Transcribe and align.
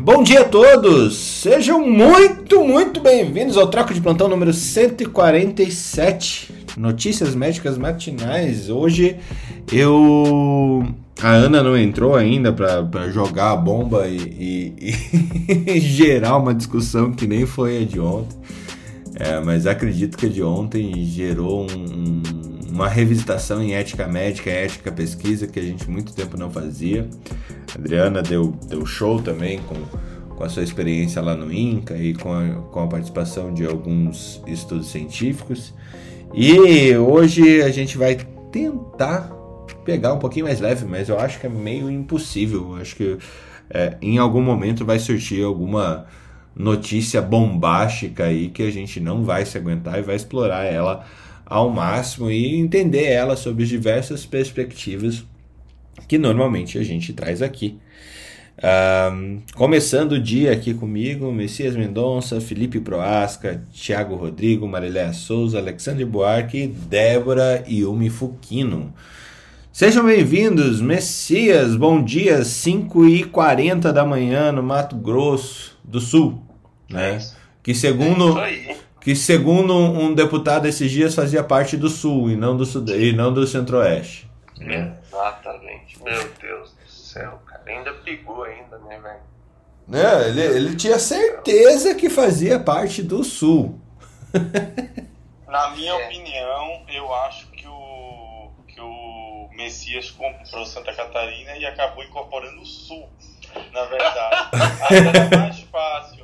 Bom 0.00 0.22
dia 0.22 0.42
a 0.42 0.44
todos! 0.44 1.16
Sejam 1.16 1.84
muito, 1.86 2.64
muito 2.64 3.00
bem-vindos 3.00 3.56
ao 3.56 3.68
Troco 3.68 3.94
de 3.94 4.00
Plantão 4.00 4.28
número 4.28 4.52
147. 4.52 6.52
Notícias 6.76 7.34
médicas 7.34 7.78
matinais. 7.78 8.68
Hoje 8.68 9.16
eu. 9.72 10.86
A 11.22 11.30
Ana 11.30 11.62
não 11.62 11.76
entrou 11.76 12.16
ainda 12.16 12.52
para 12.52 13.08
jogar 13.10 13.52
a 13.52 13.56
bomba 13.56 14.08
e, 14.08 14.74
e, 14.78 14.94
e 15.76 15.80
gerar 15.80 16.36
uma 16.36 16.54
discussão 16.54 17.12
que 17.12 17.26
nem 17.26 17.46
foi 17.46 17.82
a 17.82 17.86
de 17.86 18.00
ontem. 18.00 18.36
É, 19.14 19.40
mas 19.40 19.66
acredito 19.66 20.18
que 20.18 20.26
a 20.26 20.28
de 20.28 20.42
ontem 20.42 21.04
gerou 21.04 21.66
um, 21.70 21.74
um, 21.74 22.22
uma 22.74 22.88
revisitação 22.88 23.62
em 23.62 23.72
ética 23.72 24.08
médica, 24.08 24.50
ética 24.50 24.90
pesquisa 24.90 25.46
que 25.46 25.60
a 25.60 25.62
gente 25.62 25.88
muito 25.88 26.12
tempo 26.12 26.36
não 26.36 26.50
fazia. 26.50 27.08
A 27.72 27.78
Adriana 27.78 28.20
deu, 28.20 28.52
deu 28.66 28.84
show 28.84 29.22
também 29.22 29.60
com, 29.60 29.76
com 30.34 30.42
a 30.42 30.48
sua 30.48 30.64
experiência 30.64 31.22
lá 31.22 31.36
no 31.36 31.52
INCA 31.52 31.96
e 31.96 32.14
com 32.14 32.32
a, 32.32 32.48
com 32.72 32.80
a 32.80 32.88
participação 32.88 33.54
de 33.54 33.64
alguns 33.64 34.42
estudos 34.48 34.88
científicos. 34.88 35.72
E 36.34 36.96
hoje 36.96 37.62
a 37.62 37.70
gente 37.70 37.96
vai 37.96 38.16
tentar 38.50 39.30
pegar 39.84 40.12
um 40.12 40.18
pouquinho 40.18 40.46
mais 40.46 40.58
leve, 40.58 40.84
mas 40.84 41.08
eu 41.08 41.20
acho 41.20 41.38
que 41.38 41.46
é 41.46 41.50
meio 41.50 41.88
impossível. 41.88 42.72
Eu 42.72 42.82
acho 42.82 42.96
que 42.96 43.16
é, 43.70 43.96
em 44.02 44.18
algum 44.18 44.42
momento 44.42 44.84
vai 44.84 44.98
surgir 44.98 45.44
alguma 45.44 46.06
notícia 46.56 47.22
bombástica 47.22 48.24
aí 48.24 48.48
que 48.48 48.64
a 48.64 48.70
gente 48.70 48.98
não 48.98 49.22
vai 49.22 49.46
se 49.46 49.56
aguentar 49.56 49.96
e 50.00 50.02
vai 50.02 50.16
explorar 50.16 50.64
ela 50.64 51.04
ao 51.46 51.70
máximo 51.70 52.30
e 52.30 52.56
entender 52.56 53.04
ela 53.04 53.36
sob 53.36 53.62
as 53.62 53.68
diversas 53.68 54.24
perspectivas 54.24 55.24
que 56.08 56.18
normalmente 56.18 56.78
a 56.78 56.82
gente 56.82 57.12
traz 57.12 57.42
aqui. 57.42 57.78
Um, 58.56 59.42
começando 59.54 60.12
o 60.12 60.20
dia 60.20 60.52
aqui 60.52 60.72
comigo, 60.72 61.32
Messias 61.32 61.74
Mendonça, 61.74 62.40
Felipe 62.40 62.78
Proasca, 62.78 63.62
Thiago 63.72 64.14
Rodrigo, 64.14 64.66
Mariléa 64.68 65.12
Souza, 65.12 65.58
Alexandre 65.58 66.04
Buarque 66.04 66.58
e 66.58 66.66
Débora 66.68 67.64
Yumi 67.68 68.10
Fukino. 68.10 68.94
Sejam 69.72 70.06
bem-vindos, 70.06 70.80
Messias, 70.80 71.74
bom 71.74 72.02
dia, 72.02 72.42
5h40 72.42 73.90
da 73.90 74.04
manhã 74.04 74.52
no 74.52 74.62
Mato 74.62 74.94
Grosso 74.94 75.76
do 75.82 76.00
Sul, 76.00 76.40
né? 76.88 77.18
Que 77.60 77.74
segundo, 77.74 78.36
que 79.04 79.14
segundo 79.14 79.76
um 79.76 80.14
deputado 80.14 80.66
esses 80.66 80.90
dias 80.90 81.14
fazia 81.14 81.44
parte 81.44 81.76
do 81.76 81.90
Sul 81.90 82.30
e 82.30 82.36
não 82.36 82.56
do, 82.56 82.64
e 82.96 83.12
não 83.12 83.34
do 83.34 83.46
Centro-Oeste. 83.46 84.26
Exatamente, 84.58 86.02
meu 86.02 86.30
Deus 86.40 86.72
do 86.72 86.90
céu, 86.90 87.38
cara, 87.44 87.62
ainda 87.66 87.92
pegou 87.92 88.44
ainda, 88.44 88.78
né, 88.78 88.98
velho? 88.98 90.02
É, 90.02 90.28
ele, 90.30 90.40
ele 90.40 90.76
tinha 90.76 90.98
certeza 90.98 91.94
que 91.94 92.08
fazia 92.08 92.58
parte 92.58 93.02
do 93.02 93.22
Sul. 93.22 93.78
Na 95.46 95.70
minha 95.72 95.92
é. 95.92 96.06
opinião, 96.06 96.82
eu 96.88 97.14
acho 97.14 97.46
que 97.48 97.66
o, 97.68 98.50
que 98.66 98.80
o 98.80 99.50
Messias 99.52 100.10
comprou 100.10 100.64
Santa 100.64 100.94
Catarina 100.94 101.54
e 101.58 101.66
acabou 101.66 102.02
incorporando 102.02 102.62
o 102.62 102.66
Sul, 102.66 103.06
na 103.70 103.84
verdade. 103.84 104.48
Era 104.90 105.38
mais 105.38 105.60
fácil 105.60 106.23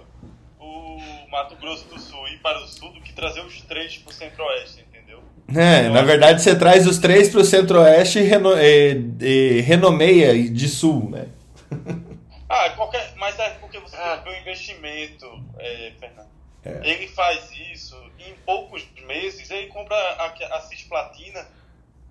Mato 1.31 1.57
Grosso 1.57 1.87
do 1.89 1.99
Sul 1.99 2.27
ir 2.29 2.39
para 2.39 2.59
o 2.63 2.67
Sul 2.67 2.93
do 2.93 3.01
que 3.01 3.13
trazer 3.13 3.41
os 3.41 3.61
três 3.63 3.97
para 3.99 4.11
o 4.11 4.13
Centro-Oeste, 4.13 4.85
entendeu? 4.89 5.23
É, 5.55 5.89
na 5.89 6.03
verdade 6.03 6.43
você 6.43 6.57
traz 6.57 6.87
os 6.87 6.99
três 6.99 7.29
para 7.29 7.41
o 7.41 7.45
Centro-Oeste 7.45 8.19
e, 8.19 8.23
reno, 8.23 8.53
e, 8.59 9.03
e, 9.21 9.61
renomeia 9.61 10.51
de 10.51 10.69
Sul, 10.69 11.11
né? 11.11 11.29
ah, 12.49 12.71
qualquer, 12.71 13.13
mas 13.17 13.39
é 13.39 13.51
porque 13.61 13.79
você 13.79 13.97
ah. 13.97 14.21
tem 14.25 14.33
um 14.33 14.41
investimento, 14.41 15.27
é, 15.59 15.93
Fernando. 15.99 16.31
É. 16.65 16.81
Ele 16.85 17.09
faz 17.09 17.51
isso 17.73 17.97
e 18.19 18.31
em 18.31 18.35
poucos 18.45 18.87
meses 19.07 19.51
ele 19.51 19.69
compra 19.69 19.97
a, 19.97 20.57
a 20.57 20.61
cisplatina 20.61 21.47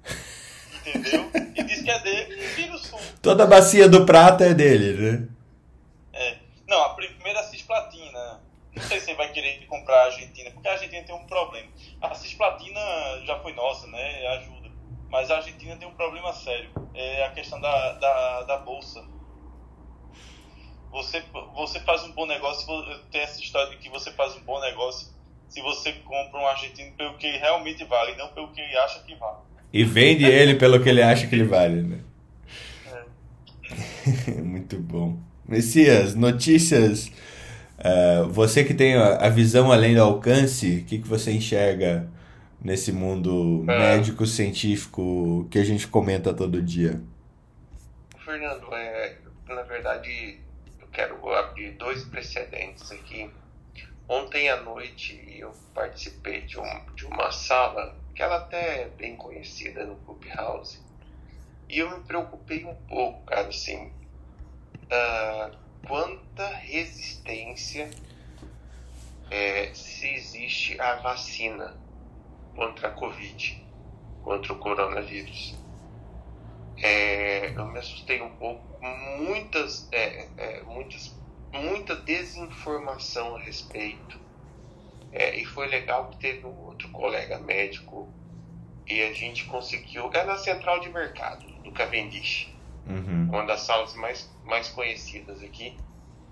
entendeu? 0.86 1.30
E 1.56 1.64
diz 1.64 1.82
que 1.82 1.92
é 1.92 2.00
dele 2.00 2.42
e 2.42 2.48
vira 2.56 2.74
o 2.74 2.78
sul. 2.78 3.00
Toda 3.22 3.44
a 3.44 3.48
bacia 3.48 3.88
do 3.88 4.06
prata 4.06 4.46
é 4.46 4.54
dele, 4.54 4.94
né? 4.94 5.28
É. 6.14 6.36
Não, 6.68 6.84
a 6.84 6.90
primeira 6.90 7.44
cisplatina. 7.44 7.99
Não 8.80 8.88
sei 8.88 9.00
se 9.02 9.12
ele 9.12 9.18
vai 9.18 9.32
querer 9.32 9.66
comprar 9.68 10.04
a 10.04 10.06
Argentina, 10.06 10.50
porque 10.52 10.68
a 10.68 10.72
Argentina 10.72 11.04
tem 11.04 11.14
um 11.14 11.26
problema. 11.26 11.68
A 12.02 12.16
cisplatina 12.16 12.80
já 13.26 13.38
foi 13.40 13.54
nossa, 13.54 13.88
né? 13.88 14.28
Ajuda. 14.28 14.72
Mas 15.10 15.30
a 15.30 15.38
Argentina 15.38 15.76
tem 15.76 15.88
um 15.88 15.94
problema 15.94 16.32
sério. 16.32 16.70
É 16.94 17.26
a 17.26 17.32
questão 17.32 17.60
da, 17.60 17.94
da, 17.94 18.44
da 18.44 18.58
bolsa. 18.58 19.06
Você, 20.92 21.22
você 21.54 21.80
faz 21.82 22.04
um 22.04 22.14
bom 22.14 22.26
negócio, 22.26 22.66
tem 23.12 23.22
essa 23.22 23.40
história 23.42 23.70
de 23.72 23.78
que 23.78 23.90
você 23.90 24.12
faz 24.14 24.36
um 24.38 24.42
bom 24.42 24.60
negócio 24.62 25.10
se 25.50 25.62
você 25.62 25.92
compra 25.94 26.40
um 26.40 26.48
argentino 26.48 26.92
pelo 26.94 27.18
que 27.18 27.28
realmente 27.38 27.84
vale, 27.84 28.16
não 28.16 28.30
pelo 28.30 28.50
que 28.50 28.62
ele 28.62 28.78
acha 28.78 29.00
que 29.02 29.16
vale. 29.16 29.40
E 29.74 29.84
vende 29.84 30.26
ele 30.26 30.56
pelo 30.56 30.82
que 30.82 30.90
ele 30.90 31.02
acha 31.02 31.28
que 31.28 31.36
ele 31.36 31.44
vale, 31.44 31.82
né? 31.82 32.00
É. 34.28 34.32
Muito 34.42 34.80
bom. 34.80 35.18
Messias, 35.46 36.16
notícias. 36.16 37.12
Uh, 37.80 38.28
você 38.28 38.64
que 38.64 38.74
tem 38.74 38.96
a 38.96 39.30
visão 39.30 39.72
além 39.72 39.96
do 39.96 40.02
alcance, 40.02 40.80
o 40.80 40.86
que, 40.86 41.00
que 41.00 41.08
você 41.08 41.32
enxerga 41.32 42.10
nesse 42.62 42.92
mundo 42.92 43.64
é. 43.70 43.80
médico 43.80 44.26
científico 44.26 45.48
que 45.50 45.58
a 45.58 45.64
gente 45.64 45.88
comenta 45.88 46.34
todo 46.34 46.62
dia? 46.62 47.02
Fernando, 48.18 48.74
é, 48.74 49.16
na 49.48 49.62
verdade, 49.64 50.40
eu 50.82 50.88
quero 50.92 51.34
abrir 51.34 51.72
dois 51.72 52.04
precedentes 52.04 52.92
aqui. 52.92 53.30
Ontem 54.08 54.50
à 54.50 54.62
noite 54.62 55.22
eu 55.38 55.54
participei 55.74 56.42
de, 56.42 56.60
um, 56.60 56.86
de 56.96 57.06
uma 57.06 57.32
sala 57.32 57.96
que 58.14 58.22
ela 58.22 58.38
até 58.38 58.82
é 58.82 58.90
bem 58.90 59.16
conhecida 59.16 59.86
no 59.86 59.96
Clubhouse. 59.98 60.80
E 61.70 61.80
eu 61.80 61.90
me 61.98 62.04
preocupei 62.04 62.66
um 62.66 62.76
pouco, 62.88 63.24
cara, 63.26 63.48
assim, 63.48 63.92
uh, 64.86 65.56
quanta 65.88 66.48
resistência 66.48 67.90
é, 69.30 69.74
se 69.74 70.08
existe 70.08 70.80
à 70.80 70.96
vacina 70.96 71.76
contra 72.56 72.90
a 72.90 72.92
Covid, 72.92 73.66
contra 74.24 74.54
o 74.54 74.58
coronavírus. 74.58 75.56
É, 76.78 77.50
eu 77.50 77.66
me 77.66 77.80
assustei 77.80 78.22
um 78.22 78.36
pouco, 78.36 78.64
muitas, 79.18 79.88
é, 79.92 80.28
é 80.38 80.64
muitas, 80.64 81.16
muita 81.52 81.96
desinformação 81.96 83.36
a 83.36 83.40
respeito 83.40 84.20
é, 85.12 85.36
e 85.36 85.46
foi 85.46 85.68
legal 85.68 86.10
que 86.10 86.18
teve 86.18 86.46
um 86.46 86.58
outro 86.66 86.90
colega 86.90 87.40
médico 87.40 88.08
e 88.88 89.02
a 89.02 89.14
gente 89.14 89.46
conseguiu. 89.46 90.10
É 90.14 90.24
na 90.24 90.38
central 90.38 90.80
de 90.80 90.90
mercado 90.90 91.46
do 91.64 91.72
Cavendish, 91.72 92.54
uhum. 92.88 93.30
uma 93.30 93.46
das 93.46 93.62
salas 93.62 93.94
mais, 93.96 94.30
mais 94.44 94.70
conhecidas 94.70 95.42
aqui. 95.44 95.78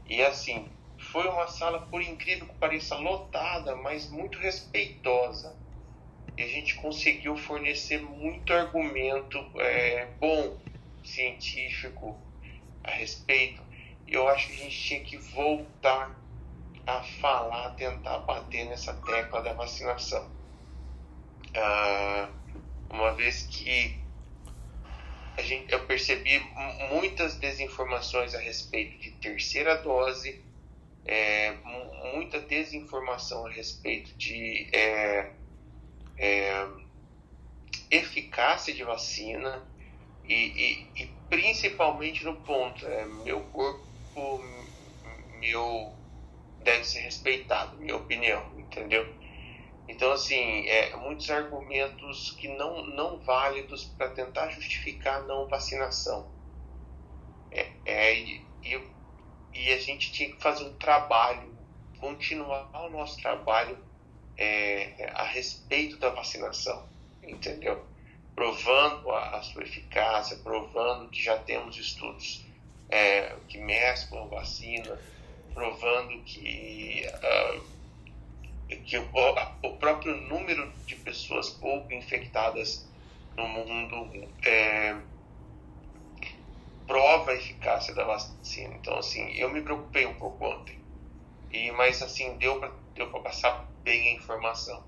E 0.06 0.22
assim, 0.22 0.68
foi 0.97 1.28
uma 1.28 1.47
sala, 1.47 1.81
por 1.81 2.02
incrível 2.02 2.47
que 2.47 2.56
pareça, 2.56 2.96
lotada, 2.96 3.75
mas 3.75 4.09
muito 4.09 4.38
respeitosa. 4.40 5.56
E 6.35 6.41
a 6.41 6.47
gente 6.47 6.75
conseguiu 6.75 7.35
fornecer 7.35 8.02
muito 8.02 8.53
argumento 8.53 9.38
é, 9.56 10.08
bom, 10.19 10.58
científico, 11.03 12.18
a 12.84 12.91
respeito. 12.91 13.62
Eu 14.08 14.28
acho 14.28 14.47
que 14.47 14.53
a 14.53 14.58
gente 14.58 14.79
tinha 14.79 15.00
que 15.02 15.18
voltar 15.18 16.16
a 16.85 17.03
falar, 17.03 17.72
tentar 17.72 18.19
bater 18.19 18.66
nessa 18.66 18.94
tecla 18.94 19.41
da 19.41 19.53
vacinação. 19.53 20.29
Ah, 21.56 22.29
uma 22.90 23.14
vez 23.14 23.44
que 23.44 24.00
gente, 25.41 25.71
eu 25.71 25.85
percebi 25.85 26.39
muitas 26.89 27.35
desinformações 27.35 28.33
a 28.33 28.39
respeito 28.39 28.97
de 28.97 29.11
terceira 29.11 29.75
dose, 29.75 30.43
é, 31.05 31.53
muita 32.13 32.39
desinformação 32.39 33.45
a 33.45 33.49
respeito 33.49 34.13
de 34.17 34.69
é, 34.73 35.31
é, 36.17 36.67
eficácia 37.89 38.73
de 38.73 38.84
vacina 38.84 39.66
e, 40.25 40.34
e, 40.34 41.03
e, 41.03 41.07
principalmente 41.29 42.25
no 42.25 42.35
ponto, 42.41 42.85
é, 42.85 43.05
meu 43.05 43.41
corpo, 43.41 44.41
meu 45.40 45.95
deve 46.59 46.83
ser 46.83 46.99
respeitado, 46.99 47.78
minha 47.78 47.95
opinião, 47.95 48.51
entendeu? 48.57 49.07
Então, 49.87 50.11
assim, 50.11 50.67
é, 50.67 50.95
muitos 50.97 51.29
argumentos 51.29 52.31
que 52.31 52.47
não, 52.49 52.85
não 52.85 53.19
válidos 53.19 53.85
para 53.85 54.09
tentar 54.09 54.49
justificar 54.49 55.22
a 55.22 55.23
não 55.23 55.47
vacinação. 55.47 56.29
É, 57.51 57.72
é, 57.85 58.19
e, 58.19 58.45
e, 59.53 59.73
a 59.73 59.79
gente 59.79 60.11
tinha 60.11 60.29
que 60.31 60.41
fazer 60.41 60.66
um 60.66 60.73
trabalho, 60.73 61.57
continuar 61.99 62.69
o 62.85 62.89
nosso 62.89 63.22
trabalho 63.22 63.78
é, 64.37 65.09
a 65.13 65.23
respeito 65.23 65.97
da 65.97 66.09
vacinação, 66.09 66.87
entendeu? 67.23 67.85
Provando 68.35 69.09
a, 69.11 69.37
a 69.37 69.41
sua 69.41 69.63
eficácia, 69.63 70.37
provando 70.43 71.09
que 71.09 71.23
já 71.23 71.40
temos 71.40 71.78
estudos 71.78 72.45
é, 72.90 73.35
que 73.47 73.57
mesclam 73.57 74.28
vacina, 74.28 74.99
provando 75.53 76.22
que, 76.23 77.03
uh, 77.07 77.63
que 78.75 78.97
o, 78.97 79.08
o, 79.64 79.78
próprio 79.78 80.16
número 80.16 80.72
de 80.85 80.96
pessoas 80.97 81.49
pouco 81.49 81.93
infectadas 81.93 82.87
no 83.35 83.47
mundo 83.47 84.29
é, 84.46 84.96
prova 86.85 87.31
a 87.31 87.35
eficácia 87.35 87.93
da 87.93 88.03
vacina. 88.03 88.75
Então, 88.75 88.97
assim, 88.97 89.31
eu 89.31 89.49
me 89.49 89.61
preocupei 89.61 90.05
um 90.05 90.16
pouco 90.16 90.46
ontem, 90.46 90.78
e, 91.52 91.72
mas 91.72 92.02
assim, 92.02 92.37
deu 92.37 92.59
para 92.59 92.72
deu 92.93 93.09
passar 93.22 93.69
bem 93.84 94.09
a 94.09 94.14
informação. 94.16 94.84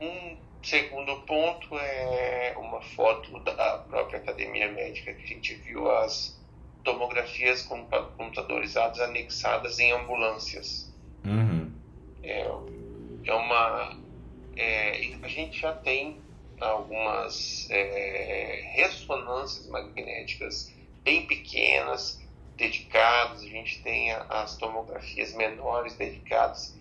Um 0.00 0.36
segundo 0.62 1.22
ponto 1.22 1.78
é 1.78 2.54
uma 2.58 2.80
foto 2.82 3.38
da 3.40 3.78
própria 3.78 4.20
academia 4.20 4.70
médica 4.70 5.14
que 5.14 5.24
a 5.24 5.26
gente 5.26 5.54
viu 5.54 5.90
as 5.90 6.38
tomografias 6.84 7.62
computadorizadas 7.62 9.00
anexadas 9.00 9.78
em 9.78 9.92
ambulâncias. 9.92 10.92
Uhum. 11.24 11.72
É, 12.22 12.46
é 13.24 13.34
uma. 13.34 13.98
É, 14.56 15.14
a 15.22 15.28
gente 15.28 15.60
já 15.60 15.72
tem 15.72 16.20
algumas 16.60 17.68
é, 17.70 18.72
ressonâncias 18.74 19.66
magnéticas 19.68 20.74
bem 21.02 21.26
pequenas, 21.26 22.20
dedicadas, 22.56 23.42
a 23.42 23.46
gente 23.48 23.82
tem 23.82 24.12
as 24.12 24.56
tomografias 24.56 25.34
menores 25.34 25.96
dedicadas. 25.96 26.78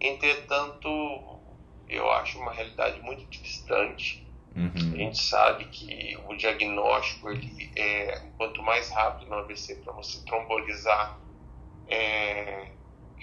Entretanto, 0.00 0.88
eu 1.88 2.10
acho 2.10 2.38
uma 2.38 2.52
realidade 2.52 3.00
muito 3.00 3.24
distante 3.26 4.22
Uhum. 4.54 4.70
A 4.74 4.96
gente 4.96 5.22
sabe 5.22 5.64
que 5.66 6.18
o 6.28 6.36
diagnóstico, 6.36 7.30
ele 7.30 7.70
é, 7.74 8.20
quanto 8.36 8.62
mais 8.62 8.90
rápido 8.90 9.28
no 9.28 9.36
AVC 9.36 9.76
para 9.76 9.92
você 9.94 10.22
trombolizar, 10.24 11.18
é, 11.88 12.68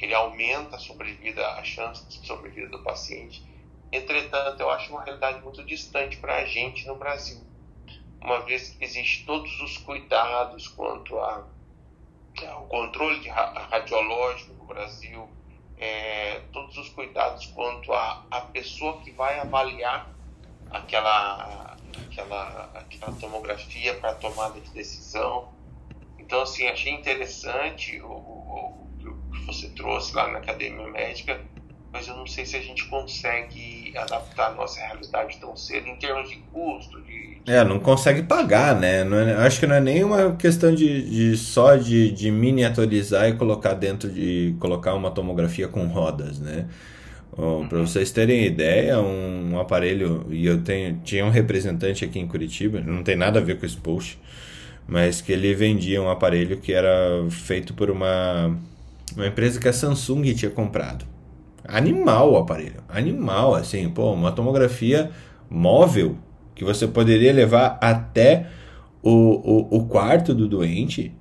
ele 0.06 0.14
aumenta 0.14 0.76
a 0.76 0.80
sobrevida, 0.80 1.46
a 1.54 1.64
chance 1.64 2.06
de 2.08 2.26
sobrevida 2.26 2.70
do 2.70 2.84
paciente. 2.84 3.44
Entretanto, 3.92 4.60
eu 4.60 4.70
acho 4.70 4.92
uma 4.92 5.04
realidade 5.04 5.42
muito 5.42 5.64
distante 5.64 6.18
para 6.18 6.38
a 6.38 6.46
gente 6.46 6.86
no 6.88 6.96
Brasil, 6.96 7.42
uma 8.22 8.42
vez 8.42 8.70
que 8.70 8.84
existe 8.84 9.26
todos 9.26 9.60
os 9.62 9.78
cuidados 9.78 10.68
quanto 10.68 11.18
ao 11.18 11.48
controle 12.68 13.28
radiológico 13.28 14.54
no 14.54 14.66
Brasil, 14.66 15.28
é, 15.78 16.42
todos 16.52 16.78
os 16.78 16.90
cuidados 16.90 17.46
quanto 17.48 17.92
a, 17.94 18.26
a 18.30 18.42
pessoa 18.42 19.00
que 19.02 19.12
vai 19.12 19.40
avaliar 19.40 20.10
aquela, 20.70 21.78
aquela, 22.10 22.70
aquela 22.76 23.12
tomografia 23.14 23.96
para 23.96 24.14
tomada 24.16 24.60
de 24.60 24.70
decisão. 24.72 25.54
Então, 26.20 26.42
assim, 26.42 26.68
achei 26.68 26.94
interessante 26.94 28.00
o, 28.02 28.39
você 29.52 29.68
trouxe 29.70 30.16
lá 30.16 30.32
na 30.32 30.40
academia 30.40 30.88
médica, 30.88 31.40
mas 31.92 32.08
eu 32.08 32.16
não 32.16 32.28
sei 32.28 32.46
se 32.46 32.56
a 32.56 32.62
gente 32.62 32.86
consegue 32.88 33.94
adaptar 33.98 34.52
a 34.52 34.54
nossa 34.54 34.80
realidade 34.80 35.38
tão 35.40 35.56
cedo 35.56 35.88
em 35.88 35.96
termos 35.96 36.30
de 36.30 36.38
custo. 36.52 37.02
De, 37.02 37.42
É, 37.48 37.64
não 37.64 37.80
consegue 37.80 38.24
pagar, 38.24 38.76
né? 38.80 39.02
É, 39.02 39.46
acho 39.46 39.60
que 39.60 39.66
não 39.66 39.76
é 39.76 39.82
nem 39.82 40.04
uma 40.04 40.36
questão 40.36 40.74
de, 40.74 41.10
de 41.10 41.38
só 41.38 41.76
de, 41.76 42.12
de 42.12 42.30
miniaturizar 42.30 43.28
e 43.28 43.34
colocar 43.34 43.74
dentro 43.74 44.10
de 44.10 44.56
colocar 44.60 44.94
uma 44.94 45.10
tomografia 45.10 45.68
com 45.68 45.88
rodas, 45.88 46.40
né? 46.40 46.68
para 47.70 47.80
vocês 47.80 48.12
terem 48.12 48.46
ideia, 48.46 49.00
um, 49.00 49.54
um, 49.54 49.60
aparelho, 49.60 50.26
e 50.30 50.46
eu 50.46 50.62
tenho, 50.62 51.00
tinha 51.04 51.26
um 51.26 51.30
representante 51.30 52.04
aqui 52.04 52.20
em 52.20 52.28
Curitiba, 52.28 52.82
não 52.82 53.02
tem 53.02 53.16
nada 53.16 53.40
a 53.40 53.42
ver 53.42 53.58
com 53.58 53.66
esse 53.66 53.78
post, 53.78 54.20
mas 54.88 55.22
que 55.22 55.32
ele 55.32 55.54
vendia 55.54 56.02
um 56.02 56.10
aparelho 56.10 56.58
que 56.58 56.74
era 56.74 56.90
feito 57.30 57.74
por 57.74 57.90
uma, 57.90 58.58
uma 59.16 59.28
empresa 59.28 59.60
que 59.60 59.68
a 59.68 59.74
Samsung 59.74 60.34
tinha 60.34 60.52
comprado. 60.52 61.06
Animal 61.64 62.32
o 62.32 62.38
aparelho, 62.38 62.84
animal, 62.88 63.54
assim, 63.54 63.90
pô, 63.90 64.12
uma 64.14 64.32
tomografia 64.32 65.12
móvel 65.50 66.18
que 66.56 66.64
você 66.64 66.88
poderia 66.88 67.32
levar 67.32 67.78
até 67.82 68.48
o, 69.02 69.12
o, 69.12 69.78
o 69.78 69.86
quarto 69.86 70.34
do 70.34 70.48
doente 70.48 71.14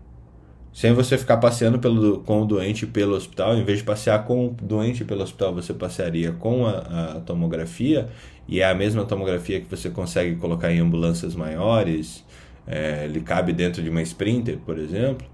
sem 0.79 0.93
você 0.93 1.19
ficar 1.19 1.39
passeando 1.39 1.81
pelo, 1.81 2.21
com 2.21 2.43
o 2.43 2.45
doente 2.45 2.87
pelo 2.87 3.17
hospital, 3.17 3.57
em 3.57 3.65
vez 3.65 3.79
de 3.79 3.85
passear 3.85 4.25
com 4.25 4.47
o 4.47 4.51
doente 4.51 5.05
pelo 5.05 5.25
hospital, 5.25 5.53
você 5.53 5.75
passearia 5.75 6.31
com 6.31 6.67
a, 6.67 6.79
a 7.17 7.21
tomografia, 7.21 8.09
e 8.47 8.61
é 8.61 8.65
a 8.65 8.75
mesma 8.77 9.05
tomografia 9.05 9.61
que 9.61 9.69
você 9.69 9.91
consegue 9.91 10.37
colocar 10.37 10.73
em 10.73 10.79
ambulâncias 10.79 11.35
maiores, 11.35 12.25
é, 12.65 13.07
ele 13.07 13.21
cabe 13.21 13.53
dentro 13.53 13.83
de 13.83 13.91
uma 13.91 14.01
Sprinter, 14.03 14.59
por 14.59 14.79
exemplo. 14.79 15.27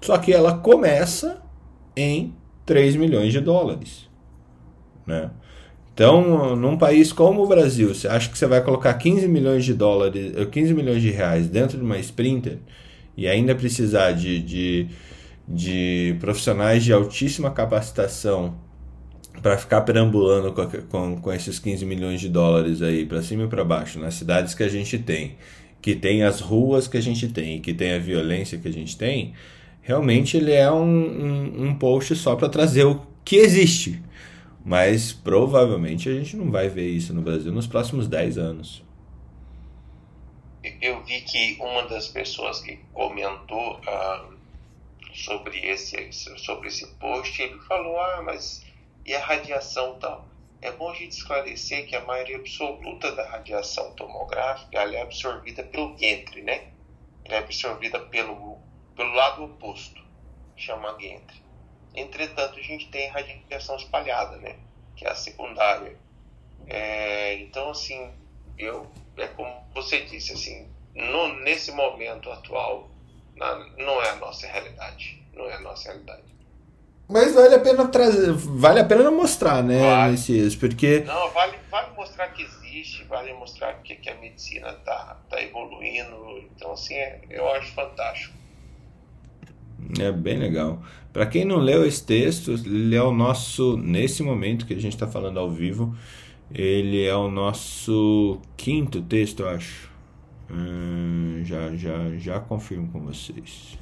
Só 0.00 0.16
que 0.16 0.32
ela 0.32 0.56
começa 0.56 1.42
em 1.98 2.34
3 2.64 2.96
milhões 2.96 3.32
de 3.32 3.40
dólares. 3.40 4.08
Né? 5.06 5.30
Então, 5.92 6.54
num 6.54 6.76
país 6.76 7.12
como 7.12 7.42
o 7.42 7.46
Brasil, 7.46 7.92
você 7.94 8.06
acha 8.06 8.28
que 8.28 8.38
você 8.38 8.46
vai 8.46 8.62
colocar 8.62 8.94
15 8.94 9.26
milhões 9.26 9.64
de 9.64 9.74
dólares, 9.74 10.32
15 10.50 10.74
milhões 10.74 11.02
de 11.02 11.10
reais 11.10 11.48
dentro 11.48 11.76
de 11.76 11.84
uma 11.84 11.98
Sprinter? 11.98 12.58
e 13.18 13.26
ainda 13.26 13.52
precisar 13.52 14.12
de, 14.12 14.40
de, 14.40 14.86
de 15.48 16.16
profissionais 16.20 16.84
de 16.84 16.92
altíssima 16.92 17.50
capacitação 17.50 18.56
para 19.42 19.58
ficar 19.58 19.80
perambulando 19.80 20.52
com, 20.52 20.66
com, 20.88 21.20
com, 21.20 21.32
esses 21.32 21.58
15 21.58 21.84
milhões 21.84 22.20
de 22.20 22.28
dólares 22.28 22.80
aí 22.80 23.04
para 23.04 23.20
cima 23.20 23.42
e 23.42 23.48
para 23.48 23.64
baixo 23.64 23.98
nas 23.98 24.14
cidades 24.14 24.54
que 24.54 24.62
a 24.62 24.68
gente 24.68 24.98
tem, 24.98 25.36
que 25.82 25.96
tem 25.96 26.22
as 26.22 26.40
ruas 26.40 26.86
que 26.86 26.96
a 26.96 27.00
gente 27.00 27.26
tem, 27.26 27.60
que 27.60 27.74
tem 27.74 27.92
a 27.92 27.98
violência 27.98 28.56
que 28.56 28.68
a 28.68 28.72
gente 28.72 28.96
tem, 28.96 29.34
realmente 29.88 30.36
ele 30.36 30.52
é 30.52 30.70
um, 30.70 30.84
um, 30.84 31.62
um 31.64 31.74
post 31.74 32.14
só 32.14 32.36
para 32.36 32.48
trazer 32.48 32.84
o 32.84 33.02
que 33.24 33.36
existe. 33.36 34.00
Mas 34.64 35.12
provavelmente 35.12 36.08
a 36.08 36.12
gente 36.12 36.36
não 36.36 36.50
vai 36.50 36.68
ver 36.68 36.88
isso 36.88 37.12
no 37.12 37.22
Brasil 37.22 37.50
nos 37.50 37.66
próximos 37.66 38.06
10 38.06 38.38
anos 38.38 38.88
eu 40.80 41.02
vi 41.04 41.20
que 41.22 41.56
uma 41.60 41.82
das 41.86 42.08
pessoas 42.08 42.60
que 42.60 42.76
comentou 42.92 43.80
ah, 43.86 44.28
sobre, 45.14 45.58
esse, 45.66 46.12
sobre 46.12 46.68
esse 46.68 46.86
post, 46.94 47.40
ele 47.40 47.58
falou, 47.60 47.98
ah, 47.98 48.22
mas 48.22 48.64
e 49.04 49.14
a 49.14 49.20
radiação 49.24 49.98
tal? 49.98 50.28
É 50.60 50.72
bom 50.72 50.90
a 50.90 50.94
gente 50.94 51.12
esclarecer 51.12 51.86
que 51.86 51.94
a 51.94 52.04
maioria 52.04 52.36
absoluta 52.36 53.12
da 53.12 53.28
radiação 53.28 53.92
tomográfica 53.94 54.78
ela 54.78 54.96
é 54.96 55.02
absorvida 55.02 55.62
pelo 55.62 55.96
ventre, 55.96 56.42
né? 56.42 56.72
Ela 57.24 57.36
é 57.36 57.38
absorvida 57.38 58.00
pelo, 58.00 58.57
pelo 58.98 59.14
lado 59.14 59.44
oposto, 59.44 60.02
chama 60.56 60.92
ventre. 60.94 61.40
Entretanto, 61.94 62.58
a 62.58 62.62
gente 62.62 62.90
tem 62.90 63.08
radiação 63.08 63.76
espalhada, 63.76 64.36
né? 64.38 64.56
Que 64.96 65.06
é 65.06 65.10
a 65.10 65.14
secundária. 65.14 65.96
É, 66.66 67.34
então, 67.34 67.70
assim, 67.70 68.10
eu 68.58 68.90
é 69.16 69.28
como 69.28 69.54
você 69.72 70.00
disse, 70.02 70.32
assim, 70.32 70.68
no, 70.94 71.40
nesse 71.44 71.70
momento 71.70 72.30
atual, 72.30 72.90
na, 73.36 73.54
não 73.76 74.02
é 74.02 74.10
a 74.10 74.16
nossa 74.16 74.48
realidade. 74.48 75.22
Não 75.32 75.46
é 75.46 75.54
a 75.54 75.60
nossa 75.60 75.90
realidade. 75.90 76.24
Mas 77.08 77.32
vale 77.34 77.54
a 77.54 77.60
pena 77.60 77.86
trazer, 77.88 78.32
vale 78.32 78.80
a 78.80 78.84
pena 78.84 79.10
mostrar, 79.12 79.62
né, 79.62 79.80
vale. 79.80 80.10
Messias? 80.12 80.56
Porque. 80.56 81.00
Não, 81.06 81.30
vale, 81.30 81.56
vale 81.70 81.94
mostrar 81.94 82.28
que 82.32 82.42
existe, 82.42 83.04
vale 83.04 83.32
mostrar 83.32 83.74
que, 83.82 83.94
que 83.94 84.10
a 84.10 84.14
medicina 84.16 84.72
tá, 84.84 85.16
tá 85.30 85.40
evoluindo. 85.40 86.38
Então, 86.50 86.72
assim, 86.72 86.94
é, 86.94 87.20
eu 87.30 87.48
acho 87.52 87.72
fantástico. 87.72 88.36
É 89.98 90.10
bem 90.10 90.38
legal. 90.38 90.82
Para 91.12 91.26
quem 91.26 91.44
não 91.44 91.56
leu 91.56 91.86
esse 91.86 92.04
texto, 92.04 92.52
ele 92.52 92.94
é 92.94 93.02
o 93.02 93.12
nosso, 93.12 93.76
nesse 93.76 94.22
momento 94.22 94.66
que 94.66 94.74
a 94.74 94.80
gente 94.80 94.94
está 94.94 95.06
falando 95.06 95.38
ao 95.38 95.50
vivo, 95.50 95.96
ele 96.52 97.04
é 97.04 97.14
o 97.14 97.30
nosso 97.30 98.40
quinto 98.56 99.02
texto, 99.02 99.40
eu 99.40 99.48
acho. 99.48 99.90
Hum, 100.50 101.42
já, 101.44 101.74
já, 101.76 102.16
já 102.16 102.40
confirmo 102.40 102.88
com 102.88 103.00
vocês. 103.00 103.78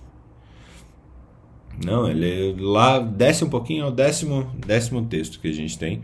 Não, 1.84 2.08
ele 2.08 2.54
lá 2.58 2.98
desce 2.98 3.44
um 3.44 3.50
pouquinho, 3.50 3.84
é 3.84 3.88
o 3.88 3.90
décimo, 3.90 4.50
décimo 4.66 5.04
texto 5.06 5.40
que 5.40 5.48
a 5.48 5.52
gente 5.52 5.78
tem. 5.78 6.02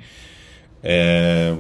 É, 0.83 1.57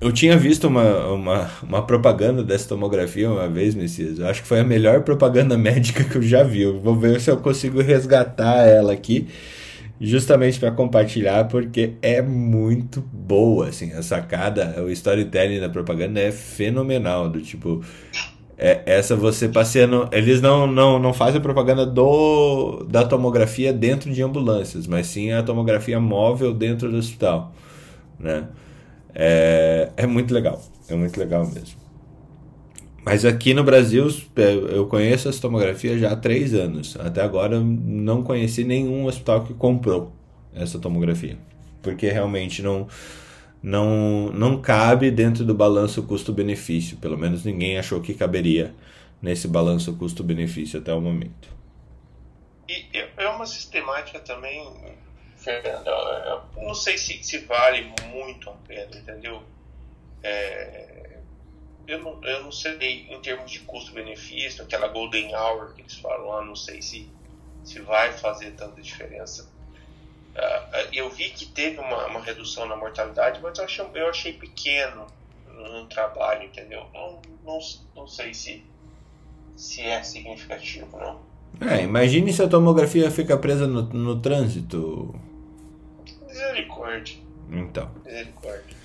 eu 0.00 0.12
tinha 0.12 0.36
visto 0.36 0.68
uma, 0.68 1.06
uma, 1.08 1.50
uma, 1.62 1.82
propaganda 1.82 2.42
dessa 2.42 2.68
tomografia 2.68 3.30
uma 3.30 3.48
vez, 3.48 3.74
Messias. 3.74 4.18
Eu 4.18 4.28
acho 4.28 4.42
que 4.42 4.48
foi 4.48 4.60
a 4.60 4.64
melhor 4.64 5.02
propaganda 5.02 5.56
médica 5.58 6.04
que 6.04 6.16
eu 6.16 6.22
já 6.22 6.42
vi. 6.42 6.62
Eu 6.62 6.78
vou 6.78 6.96
ver 6.96 7.20
se 7.20 7.30
eu 7.30 7.36
consigo 7.38 7.80
resgatar 7.80 8.66
ela 8.66 8.92
aqui 8.92 9.26
justamente 10.00 10.60
para 10.60 10.70
compartilhar, 10.70 11.48
porque 11.48 11.94
é 12.00 12.22
muito 12.22 13.00
boa, 13.00 13.68
assim, 13.68 13.92
a 13.92 14.02
sacada, 14.02 14.80
o 14.82 14.88
storytelling 14.90 15.58
da 15.58 15.68
propaganda 15.68 16.20
é 16.20 16.30
fenomenal, 16.30 17.28
do 17.28 17.40
tipo, 17.40 17.82
é, 18.56 18.82
essa 18.86 19.16
você 19.16 19.48
passeando, 19.48 20.08
eles 20.12 20.40
não, 20.40 20.68
não, 20.68 20.98
não 21.00 21.12
fazem 21.12 21.40
propaganda 21.40 21.84
do 21.84 22.84
da 22.88 23.04
tomografia 23.04 23.72
dentro 23.72 24.12
de 24.12 24.22
ambulâncias, 24.22 24.86
mas 24.86 25.08
sim 25.08 25.32
a 25.32 25.42
tomografia 25.42 25.98
móvel 25.98 26.54
dentro 26.54 26.90
do 26.90 26.96
hospital, 26.96 27.52
né? 28.20 28.46
É, 29.20 29.90
é 29.96 30.06
muito 30.06 30.32
legal, 30.32 30.62
é 30.88 30.94
muito 30.94 31.18
legal 31.18 31.44
mesmo. 31.44 31.76
Mas 33.04 33.24
aqui 33.24 33.52
no 33.52 33.64
Brasil 33.64 34.06
é, 34.36 34.52
eu 34.76 34.86
conheço 34.86 35.28
essa 35.28 35.40
tomografia 35.40 35.98
já 35.98 36.12
há 36.12 36.16
três 36.16 36.54
anos. 36.54 36.96
Até 37.00 37.20
agora 37.20 37.58
não 37.58 38.22
conheci 38.22 38.62
nenhum 38.62 39.06
hospital 39.06 39.44
que 39.44 39.54
comprou 39.54 40.12
essa 40.54 40.78
tomografia. 40.78 41.36
Porque 41.82 42.08
realmente 42.08 42.62
não, 42.62 42.86
não, 43.62 44.30
não 44.32 44.60
cabe 44.60 45.10
dentro 45.10 45.44
do 45.44 45.54
balanço 45.54 46.02
custo-benefício. 46.02 46.96
Pelo 46.98 47.18
menos 47.18 47.44
ninguém 47.44 47.78
achou 47.78 48.00
que 48.00 48.14
caberia 48.14 48.74
nesse 49.20 49.48
balanço 49.48 49.94
custo-benefício 49.94 50.78
até 50.78 50.92
o 50.94 51.00
momento. 51.00 51.48
E 52.68 52.84
é 53.16 53.28
uma 53.28 53.46
sistemática 53.46 54.20
também, 54.20 54.62
Fernando, 55.48 55.88
eu 55.88 56.62
não 56.62 56.74
sei 56.74 56.98
se, 56.98 57.22
se 57.22 57.38
vale 57.38 57.90
muito 58.12 58.50
a 58.50 58.52
pena, 58.52 58.94
entendeu? 58.94 59.42
É, 60.22 61.16
eu 61.86 62.02
não, 62.02 62.22
eu 62.22 62.42
não 62.42 62.52
sei 62.52 63.06
em 63.08 63.18
termos 63.22 63.50
de 63.50 63.60
custo-benefício, 63.60 64.62
aquela 64.62 64.88
golden 64.88 65.34
hour 65.34 65.72
que 65.72 65.80
eles 65.80 65.94
falam 65.94 66.28
lá, 66.28 66.44
não 66.44 66.54
sei 66.54 66.82
se, 66.82 67.08
se 67.64 67.80
vai 67.80 68.12
fazer 68.12 68.50
tanta 68.50 68.82
diferença. 68.82 69.48
Uh, 70.36 70.88
eu 70.92 71.08
vi 71.08 71.30
que 71.30 71.46
teve 71.46 71.78
uma, 71.78 72.06
uma, 72.08 72.20
redução 72.20 72.66
na 72.66 72.76
mortalidade, 72.76 73.40
mas 73.42 73.58
eu 73.58 73.64
achei, 73.64 73.86
eu 73.94 74.08
achei 74.10 74.32
pequeno 74.34 75.06
no 75.46 75.86
trabalho, 75.86 76.44
entendeu? 76.44 76.86
Não, 76.92 77.22
não, 77.42 77.58
não 77.96 78.06
sei 78.06 78.34
se, 78.34 78.62
se 79.56 79.80
é 79.80 80.02
significativo, 80.02 80.94
não. 80.98 81.26
É, 81.66 81.82
imagine 81.82 82.32
se 82.34 82.42
a 82.42 82.48
tomografia 82.48 83.10
fica 83.10 83.36
presa 83.38 83.66
no, 83.66 83.82
no 83.82 84.20
trânsito. 84.20 85.18
Misericórdia. 86.38 87.16
Então. 87.50 87.90
Misericórdia. 88.04 88.78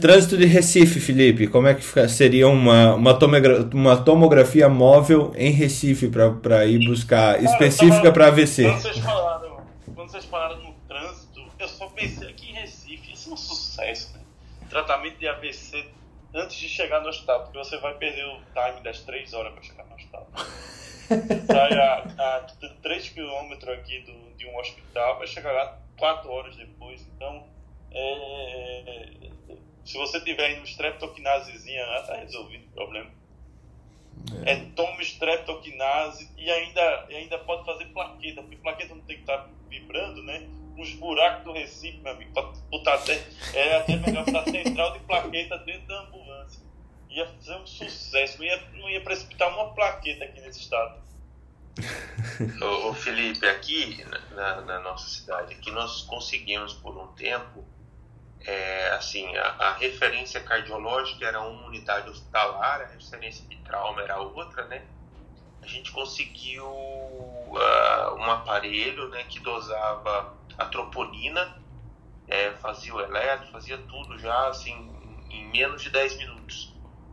Trânsito 0.00 0.36
de 0.36 0.44
Recife, 0.44 1.00
Felipe, 1.00 1.46
como 1.46 1.66
é 1.66 1.74
que 1.74 1.82
seria 2.08 2.46
uma, 2.46 2.94
uma, 2.94 3.18
tomogra 3.18 3.62
uma 3.72 3.96
tomografia 3.96 4.68
móvel 4.68 5.32
em 5.34 5.50
Recife 5.50 6.08
para 6.08 6.66
ir 6.66 6.86
buscar, 6.86 7.42
específica 7.42 8.12
para 8.12 8.26
AVC? 8.26 8.64
Quando 8.64 8.82
vocês, 8.82 8.98
falaram, 8.98 9.60
quando 9.94 10.10
vocês 10.10 10.24
falaram 10.26 10.62
no 10.62 10.74
trânsito, 10.86 11.40
eu 11.58 11.68
só 11.68 11.86
pensei 11.86 12.28
aqui 12.28 12.50
em 12.50 12.54
Recife, 12.54 13.14
isso 13.14 13.30
é 13.30 13.32
um 13.32 13.36
sucesso, 13.36 14.12
né? 14.12 14.20
Tratamento 14.68 15.18
de 15.18 15.26
AVC 15.26 15.86
antes 16.34 16.56
de 16.56 16.68
chegar 16.68 17.00
no 17.00 17.08
hospital, 17.08 17.42
porque 17.44 17.58
você 17.58 17.78
vai 17.78 17.94
perder 17.94 18.24
o 18.26 18.36
time 18.52 18.80
das 18.82 19.00
3 19.00 19.32
horas 19.34 19.52
para 19.52 19.62
chegar 19.62 19.84
no 19.86 19.94
hospital. 19.94 20.26
Sai 21.46 21.72
a, 21.78 22.36
a 22.36 22.40
3 22.82 23.08
km 23.08 23.70
aqui 23.72 24.00
do, 24.00 24.36
de 24.36 24.46
um 24.46 24.58
hospital, 24.58 25.18
vai 25.18 25.26
chegar 25.26 25.52
lá 25.52 25.78
4 25.98 26.30
horas 26.30 26.56
depois, 26.56 27.06
então 27.14 27.46
é, 27.92 29.08
se 29.84 29.98
você 29.98 30.20
tiver 30.20 30.56
uma 30.56 30.64
streptoquinasezinha 30.64 31.84
lá, 31.84 32.02
tá 32.02 32.16
resolvido 32.16 32.64
o 32.66 32.70
problema. 32.70 33.10
É, 34.44 34.52
é 34.52 34.56
toma 34.76 35.02
streptoquinase 35.02 36.30
e 36.36 36.50
ainda, 36.50 37.06
ainda 37.08 37.38
pode 37.38 37.64
fazer 37.64 37.86
plaqueta, 37.86 38.42
porque 38.42 38.56
plaqueta 38.56 38.94
não 38.94 39.02
tem 39.02 39.16
que 39.16 39.22
estar 39.22 39.38
tá 39.38 39.48
vibrando, 39.68 40.22
né? 40.22 40.48
Os 40.78 40.94
buracos 40.94 41.44
do 41.44 41.52
Recife, 41.52 41.98
meu 41.98 42.12
amigo, 42.12 42.32
para 42.32 42.42
botar 42.70 42.94
até, 42.94 43.20
é 43.52 43.76
até 43.76 43.96
melhor 43.96 44.24
para 44.24 44.44
central 44.44 44.92
de 44.92 45.00
plaqueta 45.00 45.58
dentro 45.58 45.86
da 45.88 46.00
ambulância. 46.02 46.19
Ia 47.10 47.26
fazer 47.26 47.56
um 47.56 47.66
sucesso, 47.66 48.38
não 48.38 48.44
ia, 48.44 48.70
não 48.74 48.88
ia 48.88 49.00
precipitar 49.02 49.48
uma 49.48 49.74
plaqueta 49.74 50.24
aqui 50.24 50.40
nesse 50.40 50.60
estado. 50.60 51.00
ô, 52.62 52.88
ô 52.88 52.94
Felipe, 52.94 53.46
aqui 53.46 54.04
na, 54.32 54.60
na 54.62 54.80
nossa 54.80 55.08
cidade, 55.08 55.54
aqui 55.54 55.70
nós 55.70 56.02
conseguimos 56.02 56.74
por 56.74 56.96
um 56.96 57.08
tempo 57.14 57.64
é, 58.46 58.90
assim, 58.92 59.36
a, 59.36 59.48
a, 59.58 59.72
referência 59.74 60.40
cardiológica 60.40 61.26
era 61.26 61.40
uma 61.40 61.66
unidade 61.66 62.08
hospitalar, 62.08 62.80
a 62.80 62.86
referência 62.86 63.46
de 63.46 63.56
trauma 63.58 64.00
era 64.02 64.18
outra, 64.18 64.64
né? 64.66 64.82
A 65.62 65.66
gente 65.66 65.92
conseguiu 65.92 66.64
uh, 66.66 68.14
um 68.16 68.30
aparelho 68.30 69.08
né, 69.08 69.24
que 69.24 69.38
dosava 69.40 70.34
a 70.56 70.64
troponina, 70.66 71.54
é, 72.26 72.52
fazia 72.52 72.94
o 72.94 73.00
eletro, 73.00 73.48
fazia 73.48 73.76
tudo 73.76 74.18
já 74.18 74.48
assim, 74.48 74.90
em 75.28 75.50
menos 75.50 75.82
de 75.82 75.90
10 75.90 76.16
minutos. 76.16 76.39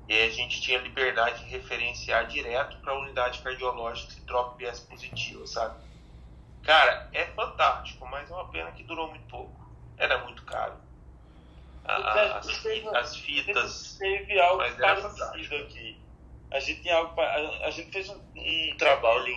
E 0.08 0.14
aí 0.14 0.28
a 0.28 0.32
gente 0.32 0.62
tinha 0.62 0.80
liberdade 0.80 1.44
de 1.44 1.50
referenciar 1.50 2.28
direto 2.28 2.78
para 2.78 2.94
a 2.94 3.00
unidade 3.00 3.40
cardiológica 3.40 4.14
que 4.14 4.22
troca 4.22 4.58
viés 4.58 4.80
positivo, 4.80 5.46
sabe? 5.46 5.78
Cara, 6.64 7.10
é 7.14 7.26
fantástico, 7.26 8.06
mas 8.08 8.30
é 8.30 8.34
uma 8.34 8.48
pena 8.50 8.72
que 8.72 8.84
durou 8.84 9.10
muito 9.10 9.28
pouco. 9.28 9.56
Era 9.98 10.24
muito 10.24 10.44
caro 10.44 10.88
as, 11.88 12.48
as 12.94 13.16
fitas. 13.16 13.98
Teve 13.98 14.40
algo 14.40 14.62
parecido 14.78 15.56
aqui. 15.56 15.98
A 16.52 16.60
gente 16.60 16.82
tinha 16.82 16.96
algo. 16.96 17.20
A, 17.20 17.68
a 17.68 17.72
gente 17.72 17.92
fez 17.92 18.10
um, 18.10 18.22
um 18.36 18.78
trabalho 18.78 19.36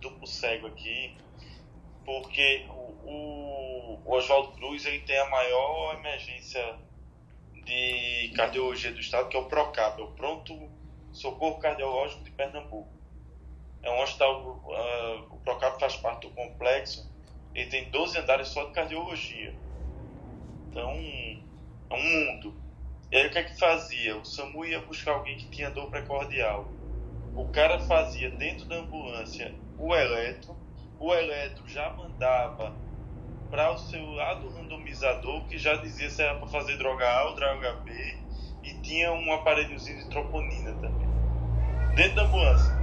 duplo 0.00 0.26
cego 0.26 0.66
aqui, 0.68 1.16
porque 2.04 2.66
o, 2.68 2.72
o, 2.72 4.02
o 4.04 4.14
Oswaldo 4.14 4.52
Cruz 4.52 4.84
ele 4.86 5.00
tem 5.00 5.18
a 5.18 5.28
maior 5.28 5.94
emergência 5.94 6.76
de 7.68 8.32
cardiologia 8.34 8.90
do 8.90 8.98
estado, 8.98 9.28
que 9.28 9.36
é 9.36 9.40
o 9.40 9.44
PROCAP, 9.44 10.00
é 10.00 10.04
o 10.04 10.12
Pronto 10.12 10.70
Socorro 11.12 11.58
Cardiológico 11.58 12.24
de 12.24 12.30
Pernambuco. 12.30 12.88
É 13.82 13.90
um 13.90 14.02
hospital, 14.02 14.62
uh, 14.64 15.34
o 15.34 15.38
PROCAP 15.40 15.78
faz 15.78 15.96
parte 15.96 16.26
do 16.26 16.34
complexo, 16.34 17.12
ele 17.54 17.68
tem 17.68 17.90
12 17.90 18.18
andares 18.18 18.48
só 18.48 18.64
de 18.64 18.72
cardiologia. 18.72 19.54
Então, 20.70 20.90
é 20.90 21.94
um 21.94 22.02
mundo. 22.02 22.54
E 23.12 23.16
aí 23.16 23.26
o 23.26 23.30
que 23.30 23.38
é 23.38 23.42
que 23.42 23.58
fazia? 23.58 24.16
O 24.16 24.24
SAMU 24.24 24.64
ia 24.64 24.80
buscar 24.80 25.12
alguém 25.12 25.36
que 25.36 25.50
tinha 25.50 25.70
dor 25.70 25.90
precordial. 25.90 26.68
O 27.34 27.48
cara 27.48 27.78
fazia 27.80 28.30
dentro 28.30 28.66
da 28.66 28.76
ambulância 28.76 29.54
o 29.78 29.94
eletro, 29.94 30.56
o 30.98 31.14
eletro 31.14 31.68
já 31.68 31.92
mandava 31.92 32.74
para 33.50 33.72
o 33.72 33.78
seu 33.78 34.04
lado 34.12 34.48
randomizador 34.50 35.44
que 35.46 35.58
já 35.58 35.76
dizia 35.76 36.10
se 36.10 36.22
era 36.22 36.34
para 36.38 36.48
fazer 36.48 36.76
droga 36.76 37.08
A 37.08 37.28
ou 37.28 37.34
droga 37.34 37.72
B 37.84 37.92
e 38.62 38.74
tinha 38.82 39.12
um 39.12 39.32
aparelhozinho 39.32 39.98
de 39.98 40.10
troponina 40.10 40.72
também. 40.74 41.08
Dentro 41.94 42.16
da 42.16 42.22
ambulância. 42.22 42.78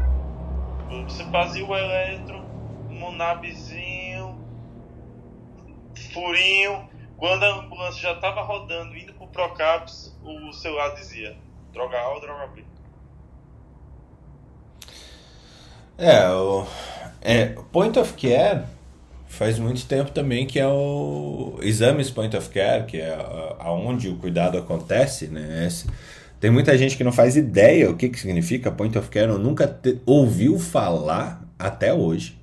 Você 1.07 1.23
fazia 1.25 1.65
o 1.65 1.75
eletro, 1.75 2.43
monabzinho, 2.89 4.39
furinho, 6.13 6.89
quando 7.17 7.43
a 7.43 7.55
ambulância 7.55 8.01
já 8.01 8.11
estava 8.13 8.41
rodando, 8.41 8.95
indo 8.95 9.13
pro 9.13 9.27
Procaps, 9.27 10.15
o 10.23 10.51
celular 10.53 10.95
dizia 10.95 11.37
droga 11.71 11.97
A 11.97 12.13
ou 12.13 12.21
droga 12.21 12.47
B. 12.47 12.63
É, 15.97 16.27
o 16.29 16.67
é, 17.21 17.45
Point 17.71 17.97
of 17.97 18.13
Care 18.13 18.65
faz 19.35 19.59
muito 19.59 19.85
tempo 19.85 20.11
também 20.11 20.45
que 20.45 20.59
é 20.59 20.67
o 20.67 21.59
exames 21.61 22.09
Point 22.09 22.35
of 22.35 22.49
Care, 22.49 22.85
que 22.85 22.97
é 22.97 23.13
aonde 23.59 24.09
o 24.09 24.15
cuidado 24.15 24.57
acontece, 24.57 25.27
né? 25.27 25.67
Tem 26.39 26.49
muita 26.49 26.77
gente 26.77 26.95
que 26.95 27.03
não 27.03 27.11
faz 27.11 27.35
ideia 27.35 27.89
o 27.89 27.95
que, 27.95 28.09
que 28.09 28.19
significa 28.19 28.71
Point 28.71 28.97
of 28.97 29.09
Care, 29.09 29.31
ou 29.31 29.39
nunca 29.39 29.67
te, 29.67 29.99
ouviu 30.05 30.57
falar 30.59 31.45
até 31.57 31.93
hoje. 31.93 32.37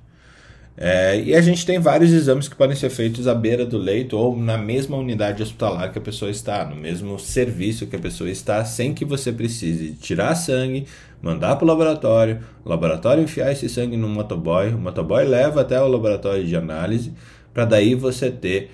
É, 0.75 1.19
e 1.21 1.35
a 1.35 1.41
gente 1.41 1.65
tem 1.65 1.77
vários 1.77 2.11
exames 2.11 2.47
que 2.47 2.55
podem 2.55 2.75
ser 2.75 2.89
feitos 2.89 3.27
à 3.27 3.35
beira 3.35 3.63
do 3.63 3.77
leito 3.77 4.17
ou 4.17 4.35
na 4.35 4.57
mesma 4.57 4.97
unidade 4.97 5.43
hospitalar 5.43 5.91
que 5.91 5.99
a 5.99 6.01
pessoa 6.01 6.31
está, 6.31 6.65
no 6.65 6.75
mesmo 6.75 7.19
serviço 7.19 7.85
que 7.85 7.95
a 7.95 7.99
pessoa 7.99 8.27
está, 8.29 8.65
sem 8.65 8.91
que 8.91 9.05
você 9.05 9.31
precise 9.31 9.93
tirar 9.93 10.33
sangue, 10.33 10.87
mandar 11.23 11.55
para 11.55 11.63
o 11.63 11.67
laboratório, 11.67 12.41
o 12.65 12.69
laboratório 12.69 13.23
enfiar 13.23 13.51
esse 13.53 13.69
sangue 13.69 13.95
no 13.95 14.09
motoboy, 14.09 14.73
o 14.73 14.77
motoboy 14.77 15.23
leva 15.23 15.61
até 15.61 15.81
o 15.81 15.87
laboratório 15.87 16.45
de 16.45 16.55
análise, 16.55 17.13
para 17.53 17.63
daí 17.63 17.95
você 17.95 18.29
ter 18.29 18.69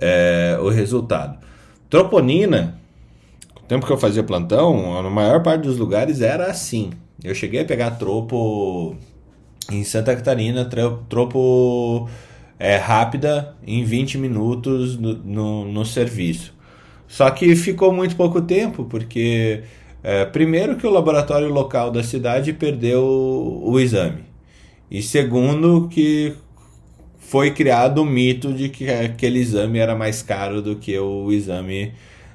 é, 0.00 0.58
o 0.60 0.70
resultado. 0.70 1.38
Troponina, 1.90 2.80
o 3.62 3.66
tempo 3.66 3.84
que 3.84 3.92
eu 3.92 3.98
fazia 3.98 4.22
plantão, 4.22 5.02
na 5.02 5.10
maior 5.10 5.42
parte 5.42 5.62
dos 5.62 5.76
lugares 5.76 6.22
era 6.22 6.46
assim. 6.46 6.90
Eu 7.22 7.34
cheguei 7.34 7.60
a 7.60 7.64
pegar 7.66 7.90
tropo 7.92 8.96
em 9.70 9.84
Santa 9.84 10.16
Catarina, 10.16 10.64
tropo 11.08 12.08
é, 12.58 12.76
rápida 12.76 13.54
em 13.66 13.84
20 13.84 14.16
minutos 14.16 14.96
no, 14.96 15.14
no, 15.14 15.64
no, 15.66 15.84
serviço. 15.84 16.54
Só 17.06 17.30
que 17.30 17.54
ficou 17.54 17.92
muito 17.92 18.16
pouco 18.16 18.40
tempo, 18.40 18.84
porque 18.84 19.64
é, 20.02 20.24
primeiro 20.24 20.76
que 20.76 20.86
o 20.86 20.90
laboratório 20.90 21.48
local 21.48 21.90
da 21.90 22.02
cidade 22.02 22.52
perdeu 22.52 23.02
o, 23.02 23.72
o 23.72 23.80
exame. 23.80 24.24
E 24.90 25.02
segundo 25.02 25.88
que 25.88 26.34
foi 27.18 27.52
criado 27.52 28.02
o 28.02 28.04
mito 28.04 28.52
de 28.52 28.68
que 28.68 28.90
aquele 28.90 29.38
exame 29.38 29.78
era 29.78 29.94
mais 29.94 30.22
caro 30.22 30.60
do 30.60 30.76
que 30.76 30.98
o 30.98 31.30
exame 31.30 31.92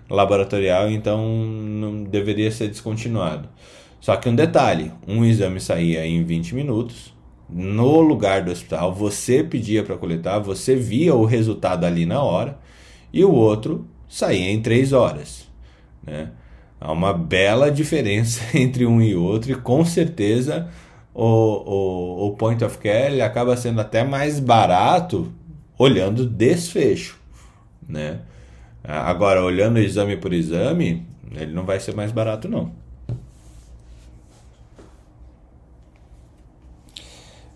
laboratorial, 0.10 0.90
então 0.90 1.28
não 1.28 2.04
deveria 2.04 2.52
ser 2.52 2.70
descontinuado. 2.70 3.50
Só 4.00 4.16
que 4.16 4.30
um 4.30 4.36
detalhe, 4.36 4.92
um 5.08 5.26
exame 5.26 5.60
saía 5.60 6.06
em 6.06 6.24
20 6.24 6.56
minutos, 6.56 7.14
no 7.50 8.00
lugar 8.02 8.44
do 8.44 8.52
hospital, 8.52 8.94
você 8.94 9.44
pedia 9.44 9.84
para 9.84 9.98
coletar, 9.98 10.40
você 10.40 10.76
via 10.76 11.14
o 11.14 11.26
resultado 11.26 11.86
ali 11.86 12.06
na 12.06 12.22
hora, 12.22 12.58
e 13.12 13.24
o 13.24 13.32
outro 13.32 13.88
saía 14.08 14.52
em 14.52 14.62
três 14.62 14.94
horas. 14.94 15.48
Né? 16.04 16.30
Há 16.80 16.92
uma 16.92 17.14
bela 17.14 17.72
diferença 17.72 18.42
entre 18.58 18.86
um 18.86 19.02
e 19.02 19.16
outro, 19.16 19.52
e 19.52 19.56
com 19.56 19.84
certeza 19.86 20.70
o, 21.14 21.24
o, 21.24 22.28
o 22.28 22.32
point 22.34 22.64
of 22.64 22.78
care 22.78 23.14
ele 23.14 23.22
acaba 23.22 23.56
sendo 23.56 23.80
até 23.82 24.04
mais 24.04 24.40
barato 24.40 25.32
olhando 25.78 26.26
desfecho, 26.26 27.20
né? 27.88 28.20
Agora, 28.84 29.44
olhando 29.44 29.80
exame 29.80 30.16
por 30.16 30.32
exame, 30.32 31.06
ele 31.32 31.54
não 31.54 31.66
vai 31.66 31.80
ser 31.80 31.96
mais 31.96 32.12
barato, 32.12 32.48
não. 32.48 32.72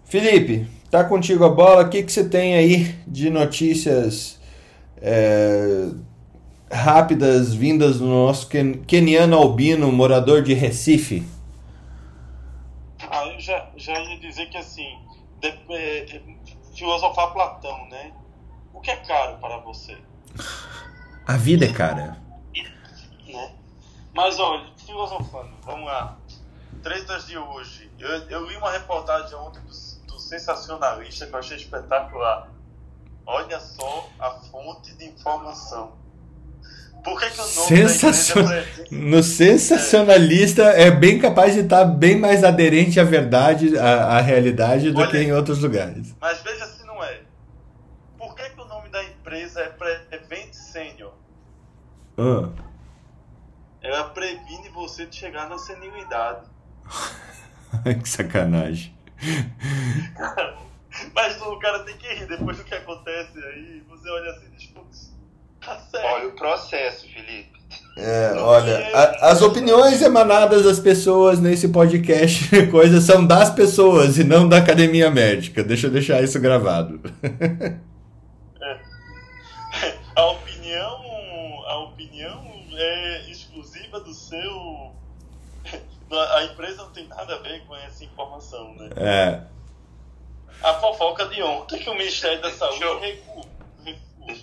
Felipe, 0.06 0.66
tá 0.90 1.04
contigo 1.04 1.46
a 1.46 1.50
bola. 1.50 1.84
O 1.84 1.90
que, 1.90 2.02
que 2.02 2.12
você 2.12 2.28
tem 2.28 2.56
aí 2.56 2.96
de 3.08 3.30
notícias 3.30 4.40
é, 5.00 5.90
rápidas 6.72 7.54
vindas 7.54 8.00
do 8.00 8.06
nosso 8.06 8.48
keniano 8.48 9.36
albino, 9.36 9.92
morador 9.92 10.44
de 10.44 10.54
Recife? 10.54 11.28
Ah, 13.10 13.26
eu 13.28 13.40
já, 13.40 13.70
já 13.76 14.00
ia 14.00 14.20
dizer 14.20 14.50
que 14.50 14.58
assim, 14.58 14.98
de, 15.40 15.48
é, 15.48 16.22
filosofar 16.76 17.34
Platão, 17.34 17.88
né? 17.90 18.14
O 18.74 18.82
que 18.82 18.92
é 18.92 18.96
caro 18.98 19.38
para 19.38 19.58
você? 19.58 19.98
A 21.26 21.38
vida 21.38 21.66
é 21.66 21.74
cara. 21.74 22.18
Né? 23.28 23.56
Mas 24.14 24.40
olha, 24.40 24.66
filosofando, 24.78 25.52
vamos 25.64 25.86
lá. 25.86 26.18
Tretas 26.84 27.28
de 27.28 27.38
hoje. 27.38 27.92
Eu, 28.00 28.10
eu 28.30 28.46
li 28.48 28.56
uma 28.56 28.72
reportagem 28.72 29.36
ontem 29.36 29.60
do, 29.62 30.06
do 30.08 30.20
Sensacionalista 30.20 31.28
que 31.28 31.34
eu 31.34 31.40
achei 31.40 31.58
espetacular. 31.58 32.50
Olha 33.26 33.60
só 33.60 34.10
a 34.20 34.32
fonte 34.32 34.96
de 34.96 35.06
informação. 35.06 35.94
Por 37.04 37.20
que, 37.20 37.30
que 37.30 37.42
o 37.42 37.46
nome 37.46 37.68
Sensacion... 37.68 38.44
da 38.44 38.60
empresa 38.60 38.82
é 38.82 38.88
No 38.92 39.24
sensacionalista 39.24 40.64
é. 40.74 40.88
é. 40.88 40.92
bem 40.92 41.20
capaz 41.20 41.54
de 41.54 41.62
estar 41.62 41.86
bem 41.86 42.18
mais 42.18 42.44
aderente 42.44 43.00
à 43.00 43.04
verdade, 43.04 43.78
à, 43.78 44.18
à 44.18 44.22
realidade 44.22 44.92
do 44.92 45.00
Olha, 45.00 45.10
que 45.10 45.18
em 45.18 45.32
outros 45.32 45.62
lugares. 45.62 46.16
Mas 46.20 46.42
veja 46.42 46.66
se 46.66 46.86
não 46.86 47.04
é. 47.04 47.22
Por 48.18 48.36
que, 48.36 48.50
que 48.50 48.62
o 48.62 48.66
nome 48.66 48.90
da 48.90 49.04
empresa 49.04 49.62
é 49.62 49.70
Prevent 49.70 50.54
Senior? 50.54 51.14
Ah. 52.18 52.50
Ela 53.82 54.10
previne 54.10 54.70
você 54.70 55.06
de 55.06 55.16
chegar 55.16 55.48
na 55.50 55.58
senilidade. 55.58 56.46
que 58.02 58.10
sacanagem. 58.10 58.94
Mas 61.14 61.42
o 61.42 61.60
cara 61.60 61.80
tem 61.84 61.98
que 61.98 62.08
rir 62.08 62.28
depois 62.28 62.58
do 62.58 62.64
que 62.64 62.76
acontece 62.76 63.38
aí. 63.38 63.84
Você 63.88 64.10
olha 64.10 64.32
assim 64.32 64.50
diz, 64.52 64.66
putz, 64.68 65.19
tá. 65.62 66.02
Olha 66.14 66.28
o 66.28 66.32
processo, 66.32 67.08
Felipe. 67.08 67.60
É, 67.98 68.34
olha, 68.38 68.96
a, 68.96 69.32
as 69.32 69.42
opiniões 69.42 70.02
emanadas 70.02 70.64
das 70.64 70.80
pessoas 70.80 71.40
nesse 71.40 71.68
podcast, 71.68 72.68
coisas 72.72 73.04
são 73.04 73.26
das 73.26 73.50
pessoas 73.50 74.18
e 74.18 74.24
não 74.24 74.48
da 74.48 74.58
academia 74.58 75.12
médica. 75.12 75.64
Deixa 75.64 75.88
eu 75.88 75.92
deixar 75.92 76.24
isso 76.24 76.40
gravado. 76.40 77.00
É. 78.62 79.96
A 80.16 80.26
opinião 81.78 82.46
é 82.80 83.30
exclusiva 83.30 84.00
do 84.00 84.14
seu. 84.14 84.92
A 86.12 86.44
empresa 86.44 86.84
não 86.84 86.92
tem 86.92 87.08
nada 87.08 87.36
a 87.36 87.38
ver 87.38 87.64
com 87.66 87.76
essa 87.76 88.04
informação, 88.04 88.74
né? 88.76 88.90
É. 88.98 89.42
A 90.64 90.74
fofoca 90.76 91.26
de 91.28 91.42
ontem 91.42 91.80
que 91.80 91.90
o 91.90 91.96
Ministério 91.96 92.42
da 92.42 92.52
Saúde 92.52 92.84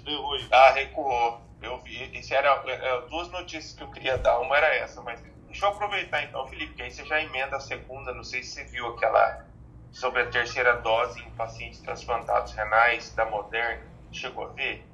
eu... 0.07 0.23
Ah, 0.51 0.71
recuou. 0.71 1.41
Eu 1.63 1.79
vi. 1.79 2.19
Isso 2.19 2.35
era 2.35 2.63
é, 2.67 3.01
duas 3.09 3.29
notícias 3.31 3.73
que 3.73 3.83
eu 3.83 3.91
queria 3.91 4.19
dar. 4.19 4.39
Uma 4.41 4.57
era 4.57 4.75
essa, 4.75 5.03
mas 5.03 5.21
deixa 5.47 5.65
eu 5.65 5.71
aproveitar 5.71 6.23
então, 6.23 6.47
Felipe, 6.47 6.75
que 6.75 6.83
aí 6.83 6.91
você 6.91 7.05
já 7.05 7.21
emenda 7.21 7.57
a 7.57 7.61
segunda. 7.61 8.13
Não 8.13 8.25
sei 8.25 8.43
se 8.43 8.51
você 8.51 8.65
viu 8.65 8.87
aquela 8.89 9.45
sobre 9.91 10.23
a 10.23 10.27
terceira 10.27 10.75
dose 10.77 11.21
em 11.21 11.31
pacientes 11.31 11.81
transplantados 11.81 12.53
renais 12.53 13.15
da 13.15 13.25
Moderna. 13.25 13.83
Chegou 14.13 14.45
a 14.45 14.49
ver? 14.49 14.87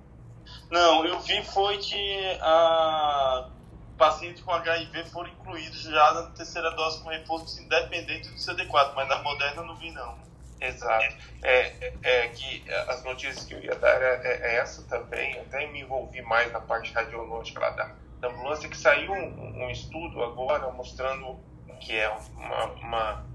Não, 0.70 1.04
eu 1.04 1.18
vi 1.20 1.44
foi 1.44 1.78
que 1.78 2.38
a 2.40 3.48
pacientes 3.96 4.42
com 4.42 4.50
HIV 4.50 5.04
foram 5.06 5.30
incluídos 5.30 5.82
já 5.82 6.12
na 6.14 6.22
terceira 6.30 6.70
dose 6.72 7.00
com 7.02 7.08
reforço 7.08 7.62
independente 7.62 8.28
do 8.30 8.34
CD4, 8.34 8.94
mas 8.96 9.08
na 9.08 9.22
Moderna 9.22 9.62
não 9.62 9.76
vi 9.76 9.92
não. 9.92 10.18
Exato. 10.62 11.16
É, 11.42 11.92
é, 12.02 12.28
que 12.28 12.64
as 12.88 13.02
notícias 13.02 13.44
que 13.44 13.54
eu 13.54 13.60
ia 13.60 13.74
dar 13.74 14.00
é, 14.00 14.20
é, 14.24 14.56
essa 14.56 14.82
também, 14.84 15.38
até 15.40 15.66
me 15.66 15.80
envolvi 15.80 16.22
mais 16.22 16.52
na 16.52 16.60
parte 16.60 16.92
radiológica 16.92 17.60
lá 17.60 17.70
da, 17.70 17.90
da 18.20 18.28
ambulância, 18.28 18.68
que 18.68 18.76
saiu 18.76 19.12
um, 19.12 19.64
um 19.64 19.70
estudo 19.70 20.22
agora 20.22 20.70
mostrando 20.70 21.40
que 21.80 21.96
é 21.96 22.08
uma, 22.36 22.64
uma, 22.66 23.26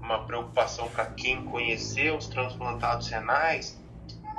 uma 0.00 0.24
preocupação 0.24 0.88
para 0.90 1.06
quem 1.06 1.44
conheceu 1.46 2.16
os 2.16 2.28
transplantados 2.28 3.08
renais, 3.08 3.76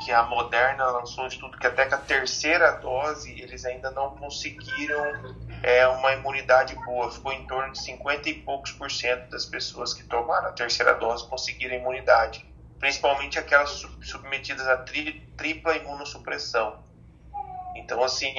que 0.06 0.12
a 0.14 0.24
Moderna 0.24 0.86
lançou 0.92 1.26
um 1.26 1.28
estudo 1.28 1.58
que 1.58 1.68
até 1.68 1.86
com 1.86 1.96
a 1.96 1.98
terceira 1.98 2.72
dose 2.72 3.32
eles 3.42 3.66
ainda 3.66 3.92
não 3.92 4.16
conseguiram 4.16 5.36
é, 5.64 5.88
uma 5.88 6.14
imunidade 6.14 6.76
boa. 6.86 7.12
Ficou 7.12 7.32
em 7.32 7.46
torno 7.48 7.72
de 7.74 7.82
50 7.82 8.30
e 8.30 8.34
poucos 8.34 8.72
por 8.72 8.90
cento 8.90 9.30
das 9.30 9.46
pessoas 9.46 9.94
que 9.94 10.04
tomaram 10.04 10.48
a 10.50 10.52
terceira 10.52 10.94
dose 10.94 11.28
conseguiram 11.28 11.76
imunidade. 11.76 12.46
Principalmente 12.80 13.38
aquelas 13.38 13.86
submetidas 14.02 14.68
a 14.68 14.78
tri, 14.78 15.22
tripla 15.36 15.76
imunossupressão. 15.76 16.80
Então, 17.76 18.04
assim, 18.04 18.34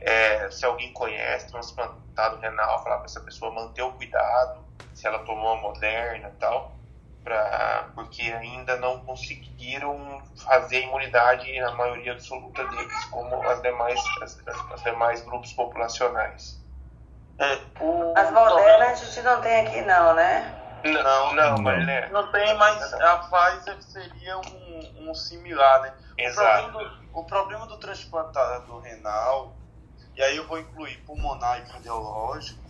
é, 0.00 0.50
se 0.50 0.64
alguém 0.64 0.92
conhece 0.92 1.50
transplantado 1.50 2.38
renal, 2.40 2.82
falar 2.82 2.98
para 2.98 3.06
essa 3.06 3.20
pessoa 3.20 3.52
manter 3.52 3.82
o 3.82 3.92
cuidado, 3.92 4.64
se 4.94 5.06
ela 5.06 5.18
tomou 5.20 5.52
a 5.52 5.56
moderna 5.56 6.28
e 6.28 6.38
tal 6.38 6.75
pra, 7.26 7.88
porque 7.92 8.22
ainda 8.22 8.76
não 8.76 9.00
conseguiram 9.00 10.22
fazer 10.36 10.76
a 10.76 10.80
imunidade 10.82 11.58
na 11.58 11.72
maioria 11.72 12.12
absoluta 12.12 12.64
deles, 12.68 13.04
como 13.06 13.42
as 13.48 13.60
demais, 13.62 14.00
as, 14.22 14.38
as 14.46 14.82
demais 14.84 15.22
grupos 15.22 15.52
populacionais. 15.52 16.64
É, 17.36 17.58
o... 17.80 18.14
As 18.16 18.30
modernas 18.30 19.02
a 19.02 19.04
gente 19.04 19.22
não 19.22 19.40
tem 19.40 19.66
aqui 19.66 19.80
não, 19.82 20.14
né? 20.14 20.54
Não, 20.84 21.34
não, 21.34 21.58
mas 21.58 21.84
né? 21.84 22.08
Não 22.10 22.30
tem, 22.30 22.54
mas 22.54 22.94
a 22.94 23.16
Pfizer 23.16 23.82
seria 23.82 24.38
um, 24.38 25.10
um 25.10 25.14
similar, 25.14 25.82
né? 25.82 25.94
Exato. 26.16 26.68
O 26.68 26.70
problema, 26.70 26.88
do, 26.88 27.18
o 27.18 27.24
problema 27.24 27.66
do 27.66 27.76
transplantado 27.78 28.78
renal, 28.78 29.56
e 30.14 30.22
aí 30.22 30.36
eu 30.36 30.46
vou 30.46 30.60
incluir 30.60 30.96
pulmonar 30.98 31.58
e 31.58 31.72
cardiológico, 31.72 32.62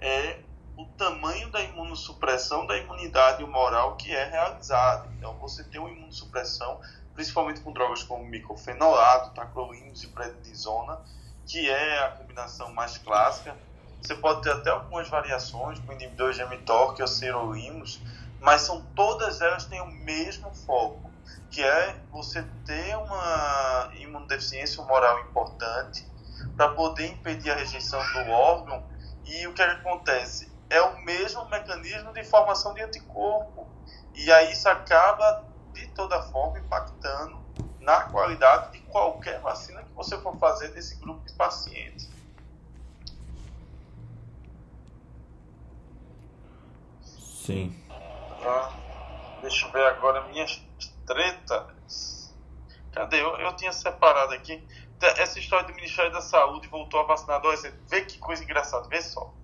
é 0.00 0.38
o 0.82 0.86
tamanho 0.96 1.50
da 1.50 1.62
imunossupressão 1.62 2.66
da 2.66 2.76
imunidade 2.76 3.42
humoral 3.44 3.96
que 3.96 4.12
é 4.12 4.24
realizada. 4.24 5.08
Então, 5.16 5.38
você 5.38 5.62
tem 5.64 5.80
uma 5.80 5.90
imunossupressão, 5.90 6.80
principalmente 7.14 7.60
com 7.60 7.72
drogas 7.72 8.02
como 8.02 8.24
micofenolato, 8.24 9.34
tacrolimus 9.34 10.02
e 10.02 10.08
prednisona, 10.08 10.98
que 11.46 11.70
é 11.70 12.04
a 12.04 12.10
combinação 12.10 12.72
mais 12.74 12.98
clássica. 12.98 13.56
Você 14.00 14.14
pode 14.16 14.42
ter 14.42 14.50
até 14.50 14.70
algumas 14.70 15.08
variações 15.08 15.78
com 15.80 15.92
inibidores 15.92 16.36
de 16.36 16.44
mTOR, 16.44 16.96
ou 17.00 17.06
serolimus, 17.06 18.00
mas 18.40 18.62
são 18.62 18.82
todas 18.96 19.40
elas 19.40 19.64
têm 19.66 19.80
o 19.80 19.86
mesmo 19.86 20.52
foco, 20.52 21.10
que 21.50 21.62
é 21.62 21.96
você 22.10 22.42
ter 22.64 22.96
uma 22.96 23.90
imunodeficiência 23.94 24.82
humoral 24.82 25.20
importante 25.20 26.10
para 26.56 26.70
poder 26.70 27.06
impedir 27.06 27.50
a 27.52 27.54
rejeição 27.54 28.00
do 28.12 28.30
órgão. 28.30 28.82
E 29.24 29.46
o 29.46 29.54
que 29.54 29.62
acontece? 29.62 30.51
É 30.72 30.80
o 30.80 31.02
mesmo 31.02 31.44
mecanismo 31.50 32.14
de 32.14 32.24
formação 32.24 32.72
de 32.72 32.80
anticorpo. 32.80 33.68
E 34.14 34.32
aí 34.32 34.52
isso 34.52 34.66
acaba, 34.68 35.44
de 35.74 35.86
toda 35.88 36.22
forma, 36.22 36.58
impactando 36.58 37.38
na 37.78 38.04
qualidade 38.04 38.72
de 38.72 38.80
qualquer 38.86 39.38
vacina 39.40 39.82
que 39.82 39.92
você 39.92 40.16
for 40.18 40.34
fazer 40.38 40.68
desse 40.68 40.96
grupo 40.96 41.26
de 41.26 41.34
pacientes. 41.34 42.10
Sim. 47.02 47.78
Ah, 48.42 48.72
deixa 49.42 49.66
eu 49.66 49.72
ver 49.72 49.84
agora 49.84 50.26
minhas 50.28 50.64
tretas. 51.06 52.34
Cadê? 52.92 53.20
Eu, 53.20 53.36
eu 53.40 53.54
tinha 53.56 53.72
separado 53.72 54.32
aqui. 54.32 54.66
Essa 55.18 55.38
história 55.38 55.66
do 55.66 55.74
Ministério 55.74 56.12
da 56.12 56.22
Saúde 56.22 56.68
voltou 56.68 57.00
a 57.00 57.02
vacinar 57.02 57.36
adolescente. 57.36 57.76
Vê 57.88 58.02
que 58.02 58.18
coisa 58.18 58.42
engraçada, 58.42 58.88
vê 58.88 59.02
só 59.02 59.34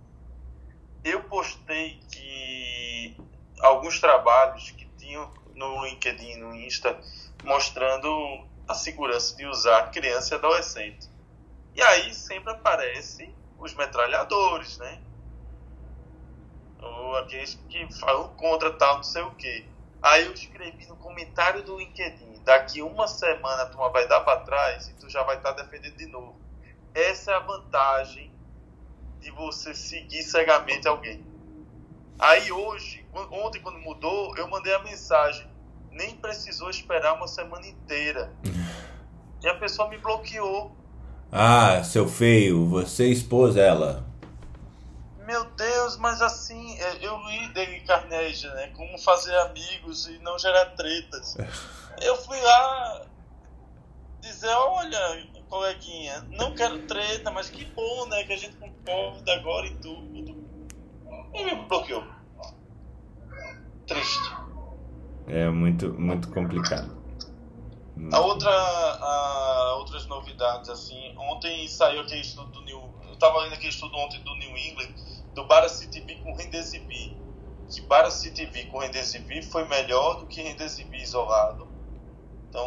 eu 1.08 1.22
postei 1.24 2.00
que 2.10 3.16
alguns 3.60 4.00
trabalhos 4.00 4.70
que 4.72 4.86
tinham 4.96 5.32
no 5.54 5.84
LinkedIn, 5.84 6.36
no 6.36 6.54
Insta, 6.54 6.98
mostrando 7.44 8.08
a 8.66 8.74
segurança 8.74 9.36
de 9.36 9.46
usar 9.46 9.90
criança 9.90 10.34
e 10.34 10.38
adolescente. 10.38 11.08
E 11.74 11.82
aí 11.82 12.14
sempre 12.14 12.52
aparecem 12.52 13.34
os 13.58 13.74
metralhadores, 13.74 14.78
né? 14.78 15.00
Ou 16.80 17.16
aqueles 17.16 17.54
que 17.68 17.92
falam 17.98 18.28
contra 18.36 18.72
tal, 18.72 18.96
não 18.96 19.02
sei 19.02 19.22
o 19.22 19.34
quê. 19.34 19.66
Aí 20.00 20.26
eu 20.26 20.32
escrevi 20.32 20.86
no 20.86 20.96
comentário 20.96 21.62
do 21.64 21.76
LinkedIn, 21.76 22.42
daqui 22.44 22.82
uma 22.82 23.08
semana 23.08 23.66
tu 23.66 23.76
vai 23.76 24.06
dar 24.06 24.20
para 24.20 24.40
trás 24.40 24.88
e 24.88 24.94
tu 24.94 25.08
já 25.08 25.22
vai 25.24 25.36
estar 25.36 25.54
tá 25.54 25.62
defendendo 25.62 25.96
de 25.96 26.06
novo. 26.06 26.40
Essa 26.94 27.32
é 27.32 27.34
a 27.34 27.40
vantagem 27.40 28.32
de 29.28 29.30
você 29.32 29.74
seguir 29.74 30.22
cegamente 30.22 30.88
alguém. 30.88 31.22
Aí 32.18 32.50
hoje, 32.50 33.06
ontem 33.30 33.60
quando 33.60 33.78
mudou, 33.78 34.34
eu 34.36 34.48
mandei 34.48 34.74
a 34.74 34.82
mensagem. 34.82 35.46
Nem 35.90 36.16
precisou 36.16 36.70
esperar 36.70 37.14
uma 37.14 37.28
semana 37.28 37.66
inteira. 37.66 38.32
E 39.42 39.48
a 39.48 39.54
pessoa 39.54 39.88
me 39.88 39.98
bloqueou. 39.98 40.74
Ah, 41.30 41.82
seu 41.84 42.08
feio, 42.08 42.66
você 42.66 43.08
expôs 43.08 43.56
ela. 43.56 44.06
Meu 45.26 45.44
Deus, 45.44 45.98
mas 45.98 46.22
assim, 46.22 46.78
é, 46.80 47.06
eu 47.06 47.18
li 47.26 47.52
Dale 47.52 47.80
Carnegie, 47.80 48.48
né? 48.48 48.68
Como 48.74 48.96
fazer 48.98 49.36
amigos 49.40 50.06
e 50.06 50.18
não 50.20 50.38
gerar 50.38 50.64
tretas. 50.70 51.36
Eu 52.00 52.14
fui 52.14 52.40
lá 52.40 53.06
dizer, 54.20 54.50
olha, 54.50 55.26
coleguinha, 55.48 56.26
não 56.30 56.54
quero 56.54 56.86
treta, 56.86 57.30
mas 57.30 57.50
que 57.50 57.64
bom, 57.64 58.06
né? 58.06 58.24
Que 58.24 58.32
a 58.32 58.36
gente 58.36 58.56
concorda 58.56 59.34
agora 59.34 59.66
e 59.66 59.74
tudo. 59.76 60.46
E 61.34 61.44
me 61.44 61.54
bloqueou. 61.66 62.04
Triste. 63.86 64.32
É 65.26 65.48
muito, 65.48 65.92
muito 65.94 66.28
complicado. 66.30 66.96
A 68.12 68.20
outra, 68.20 68.50
a, 68.50 69.74
outras 69.78 70.06
novidades, 70.06 70.70
assim, 70.70 71.14
ontem 71.18 71.66
saiu 71.66 72.02
aquele 72.02 72.20
estudo 72.20 72.50
do 72.50 72.62
New... 72.62 72.94
Eu 73.08 73.16
tava 73.16 73.40
lendo 73.40 73.54
aquele 73.54 73.70
estudo 73.70 73.96
ontem 73.96 74.22
do 74.22 74.34
New 74.36 74.56
England, 74.56 74.94
do 75.34 75.44
Baracitib 75.44 76.08
com 76.22 76.32
Remdesivir. 76.34 77.16
Que 77.68 77.80
Baracitib 77.82 78.54
com 78.70 78.78
Remdesivir 78.78 79.44
foi 79.44 79.66
melhor 79.66 80.20
do 80.20 80.26
que 80.26 80.40
Remdesivir 80.40 81.02
isolado. 81.02 81.68
Então, 82.48 82.66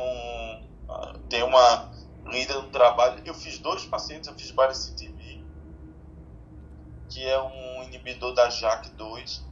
ah, 0.90 1.16
tem 1.30 1.42
uma 1.44 1.91
lida 2.26 2.62
no 2.62 2.70
trabalho. 2.70 3.22
Eu 3.26 3.34
fiz 3.34 3.58
dois 3.60 3.86
pacientes, 3.86 4.28
eu 4.28 4.36
fiz 4.36 4.52
Baracitib, 4.52 5.18
que 7.10 7.28
é 7.28 7.42
um 7.42 7.84
inibidor 7.84 8.34
da 8.34 8.50
JAK2 8.50 9.52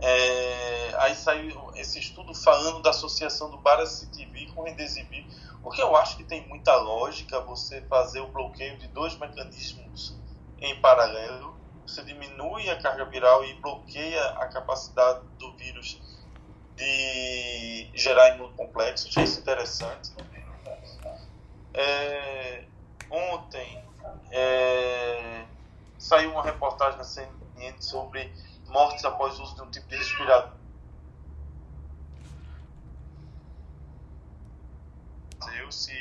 é, 0.00 0.94
aí 0.98 1.14
saiu 1.16 1.72
esse 1.74 1.98
estudo 1.98 2.32
falando 2.32 2.80
da 2.80 2.90
associação 2.90 3.50
do 3.50 3.58
Baricitinib 3.58 4.46
com 4.54 4.62
Remdesivir, 4.62 5.26
porque 5.60 5.82
eu 5.82 5.96
acho 5.96 6.16
que 6.16 6.24
tem 6.24 6.46
muita 6.46 6.74
lógica 6.76 7.40
você 7.40 7.82
fazer 7.82 8.20
o 8.20 8.28
bloqueio 8.28 8.78
de 8.78 8.86
dois 8.88 9.18
mecanismos 9.18 10.16
em 10.58 10.80
paralelo. 10.80 11.58
Você 11.84 12.02
diminui 12.04 12.70
a 12.70 12.80
carga 12.80 13.06
viral 13.06 13.44
e 13.44 13.54
bloqueia 13.54 14.24
a 14.36 14.46
capacidade 14.46 15.26
do 15.38 15.56
vírus 15.56 16.00
de 16.76 17.90
gerar 17.94 18.36
imunocomplexo. 18.36 19.08
Achei 19.08 19.24
isso 19.24 19.40
interessante. 19.40 20.12
É, 21.74 22.64
ontem 23.10 23.84
é, 24.30 25.44
saiu 25.98 26.32
uma 26.32 26.42
reportagem 26.42 26.98
na 26.98 27.04
CNN 27.04 27.80
sobre 27.80 28.32
mortes 28.66 29.04
após 29.04 29.38
o 29.38 29.42
uso 29.42 29.54
de 29.56 29.62
um 29.62 29.70
tipo 29.70 29.88
de 29.88 29.96
respirador. 29.96 30.58
Se 35.70 35.92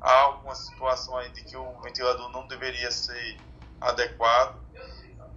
há 0.00 0.20
alguma 0.20 0.54
situação 0.54 1.16
aí 1.16 1.30
de 1.30 1.42
que 1.42 1.56
o 1.56 1.80
ventilador 1.80 2.28
não 2.30 2.46
deveria 2.46 2.90
ser 2.90 3.40
adequado. 3.80 4.58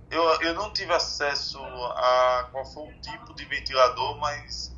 Eu, 0.10 0.24
eu 0.42 0.54
não 0.54 0.74
tive 0.74 0.94
acesso 0.94 1.58
a 1.64 2.50
qual 2.52 2.66
foi 2.66 2.84
o 2.84 3.02
tipo 3.02 3.34
de 3.34 3.46
ventilador, 3.46 4.18
mas 4.18 4.71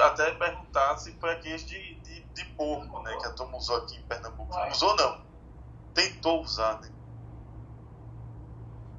até 0.00 0.30
perguntar 0.32 0.96
se 0.98 1.12
foi 1.14 1.32
aquele 1.32 1.56
de, 1.58 1.94
de, 1.96 2.20
de 2.20 2.44
porco, 2.56 3.02
né, 3.02 3.16
que 3.16 3.26
a 3.26 3.32
turma 3.32 3.56
usou 3.56 3.76
aqui 3.76 3.96
em 3.96 4.02
Pernambuco. 4.02 4.56
Usou 4.70 4.96
não, 4.96 5.20
tentou 5.94 6.42
usar, 6.42 6.80
né? 6.80 6.90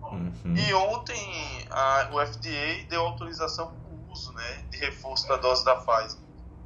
Uhum. 0.01 0.55
E 0.55 0.73
ontem 0.73 1.67
a, 1.71 2.09
o 2.11 2.25
FDA 2.25 2.85
deu 2.89 3.01
autorização 3.01 3.67
para 3.67 3.89
o 3.89 4.11
uso 4.11 4.31
né, 4.33 4.65
de 4.69 4.77
reforço 4.77 5.27
da 5.27 5.37
dose 5.37 5.65
da 5.65 5.75
Pfizer. 5.75 6.19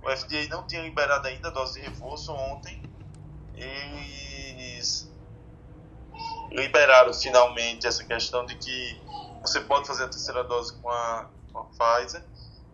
O 0.03 0.09
FDA 0.09 0.47
não 0.49 0.65
tinha 0.65 0.81
liberado 0.81 1.27
ainda 1.27 1.47
a 1.47 1.51
dose 1.51 1.79
de 1.79 1.87
reforço 1.87 2.33
ontem. 2.33 2.81
Eles 3.53 5.11
liberaram 6.51 7.13
finalmente 7.13 7.87
essa 7.87 8.03
questão 8.03 8.45
de 8.45 8.55
que 8.55 9.01
você 9.41 9.61
pode 9.61 9.87
fazer 9.87 10.05
a 10.05 10.09
terceira 10.09 10.43
dose 10.43 10.73
com 10.81 10.89
a, 10.89 11.29
com 11.51 11.59
a 11.59 11.63
Pfizer. 11.65 12.23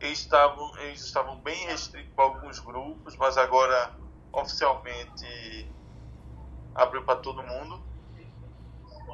Eles 0.03 0.19
estavam, 0.19 0.77
eles 0.79 0.99
estavam 0.99 1.37
bem 1.37 1.65
restritos 1.65 2.11
para 2.13 2.25
alguns 2.25 2.59
grupos, 2.59 3.15
mas 3.15 3.37
agora 3.37 3.95
oficialmente 4.33 5.71
abriu 6.75 7.03
para 7.05 7.15
todo 7.15 7.41
mundo. 7.41 7.81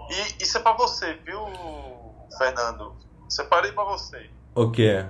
E 0.10 0.43
isso 0.43 0.58
é 0.58 0.62
pra 0.62 0.73
você, 0.73 1.13
viu, 1.13 1.45
Fernando? 2.36 2.95
Separei 3.28 3.71
pra 3.71 3.84
você. 3.84 4.32
O 4.56 4.71
que? 4.71 5.06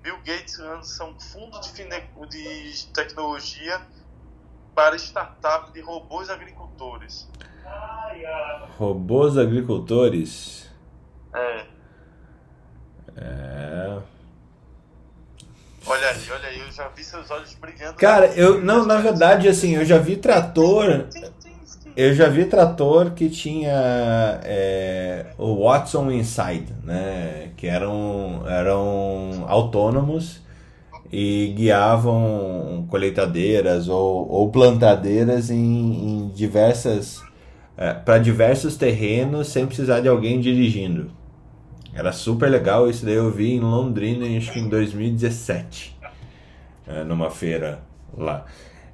Bill 0.00 0.16
Gates 0.24 0.58
lança 0.58 1.04
um 1.04 1.20
fundo 1.20 1.60
de, 1.60 1.70
de 2.28 2.86
tecnologia 2.94 3.82
para 4.74 4.96
startup 4.96 5.70
de 5.72 5.82
robôs 5.82 6.30
agricultores. 6.30 7.28
Robôs 8.78 9.36
agricultores? 9.36 10.70
É. 11.34 11.66
É. 13.14 14.17
Olha 15.88 16.08
aí, 16.08 16.30
olha 16.30 16.48
aí, 16.48 16.60
eu 16.60 16.70
já 16.70 16.88
vi 16.88 17.02
seus 17.02 17.30
olhos 17.30 17.54
brilhando. 17.54 17.94
Cara, 17.94 18.26
eu 18.34 18.60
não, 18.62 18.84
na 18.84 18.98
verdade, 18.98 19.48
assim, 19.48 19.74
eu 19.74 19.84
já 19.84 19.98
vi 19.98 20.16
trator 20.16 21.06
eu 21.98 22.14
já 22.14 22.28
vi 22.28 22.44
trator 22.44 23.10
que 23.10 23.28
tinha 23.28 24.40
é, 24.44 25.26
o 25.36 25.64
Watson 25.64 26.08
Inside, 26.12 26.72
né? 26.84 27.50
Que 27.56 27.66
eram, 27.66 28.44
eram 28.46 29.44
autônomos 29.48 30.40
e 31.10 31.52
guiavam 31.56 32.86
colheitadeiras 32.88 33.88
ou, 33.88 34.30
ou 34.30 34.48
plantadeiras 34.48 35.50
em, 35.50 35.56
em 35.56 36.28
diversas 36.28 37.20
é, 37.76 37.94
para 37.94 38.18
diversos 38.18 38.76
terrenos 38.76 39.48
sem 39.48 39.66
precisar 39.66 39.98
de 39.98 40.06
alguém 40.06 40.40
dirigindo. 40.40 41.10
Era 41.98 42.12
super 42.12 42.48
legal, 42.48 42.88
isso 42.88 43.04
daí 43.04 43.16
eu 43.16 43.28
vi 43.28 43.54
em 43.54 43.58
Londrina, 43.58 44.24
acho 44.38 44.52
que 44.52 44.60
em 44.60 44.68
2017, 44.68 45.98
é, 46.86 47.02
numa 47.02 47.28
feira 47.28 47.80
lá. 48.16 48.46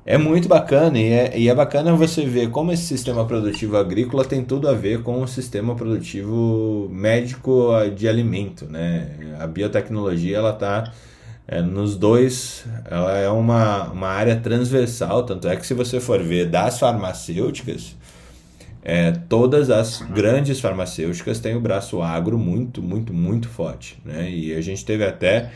É 0.07 0.17
muito 0.17 0.49
bacana 0.49 0.99
e 0.99 1.13
é, 1.13 1.39
e 1.39 1.51
é 1.51 1.55
bacana 1.55 1.93
você 1.93 2.25
ver 2.25 2.49
como 2.49 2.73
esse 2.73 2.85
sistema 2.85 3.27
produtivo 3.27 3.77
agrícola 3.77 4.25
tem 4.25 4.43
tudo 4.43 4.71
a 4.71 4.73
ver 4.73 5.03
com 5.03 5.21
o 5.21 5.29
sistema 5.29 5.75
produtivo 5.75 6.89
médico 6.91 7.73
de 7.95 8.09
alimento, 8.09 8.65
né? 8.65 9.37
A 9.39 9.47
biotecnologia 9.47 10.39
ela 10.39 10.55
está 10.55 10.91
é, 11.47 11.61
nos 11.61 11.97
dois, 11.97 12.65
ela 12.91 13.19
é 13.19 13.29
uma, 13.29 13.91
uma 13.91 14.09
área 14.09 14.37
transversal, 14.37 15.25
tanto 15.25 15.47
é 15.47 15.57
que 15.57 15.67
se 15.67 15.75
você 15.75 16.01
for 16.01 16.23
ver 16.23 16.47
das 16.49 16.79
farmacêuticas, 16.79 17.95
é, 18.87 19.13
todas 19.13 19.71
as 19.71 20.03
grandes 20.03 20.61
farmacêuticas 20.61 21.41
têm 21.41 21.57
o 21.57 21.61
braço 21.61 22.03
agro 22.03 22.39
muito, 22.39 22.83
muito, 22.83 23.15
muito 23.15 23.49
forte. 23.49 23.99
Né? 24.05 24.29
E 24.29 24.55
a 24.55 24.61
gente 24.61 24.85
teve 24.85 25.03
até 25.07 25.51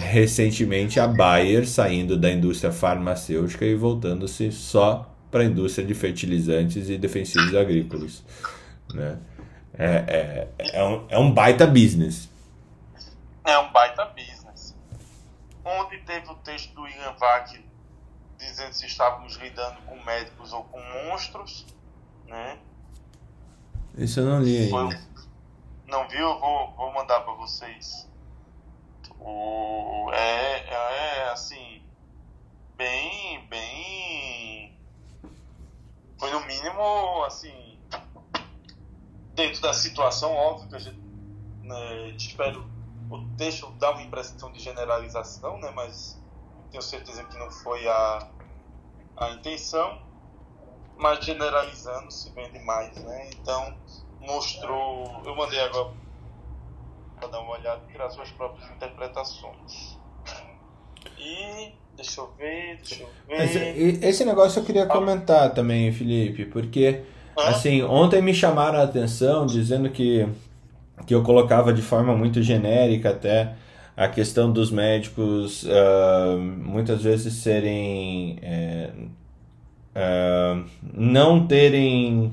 recentemente 0.00 1.00
a 1.00 1.08
Bayer 1.08 1.66
saindo 1.66 2.14
da 2.14 2.30
indústria 2.30 2.70
farmacêutica 2.70 3.64
e 3.64 3.74
voltando-se 3.74 4.52
só 4.52 5.10
para 5.30 5.40
a 5.40 5.44
indústria 5.46 5.86
de 5.86 5.94
fertilizantes 5.94 6.90
e 6.90 6.98
defensivos 6.98 7.54
agrícolas. 7.56 8.22
Né? 8.92 9.18
É, 9.72 9.86
é, 10.06 10.48
é, 10.74 10.84
um, 10.84 11.06
é 11.08 11.18
um 11.18 11.32
baita 11.32 11.66
business. 11.66 12.28
É 13.46 13.58
um 13.58 13.72
baita 13.72 14.04
business. 14.14 14.76
Ontem 15.64 16.02
teve 16.04 16.28
o 16.30 16.34
texto 16.34 16.74
do 16.74 16.86
Ian 16.86 17.14
Vac 17.18 17.48
dizendo 18.38 18.74
se 18.74 18.84
estávamos 18.84 19.36
lidando 19.36 19.80
com 19.86 19.98
médicos 20.04 20.52
ou 20.52 20.64
com 20.64 20.80
monstros 21.06 21.64
né? 22.28 22.58
Isso 23.96 24.20
eu 24.20 24.26
não 24.26 24.40
li 24.40 24.56
ainda. 24.56 25.00
Não 25.86 26.08
viu? 26.08 26.20
Eu 26.20 26.38
vou, 26.38 26.72
vou 26.76 26.92
mandar 26.92 27.20
para 27.20 27.32
vocês. 27.34 28.08
O, 29.18 30.10
é, 30.12 31.24
é 31.24 31.30
assim, 31.30 31.82
bem, 32.76 33.44
bem. 33.48 34.78
Foi 36.18 36.30
no 36.30 36.40
mínimo, 36.46 37.24
assim, 37.24 37.78
dentro 39.34 39.60
da 39.62 39.72
situação, 39.72 40.32
óbvio 40.32 40.68
que 40.68 40.76
a 40.76 40.78
gente, 40.78 41.00
né, 41.62 42.08
espero 42.10 42.68
o 43.10 43.24
texto 43.36 43.70
dá 43.78 43.90
uma 43.92 44.02
impressão 44.02 44.52
de 44.52 44.60
generalização, 44.60 45.58
né, 45.58 45.70
mas 45.74 46.20
tenho 46.70 46.82
certeza 46.82 47.24
que 47.24 47.38
não 47.38 47.50
foi 47.50 47.88
a, 47.88 48.28
a 49.16 49.30
intenção 49.30 50.02
mas 50.98 51.24
generalizando 51.24 52.10
se 52.10 52.30
vende 52.30 52.58
mais, 52.60 52.94
né? 52.96 53.30
Então 53.40 53.74
mostrou, 54.20 55.22
eu 55.24 55.34
mandei 55.34 55.60
agora 55.60 55.90
para 57.18 57.28
dar 57.28 57.40
uma 57.40 57.52
olhada 57.52 57.82
e 57.88 57.92
tirar 57.92 58.10
suas 58.10 58.30
próprias 58.30 58.70
interpretações. 58.70 59.98
E 61.18 61.72
deixa 61.96 62.20
eu 62.20 62.32
ver, 62.36 62.76
deixa 62.76 63.02
eu 63.02 63.08
ver. 63.26 63.44
Esse, 63.44 64.04
esse 64.04 64.24
negócio 64.24 64.60
eu 64.60 64.64
queria 64.64 64.86
comentar 64.86 65.54
também, 65.54 65.92
Felipe, 65.92 66.44
porque 66.44 67.04
Assim, 67.46 67.82
ontem 67.82 68.20
me 68.20 68.34
chamaram 68.34 68.80
a 68.80 68.82
atenção 68.82 69.46
dizendo 69.46 69.88
que, 69.90 70.26
que 71.06 71.14
eu 71.14 71.22
colocava 71.22 71.72
de 71.72 71.82
forma 71.82 72.14
muito 72.14 72.42
genérica 72.42 73.10
até 73.10 73.54
a 73.96 74.08
questão 74.08 74.52
dos 74.52 74.70
médicos 74.70 75.64
uh, 75.64 76.38
muitas 76.38 77.02
vezes 77.02 77.34
serem. 77.34 78.38
É, 78.42 78.90
não 80.94 81.46
terem 81.46 82.32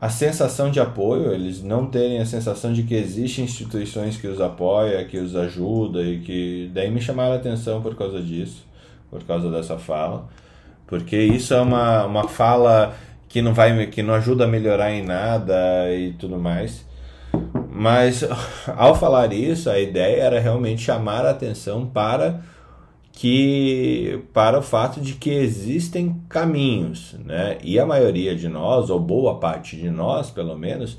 a 0.00 0.08
sensação 0.08 0.70
de 0.70 0.80
apoio, 0.80 1.32
eles 1.32 1.62
não 1.62 1.86
terem 1.86 2.20
a 2.20 2.26
sensação 2.26 2.72
de 2.72 2.82
que 2.82 2.94
existem 2.94 3.44
instituições 3.44 4.16
que 4.16 4.26
os 4.26 4.40
apoia, 4.40 5.04
que 5.04 5.16
os 5.16 5.34
ajuda 5.34 6.02
e 6.02 6.18
que 6.20 6.70
daí 6.74 6.90
me 6.90 7.00
chamaram 7.00 7.32
a 7.32 7.36
atenção 7.36 7.80
por 7.80 7.94
causa 7.94 8.20
disso, 8.20 8.66
por 9.10 9.22
causa 9.24 9.50
dessa 9.50 9.78
fala, 9.78 10.28
porque 10.86 11.16
isso 11.16 11.54
é 11.54 11.60
uma, 11.60 12.04
uma 12.04 12.28
fala 12.28 12.94
que 13.28 13.40
não 13.40 13.54
vai 13.54 13.86
que 13.86 14.02
não 14.02 14.14
ajuda 14.14 14.44
a 14.44 14.46
melhorar 14.46 14.92
em 14.92 15.02
nada 15.02 15.54
e 15.92 16.12
tudo 16.12 16.38
mais. 16.38 16.84
Mas 17.70 18.24
ao 18.76 18.94
falar 18.94 19.32
isso, 19.32 19.70
a 19.70 19.78
ideia 19.78 20.22
era 20.22 20.38
realmente 20.38 20.82
chamar 20.82 21.24
a 21.24 21.30
atenção 21.30 21.86
para 21.86 22.42
que 23.14 24.20
para 24.32 24.58
o 24.58 24.62
fato 24.62 25.00
de 25.00 25.14
que 25.14 25.30
existem 25.30 26.20
caminhos, 26.28 27.14
né? 27.24 27.58
E 27.62 27.78
a 27.78 27.86
maioria 27.86 28.34
de 28.34 28.48
nós, 28.48 28.90
ou 28.90 28.98
boa 28.98 29.38
parte 29.38 29.76
de 29.76 29.88
nós, 29.88 30.30
pelo 30.30 30.58
menos, 30.58 30.98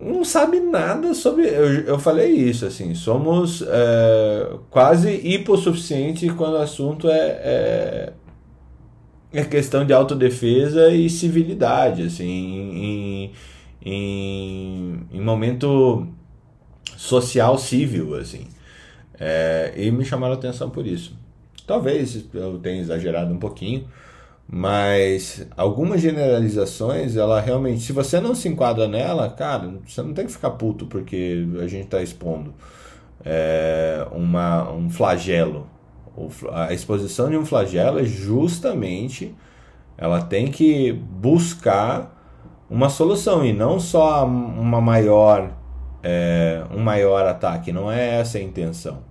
não 0.00 0.24
sabe 0.24 0.58
nada 0.58 1.14
sobre. 1.14 1.46
Eu, 1.46 1.84
eu 1.84 1.98
falei 1.98 2.32
isso, 2.32 2.66
assim, 2.66 2.92
somos 2.92 3.62
é, 3.62 4.50
quase 4.68 5.12
hipossuficientes 5.12 6.32
quando 6.32 6.54
o 6.54 6.62
assunto 6.62 7.08
é, 7.08 7.20
é, 7.20 8.12
é, 9.32 9.44
questão 9.44 9.86
de 9.86 9.92
autodefesa 9.92 10.90
e 10.90 11.08
civilidade, 11.08 12.02
assim, 12.02 12.26
em, 12.26 13.32
em, 13.80 15.06
em 15.12 15.20
momento 15.20 16.08
social 16.96 17.56
civil, 17.58 18.16
assim. 18.16 18.48
É, 19.18 19.72
e 19.76 19.90
me 19.90 20.04
chamaram 20.04 20.34
a 20.34 20.36
atenção 20.36 20.70
por 20.70 20.86
isso. 20.86 21.16
Talvez 21.66 22.26
eu 22.34 22.58
tenha 22.58 22.80
exagerado 22.80 23.32
um 23.32 23.38
pouquinho, 23.38 23.86
mas 24.46 25.46
algumas 25.56 26.00
generalizações, 26.00 27.16
ela 27.16 27.40
realmente, 27.40 27.80
se 27.80 27.92
você 27.92 28.20
não 28.20 28.34
se 28.34 28.48
enquadra 28.48 28.86
nela, 28.86 29.30
cara, 29.30 29.72
você 29.86 30.02
não 30.02 30.12
tem 30.12 30.26
que 30.26 30.32
ficar 30.32 30.50
puto 30.50 30.86
porque 30.86 31.46
a 31.62 31.66
gente 31.66 31.84
está 31.84 32.02
expondo 32.02 32.52
é, 33.24 34.06
uma, 34.12 34.70
um 34.70 34.90
flagelo. 34.90 35.66
A 36.52 36.72
exposição 36.72 37.28
de 37.30 37.36
um 37.36 37.44
flagelo 37.44 37.98
é 37.98 38.04
justamente 38.04 39.34
ela 39.96 40.20
tem 40.20 40.48
que 40.48 40.92
buscar 40.92 42.14
uma 42.68 42.88
solução 42.88 43.44
e 43.44 43.52
não 43.52 43.78
só 43.78 44.24
uma 44.26 44.80
maior 44.80 45.52
é, 46.04 46.62
um 46.70 46.80
maior 46.80 47.26
ataque. 47.26 47.72
Não 47.72 47.90
é 47.90 48.20
essa 48.20 48.36
a 48.36 48.42
intenção. 48.42 49.02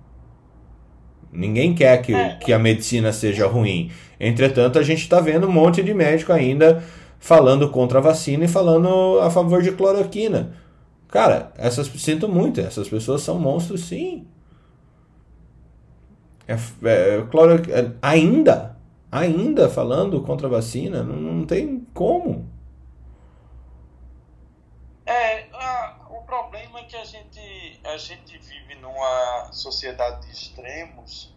Ninguém 1.32 1.74
quer 1.74 2.00
que, 2.00 2.14
é. 2.14 2.36
que 2.36 2.52
a 2.52 2.58
medicina 2.58 3.12
seja 3.12 3.48
ruim. 3.48 3.90
Entretanto, 4.20 4.78
a 4.78 4.82
gente 4.84 5.00
está 5.00 5.20
vendo 5.20 5.48
um 5.48 5.52
monte 5.52 5.82
de 5.82 5.92
médico 5.92 6.32
ainda 6.32 6.82
falando 7.18 7.68
contra 7.70 7.98
a 7.98 8.02
vacina 8.02 8.44
e 8.44 8.48
falando 8.48 9.18
a 9.20 9.28
favor 9.28 9.60
de 9.60 9.72
cloroquina. 9.72 10.54
Cara, 11.08 11.52
essas 11.58 11.88
sinto 11.88 12.28
muito, 12.28 12.60
essas 12.60 12.88
pessoas 12.88 13.22
são 13.22 13.38
monstros 13.38 13.82
sim. 13.82 14.26
É, 16.46 16.54
é, 16.54 17.22
cloro, 17.30 17.54
é, 17.70 17.90
ainda, 18.00 18.76
ainda 19.10 19.68
falando 19.68 20.20
contra 20.20 20.46
a 20.46 20.50
vacina, 20.50 21.02
não, 21.02 21.16
não 21.16 21.46
tem 21.46 21.86
como. 21.92 22.46
É, 25.06 25.44
problema 26.34 26.80
é 26.80 26.83
que 26.94 26.98
a 26.98 27.04
gente, 27.04 27.80
a 27.82 27.96
gente 27.96 28.38
vive 28.38 28.76
numa 28.76 29.50
sociedade 29.52 30.26
de 30.26 30.32
extremos 30.32 31.34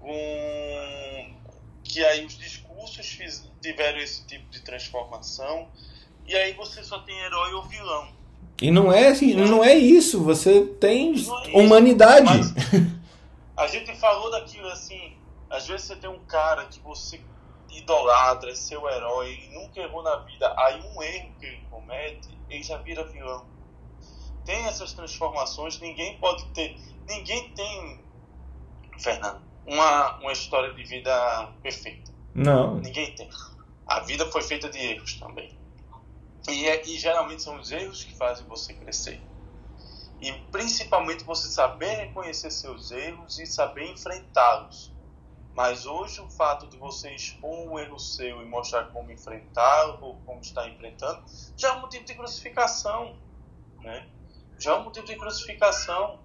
com 0.00 1.34
que 1.84 2.04
aí 2.04 2.26
os 2.26 2.36
discursos 2.36 3.06
fiz, 3.06 3.48
tiveram 3.60 3.98
esse 3.98 4.26
tipo 4.26 4.50
de 4.50 4.60
transformação 4.62 5.68
e 6.26 6.34
aí 6.34 6.52
você 6.54 6.82
só 6.82 6.98
tem 7.00 7.16
herói 7.16 7.52
ou 7.52 7.62
vilão. 7.62 8.08
E 8.60 8.72
não 8.72 8.92
é 8.92 9.08
assim, 9.08 9.34
não 9.34 9.62
é 9.62 9.72
isso, 9.72 10.22
você 10.22 10.66
tem 10.66 11.14
é 11.14 11.50
humanidade. 11.56 12.40
a 13.56 13.66
gente 13.68 13.94
falou 13.96 14.32
daquilo 14.32 14.66
assim, 14.68 15.16
às 15.48 15.68
vezes 15.68 15.86
você 15.86 15.96
tem 15.96 16.10
um 16.10 16.24
cara 16.24 16.66
que 16.66 16.80
você 16.80 17.20
idolatra, 17.70 18.50
é 18.50 18.54
seu 18.56 18.88
herói, 18.90 19.30
ele 19.30 19.54
nunca 19.54 19.80
errou 19.80 20.02
na 20.02 20.16
vida, 20.16 20.52
aí 20.58 20.80
um 20.80 21.02
erro 21.02 21.32
que 21.38 21.46
ele 21.46 21.62
comete, 21.70 22.36
ele 22.50 22.62
já 22.64 22.78
vira 22.78 23.04
vilão 23.04 23.51
tem 24.44 24.66
essas 24.66 24.92
transformações, 24.92 25.80
ninguém 25.80 26.18
pode 26.18 26.44
ter. 26.52 26.76
Ninguém 27.08 27.50
tem, 27.50 28.00
Fernando, 28.98 29.42
uma, 29.66 30.18
uma 30.18 30.32
história 30.32 30.72
de 30.72 30.82
vida 30.84 31.52
perfeita. 31.62 32.12
Não. 32.34 32.76
Ninguém 32.76 33.14
tem. 33.14 33.28
A 33.86 34.00
vida 34.00 34.30
foi 34.30 34.42
feita 34.42 34.68
de 34.68 34.78
erros 34.78 35.14
também. 35.14 35.56
E, 36.48 36.66
é, 36.66 36.86
e 36.86 36.98
geralmente 36.98 37.42
são 37.42 37.58
os 37.58 37.70
erros 37.70 38.04
que 38.04 38.14
fazem 38.14 38.46
você 38.46 38.74
crescer. 38.74 39.20
E 40.20 40.32
principalmente 40.50 41.24
você 41.24 41.48
saber 41.48 41.94
reconhecer 41.96 42.50
seus 42.50 42.90
erros 42.90 43.38
e 43.38 43.46
saber 43.46 43.90
enfrentá-los. 43.90 44.92
Mas 45.54 45.84
hoje 45.84 46.20
o 46.20 46.30
fato 46.30 46.66
de 46.68 46.78
você 46.78 47.14
expor 47.14 47.68
um 47.68 47.78
erro 47.78 47.98
seu 47.98 48.40
e 48.40 48.44
mostrar 48.46 48.84
como 48.86 49.12
enfrentá-lo 49.12 49.98
ou 50.00 50.16
como 50.24 50.40
está 50.40 50.66
enfrentando 50.68 51.22
já 51.56 51.68
é 51.68 51.72
um 51.72 51.80
motivo 51.80 52.04
de 52.04 52.14
crucificação. 52.14 53.16
Né? 53.80 54.08
Já 54.62 54.72
é 54.72 54.74
um 54.76 54.84
motivo 54.84 55.06
de 55.06 55.16
crucificação. 55.16 56.20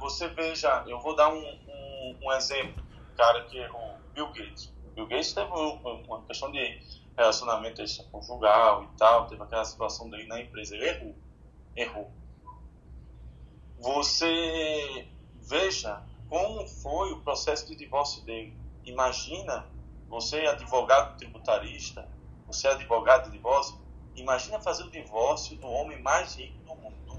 Você 0.00 0.28
veja, 0.28 0.84
eu 0.88 0.98
vou 1.00 1.14
dar 1.14 1.28
um, 1.28 1.38
um, 1.38 2.18
um 2.22 2.32
exemplo, 2.32 2.82
cara 3.16 3.44
que 3.44 3.58
é 3.58 3.70
o 3.70 3.96
Bill 4.12 4.26
Gates. 4.32 4.72
Bill 4.94 5.06
Gates 5.06 5.32
teve 5.32 5.50
uma 5.50 6.22
questão 6.24 6.50
de 6.50 6.82
relacionamento 7.16 7.82
conjugal 8.10 8.84
e 8.84 8.96
tal, 8.96 9.26
teve 9.28 9.40
aquela 9.42 9.64
situação 9.64 10.10
dele 10.10 10.26
na 10.26 10.40
empresa, 10.40 10.74
ele 10.74 10.88
errou. 10.88 11.14
Errou. 11.76 12.12
Você 13.78 15.08
veja 15.48 16.02
como 16.28 16.66
foi 16.66 17.12
o 17.12 17.20
processo 17.20 17.68
de 17.68 17.76
divórcio 17.76 18.24
dele. 18.24 18.56
Imagina 18.84 19.66
você, 20.08 20.40
advogado 20.46 21.16
tributarista, 21.16 22.08
você 22.46 22.66
é 22.66 22.72
advogado 22.72 23.26
de 23.26 23.36
divórcio, 23.36 23.79
imagina 24.16 24.60
fazer 24.60 24.84
o 24.84 24.90
divórcio 24.90 25.56
do 25.56 25.66
homem 25.68 26.00
mais 26.02 26.34
rico 26.34 26.60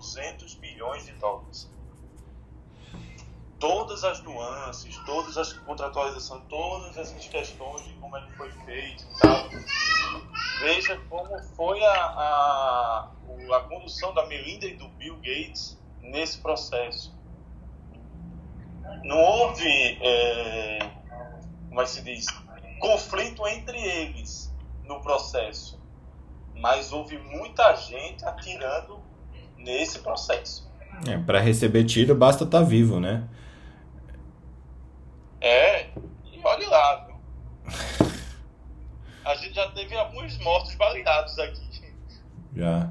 200 0.02 0.56
bilhões 0.56 1.06
de 1.06 1.14
dólares. 1.14 1.72
Todas 3.60 4.04
as 4.04 4.22
nuances, 4.24 4.98
todas 5.06 5.38
as 5.38 5.54
contratualizações, 5.54 6.44
todas 6.50 6.98
essas 6.98 7.28
questões 7.28 7.84
de 7.84 7.94
como 7.94 8.18
ele 8.18 8.32
foi 8.32 8.52
feito 8.66 9.04
e 9.04 9.20
tal. 9.20 9.50
Veja 10.62 10.98
como 11.08 11.38
foi 11.56 11.84
a, 11.84 11.94
a, 11.94 13.12
a 13.56 13.60
condução 13.70 14.14
da 14.16 14.26
Melinda 14.26 14.66
e 14.66 14.76
do 14.76 14.88
Bill 14.90 15.16
Gates 15.18 15.80
nesse 16.02 16.40
processo. 16.40 17.16
Não 19.04 19.18
houve, 19.18 19.68
é, 20.02 20.80
como 21.70 21.82
é 21.82 21.84
que 21.84 21.90
se 21.92 22.02
diz, 22.02 22.26
conflito 22.80 23.48
entre 23.48 23.78
eles 23.80 24.52
no 24.84 25.00
processo, 25.02 25.81
mas 26.56 26.92
houve 26.92 27.18
muita 27.18 27.76
gente 27.76 28.24
atirando 28.26 29.00
nesse 29.58 30.00
processo. 30.00 30.70
É, 31.08 31.18
para 31.18 31.40
receber 31.40 31.84
tiro 31.86 32.14
basta 32.14 32.44
estar 32.44 32.60
tá 32.60 32.66
vivo, 32.66 33.00
né? 33.00 33.28
É, 35.40 35.88
e 36.32 36.40
olhe 36.44 36.66
lá, 36.68 37.06
viu? 37.06 37.16
A 39.26 39.36
gente 39.36 39.56
já 39.56 39.70
teve 39.72 39.96
alguns 39.96 40.38
mortos 40.40 40.76
baleados 40.76 41.38
aqui. 41.40 41.94
Já. 42.56 42.90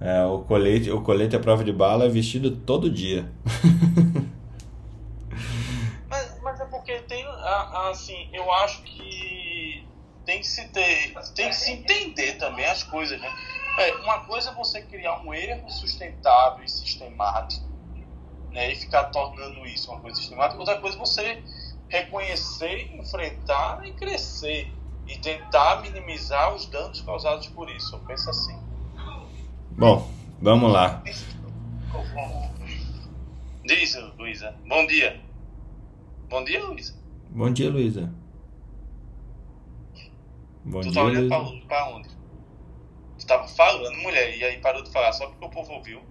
É, 0.00 0.24
o 0.24 0.40
colete, 0.40 0.90
o 0.90 1.02
colete 1.02 1.34
à 1.34 1.40
prova 1.40 1.64
de 1.64 1.72
bala 1.72 2.04
é 2.04 2.08
vestido 2.08 2.50
todo 2.56 2.90
dia. 2.90 3.30
mas, 6.08 6.40
mas 6.40 6.60
é 6.60 6.64
porque 6.66 6.98
tem, 7.00 7.26
assim, 7.90 8.28
eu 8.32 8.52
acho 8.52 8.82
que 8.82 8.97
tem 10.28 10.40
que 10.40 10.46
se 10.46 10.68
ter, 10.68 11.14
tem 11.34 11.48
que 11.48 11.56
se 11.56 11.70
entender 11.72 12.34
também 12.34 12.66
as 12.66 12.82
coisas, 12.82 13.18
né? 13.18 13.34
É, 13.78 13.94
uma 13.94 14.20
coisa 14.26 14.50
é 14.50 14.54
você 14.54 14.82
criar 14.82 15.22
um 15.22 15.32
erro 15.32 15.70
sustentável 15.70 16.62
e 16.62 16.68
sistemático, 16.68 17.66
né, 18.50 18.70
e 18.70 18.74
ficar 18.74 19.04
tornando 19.04 19.64
isso 19.64 19.90
uma 19.90 19.98
coisa 20.00 20.18
sistemática. 20.18 20.60
Outra 20.60 20.78
coisa 20.78 20.98
é 20.98 21.00
você 21.00 21.42
reconhecer, 21.88 22.94
enfrentar 22.94 23.80
e 23.86 23.92
crescer 23.92 24.70
e 25.06 25.16
tentar 25.16 25.80
minimizar 25.80 26.54
os 26.54 26.66
danos 26.66 27.00
causados 27.00 27.46
por 27.46 27.70
isso. 27.70 27.96
Eu 27.96 28.00
penso 28.00 28.28
assim. 28.28 28.58
Bom, 29.70 30.12
vamos 30.42 30.70
lá. 30.70 31.02
Diz, 33.64 33.94
Luísa. 34.18 34.54
Bom 34.66 34.86
dia. 34.86 35.22
Bom 36.28 36.44
dia, 36.44 36.62
Luísa. 36.66 36.94
Bom 37.30 37.50
dia, 37.50 37.70
Luísa. 37.70 38.17
Bom 40.68 40.80
tu 40.82 40.90
dia, 40.90 41.00
tá 41.00 41.06
olhando 41.06 41.28
pra, 41.28 41.66
pra 41.66 41.88
onde? 41.88 42.08
Tu 43.18 43.26
tava 43.26 43.48
falando, 43.48 43.96
mulher, 43.98 44.36
e 44.36 44.44
aí 44.44 44.58
parou 44.58 44.82
de 44.82 44.92
falar 44.92 45.12
só 45.12 45.26
porque 45.26 45.44
o 45.44 45.48
povo 45.48 45.72
ouviu. 45.72 46.02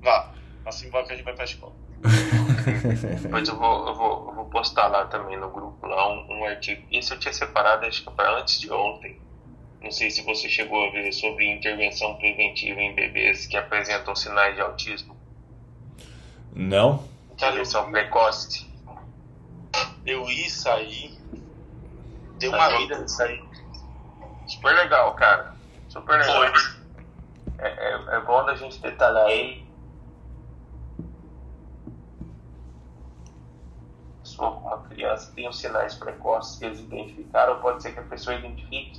Vá, 0.00 0.32
assim 0.64 0.88
vai 0.88 1.04
que 1.04 1.12
a 1.12 1.16
gente 1.16 1.24
vai 1.24 1.34
pra 1.34 1.44
escola. 1.44 1.74
Depois 3.22 3.48
eu 3.48 3.56
vou, 3.56 3.88
eu 3.88 3.94
vou, 3.94 4.28
eu 4.28 4.34
vou 4.34 4.44
postar 4.46 4.88
lá 4.88 5.04
também 5.06 5.38
no 5.38 5.50
grupo 5.50 5.86
lá 5.86 6.10
um, 6.10 6.38
um 6.38 6.44
artigo. 6.44 6.82
Esse 6.90 7.12
eu 7.12 7.18
tinha 7.18 7.32
separado, 7.32 7.84
acho 7.84 8.02
que 8.02 8.14
foi 8.14 8.26
antes 8.26 8.60
de 8.60 8.72
ontem. 8.72 9.20
Não 9.82 9.90
sei 9.90 10.10
se 10.10 10.22
você 10.22 10.48
chegou 10.48 10.88
a 10.88 10.90
ver 10.90 11.12
sobre 11.12 11.46
intervenção 11.46 12.16
preventiva 12.16 12.80
em 12.80 12.94
bebês 12.94 13.46
que 13.46 13.56
apresentam 13.56 14.16
sinais 14.16 14.54
de 14.54 14.62
autismo. 14.62 15.14
Não? 16.52 17.04
Intervenção 17.32 17.90
precoce. 17.90 18.66
Eu 20.04 20.24
li 20.24 20.46
isso 20.46 20.68
aí, 20.70 21.14
deu 22.38 22.52
uma 22.52 22.68
lida 22.68 22.98
nisso 22.98 23.22
aí. 23.22 23.42
Super 24.46 24.74
legal, 24.74 25.14
cara. 25.14 25.54
Super 25.88 26.18
legal. 26.18 26.52
Foi. 26.52 26.76
É, 27.58 27.68
é, 27.68 28.16
é 28.16 28.20
bom 28.20 28.44
da 28.44 28.54
gente 28.54 28.80
detalhar 28.80 29.26
aí. 29.26 29.64
Uma 34.38 34.78
criança 34.88 35.32
tem 35.34 35.48
os 35.48 35.58
sinais 35.58 35.94
precoces 35.94 36.58
que 36.58 36.66
eles 36.66 36.80
identificaram, 36.80 37.58
pode 37.60 37.82
ser 37.82 37.92
que 37.92 38.00
a 38.00 38.02
pessoa 38.02 38.36
identifique 38.36 38.98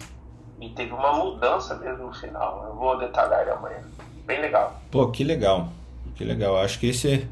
e 0.60 0.70
teve 0.70 0.92
uma 0.94 1.14
mudança 1.14 1.76
mesmo 1.76 2.08
no 2.08 2.14
final. 2.14 2.66
Eu 2.68 2.76
vou 2.76 2.98
detalhar 2.98 3.42
ele 3.42 3.52
amanhã. 3.52 3.84
Bem 4.26 4.42
legal. 4.42 4.82
Pô, 4.90 5.10
que 5.10 5.24
legal. 5.24 5.70
Que 6.16 6.24
legal. 6.24 6.58
Acho 6.58 6.80
que 6.80 6.88
esse 6.88 7.14
é, 7.14 7.28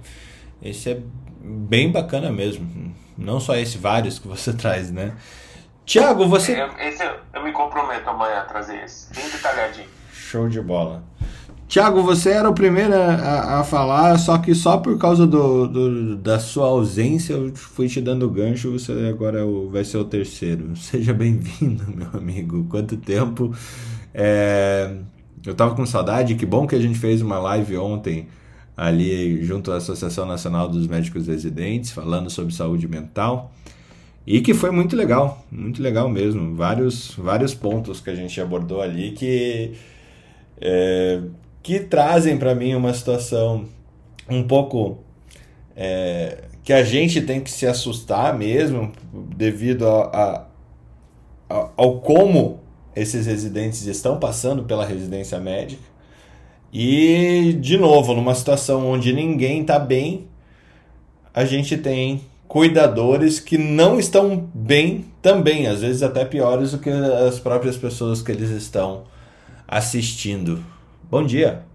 esse 0.61 0.91
é 0.91 1.01
bem 1.41 1.91
bacana 1.91 2.31
mesmo. 2.31 2.93
Não 3.17 3.39
só 3.39 3.55
esse, 3.55 3.77
vários 3.77 4.19
que 4.19 4.27
você 4.27 4.53
traz, 4.55 4.91
né? 4.91 5.17
Tiago, 5.85 6.27
você. 6.27 6.59
Eu, 6.61 6.69
esse 6.79 7.03
eu, 7.03 7.11
eu 7.33 7.43
me 7.43 7.51
comprometo 7.51 8.09
amanhã 8.09 8.39
a 8.39 8.41
trazer 8.45 8.83
esse. 8.83 9.13
Bem 9.13 9.29
detalhadinho. 9.29 9.87
Show 10.11 10.49
de 10.49 10.59
bola. 10.61 11.03
Tiago, 11.67 12.03
você 12.03 12.29
era 12.29 12.47
o 12.49 12.53
primeiro 12.53 12.93
a, 12.93 13.59
a 13.59 13.63
falar, 13.63 14.17
só 14.19 14.37
que 14.37 14.53
só 14.53 14.77
por 14.77 14.97
causa 14.99 15.25
do, 15.25 15.67
do- 15.67 16.15
da 16.15 16.39
sua 16.39 16.67
ausência 16.67 17.33
eu 17.33 17.55
fui 17.55 17.87
te 17.87 17.99
dando 17.99 18.29
gancho, 18.29 18.71
você 18.71 18.91
agora 19.09 19.39
é 19.39 19.45
vai 19.71 19.83
ser 19.83 19.97
o 19.97 20.05
terceiro. 20.05 20.75
Seja 20.77 21.13
bem-vindo, 21.13 21.83
meu 21.95 22.07
amigo. 22.13 22.65
Quanto 22.69 22.95
tempo. 22.97 23.53
É, 24.13 24.95
eu 25.45 25.53
tava 25.55 25.75
com 25.75 25.85
saudade, 25.85 26.35
que 26.35 26.45
bom 26.45 26.65
que 26.67 26.75
a 26.75 26.79
gente 26.79 26.97
fez 26.97 27.21
uma 27.21 27.37
live 27.39 27.77
ontem 27.77 28.27
ali 28.77 29.43
junto 29.43 29.71
à 29.71 29.77
Associação 29.77 30.25
Nacional 30.25 30.67
dos 30.67 30.87
Médicos 30.87 31.27
Residentes, 31.27 31.91
falando 31.91 32.29
sobre 32.29 32.53
saúde 32.53 32.87
mental. 32.87 33.51
E 34.25 34.41
que 34.41 34.53
foi 34.53 34.71
muito 34.71 34.95
legal, 34.95 35.45
muito 35.51 35.81
legal 35.81 36.09
mesmo. 36.09 36.55
Vários, 36.55 37.11
vários 37.15 37.53
pontos 37.53 37.99
que 38.01 38.09
a 38.09 38.15
gente 38.15 38.39
abordou 38.41 38.81
ali 38.81 39.11
que 39.11 39.73
é, 40.59 41.21
que 41.61 41.79
trazem 41.79 42.37
para 42.37 42.55
mim 42.55 42.75
uma 42.75 42.93
situação 42.93 43.65
um 44.29 44.43
pouco 44.43 44.99
é, 45.75 46.45
que 46.63 46.73
a 46.73 46.83
gente 46.83 47.21
tem 47.21 47.41
que 47.41 47.51
se 47.51 47.67
assustar 47.67 48.37
mesmo 48.37 48.91
devido 49.35 49.87
a, 49.87 50.03
a- 50.05 50.47
a- 51.49 51.69
ao 51.77 51.99
como 51.99 52.59
esses 52.95 53.25
residentes 53.25 53.85
estão 53.85 54.19
passando 54.19 54.63
pela 54.63 54.85
residência 54.85 55.39
médica 55.39 55.81
e 56.73 57.57
de 57.61 57.77
novo 57.77 58.13
numa 58.13 58.35
situação 58.35 58.87
onde 58.89 59.13
ninguém 59.13 59.61
está 59.61 59.79
bem 59.79 60.27
a 61.33 61.45
gente 61.45 61.77
tem 61.77 62.21
cuidadores 62.47 63.39
que 63.39 63.57
não 63.57 63.99
estão 63.99 64.37
bem 64.53 65.11
também 65.21 65.67
às 65.67 65.81
vezes 65.81 66.03
até 66.03 66.23
piores 66.23 66.71
do 66.71 66.79
que 66.79 66.89
as 66.89 67.39
próprias 67.39 67.77
pessoas 67.77 68.21
que 68.21 68.31
eles 68.31 68.49
estão 68.49 69.05
assistindo. 69.67 70.63
Bom 71.03 71.25
dia. 71.25 71.65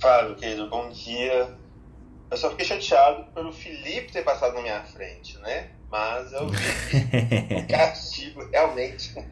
Fábio, 0.00 0.36
querido, 0.36 0.68
bom 0.68 0.90
dia. 0.90 1.54
Eu 2.30 2.36
só 2.36 2.50
fiquei 2.50 2.66
chateado 2.66 3.24
pelo 3.32 3.52
Felipe 3.52 4.12
ter 4.12 4.22
passado 4.22 4.54
na 4.54 4.62
minha 4.62 4.82
frente, 4.82 5.38
né? 5.38 5.70
Mas 5.90 6.32
eu 6.32 6.48
vi 6.48 6.56
o 7.56 7.66
castigo, 7.70 8.44
realmente. 8.50 9.14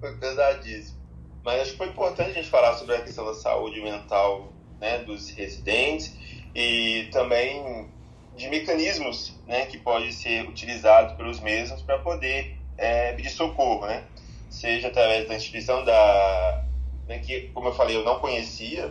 foi 0.00 0.16
pesadíssimo. 0.16 0.96
Mas 1.44 1.60
acho 1.60 1.72
que 1.72 1.76
foi 1.76 1.88
importante 1.88 2.30
a 2.30 2.34
gente 2.34 2.48
falar 2.48 2.74
sobre 2.76 2.96
a 2.96 3.02
questão 3.02 3.24
da 3.24 3.34
saúde 3.34 3.80
mental 3.80 4.52
né, 4.80 4.98
dos 4.98 5.30
residentes 5.30 6.16
e 6.56 7.10
também 7.12 7.86
de 8.34 8.48
mecanismos 8.48 9.34
né, 9.46 9.66
que 9.66 9.76
podem 9.76 10.10
ser 10.10 10.48
utilizados 10.48 11.14
pelos 11.14 11.38
mesmos 11.38 11.82
para 11.82 11.98
poder 11.98 12.56
é, 12.78 13.12
pedir 13.12 13.28
socorro, 13.28 13.86
né? 13.86 14.04
Seja 14.48 14.88
através 14.88 15.28
da 15.28 15.34
instituição 15.34 15.84
da, 15.84 16.64
né, 17.06 17.18
que, 17.18 17.50
como 17.52 17.68
eu 17.68 17.74
falei, 17.74 17.94
eu 17.94 18.04
não 18.04 18.18
conhecia, 18.20 18.90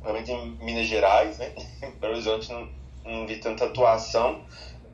provavelmente 0.00 0.30
em 0.30 0.64
Minas 0.64 0.86
Gerais, 0.86 1.38
né? 1.38 1.52
Belo 1.98 2.12
Horizonte 2.12 2.52
não, 2.52 2.68
não 3.04 3.26
vi 3.26 3.38
tanta 3.38 3.64
atuação 3.64 4.44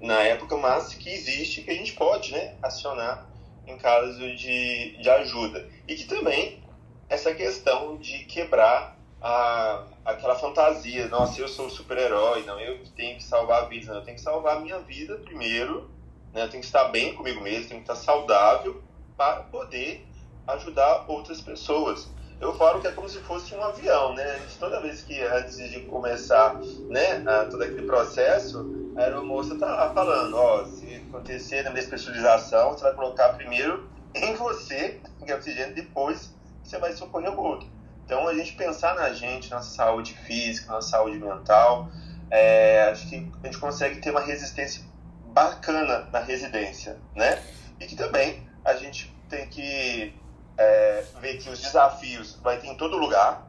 na 0.00 0.22
época, 0.22 0.56
mas 0.56 0.94
que 0.94 1.10
existe, 1.10 1.60
que 1.60 1.70
a 1.70 1.74
gente 1.74 1.92
pode 1.92 2.32
né, 2.32 2.54
acionar 2.62 3.26
em 3.66 3.76
caso 3.76 4.34
de, 4.34 4.96
de 4.96 5.10
ajuda. 5.10 5.68
E 5.86 5.94
que 5.94 6.04
também 6.04 6.58
essa 7.06 7.34
questão 7.34 7.98
de 7.98 8.20
quebrar 8.24 8.96
a, 9.20 9.84
aquela 10.06 10.36
fantasia, 10.36 11.08
nossa, 11.08 11.40
eu 11.40 11.48
sou 11.48 11.66
o 11.66 11.70
super-herói, 11.70 12.44
não, 12.44 12.58
eu 12.60 12.78
tenho 12.94 13.16
que 13.16 13.24
salvar 13.24 13.68
vidas, 13.68 13.88
não, 13.88 13.96
eu 13.96 14.04
tenho 14.04 14.16
que 14.16 14.22
salvar 14.22 14.56
a 14.56 14.60
minha 14.60 14.78
vida 14.78 15.16
primeiro, 15.16 15.90
né, 16.32 16.44
eu 16.44 16.48
tenho 16.48 16.60
que 16.60 16.66
estar 16.66 16.84
bem 16.84 17.12
comigo 17.14 17.40
mesmo, 17.40 17.68
tenho 17.68 17.82
que 17.82 17.90
estar 17.90 17.96
saudável 17.96 18.82
para 19.16 19.42
poder 19.42 20.06
ajudar 20.46 21.06
outras 21.08 21.40
pessoas. 21.40 22.08
Eu 22.40 22.54
falo 22.54 22.80
que 22.80 22.86
é 22.86 22.92
como 22.92 23.08
se 23.08 23.18
fosse 23.20 23.54
um 23.54 23.64
avião, 23.64 24.14
né? 24.14 24.36
A 24.36 24.60
toda 24.60 24.82
vez 24.82 25.00
que 25.00 25.18
antes 25.22 25.56
de 25.56 25.80
começar, 25.86 26.54
né, 26.90 27.24
a, 27.26 27.46
todo 27.46 27.62
aquele 27.62 27.86
processo, 27.86 28.92
a 28.94 29.00
aeromoça 29.00 29.58
tá 29.58 29.66
lá 29.66 29.94
falando, 29.94 30.36
ó, 30.36 30.66
se 30.66 30.96
acontecer 31.08 31.62
na 31.62 31.70
despressurização, 31.70 32.72
você 32.72 32.84
vai 32.84 32.92
colocar 32.92 33.30
primeiro 33.30 33.88
em 34.14 34.34
você, 34.34 35.00
que 35.24 35.32
é 35.32 35.34
oxigênio, 35.34 35.74
depois 35.74 36.34
você 36.62 36.78
vai 36.78 36.92
socorrer 36.92 37.32
o 37.32 37.42
outro. 37.42 37.75
Então 38.06 38.26
a 38.28 38.34
gente 38.34 38.52
pensar 38.52 38.94
na 38.94 39.12
gente, 39.12 39.50
nossa 39.50 39.68
saúde 39.68 40.14
física, 40.14 40.72
nossa 40.72 40.90
saúde 40.90 41.18
mental, 41.18 41.88
é, 42.30 42.88
acho 42.92 43.08
que 43.08 43.16
a 43.42 43.46
gente 43.46 43.58
consegue 43.58 44.00
ter 44.00 44.12
uma 44.12 44.20
resistência 44.20 44.84
bacana 45.26 46.08
na 46.12 46.20
residência, 46.20 46.96
né? 47.16 47.42
E 47.80 47.86
que 47.86 47.96
também 47.96 48.48
a 48.64 48.74
gente 48.74 49.12
tem 49.28 49.48
que 49.48 50.14
é, 50.56 51.04
ver 51.20 51.38
que 51.38 51.50
os 51.50 51.60
desafios 51.60 52.38
vai 52.42 52.58
ter 52.58 52.68
em 52.68 52.76
todo 52.76 52.96
lugar, 52.96 53.44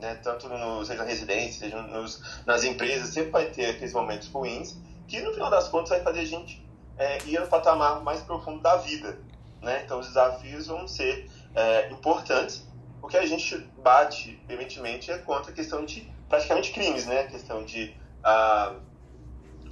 né? 0.00 0.14
Tanto 0.22 0.48
no, 0.48 0.82
seja 0.86 1.02
na 1.02 1.08
residência, 1.08 1.60
seja 1.60 1.82
nos, 1.82 2.42
nas 2.46 2.64
empresas, 2.64 3.10
sempre 3.10 3.30
vai 3.30 3.46
ter 3.50 3.66
aqueles 3.66 3.92
momentos 3.92 4.28
ruins, 4.28 4.78
que 5.06 5.20
no 5.20 5.34
final 5.34 5.50
das 5.50 5.68
contas 5.68 5.90
vai 5.90 6.00
fazer 6.00 6.20
a 6.20 6.24
gente 6.24 6.66
é, 6.96 7.18
ir 7.26 7.38
no 7.38 7.46
patamar 7.46 8.02
mais 8.02 8.22
profundo 8.22 8.62
da 8.62 8.76
vida, 8.76 9.18
né? 9.60 9.82
Então 9.84 10.00
os 10.00 10.06
desafios 10.06 10.66
vão 10.66 10.88
ser 10.88 11.30
é, 11.54 11.90
importantes. 11.90 12.66
O 13.08 13.10
que 13.10 13.16
a 13.16 13.24
gente 13.24 13.56
bate, 13.82 14.38
evidentemente, 14.50 15.10
é 15.10 15.16
contra 15.16 15.50
a 15.50 15.54
questão 15.54 15.82
de 15.82 16.06
praticamente 16.28 16.72
crimes, 16.72 17.06
né? 17.06 17.20
A 17.20 17.26
questão 17.26 17.64
de 17.64 17.96
ah, 18.22 18.74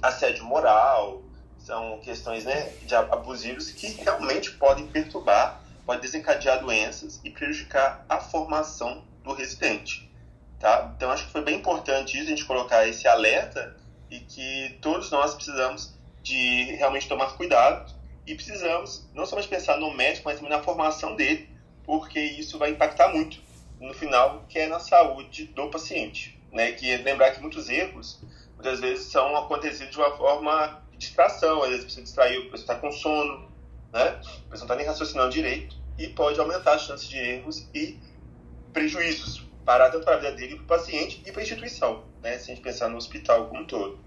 assédio 0.01 0.43
moral, 0.43 1.21
são 1.59 1.99
questões 1.99 2.45
né, 2.45 2.73
de 2.81 2.95
abusivos 2.95 3.69
que 3.69 3.89
realmente 4.01 4.53
podem 4.53 4.87
perturbar, 4.87 5.61
podem 5.85 6.01
desencadear 6.01 6.61
doenças 6.61 7.21
e 7.23 7.29
prejudicar 7.29 8.03
a 8.09 8.19
formação 8.19 9.03
do 9.23 9.33
residente. 9.33 10.11
Tá? 10.59 10.91
Então 10.95 11.11
acho 11.11 11.27
que 11.27 11.31
foi 11.31 11.43
bem 11.43 11.57
importante 11.57 12.17
isso, 12.17 12.25
a 12.25 12.29
gente 12.29 12.45
colocar 12.45 12.87
esse 12.87 13.07
alerta 13.07 13.77
e 14.09 14.19
que 14.19 14.79
todos 14.81 15.11
nós 15.11 15.35
precisamos 15.35 15.93
de 16.23 16.63
realmente 16.75 17.07
tomar 17.07 17.37
cuidado 17.37 17.93
e 18.25 18.33
precisamos 18.33 19.07
não 19.13 19.27
somente 19.27 19.47
pensar 19.47 19.77
no 19.77 19.93
médico, 19.93 20.23
mas 20.25 20.37
também 20.37 20.49
na 20.49 20.63
formação 20.63 21.15
dele, 21.15 21.47
porque 21.87 22.19
isso 22.19 22.59
vai 22.59 22.71
impactar 22.71 23.07
muito 23.07 23.41
no 23.79 23.93
final, 23.93 24.45
que 24.49 24.59
é 24.59 24.67
na 24.67 24.77
saúde 24.77 25.45
do 25.45 25.69
paciente. 25.69 26.37
Né? 26.51 26.73
Que 26.73 26.97
lembrar 26.97 27.31
que 27.31 27.41
muitos 27.41 27.69
erros, 27.69 28.21
muitas 28.55 28.81
vezes, 28.81 29.05
são 29.05 29.35
acontecidos 29.37 29.91
de 29.91 29.97
uma 29.97 30.15
forma 30.17 30.83
de 30.91 30.97
distração, 30.97 31.63
às 31.63 31.69
vezes 31.69 31.85
pessoa 31.85 32.03
distraiu, 32.03 32.41
pessoa 32.51 32.59
está 32.59 32.75
com 32.75 32.91
sono, 32.91 33.49
né? 33.93 34.01
a 34.01 34.19
pessoa 34.19 34.47
não 34.49 34.55
está 34.55 34.75
nem 34.75 34.85
raciocinando 34.85 35.31
direito, 35.31 35.77
e 35.97 36.07
pode 36.07 36.39
aumentar 36.39 36.73
as 36.73 36.81
chances 36.81 37.07
de 37.07 37.17
erros 37.17 37.67
e 37.73 37.97
prejuízos, 38.73 39.47
para 39.63 39.89
tanto 39.89 40.03
para 40.03 40.15
a 40.15 40.19
vida 40.19 40.31
dele, 40.33 40.55
para 40.55 40.63
o 40.63 40.67
paciente 40.67 41.23
e 41.25 41.31
para 41.31 41.41
a 41.41 41.43
instituição, 41.43 42.03
né? 42.21 42.37
se 42.37 42.51
a 42.51 42.55
gente 42.55 42.63
pensar 42.63 42.89
no 42.89 42.97
hospital 42.97 43.47
como 43.47 43.61
um 43.61 43.65
todo. 43.65 43.99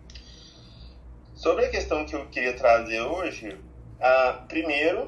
Sobre 1.34 1.64
a 1.64 1.70
questão 1.70 2.04
que 2.04 2.14
eu 2.14 2.26
queria 2.26 2.54
trazer 2.54 3.00
hoje, 3.00 3.58
ah, 4.00 4.44
primeiro, 4.46 5.06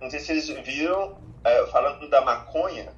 não 0.00 0.08
sei 0.08 0.18
se 0.20 0.26
vocês 0.26 0.66
viram, 0.66 1.18
falando 1.70 2.08
da 2.08 2.20
maconha, 2.20 2.92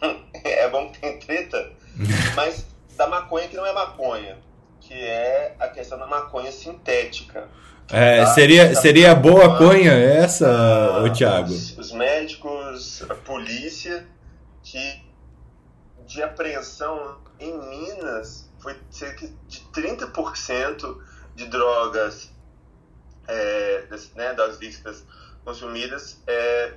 é 0.44 0.68
bom 0.68 0.90
que 0.90 1.00
tem 1.00 1.18
treta, 1.18 1.72
mas 2.34 2.66
da 2.96 3.06
maconha 3.06 3.48
que 3.48 3.56
não 3.56 3.66
é 3.66 3.72
maconha, 3.72 4.38
que 4.80 4.94
é 4.94 5.54
a 5.58 5.68
questão 5.68 5.98
da 5.98 6.06
maconha 6.06 6.52
sintética. 6.52 7.48
É, 7.90 8.22
tá? 8.22 8.26
seria, 8.34 8.74
seria 8.74 9.14
boa 9.14 9.56
conha 9.56 9.92
essa, 9.92 10.46
ah, 10.46 11.02
o 11.02 11.10
Thiago? 11.10 11.48
Os, 11.48 11.78
os, 11.78 11.92
médicos, 11.92 13.02
a 13.08 13.14
polícia, 13.14 14.06
que 14.62 15.02
de 16.06 16.22
apreensão 16.22 17.18
em 17.40 17.56
Minas 17.56 18.50
foi 18.58 18.76
cerca 18.90 19.26
de 19.46 19.60
30% 19.72 20.98
de 21.34 21.46
drogas 21.46 22.30
é, 23.26 23.82
das, 23.88 24.12
né, 24.14 24.34
das 24.34 24.58
lícitas 24.58 25.04
consumidas 25.44 26.22
é, 26.26 26.72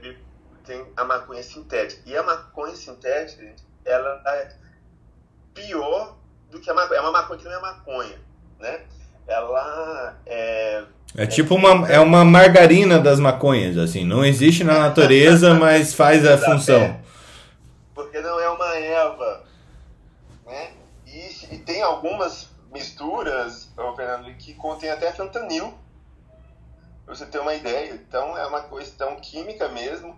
tem 0.65 0.85
a 0.95 1.03
maconha 1.03 1.43
sintética. 1.43 2.01
E 2.05 2.15
a 2.15 2.23
maconha 2.23 2.75
sintética, 2.75 3.53
ela 3.85 4.21
é 4.25 4.49
pior 5.53 6.17
do 6.49 6.59
que 6.59 6.69
a 6.69 6.73
maconha. 6.73 6.99
É 6.99 7.01
uma 7.01 7.11
maconha 7.11 7.39
que 7.39 7.45
não 7.45 7.53
é 7.53 7.61
maconha, 7.61 8.19
né? 8.59 8.81
Ela 9.27 10.17
é... 10.25 10.83
É 11.15 11.27
tipo 11.27 11.55
uma, 11.55 11.89
é 11.89 11.99
uma 11.99 12.23
margarina 12.23 12.97
das 12.97 13.19
maconhas, 13.19 13.77
assim. 13.77 14.05
Não 14.05 14.23
existe 14.23 14.63
na 14.63 14.79
natureza, 14.79 15.53
mas 15.59 15.93
faz 15.93 16.25
a 16.25 16.37
função. 16.37 16.99
Porque 17.93 18.19
não 18.21 18.39
é 18.39 18.49
uma 18.49 18.77
erva, 18.77 19.43
né? 20.45 20.71
E, 21.05 21.55
e 21.55 21.57
tem 21.59 21.81
algumas 21.81 22.49
misturas, 22.71 23.69
Fernando, 23.95 24.33
que 24.37 24.53
contém 24.53 24.89
até 24.89 25.11
fentanil, 25.11 25.73
pra 27.05 27.15
você 27.15 27.25
ter 27.25 27.39
uma 27.39 27.53
ideia. 27.53 27.93
Então 27.93 28.37
é 28.37 28.45
uma 28.47 28.61
questão 28.61 29.17
química 29.17 29.67
mesmo, 29.69 30.17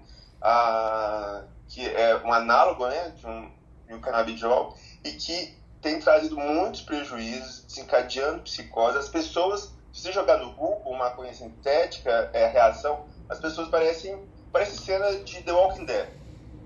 que 1.67 1.87
é 1.87 2.17
um 2.23 2.31
análogo 2.31 2.87
né, 2.87 3.13
de, 3.15 3.25
um, 3.25 3.51
de 3.87 3.93
um 3.93 4.01
canabidiol, 4.01 4.77
e 5.03 5.11
que 5.11 5.57
tem 5.81 5.99
trazido 5.99 6.37
muitos 6.37 6.81
prejuízos, 6.81 7.65
desencadeando 7.65 8.43
psicose. 8.43 8.97
As 8.97 9.09
pessoas, 9.09 9.73
se 9.91 10.11
jogar 10.11 10.37
no 10.37 10.53
Google 10.53 10.95
maconha 10.95 11.33
sintética, 11.33 12.29
é 12.33 12.45
a 12.45 12.49
reação, 12.49 13.05
as 13.27 13.39
pessoas 13.39 13.69
parecem, 13.69 14.17
parece 14.51 14.77
cena 14.77 15.11
de 15.23 15.41
The 15.41 15.51
Walking 15.51 15.85
Dead. 15.85 16.09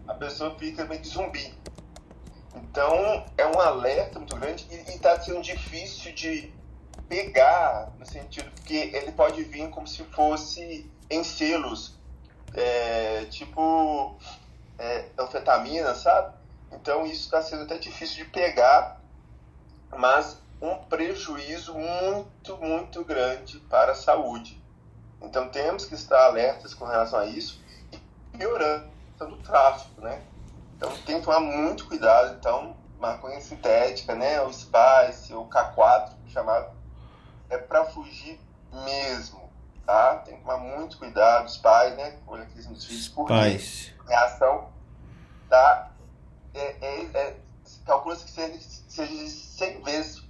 A 0.07 0.13
pessoa 0.13 0.55
fica 0.57 0.85
meio 0.85 1.01
que 1.01 1.07
zumbi. 1.07 1.53
Então, 2.55 3.25
é 3.37 3.45
um 3.45 3.59
alerta 3.59 4.19
muito 4.19 4.35
grande 4.35 4.67
e 4.69 4.75
está 4.75 5.19
sendo 5.19 5.41
difícil 5.41 6.13
de 6.13 6.53
pegar, 7.09 7.91
no 7.97 8.05
sentido 8.05 8.49
que 8.65 8.75
ele 8.75 9.11
pode 9.11 9.43
vir 9.43 9.69
como 9.69 9.87
se 9.87 10.03
fosse 10.03 10.89
em 11.09 11.23
selos, 11.23 11.96
é, 12.57 13.25
tipo 13.29 14.17
é, 14.77 15.05
anfetamina, 15.17 15.95
sabe? 15.95 16.35
Então, 16.71 17.05
isso 17.05 17.23
está 17.23 17.41
sendo 17.41 17.63
até 17.63 17.77
difícil 17.77 18.25
de 18.25 18.29
pegar 18.29 18.97
mas 19.95 20.37
um 20.61 20.75
prejuízo 20.75 21.73
muito, 21.75 22.57
muito 22.57 23.03
grande 23.03 23.59
para 23.61 23.91
a 23.91 23.95
saúde. 23.95 24.61
Então 25.21 25.49
temos 25.49 25.85
que 25.85 25.95
estar 25.95 26.25
alertas 26.25 26.73
com 26.73 26.85
relação 26.85 27.19
a 27.19 27.25
isso 27.25 27.61
e 27.91 27.97
piorando 28.37 28.87
o 29.21 29.37
tráfico, 29.37 30.01
né? 30.01 30.21
Então 30.75 30.91
tem 31.05 31.19
que 31.19 31.25
tomar 31.25 31.39
muito 31.39 31.87
cuidado. 31.87 32.35
Então, 32.39 32.75
maconha 32.99 33.41
sintética, 33.41 34.13
né? 34.13 34.41
O 34.41 34.53
Spice, 34.53 35.33
o 35.33 35.45
K4, 35.45 36.11
chamado, 36.27 36.75
é 37.49 37.57
para 37.57 37.85
fugir 37.85 38.39
mesmo, 38.85 39.46
tá? 39.87 40.17
Tem 40.17 40.35
que 40.35 40.41
tomar 40.41 40.57
muito 40.57 40.97
cuidado. 40.97 41.49
Spice, 41.49 41.95
né? 41.95 42.17
Olha 42.27 42.43
aqui 42.43 42.57
nos 42.67 42.85
vídeos, 42.85 43.07
por 43.07 43.27
reação 44.05 44.69
da... 45.49 45.89
É, 46.53 46.75
é, 46.81 47.05
é, 47.13 47.35
calcula-se 47.85 48.25
que 48.25 48.31
seja, 48.31 48.59
seja 48.87 49.27
100 49.27 49.83
vezes 49.83 50.23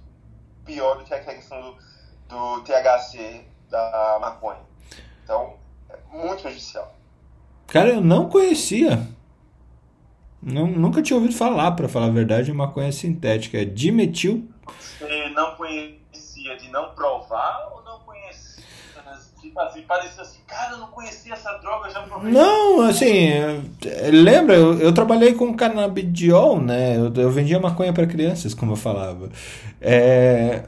pior 0.64 0.98
do 0.98 1.04
que 1.04 1.12
a 1.12 1.22
questão 1.22 1.60
do, 1.60 1.76
do 2.28 2.62
THC 2.62 3.44
da 3.70 4.18
maconha. 4.20 4.60
Então, 5.24 5.54
é 5.88 5.98
muito 6.16 6.42
prejudicial. 6.42 6.94
Cara, 7.66 7.90
eu 7.90 8.00
não 8.00 8.28
conhecia. 8.28 9.06
Não, 10.40 10.66
nunca 10.66 11.02
tinha 11.02 11.16
ouvido 11.16 11.34
falar, 11.34 11.72
para 11.72 11.88
falar 11.88 12.06
a 12.06 12.10
verdade, 12.10 12.46
de 12.46 12.52
maconha 12.52 12.92
sintética. 12.92 13.58
É 13.58 13.64
dimetil. 13.64 14.48
Você 14.78 15.28
não 15.30 15.56
conhecia 15.56 16.56
de 16.56 16.68
não 16.70 16.94
provar? 16.94 17.77
Tipo 19.48 19.60
assim, 19.60 19.82
parecia 19.82 20.22
assim, 20.22 20.38
cara, 20.46 20.72
eu 20.72 20.78
não 20.78 20.88
conhecia 20.88 21.32
essa 21.32 21.52
droga, 21.54 21.90
já 21.90 22.02
provei. 22.02 22.30
Não, 22.30 22.82
assim, 22.82 23.30
lembra, 24.12 24.54
eu, 24.54 24.78
eu 24.78 24.92
trabalhei 24.92 25.32
com 25.32 25.54
canabidiol, 25.54 26.60
né? 26.60 26.96
Eu, 26.96 27.12
eu 27.14 27.30
vendia 27.30 27.58
maconha 27.58 27.92
para 27.92 28.06
crianças, 28.06 28.52
como 28.52 28.72
eu 28.72 28.76
falava. 28.76 29.30
É, 29.80 30.64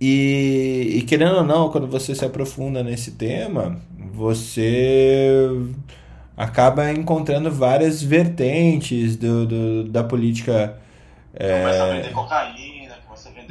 e, 0.00 0.96
e 0.96 1.02
querendo 1.02 1.36
ou 1.36 1.44
não, 1.44 1.70
quando 1.70 1.86
você 1.86 2.14
se 2.14 2.24
aprofunda 2.24 2.82
nesse 2.82 3.12
tema, 3.12 3.80
você 4.12 5.48
acaba 6.36 6.90
encontrando 6.92 7.50
várias 7.50 8.02
vertentes 8.02 9.16
do, 9.16 9.46
do 9.46 9.84
da 9.84 10.04
política. 10.04 10.78
É... 11.34 11.60
Começa 11.60 11.82
a 11.82 11.86
vender 11.86 12.12
cocaína, 12.12 12.20
começa 12.20 12.34
a 12.34 12.52
vender. 12.52 12.69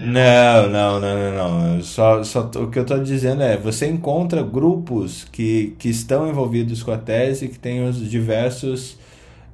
Não, 0.01 0.69
não, 0.69 0.97
não, 0.97 1.17
não, 1.17 1.73
não. 1.75 1.83
Só, 1.83 2.23
só, 2.23 2.49
o 2.55 2.71
que 2.71 2.79
eu 2.79 2.83
estou 2.83 3.03
dizendo 3.03 3.43
é: 3.43 3.57
você 3.57 3.85
encontra 3.85 4.41
grupos 4.41 5.25
que, 5.25 5.75
que 5.77 5.89
estão 5.89 6.29
envolvidos 6.29 6.81
com 6.81 6.91
a 6.91 6.97
tese 6.97 7.49
que 7.49 7.59
têm 7.59 7.83
os 7.85 8.09
diversos. 8.09 8.97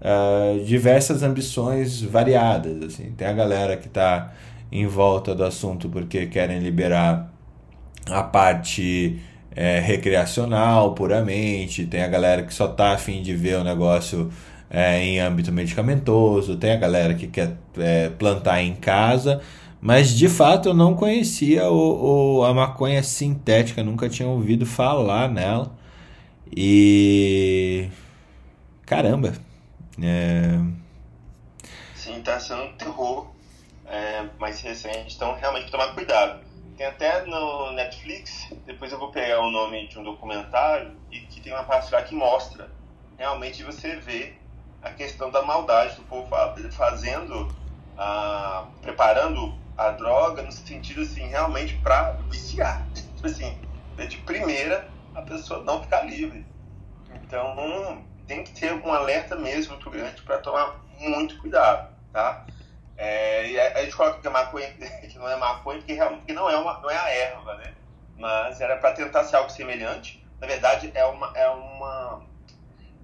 Uh, 0.02 0.64
diversas 0.66 1.24
ambições 1.24 2.02
variadas 2.02 2.84
assim 2.84 3.12
tem 3.18 3.28
a 3.28 3.34
galera 3.34 3.78
que 3.78 3.88
está 3.88 4.34
em 4.72 4.86
volta 4.86 5.34
do 5.34 5.44
assunto 5.44 5.90
porque 5.90 6.28
querem 6.28 6.60
liberar 6.60 7.34
a 8.08 8.22
parte 8.22 9.20
é, 9.56 9.80
recreacional 9.80 10.94
puramente, 10.94 11.86
tem 11.86 12.04
a 12.04 12.08
galera 12.08 12.44
que 12.44 12.54
só 12.54 12.68
tá 12.68 12.92
afim 12.92 13.22
de 13.22 13.34
ver 13.34 13.58
o 13.58 13.64
negócio 13.64 14.30
é, 14.70 15.02
em 15.02 15.20
âmbito 15.20 15.52
medicamentoso, 15.52 16.58
tem 16.58 16.74
a 16.74 16.78
galera 16.78 17.14
que 17.14 17.28
quer 17.28 17.54
é, 17.78 18.10
plantar 18.10 18.62
em 18.62 18.76
casa, 18.76 19.42
mas 19.86 20.18
de 20.18 20.28
fato 20.28 20.70
eu 20.70 20.74
não 20.74 20.96
conhecia 20.96 21.70
o, 21.70 22.40
o, 22.40 22.44
a 22.44 22.52
maconha 22.56 23.04
sintética, 23.04 23.84
nunca 23.84 24.10
tinha 24.10 24.28
ouvido 24.28 24.66
falar 24.66 25.30
nela. 25.30 25.72
E. 26.52 27.88
Caramba! 28.84 29.34
É... 30.02 30.60
Sim, 31.94 32.20
tá 32.24 32.40
sendo 32.40 32.64
um 32.64 32.74
terror 32.78 33.28
é, 33.86 34.26
mais 34.40 34.60
recente, 34.60 35.16
então 35.16 35.36
realmente 35.36 35.70
tomar 35.70 35.94
cuidado. 35.94 36.44
Tem 36.76 36.88
até 36.88 37.24
no 37.24 37.72
Netflix, 37.74 38.52
depois 38.66 38.92
eu 38.92 38.98
vou 38.98 39.12
pegar 39.12 39.40
o 39.42 39.52
nome 39.52 39.88
de 39.88 40.00
um 40.00 40.04
documentário, 40.04 40.94
e 41.12 41.20
que 41.20 41.40
tem 41.40 41.54
uma 41.54 41.64
parte 41.64 41.94
lá 41.94 42.02
que 42.02 42.16
mostra 42.16 42.72
realmente 43.20 43.64
você 43.64 43.98
vê 43.98 44.34
a 44.82 44.90
questão 44.90 45.30
da 45.30 45.44
maldade 45.44 45.96
do 45.98 46.02
povo 46.02 46.28
fazendo, 46.72 47.56
a, 47.96 48.66
preparando 48.82 49.64
a 49.78 49.92
droga 49.92 50.42
no 50.42 50.52
sentido 50.52 51.02
assim, 51.02 51.28
realmente 51.28 51.76
para 51.78 52.14
viciar. 52.30 52.88
Tipo 52.94 53.28
assim, 53.28 53.58
de 54.08 54.18
primeira 54.18 54.90
a 55.14 55.22
pessoa 55.22 55.64
não 55.64 55.82
ficar 55.82 56.04
livre. 56.04 56.46
Então 57.10 58.06
tem 58.28 58.44
que 58.44 58.52
ter 58.52 58.74
um 58.74 58.92
alerta 58.92 59.36
mesmo 59.36 59.74
muito 59.74 59.90
grande 59.90 60.22
para 60.24 60.40
tomar 60.40 60.80
muito 61.00 61.38
cuidado, 61.40 61.94
tá? 62.12 62.46
É, 62.98 63.50
e 63.50 63.60
a, 63.60 63.84
gente 63.84 63.96
coloca 63.96 64.20
que, 64.20 64.28
é 64.28 64.30
maconha, 64.30 64.72
que 64.74 65.18
não 65.18 65.30
é 65.30 65.36
maconha 65.36 65.80
porque, 65.80 65.96
porque 65.96 66.34
não, 66.34 66.50
é 66.50 66.58
uma, 66.58 66.80
não 66.80 66.90
é 66.90 66.98
a 66.98 67.10
erva, 67.10 67.56
né? 67.56 67.74
Mas 68.18 68.62
era 68.62 68.78
para 68.78 68.94
tentar 68.94 69.24
ser 69.26 69.36
algo 69.36 69.50
semelhante. 69.50 70.26
Na 70.40 70.48
verdade, 70.48 70.92
é, 70.94 71.06
uma, 71.06 71.32
é, 71.36 71.50
uma, 71.50 72.26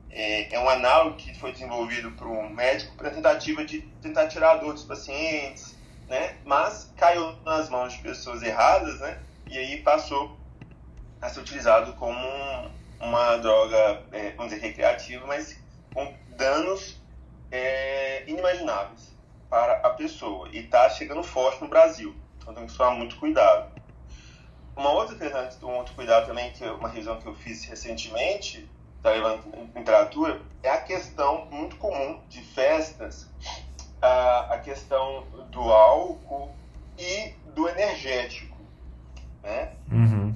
é, 0.09 0.55
é 0.55 0.59
um 0.59 0.69
análogo 0.69 1.17
que 1.17 1.37
foi 1.37 1.51
desenvolvido 1.51 2.11
por 2.11 2.27
um 2.27 2.49
médico 2.49 2.95
para 2.95 3.09
tentativa 3.09 3.65
de 3.65 3.81
tentar 4.01 4.27
tirar 4.27 4.51
a 4.51 4.55
dor 4.55 4.73
dos 4.73 4.83
pacientes, 4.83 5.77
né? 6.11 6.35
Mas 6.43 6.91
caiu 6.97 7.37
nas 7.45 7.69
mãos 7.69 7.93
de 7.93 7.99
pessoas 7.99 8.43
erradas, 8.43 8.99
né? 8.99 9.17
E 9.47 9.57
aí 9.57 9.81
passou 9.81 10.37
a 11.21 11.29
ser 11.29 11.39
utilizado 11.39 11.93
como 11.93 12.19
uma 12.99 13.37
droga, 13.37 14.03
é, 14.11 14.31
vamos 14.31 14.51
dizer, 14.51 14.61
recreativa, 14.61 15.25
mas 15.25 15.57
com 15.93 16.13
danos 16.35 17.01
é, 17.49 18.29
inimagináveis 18.29 19.15
para 19.49 19.77
a 19.77 19.91
pessoa 19.91 20.49
e 20.51 20.57
está 20.57 20.89
chegando 20.89 21.23
forte 21.23 21.61
no 21.61 21.69
Brasil. 21.69 22.13
Então 22.37 22.53
tem 22.53 22.67
que 22.67 22.75
tomar 22.75 22.91
muito 22.91 23.15
cuidado. 23.15 23.71
Uma 24.75 24.91
outra 24.91 25.15
questão, 25.15 25.69
um 25.69 25.77
outro 25.77 25.95
cuidado 25.95 26.27
também, 26.27 26.51
que 26.51 26.63
é 26.65 26.71
uma 26.71 26.89
revisão 26.89 27.21
que 27.21 27.25
eu 27.25 27.35
fiz 27.35 27.63
recentemente, 27.63 28.69
da 29.01 29.13
literatura, 29.75 30.41
é 30.61 30.69
a 30.69 30.81
questão 30.81 31.45
muito 31.45 31.77
comum 31.77 32.21
de 32.29 32.41
festas, 32.41 33.27
a, 34.01 34.55
a 34.55 34.59
questão 34.59 35.25
do 35.51 35.61
álcool 35.61 36.51
e 36.97 37.33
do 37.53 37.67
energético, 37.69 38.57
né? 39.43 39.73
Uhum. 39.91 40.35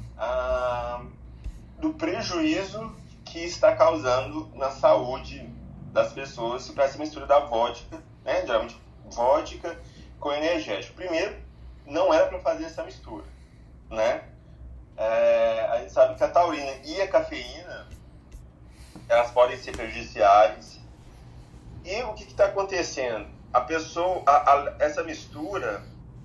Do 1.79 1.93
prejuízo 1.93 2.95
que 3.23 3.39
está 3.39 3.75
causando 3.75 4.49
na 4.55 4.71
saúde 4.71 5.49
das 5.91 6.13
pessoas 6.13 6.69
para 6.69 6.85
essa 6.85 6.97
mistura 6.97 7.25
da 7.25 7.39
vodka, 7.39 8.01
né? 8.23 8.45
Geralmente 8.45 8.79
vodka 9.11 9.79
com 10.19 10.31
energético. 10.31 10.95
Primeiro, 10.95 11.35
não 11.85 12.13
era 12.13 12.27
para 12.27 12.39
fazer 12.39 12.65
essa 12.65 12.83
mistura, 12.83 13.23
né? 13.89 14.23
É, 14.97 15.67
a 15.71 15.79
gente 15.79 15.91
sabe 15.91 16.15
que 16.15 16.23
a 16.23 16.27
taurina 16.29 16.71
e 16.85 17.01
a 17.01 17.07
cafeína 17.07 17.87
elas 19.07 19.31
podem 19.31 19.57
ser 19.57 19.71
prejudiciais. 19.73 20.79
E 21.83 22.01
o 22.03 22.13
que 22.13 22.23
está 22.23 22.45
acontecendo? 22.45 23.34
A 23.55 23.61
pessoa, 23.61 24.21
a, 24.25 24.51
a, 24.51 24.75
essa 24.79 25.01
mistura 25.01 25.81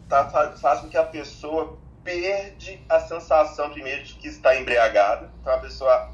tá, 0.08 0.28
faz 0.60 0.80
com 0.80 0.88
que 0.88 0.96
a 0.96 1.04
pessoa 1.04 1.78
perde 2.02 2.84
a 2.88 2.98
sensação 2.98 3.70
primeiro 3.70 4.02
de 4.02 4.14
que 4.14 4.26
está 4.26 4.56
embriagada. 4.56 5.30
Então 5.40 5.54
a 5.54 5.58
pessoa 5.58 6.10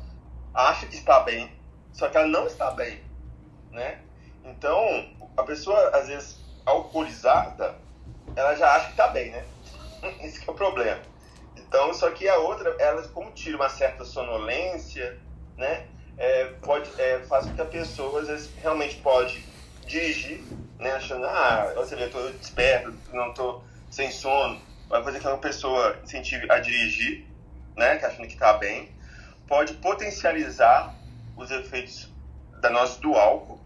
acha 0.53 0.87
que 0.87 0.95
está 0.95 1.21
bem, 1.21 1.51
só 1.91 2.11
que 2.11 2.19
ela 2.19 2.27
não 2.27 2.47
está 2.47 2.71
bem, 2.71 3.01
né? 3.73 3.99
Então 4.45 5.09
a 5.39 5.43
pessoa 5.43 5.89
às 5.97 6.07
vezes 6.09 6.39
alcoolizada, 6.67 7.77
ela 8.37 8.55
já 8.55 8.75
acha 8.75 8.85
que 8.85 8.91
está 8.91 9.09
bem, 9.09 9.31
né? 9.31 9.43
Esse 10.21 10.47
é 10.47 10.51
o 10.51 10.55
problema. 10.55 11.01
Então, 11.57 11.95
só 11.95 12.11
que 12.11 12.29
a 12.29 12.37
outra, 12.37 12.77
ela 12.79 13.03
como 13.09 13.31
tira 13.31 13.57
uma 13.57 13.71
certa 13.71 14.05
sonolência, 14.05 15.19
né? 15.57 15.87
É, 16.19 16.45
pode, 16.61 16.91
é, 17.01 17.21
faz 17.21 17.47
com 17.47 17.55
que 17.55 17.63
a 17.63 17.65
pessoa 17.65 18.21
às 18.21 18.29
vezes 18.29 18.51
realmente 18.61 18.97
pode 18.97 19.43
dirigir, 19.87 20.45
né? 20.79 20.93
Achando, 20.93 21.27
ah, 21.27 21.73
você 21.75 21.97
vê, 21.97 22.05
eu 22.05 22.11
tô 22.11 22.31
desperto, 22.31 22.95
não 23.13 23.33
tô 23.33 23.63
sem 23.91 24.11
sono. 24.11 24.61
Vai 24.89 25.03
fazer 25.03 25.21
que 25.21 25.27
a 25.27 25.37
pessoa 25.37 25.99
incentive 26.05 26.51
a 26.51 26.59
dirigir, 26.59 27.27
né? 27.77 27.93
Achando 27.93 28.27
que 28.27 28.35
está 28.35 28.53
bem. 28.55 28.91
Pode 29.49 29.75
potencializar 29.75 30.95
os 31.37 31.51
efeitos 31.51 32.09
danosos 32.61 32.97
do 32.99 33.15
álcool, 33.15 33.61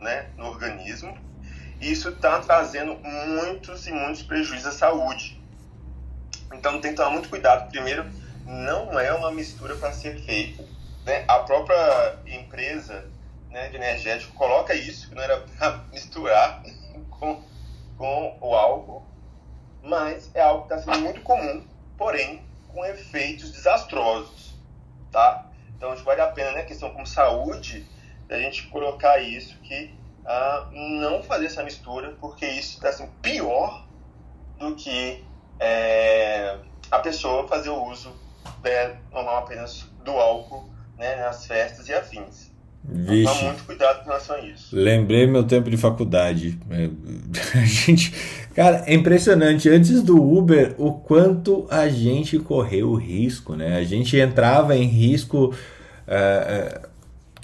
né? 0.00 0.28
No 0.36 0.46
organismo. 0.46 1.16
E 1.80 1.92
isso 1.92 2.08
está 2.08 2.40
trazendo 2.40 2.96
muitos 2.96 3.86
e 3.86 3.92
muitos 3.92 4.22
prejuízos 4.22 4.66
à 4.66 4.72
saúde. 4.72 5.40
Então 6.52 6.80
tem 6.80 6.92
que 6.92 6.96
tomar 6.96 7.10
muito 7.10 7.28
cuidado. 7.28 7.68
Primeiro, 7.70 8.06
não 8.46 8.98
é 8.98 9.12
uma 9.12 9.30
mistura 9.30 9.74
para 9.76 9.92
ser 9.92 10.18
feita. 10.24 10.64
Né? 11.04 11.24
A 11.28 11.40
própria 11.40 12.18
empresa 12.26 13.04
né, 13.56 13.70
de 13.70 13.76
energético 13.76 14.34
coloca 14.34 14.74
isso, 14.74 15.08
que 15.08 15.14
não 15.14 15.22
era 15.22 15.40
para 15.40 15.78
misturar 15.90 16.62
com, 17.08 17.42
com 17.96 18.38
o 18.38 18.54
álcool, 18.54 19.02
mas 19.82 20.30
é 20.34 20.42
algo 20.42 20.68
que 20.68 20.74
está 20.74 20.92
sendo 20.92 21.02
muito 21.02 21.22
comum, 21.22 21.66
porém 21.96 22.44
com 22.68 22.84
efeitos 22.84 23.50
desastrosos. 23.50 24.54
Tá? 25.10 25.46
Então 25.74 25.90
acho 25.90 26.02
que 26.02 26.06
vale 26.06 26.20
a 26.20 26.26
pena, 26.26 26.52
né, 26.52 26.64
questão 26.64 26.90
como 26.90 27.06
saúde, 27.06 27.86
a 28.28 28.38
gente 28.38 28.66
colocar 28.66 29.18
isso, 29.20 29.56
que 29.60 29.94
ah, 30.26 30.68
não 30.72 31.22
fazer 31.22 31.46
essa 31.46 31.62
mistura, 31.62 32.14
porque 32.20 32.44
isso 32.44 32.74
está 32.74 32.92
sendo 32.92 33.10
pior 33.22 33.86
do 34.58 34.76
que 34.76 35.24
é, 35.58 36.58
a 36.90 36.98
pessoa 36.98 37.48
fazer 37.48 37.70
o 37.70 37.82
uso 37.84 38.14
né, 38.62 39.00
normal 39.10 39.38
apenas 39.38 39.82
do 40.04 40.10
álcool 40.10 40.68
né, 40.98 41.16
nas 41.16 41.46
festas 41.46 41.88
e 41.88 41.94
afins. 41.94 42.45
Vixe. 42.88 43.22
Então, 43.22 43.42
muito 43.44 43.64
cuidado 43.64 43.98
com 44.00 44.06
relação 44.06 44.36
a 44.36 44.40
isso. 44.40 44.76
Lembrei 44.76 45.26
meu 45.26 45.44
tempo 45.44 45.68
de 45.68 45.76
faculdade. 45.76 46.58
A 47.54 47.64
gente. 47.64 48.12
Cara, 48.54 48.84
é 48.86 48.94
impressionante. 48.94 49.68
Antes 49.68 50.02
do 50.02 50.22
Uber, 50.22 50.74
o 50.78 50.92
quanto 50.92 51.66
a 51.68 51.88
gente 51.88 52.38
correu 52.38 52.94
risco, 52.94 53.54
né? 53.54 53.76
A 53.76 53.84
gente 53.84 54.16
entrava 54.16 54.76
em 54.76 54.86
risco. 54.86 55.54
É, 56.06 56.80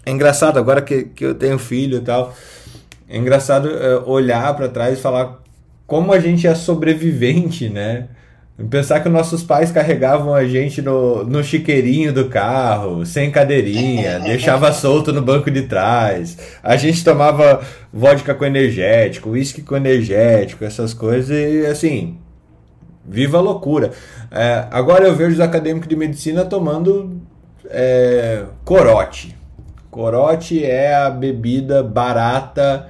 é, 0.07 0.11
é 0.11 0.11
engraçado, 0.11 0.59
agora 0.59 0.80
que, 0.80 1.05
que 1.05 1.24
eu 1.24 1.34
tenho 1.34 1.59
filho 1.59 1.99
e 1.99 2.01
tal. 2.01 2.34
É 3.09 3.18
engraçado 3.18 3.68
é, 3.68 3.99
olhar 4.07 4.55
para 4.57 4.68
trás 4.68 4.99
e 4.99 5.03
falar 5.03 5.43
como 5.86 6.12
a 6.12 6.18
gente 6.18 6.47
é 6.47 6.55
sobrevivente, 6.55 7.68
né? 7.68 8.09
Pensar 8.69 9.01
que 9.01 9.09
nossos 9.09 9.43
pais 9.43 9.73
carregavam 9.73 10.35
a 10.35 10.45
gente 10.45 10.83
no, 10.83 11.25
no 11.25 11.43
chiqueirinho 11.43 12.13
do 12.13 12.29
carro, 12.29 13.05
sem 13.07 13.31
cadeirinha, 13.31 14.21
deixava 14.25 14.73
solto 14.73 15.13
no 15.13 15.23
banco 15.23 15.51
de 15.51 15.63
trás. 15.63 16.37
A 16.63 16.77
gente 16.77 17.03
tomava 17.03 17.63
vodka 17.93 18.35
com 18.35 18.45
energético, 18.45 19.31
uísque 19.31 19.63
com 19.63 19.75
energético, 19.75 20.65
essas 20.65 20.93
coisas, 20.93 21.31
e 21.31 21.67
assim, 21.67 22.19
viva 23.05 23.39
a 23.39 23.41
loucura. 23.41 23.91
É, 24.31 24.67
agora 24.71 25.07
eu 25.07 25.17
vejo 25.17 25.33
os 25.33 25.41
acadêmicos 25.41 25.89
de 25.89 25.97
medicina 25.97 26.45
tomando 26.45 27.23
é, 27.71 28.45
corote. 28.65 29.35
Corote 29.91 30.63
é 30.63 30.95
a 30.95 31.09
bebida 31.11 31.83
barata 31.83 32.89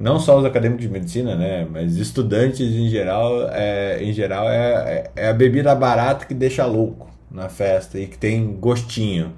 não 0.00 0.20
só 0.20 0.38
os 0.38 0.44
acadêmicos 0.44 0.84
de 0.84 0.90
medicina, 0.90 1.34
né, 1.34 1.66
mas 1.70 1.96
estudantes 1.96 2.60
em 2.60 2.88
geral, 2.88 3.48
é, 3.50 4.02
em 4.02 4.12
geral 4.12 4.48
é, 4.48 5.10
é 5.16 5.28
a 5.28 5.32
bebida 5.32 5.74
barata 5.74 6.24
que 6.24 6.34
deixa 6.34 6.64
louco 6.64 7.08
na 7.30 7.48
festa 7.48 7.98
e 7.98 8.06
que 8.06 8.16
tem 8.16 8.54
gostinho. 8.54 9.32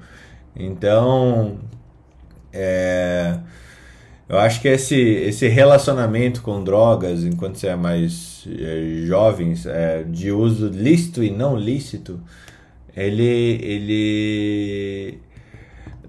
Então, 0.54 1.58
é, 2.52 3.38
eu 4.28 4.38
acho 4.38 4.60
que 4.60 4.68
esse, 4.68 4.96
esse 4.96 5.48
relacionamento 5.48 6.42
com 6.42 6.62
drogas, 6.62 7.24
enquanto 7.24 7.56
você 7.56 7.68
é 7.68 7.76
mais 7.76 8.46
é, 8.46 9.06
jovens, 9.06 9.66
é, 9.66 10.04
de 10.04 10.30
uso 10.30 10.68
lícito 10.68 11.22
e 11.24 11.30
não 11.30 11.56
lícito, 11.56 12.20
ele, 12.96 13.58
ele 13.62 15.18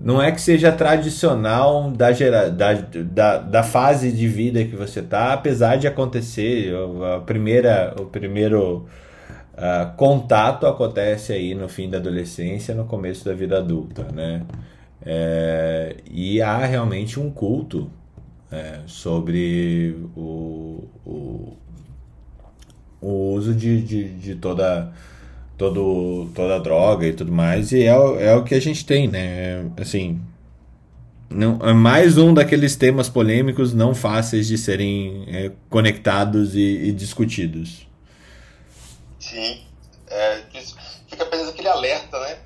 não 0.04 0.22
é 0.22 0.32
que 0.32 0.42
seja 0.42 0.72
tradicional 0.72 1.92
da, 1.92 2.12
gera, 2.12 2.50
da, 2.50 2.74
da, 2.74 3.38
da 3.38 3.64
fase 3.64 4.12
de 4.12 4.28
vida 4.28 4.64
que 4.66 4.76
você 4.76 5.02
tá, 5.02 5.34
apesar 5.34 5.76
de 5.76 5.88
acontecer, 5.88 6.74
a 7.16 7.20
primeira, 7.20 7.94
o 8.00 8.06
primeiro 8.06 8.88
uh, 9.54 9.96
contato 9.96 10.66
acontece 10.66 11.34
aí 11.34 11.54
no 11.54 11.70
fim 11.70 11.88
da 11.90 11.98
adolescência, 11.98 12.74
no 12.74 12.86
começo 12.86 13.24
da 13.24 13.34
vida 13.34 13.60
adulta, 13.60 14.08
né? 14.12 14.42
É, 15.04 15.98
e 16.10 16.42
há 16.42 16.64
realmente 16.66 17.20
um 17.20 17.32
culto 17.32 17.90
é, 18.52 18.82
sobre 18.86 19.96
o, 20.16 20.88
o, 21.06 21.58
o 23.02 23.34
uso 23.34 23.54
de, 23.54 23.82
de, 23.82 24.10
de 24.10 24.36
toda 24.36 24.92
todo, 25.62 26.28
toda 26.34 26.56
a 26.56 26.60
droga 26.60 27.06
e 27.06 27.14
tudo 27.14 27.32
mais, 27.32 27.72
e 27.72 27.84
é, 27.84 27.90
é 27.90 28.36
o 28.36 28.44
que 28.44 28.56
a 28.56 28.60
gente 28.60 28.84
tem, 28.84 29.08
né? 29.08 29.70
Assim, 29.78 30.20
não, 31.30 31.60
é 31.62 31.72
mais 31.72 32.18
um 32.18 32.34
daqueles 32.34 32.76
temas 32.76 33.08
polêmicos 33.08 33.72
não 33.72 33.94
fáceis 33.94 34.48
de 34.48 34.58
serem 34.58 35.24
é, 35.28 35.52
conectados 35.70 36.56
e, 36.56 36.88
e, 36.88 36.92
discutidos. 36.92 37.88
Sim, 39.20 39.62
é, 40.08 40.42
fica 41.08 41.24
apenas 41.24 41.50
aquele 41.50 41.68
alerta, 41.68 42.20
né? 42.20 42.40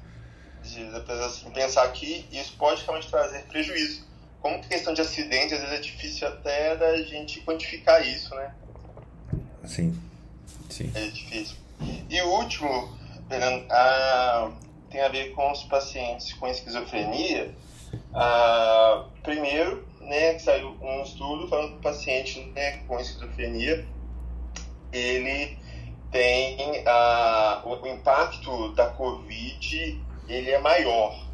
De, 0.61 0.83
de 0.83 1.11
assim, 1.23 1.49
pensar 1.51 1.87
que 1.93 2.25
isso 2.33 2.53
pode 2.57 2.83
realmente 2.83 3.09
trazer 3.09 3.43
prejuízo. 3.43 4.03
Como 4.41 4.61
que 4.61 4.67
questão 4.67 4.93
de 4.93 4.99
acidente, 4.99 5.53
às 5.53 5.61
vezes 5.61 5.73
é 5.73 5.79
difícil 5.79 6.27
até 6.27 6.75
da 6.75 7.01
gente 7.01 7.39
quantificar 7.41 8.05
isso, 8.05 8.35
né? 8.35 8.51
Sim, 9.63 9.97
sim. 10.69 10.91
É 10.93 11.07
difícil. 11.07 11.55
E 12.09 12.21
o 12.21 12.27
último, 12.27 12.95
ah, 13.69 14.51
tem 14.89 15.01
a 15.01 15.09
ver 15.09 15.31
com 15.31 15.51
os 15.51 15.63
pacientes 15.63 16.33
com 16.33 16.47
esquizofrenia. 16.47 17.53
Ah, 18.13 19.05
primeiro, 19.23 19.87
né, 20.01 20.37
saiu 20.39 20.77
um 20.81 21.01
estudo 21.01 21.47
falando 21.47 21.71
que 21.71 21.77
o 21.77 21.81
paciente 21.81 22.39
né, 22.55 22.77
com 22.87 22.99
esquizofrenia 22.99 23.85
ele 24.91 25.57
tem 26.11 26.83
ah, 26.87 27.61
o, 27.65 27.87
impacto 27.87 28.73
da 28.73 28.89
COVID 28.89 30.01
ele 30.27 30.51
é 30.51 30.59
maior, 30.59 31.27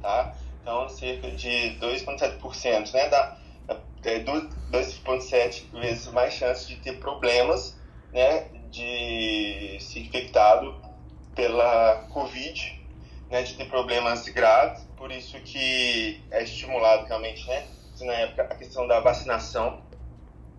tá? 0.00 0.34
Então 0.62 0.88
cerca 0.88 1.30
de 1.30 1.76
2,7%, 1.78 2.92
né, 2.92 3.08
dá 3.08 3.36
é, 4.04 4.20
2,7 4.20 5.70
vezes 5.72 6.06
mais 6.08 6.34
chance 6.34 6.66
de 6.66 6.76
ter 6.76 6.98
problemas, 6.98 7.76
né, 8.12 8.48
de 8.70 9.76
ser 9.80 10.00
infectado 10.00 10.83
pela 11.34 12.06
Covid, 12.10 12.82
né, 13.30 13.42
de 13.42 13.54
ter 13.54 13.66
problemas 13.66 14.28
graves, 14.28 14.84
por 14.96 15.10
isso 15.10 15.38
que 15.40 16.22
é 16.30 16.42
estimulado 16.42 17.06
realmente, 17.06 17.46
né, 17.46 17.66
na 18.00 18.12
época, 18.12 18.42
a 18.42 18.54
questão 18.54 18.86
da 18.86 19.00
vacinação 19.00 19.82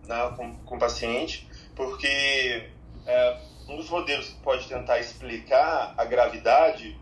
né, 0.07 0.33
com, 0.35 0.55
com 0.57 0.75
o 0.75 0.79
paciente, 0.79 1.47
porque 1.75 2.69
é, 3.05 3.37
um 3.67 3.77
dos 3.77 3.89
modelos 3.89 4.29
que 4.29 4.39
pode 4.41 4.67
tentar 4.67 4.99
explicar 4.99 5.93
a 5.97 6.05
gravidade 6.05 6.97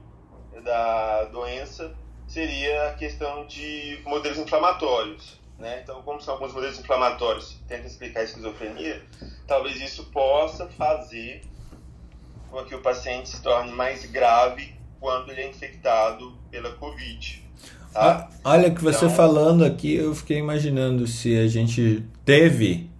da 0.63 1.25
doença 1.25 1.93
seria 2.27 2.89
a 2.89 2.93
questão 2.93 3.45
de 3.45 4.01
modelos 4.05 4.37
inflamatórios. 4.37 5.39
Né? 5.59 5.81
Então, 5.83 6.01
como 6.01 6.19
são 6.21 6.33
alguns 6.33 6.53
modelos 6.53 6.79
inflamatórios 6.79 7.53
que 7.53 7.63
tentam 7.65 7.85
explicar 7.85 8.21
a 8.21 8.23
esquizofrenia, 8.23 9.03
talvez 9.47 9.79
isso 9.79 10.05
possa 10.05 10.67
fazer 10.69 11.41
com 12.53 12.63
que 12.63 12.75
o 12.75 12.79
paciente 12.79 13.29
se 13.29 13.41
torne 13.41 13.71
mais 13.71 14.05
grave 14.05 14.75
quando 14.99 15.31
ele 15.31 15.41
é 15.41 15.49
infectado 15.49 16.37
pela 16.51 16.71
Covid. 16.73 17.43
Tá? 17.91 18.29
Olha 18.43 18.69
que 18.69 18.81
você 18.81 19.05
então, 19.05 19.15
falando 19.15 19.65
aqui, 19.65 19.95
eu 19.95 20.13
fiquei 20.13 20.37
imaginando 20.37 21.07
se 21.07 21.35
a 21.35 21.47
gente 21.47 22.05
teve 22.23 22.91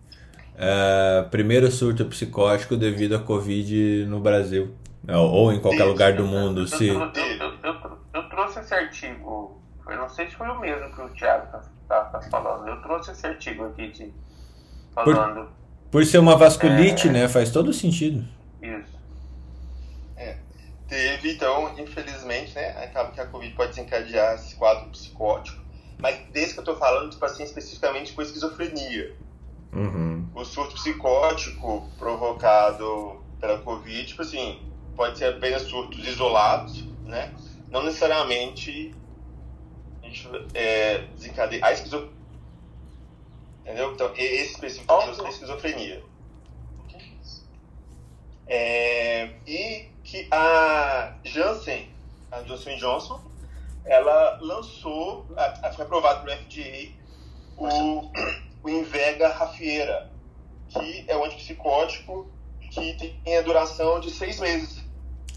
uh, 0.56 1.30
primeiro 1.30 1.72
surto 1.72 2.04
psicótico 2.06 2.76
devido 2.76 3.16
à 3.16 3.20
Covid 3.20 4.06
no 4.08 4.20
Brasil. 4.20 4.74
Ou 5.08 5.54
em 5.54 5.60
qualquer 5.60 5.84
lugar 5.84 6.14
do 6.14 6.26
mundo. 6.26 6.62
Eu, 6.62 6.68
se... 6.68 6.88
eu, 6.88 7.00
eu, 7.00 7.54
eu, 7.64 7.98
eu 8.14 8.30
trouxe 8.30 8.60
esse 8.60 8.74
artigo, 8.74 9.62
eu 9.88 9.98
não 9.98 10.10
sei 10.10 10.30
se 10.30 10.36
foi 10.36 10.48
o 10.48 10.60
mesmo 10.60 10.96
que 10.96 11.02
o 11.02 11.10
Thiago 11.10 11.52
tá, 11.52 11.62
tá, 11.88 12.02
tá 12.06 12.22
falando. 12.22 12.68
Eu 12.68 12.82
trouxe 12.82 13.12
esse 13.12 13.28
artigo 13.28 13.66
aqui 13.66 13.92
de, 13.92 14.14
falando. 14.96 15.46
Por, 15.92 16.00
por 16.00 16.06
ser 16.06 16.20
uma 16.20 16.38
vasculite, 16.38 17.10
é... 17.10 17.12
né? 17.12 17.28
Faz 17.28 17.52
todo 17.52 17.74
sentido. 17.74 18.26
Isso. 18.62 18.93
Teve, 20.94 21.32
então, 21.32 21.74
infelizmente, 21.80 22.54
né? 22.54 22.70
Acaba 22.84 23.10
que 23.12 23.20
a 23.20 23.26
Covid 23.26 23.52
pode 23.56 23.70
desencadear 23.72 24.36
esse 24.36 24.54
quadro 24.54 24.92
psicótico. 24.92 25.60
Mas 25.98 26.20
desse 26.28 26.54
que 26.54 26.60
eu 26.60 26.64
tô 26.64 26.76
falando, 26.76 27.10
tipo 27.10 27.26
assim, 27.26 27.42
especificamente 27.42 28.14
com 28.14 28.22
esquizofrenia. 28.22 29.18
Uhum. 29.74 30.30
O 30.36 30.46
surto 30.46 30.76
psicótico 30.76 31.90
provocado 31.98 33.24
pela 33.40 33.58
Covid, 33.58 34.06
tipo 34.06 34.22
assim, 34.22 34.62
pode 34.96 35.18
ser 35.18 35.34
apenas 35.34 35.64
surtos 35.64 36.08
isolados, 36.08 36.84
né? 37.06 37.34
Não 37.72 37.82
necessariamente 37.82 38.94
a 40.04 40.06
gente 40.06 40.30
é, 40.54 41.08
desencadeia 41.16 41.66
a 41.66 41.74
esquizofrenia. 41.74 42.14
Entendeu? 43.62 43.94
Então, 43.94 44.12
esse 44.16 44.54
específico 44.54 44.94
é 44.94 45.30
esquizofrenia. 45.30 46.04
É, 48.46 49.34
e 49.48 49.93
que 50.04 50.28
a 50.32 51.14
Janssen, 51.24 51.90
a 52.32 52.42
Johnson 52.42 52.76
Johnson, 52.78 53.22
ela 53.86 54.40
lançou, 54.42 55.26
foi 55.76 55.86
aprovado 55.86 56.24
pelo 56.24 56.38
FDA, 56.38 56.92
o, 57.58 58.12
o 58.64 58.70
Invega 58.70 59.30
Rafieira, 59.30 60.10
que 60.70 61.06
é 61.08 61.16
um 61.16 61.26
antipsicótico 61.26 62.28
que 62.70 62.94
tem 63.24 63.38
a 63.38 63.42
duração 63.42 64.00
de 64.00 64.10
seis 64.10 64.40
meses. 64.40 64.84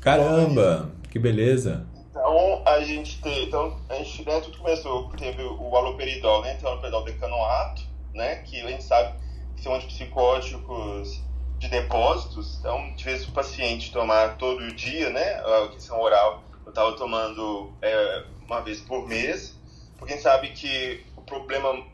Caramba, 0.00 0.90
que 1.10 1.18
beleza. 1.18 1.86
Então 2.10 2.62
a 2.64 2.80
gente 2.80 3.20
teve, 3.20 3.46
então 3.46 3.78
a 3.88 3.94
gente, 3.96 4.24
né, 4.24 4.40
tudo 4.40 4.58
começou, 4.58 5.10
teve 5.10 5.42
o 5.42 5.76
aloperidol, 5.76 6.42
né, 6.42 6.54
então 6.54 6.70
o 6.70 6.72
aloperidol 6.72 7.04
decanoato, 7.04 7.82
né, 8.14 8.36
que 8.36 8.60
a 8.62 8.70
gente 8.70 8.84
sabe 8.84 9.18
que 9.54 9.62
são 9.62 9.74
antipsicóticos 9.74 11.20
de 11.58 11.68
depósitos, 11.68 12.58
então 12.58 12.94
de 12.94 13.04
vez 13.04 13.26
o 13.26 13.32
paciente 13.32 13.92
tomar 13.92 14.36
todo 14.36 14.72
dia, 14.74 15.10
né, 15.10 15.40
a 15.40 15.68
questão 15.68 16.00
oral, 16.00 16.42
eu 16.64 16.70
estava 16.70 16.96
tomando 16.96 17.72
é, 17.80 18.24
uma 18.44 18.60
vez 18.60 18.80
por 18.80 19.06
mês, 19.08 19.54
porque 19.96 20.12
a 20.12 20.16
gente 20.16 20.22
sabe 20.24 20.48
que 20.50 21.04
o 21.16 21.22
problema 21.22 21.84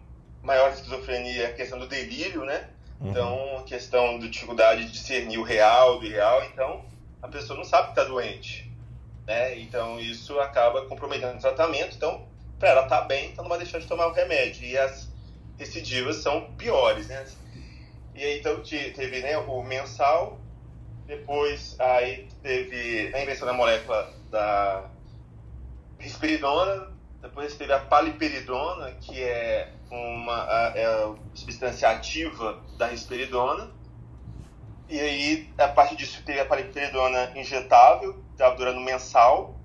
maior 0.43 0.71
da 0.71 0.77
esquizofrenia 0.77 1.45
é 1.45 1.47
a 1.47 1.53
questão 1.53 1.79
do 1.79 1.87
delírio, 1.87 2.45
né, 2.45 2.69
uhum. 3.01 3.11
então 3.11 3.59
a 3.59 3.63
questão 3.63 4.19
da 4.19 4.27
dificuldade 4.27 4.87
de 4.87 4.93
discernir 4.93 5.39
o 5.39 5.45
real 5.45 6.01
do 6.01 6.07
irreal, 6.07 6.43
então 6.45 6.85
a 7.23 7.29
pessoa 7.29 7.57
não 7.57 7.65
sabe 7.65 7.85
que 7.87 8.01
está 8.01 8.05
doente. 8.05 8.73
Né? 9.27 9.61
Então 9.61 10.01
isso 10.01 10.39
acaba 10.41 10.85
comprometendo 10.87 11.37
o 11.37 11.41
tratamento. 11.41 11.97
Então, 11.97 12.27
para 12.59 12.71
ela 12.71 12.83
estar 12.83 13.03
tá 13.03 13.07
bem, 13.07 13.31
então 13.31 13.45
não 13.45 13.49
vai 13.49 13.59
deixar 13.59 13.79
de 13.79 13.87
tomar 13.87 14.09
o 14.09 14.13
remédio. 14.13 14.67
E 14.67 14.77
as 14.77 15.09
recidivas 15.57 16.17
são 16.17 16.53
piores. 16.57 17.07
Né? 17.07 17.25
E 18.15 18.23
aí 18.23 18.39
então 18.39 18.61
teve 18.63 19.21
né, 19.21 19.37
o 19.39 19.63
mensal, 19.63 20.39
depois 21.07 21.77
aí 21.81 22.29
teve 22.43 23.15
a 23.15 23.23
invenção 23.23 23.47
da 23.47 23.53
molécula 23.53 24.13
da 24.31 24.91
risperidona, 25.99 26.93
depois 27.21 27.55
teve 27.57 27.73
a 27.73 27.79
paliperidona, 27.79 28.93
que 28.93 29.23
é 29.23 29.73
uma 29.91 30.73
é 30.75 31.15
substância 31.35 31.89
ativa 31.89 32.63
da 32.77 32.87
risperidona 32.87 33.71
e 34.93 35.01
aí, 35.01 35.51
a 35.57 35.69
partir 35.69 35.97
disso, 35.97 36.23
teve 36.23 36.39
a 36.39 36.45
paliperidona 36.45 37.33
injetável, 37.35 38.23
estava 38.33 38.55
durando 38.57 38.79
mensal, 38.79 39.59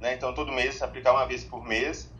né? 0.00 0.14
Então, 0.14 0.34
todo 0.34 0.50
mês, 0.50 0.82
aplicar 0.82 1.12
uma 1.12 1.26
vez 1.26 1.44
por 1.44 1.64
mês. 1.64 2.10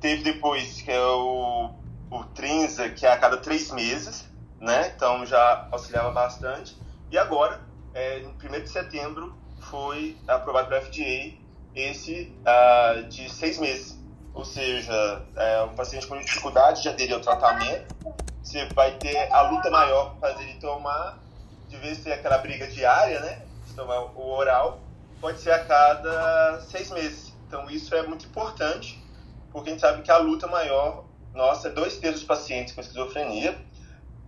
Teve 0.00 0.24
depois, 0.24 0.82
que 0.82 0.90
é 0.90 1.00
o, 1.00 1.70
o 2.10 2.24
Trinza, 2.34 2.88
que 2.88 3.06
é 3.06 3.12
a 3.12 3.16
cada 3.16 3.36
três 3.36 3.70
meses, 3.70 4.27
né? 4.60 4.92
Então, 4.94 5.24
já 5.24 5.68
auxiliava 5.70 6.10
bastante. 6.10 6.76
E 7.10 7.18
agora, 7.18 7.60
é, 7.94 8.20
em 8.20 8.28
1 8.28 8.62
de 8.62 8.68
setembro, 8.68 9.36
foi 9.60 10.16
aprovado 10.26 10.68
pelo 10.68 10.82
FDA 10.82 11.36
esse 11.74 12.34
uh, 12.42 13.04
de 13.04 13.30
seis 13.30 13.58
meses. 13.58 13.98
Ou 14.34 14.44
seja, 14.44 15.22
é, 15.36 15.62
um 15.62 15.74
paciente 15.74 16.06
com 16.06 16.18
dificuldade 16.18 16.82
de 16.82 16.88
aderir 16.88 17.14
ao 17.14 17.20
tratamento, 17.20 17.94
você 18.42 18.66
vai 18.66 18.92
ter 18.92 19.32
a 19.32 19.42
luta 19.42 19.70
maior 19.70 20.14
para 20.16 20.32
fazer 20.32 20.44
ele 20.44 20.60
tomar 20.60 21.18
de 21.68 21.76
vez 21.76 21.98
ter 21.98 22.12
aquela 22.12 22.38
briga 22.38 22.66
diária, 22.66 23.20
né? 23.20 23.42
De 23.66 23.74
tomar 23.74 24.00
o 24.00 24.30
oral, 24.30 24.80
pode 25.20 25.40
ser 25.40 25.50
a 25.50 25.64
cada 25.64 26.60
seis 26.62 26.90
meses. 26.90 27.34
Então 27.46 27.68
isso 27.70 27.94
é 27.94 28.02
muito 28.02 28.26
importante, 28.26 29.02
porque 29.52 29.70
a 29.70 29.72
gente 29.72 29.80
sabe 29.80 30.02
que 30.02 30.10
a 30.10 30.18
luta 30.18 30.46
maior 30.46 31.04
nossa 31.34 31.68
é 31.68 31.70
dois 31.70 31.98
terços 31.98 32.20
dos 32.20 32.28
pacientes 32.28 32.74
com 32.74 32.80
esquizofrenia 32.80 33.58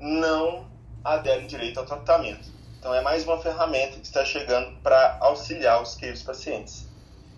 não 0.01 0.64
aderem 1.05 1.46
direito 1.46 1.78
ao 1.78 1.86
tratamento. 1.86 2.48
Então 2.78 2.94
é 2.94 3.03
mais 3.03 3.24
uma 3.24 3.38
ferramenta 3.38 3.98
que 3.98 4.07
está 4.07 4.24
chegando 4.24 4.72
para 4.82 5.18
auxiliar 5.20 5.82
os 5.82 5.94
queridos 5.94 6.22
pacientes. 6.22 6.88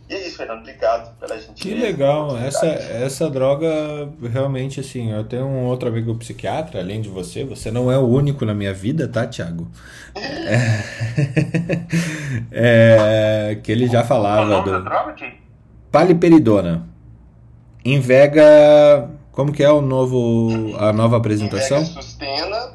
E 0.08 0.14
é 0.14 0.26
isso, 0.26 0.36
Fernando. 0.36 0.60
Obrigado 0.60 1.16
pela 1.18 1.38
gente. 1.40 1.62
Que 1.62 1.74
legal. 1.74 2.36
Essa, 2.36 2.66
essa 2.66 3.30
droga, 3.30 3.68
realmente, 4.30 4.78
assim, 4.78 5.10
eu 5.10 5.24
tenho 5.24 5.46
um 5.46 5.64
outro 5.64 5.88
amigo 5.88 6.14
psiquiatra, 6.16 6.80
além 6.80 7.00
de 7.00 7.08
você. 7.08 7.44
Você 7.44 7.70
não 7.70 7.90
é 7.90 7.96
o 7.96 8.06
único 8.06 8.44
na 8.44 8.52
minha 8.52 8.74
vida, 8.74 9.08
tá, 9.08 9.26
Thiago? 9.26 9.68
É, 10.14 10.58
é, 13.50 13.58
que 13.62 13.72
ele 13.72 13.86
já 13.86 14.04
falava 14.04 14.60
do... 14.62 14.84
Paliperidona. 15.90 16.86
Invega... 17.84 19.08
Como 19.32 19.50
que 19.50 19.62
é 19.62 19.72
o 19.72 19.80
novo, 19.80 20.76
a 20.78 20.92
nova 20.92 21.16
apresentação? 21.16 21.78
Invega 21.80 22.02
Sustena, 22.02 22.72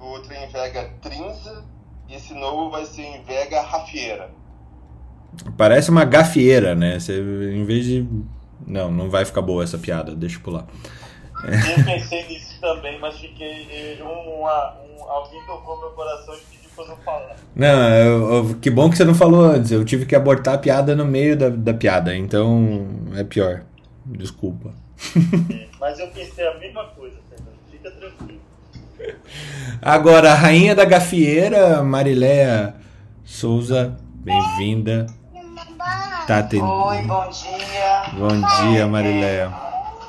o 0.00 0.04
outro 0.06 0.32
é 0.32 0.46
Invega 0.46 0.90
Trinza, 1.02 1.62
e 2.08 2.14
esse 2.14 2.32
novo 2.32 2.70
vai 2.70 2.86
ser 2.86 3.02
Invega 3.02 3.60
Rafieira. 3.60 4.30
Parece 5.56 5.90
uma 5.90 6.04
gafieira, 6.04 6.74
né? 6.74 6.98
Você, 6.98 7.20
em 7.20 7.64
vez 7.64 7.84
de. 7.84 8.08
Não, 8.66 8.90
não 8.90 9.10
vai 9.10 9.24
ficar 9.26 9.42
boa 9.42 9.62
essa 9.62 9.76
piada, 9.76 10.14
deixa 10.14 10.38
eu 10.38 10.40
pular. 10.42 10.66
Eu 11.42 11.84
pensei 11.84 12.26
nisso 12.26 12.58
também, 12.60 12.98
mas 12.98 13.18
fiquei. 13.18 14.00
Uma, 14.00 14.76
um, 14.80 15.10
alguém 15.10 15.44
tocou 15.44 15.78
meu 15.78 15.90
coração 15.90 16.34
e 16.34 16.38
pediu 16.38 16.70
pra 16.74 16.84
eu 16.84 16.88
não 16.88 16.96
falar. 16.98 17.36
Não, 17.54 17.88
eu, 17.90 18.34
eu, 18.34 18.54
que 18.54 18.70
bom 18.70 18.88
que 18.88 18.96
você 18.96 19.04
não 19.04 19.14
falou 19.14 19.44
antes. 19.44 19.70
Eu 19.70 19.84
tive 19.84 20.06
que 20.06 20.16
abortar 20.16 20.54
a 20.54 20.58
piada 20.58 20.96
no 20.96 21.04
meio 21.04 21.36
da, 21.36 21.50
da 21.50 21.74
piada, 21.74 22.16
então 22.16 22.86
é 23.14 23.24
pior. 23.24 23.64
Desculpa. 24.06 24.83
É, 24.96 25.68
mas 25.80 25.98
eu 25.98 26.08
pensei 26.08 26.46
a 26.46 26.54
mesma 26.54 26.84
coisa, 26.88 27.16
Fernando. 27.28 27.58
Fica 27.70 27.90
tranquilo. 27.90 28.40
Agora, 29.82 30.32
a 30.32 30.34
rainha 30.34 30.74
da 30.74 30.84
gafieira, 30.84 31.82
Mariléia 31.82 32.74
Souza, 33.24 33.96
bem-vinda. 34.14 35.06
Tati. 36.26 36.56
Oi, 36.56 37.02
bom 37.02 37.28
dia. 37.28 38.02
Bom 38.14 38.40
dia, 38.62 38.86
Mariléia. 38.86 39.52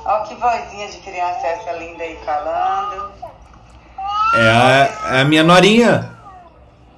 Olha 0.06 0.24
que 0.24 0.36
vozinha 0.36 0.88
de 0.88 0.98
criança 1.00 1.48
essa 1.48 1.72
linda 1.74 2.04
aí 2.04 2.18
falando. 2.24 3.12
É 4.36 4.50
a, 4.50 5.16
é 5.16 5.22
a 5.22 5.26
minha 5.26 5.44
norinha. 5.44 6.16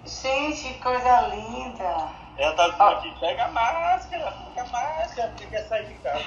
Gente, 0.05 0.73
que 0.73 0.79
coisa 0.79 1.21
linda. 1.29 2.09
Ela 2.37 2.53
tá 2.53 2.89
aqui, 2.91 3.11
pega 3.19 3.45
a 3.45 3.51
máscara, 3.51 4.33
pega 4.53 4.67
a 4.67 4.71
máscara, 4.71 5.27
porque 5.29 5.45
quer 5.47 5.67
sair 5.67 5.85
de 5.87 5.93
casa. 5.95 6.25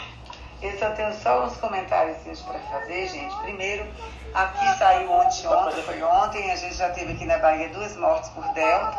Eu 0.63 0.79
só 0.79 0.91
tenho 0.91 1.15
só 1.15 1.45
uns 1.45 1.57
comentários 1.57 2.43
para 2.43 2.59
fazer, 2.59 3.09
gente. 3.09 3.35
Primeiro, 3.37 3.87
aqui 4.35 4.79
saiu 4.79 5.11
ontem, 5.11 5.47
ontem, 5.47 5.83
foi 5.83 6.03
ontem, 6.03 6.51
a 6.51 6.57
gente 6.57 6.75
já 6.75 6.91
teve 6.91 7.15
aqui 7.15 7.25
na 7.25 7.39
Bahia 7.39 7.71
duas 7.71 7.97
mortes 7.97 8.29
por 8.31 8.47
Delta 8.53 8.95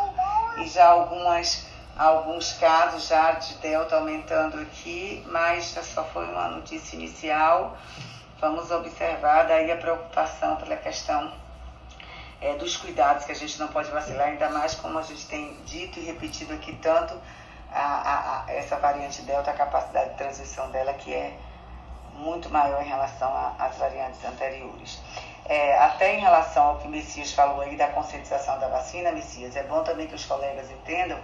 e 0.57 0.67
já 0.67 0.87
algumas 0.87 1.67
alguns 1.95 2.53
casos 2.53 3.07
já 3.07 3.33
de 3.33 3.53
Delta 3.55 3.97
aumentando 3.97 4.59
aqui, 4.59 5.23
mas 5.27 5.65
só 5.65 6.03
foi 6.05 6.25
uma 6.25 6.47
notícia 6.47 6.95
inicial. 6.95 7.77
Vamos 8.39 8.71
observar 8.71 9.43
daí 9.43 9.71
a 9.71 9.77
preocupação 9.77 10.55
pela 10.55 10.75
questão 10.77 11.31
é, 12.41 12.55
dos 12.55 12.75
cuidados, 12.75 13.25
que 13.25 13.31
a 13.31 13.35
gente 13.35 13.59
não 13.59 13.67
pode 13.67 13.91
vacilar, 13.91 14.29
ainda 14.29 14.49
mais 14.49 14.73
como 14.73 14.97
a 14.97 15.03
gente 15.03 15.27
tem 15.27 15.53
dito 15.63 15.99
e 15.99 16.03
repetido 16.05 16.53
aqui 16.55 16.75
tanto, 16.77 17.13
a, 17.71 17.81
a, 17.81 18.45
a 18.45 18.51
essa 18.51 18.77
variante 18.77 19.21
Delta, 19.21 19.51
a 19.51 19.53
capacidade 19.53 20.09
de 20.09 20.17
transmissão 20.17 20.71
dela 20.71 20.93
que 20.93 21.13
é 21.13 21.37
muito 22.21 22.49
maior 22.49 22.81
em 22.81 22.87
relação 22.87 23.31
às 23.57 23.77
variantes 23.77 24.23
anteriores. 24.23 25.01
É, 25.45 25.77
até 25.79 26.15
em 26.15 26.19
relação 26.19 26.63
ao 26.63 26.77
que 26.77 26.87
Messias 26.87 27.33
falou 27.33 27.61
aí 27.61 27.75
da 27.75 27.87
conscientização 27.87 28.59
da 28.59 28.67
vacina, 28.67 29.11
Messias, 29.11 29.55
é 29.55 29.63
bom 29.63 29.83
também 29.83 30.07
que 30.07 30.15
os 30.15 30.25
colegas 30.25 30.69
entendam 30.71 31.19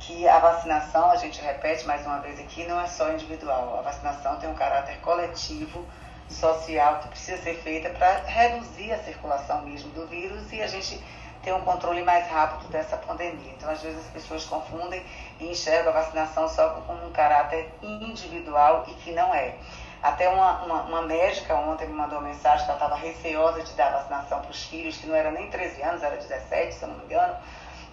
que 0.00 0.28
a 0.28 0.38
vacinação, 0.38 1.10
a 1.10 1.16
gente 1.16 1.40
repete 1.40 1.86
mais 1.86 2.04
uma 2.06 2.18
vez 2.20 2.38
aqui, 2.38 2.64
não 2.66 2.80
é 2.80 2.86
só 2.86 3.10
individual. 3.12 3.78
A 3.78 3.82
vacinação 3.82 4.38
tem 4.38 4.48
um 4.48 4.54
caráter 4.54 4.98
coletivo 5.00 5.84
social 6.28 6.98
que 6.98 7.08
precisa 7.08 7.42
ser 7.42 7.54
feita 7.56 7.90
para 7.90 8.20
reduzir 8.24 8.92
a 8.92 8.98
circulação 9.02 9.62
mesmo 9.62 9.90
do 9.90 10.06
vírus 10.06 10.52
e 10.52 10.62
a 10.62 10.66
gente 10.66 11.02
ter 11.42 11.52
um 11.52 11.60
controle 11.62 12.02
mais 12.02 12.28
rápido 12.28 12.68
dessa 12.68 12.96
pandemia. 12.96 13.52
Então, 13.56 13.70
às 13.70 13.80
vezes, 13.80 13.98
as 13.98 14.12
pessoas 14.12 14.44
confundem 14.44 15.02
e 15.40 15.50
enxergam 15.50 15.92
a 15.92 16.00
vacinação 16.00 16.48
só 16.48 16.68
com 16.70 16.92
um 16.94 17.12
caráter 17.12 17.72
individual 17.82 18.84
e 18.88 18.94
que 18.94 19.12
não 19.12 19.34
é. 19.34 19.56
Até 20.02 20.28
uma, 20.28 20.62
uma, 20.62 20.82
uma 20.82 21.02
médica 21.02 21.54
ontem 21.54 21.88
me 21.88 21.94
mandou 21.94 22.18
uma 22.18 22.28
mensagem 22.28 22.64
que 22.64 22.70
ela 22.70 22.80
estava 22.80 22.96
receosa 22.96 23.62
de 23.62 23.72
dar 23.72 23.90
vacinação 23.90 24.40
para 24.40 24.50
os 24.50 24.62
filhos, 24.64 24.96
que 24.96 25.06
não 25.06 25.14
era 25.14 25.30
nem 25.30 25.50
13 25.50 25.82
anos, 25.82 26.02
era 26.02 26.16
17, 26.16 26.74
se 26.74 26.82
eu 26.82 26.88
não 26.88 26.96
me 26.98 27.04
engano. 27.04 27.36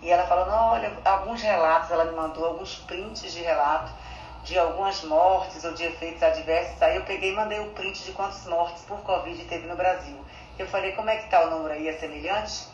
E 0.01 0.11
ela 0.11 0.27
falou, 0.27 0.45
não, 0.45 0.71
olha, 0.73 0.93
alguns 1.03 1.41
relatos, 1.41 1.89
ela 1.89 2.05
me 2.05 2.11
mandou 2.11 2.45
alguns 2.45 2.75
prints 2.75 3.33
de 3.33 3.41
relato 3.41 3.91
de 4.43 4.59
algumas 4.59 5.03
mortes 5.03 5.63
ou 5.63 5.73
de 5.73 5.83
efeitos 5.83 6.21
adversos. 6.21 6.79
Aí 6.81 6.95
eu 6.95 7.03
peguei 7.03 7.31
e 7.31 7.35
mandei 7.35 7.59
o 7.59 7.71
print 7.71 8.03
de 8.03 8.11
quantas 8.11 8.45
mortes 8.45 8.83
por 8.83 8.99
Covid 8.99 9.43
teve 9.45 9.67
no 9.67 9.75
Brasil. 9.75 10.23
Eu 10.59 10.67
falei, 10.67 10.91
como 10.91 11.09
é 11.09 11.17
que 11.17 11.25
está 11.25 11.45
o 11.45 11.49
número 11.49 11.73
aí? 11.73 11.87
É 11.87 11.93
semelhante? 11.93 12.67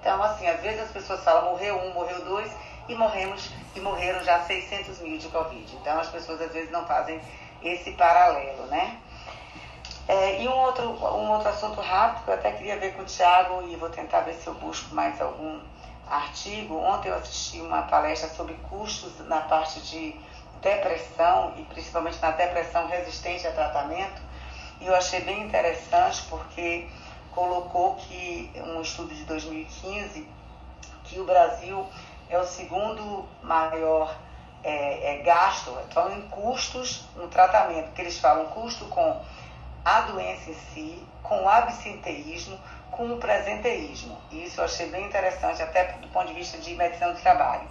Então, 0.00 0.22
assim, 0.22 0.46
às 0.46 0.60
vezes 0.60 0.80
as 0.82 0.90
pessoas 0.92 1.22
falam, 1.24 1.50
morreu 1.50 1.76
um, 1.76 1.92
morreu 1.92 2.24
dois, 2.24 2.50
e 2.88 2.94
morremos, 2.94 3.50
e 3.74 3.80
morreram 3.80 4.22
já 4.24 4.40
600 4.40 5.00
mil 5.00 5.18
de 5.18 5.28
Covid. 5.28 5.76
Então, 5.76 6.00
as 6.00 6.08
pessoas 6.08 6.40
às 6.40 6.52
vezes 6.52 6.70
não 6.70 6.86
fazem 6.86 7.20
esse 7.62 7.92
paralelo, 7.92 8.66
né? 8.66 8.98
É, 10.08 10.42
e 10.42 10.48
um 10.48 10.58
outro, 10.58 10.90
um 10.90 11.30
outro 11.30 11.48
assunto 11.48 11.80
rápido 11.80 12.24
que 12.24 12.30
eu 12.30 12.34
até 12.34 12.52
queria 12.52 12.78
ver 12.78 12.94
com 12.94 13.02
o 13.02 13.04
Tiago, 13.04 13.62
e 13.68 13.76
vou 13.76 13.88
tentar 13.90 14.20
ver 14.20 14.34
se 14.34 14.46
eu 14.46 14.54
busco 14.54 14.94
mais 14.94 15.20
algum 15.20 15.60
artigo. 16.08 16.76
Ontem 16.76 17.08
eu 17.08 17.14
assisti 17.14 17.60
uma 17.60 17.82
palestra 17.82 18.28
sobre 18.30 18.54
custos 18.68 19.18
na 19.26 19.42
parte 19.42 19.80
de 19.80 20.16
depressão, 20.60 21.54
e 21.56 21.62
principalmente 21.62 22.18
na 22.20 22.32
depressão 22.32 22.86
resistente 22.86 23.46
a 23.46 23.52
tratamento, 23.52 24.20
e 24.80 24.86
eu 24.86 24.94
achei 24.94 25.20
bem 25.20 25.42
interessante 25.42 26.22
porque 26.28 26.88
colocou 27.32 27.94
que 27.96 28.50
um 28.56 28.80
estudo 28.80 29.14
de 29.14 29.24
2015 29.24 30.26
que 31.04 31.20
o 31.20 31.24
Brasil 31.24 31.86
é 32.28 32.38
o 32.38 32.44
segundo 32.44 33.28
maior 33.42 34.16
é, 34.62 35.14
é, 35.14 35.22
gasto, 35.22 35.76
então 35.88 36.12
em 36.12 36.22
custos 36.28 37.04
no 37.16 37.28
tratamento, 37.28 37.92
que 37.92 38.00
eles 38.00 38.18
falam 38.18 38.46
custo 38.46 38.84
com 38.86 39.20
a 39.84 40.00
doença 40.02 40.50
em 40.50 40.54
si, 40.54 41.02
com 41.22 41.44
o 41.44 41.48
absenteísmo, 41.48 42.58
com 42.90 43.12
o 43.12 43.18
presenteísmo. 43.18 44.18
E 44.30 44.44
isso 44.44 44.60
eu 44.60 44.64
achei 44.64 44.88
bem 44.88 45.06
interessante, 45.06 45.62
até 45.62 45.92
do 45.92 46.08
ponto 46.08 46.26
de 46.26 46.34
vista 46.34 46.58
de 46.58 46.74
medicina 46.74 47.12
do 47.12 47.20
trabalho. 47.20 47.66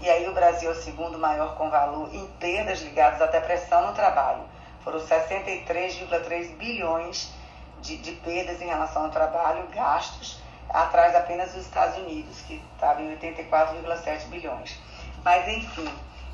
E 0.00 0.08
aí 0.08 0.28
o 0.28 0.32
Brasil 0.32 0.70
é 0.70 0.72
o 0.72 0.76
segundo 0.76 1.18
maior 1.18 1.56
com 1.56 1.70
valor 1.70 2.14
em 2.14 2.26
perdas 2.38 2.80
ligadas 2.82 3.20
à 3.20 3.26
depressão 3.26 3.86
no 3.86 3.94
trabalho. 3.94 4.42
Foram 4.84 5.00
63,3 5.00 6.56
bilhões 6.56 7.32
de, 7.80 7.96
de 7.96 8.12
perdas 8.12 8.60
em 8.60 8.66
relação 8.66 9.04
ao 9.04 9.10
trabalho, 9.10 9.66
gastos, 9.68 10.40
atrás 10.68 11.14
apenas 11.16 11.52
dos 11.52 11.64
Estados 11.64 11.96
Unidos, 11.98 12.40
que 12.42 12.62
estava 12.74 13.02
em 13.02 13.16
84,7 13.16 14.26
bilhões. 14.26 14.78
Mas, 15.24 15.48
enfim, 15.48 15.88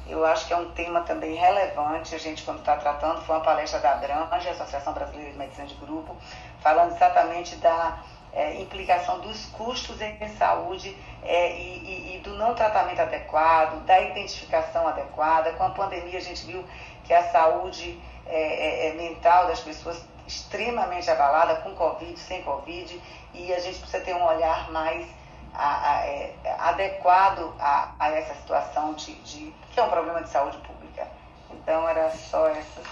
eu 0.06 0.24
acho 0.24 0.46
que 0.46 0.52
é 0.52 0.56
um 0.56 0.70
tema 0.72 1.00
também 1.00 1.34
relevante. 1.34 2.14
A 2.14 2.18
gente, 2.18 2.42
quando 2.42 2.58
está 2.58 2.76
tratando, 2.76 3.22
foi 3.22 3.36
uma 3.36 3.44
palestra 3.44 3.80
da 3.80 3.92
Abrange, 3.92 4.48
Associação 4.48 4.92
Brasileira 4.92 5.32
de 5.32 5.38
Medicina 5.38 5.66
de 5.66 5.74
Grupo, 5.74 6.16
falando 6.60 6.92
exatamente 6.92 7.56
da 7.56 8.02
é, 8.32 8.60
implicação 8.60 9.20
dos 9.20 9.46
custos 9.46 10.00
em 10.00 10.28
saúde 10.36 10.96
é, 11.22 11.56
e, 11.56 11.78
e, 11.78 12.16
e, 12.16 12.18
do 12.18 12.34
não 12.34 12.54
tratamento 12.54 13.00
adequado, 13.00 13.84
da 13.84 14.00
identificação 14.00 14.86
adequada. 14.88 15.52
Com 15.52 15.64
a 15.64 15.70
pandemia, 15.70 16.18
a 16.18 16.22
gente 16.22 16.44
viu 16.44 16.64
que 17.04 17.14
a 17.14 17.22
saúde 17.30 17.98
é, 18.26 18.88
é, 18.88 18.88
é 18.88 18.92
mental 18.94 19.46
das 19.46 19.60
pessoas 19.60 20.04
extremamente 20.26 21.10
abalada, 21.10 21.56
com 21.56 21.74
Covid, 21.74 22.18
sem 22.18 22.42
Covid, 22.42 23.00
e 23.32 23.52
a 23.52 23.60
gente 23.60 23.78
precisa 23.78 24.02
ter 24.02 24.14
um 24.14 24.24
olhar 24.24 24.70
mais 24.70 25.06
a, 25.54 25.90
a, 25.90 26.06
é, 26.06 26.36
adequado 26.58 27.54
a, 27.58 27.94
a, 27.98 28.10
essa 28.10 28.34
situação 28.34 28.92
de, 28.94 29.14
de, 29.22 29.54
que 29.70 29.80
é 29.80 29.82
um 29.82 29.90
problema 29.90 30.22
de 30.22 30.28
saúde 30.28 30.58
pública. 30.58 31.06
Então, 31.50 31.88
era 31.88 32.10
só 32.10 32.48
essas, 32.48 32.86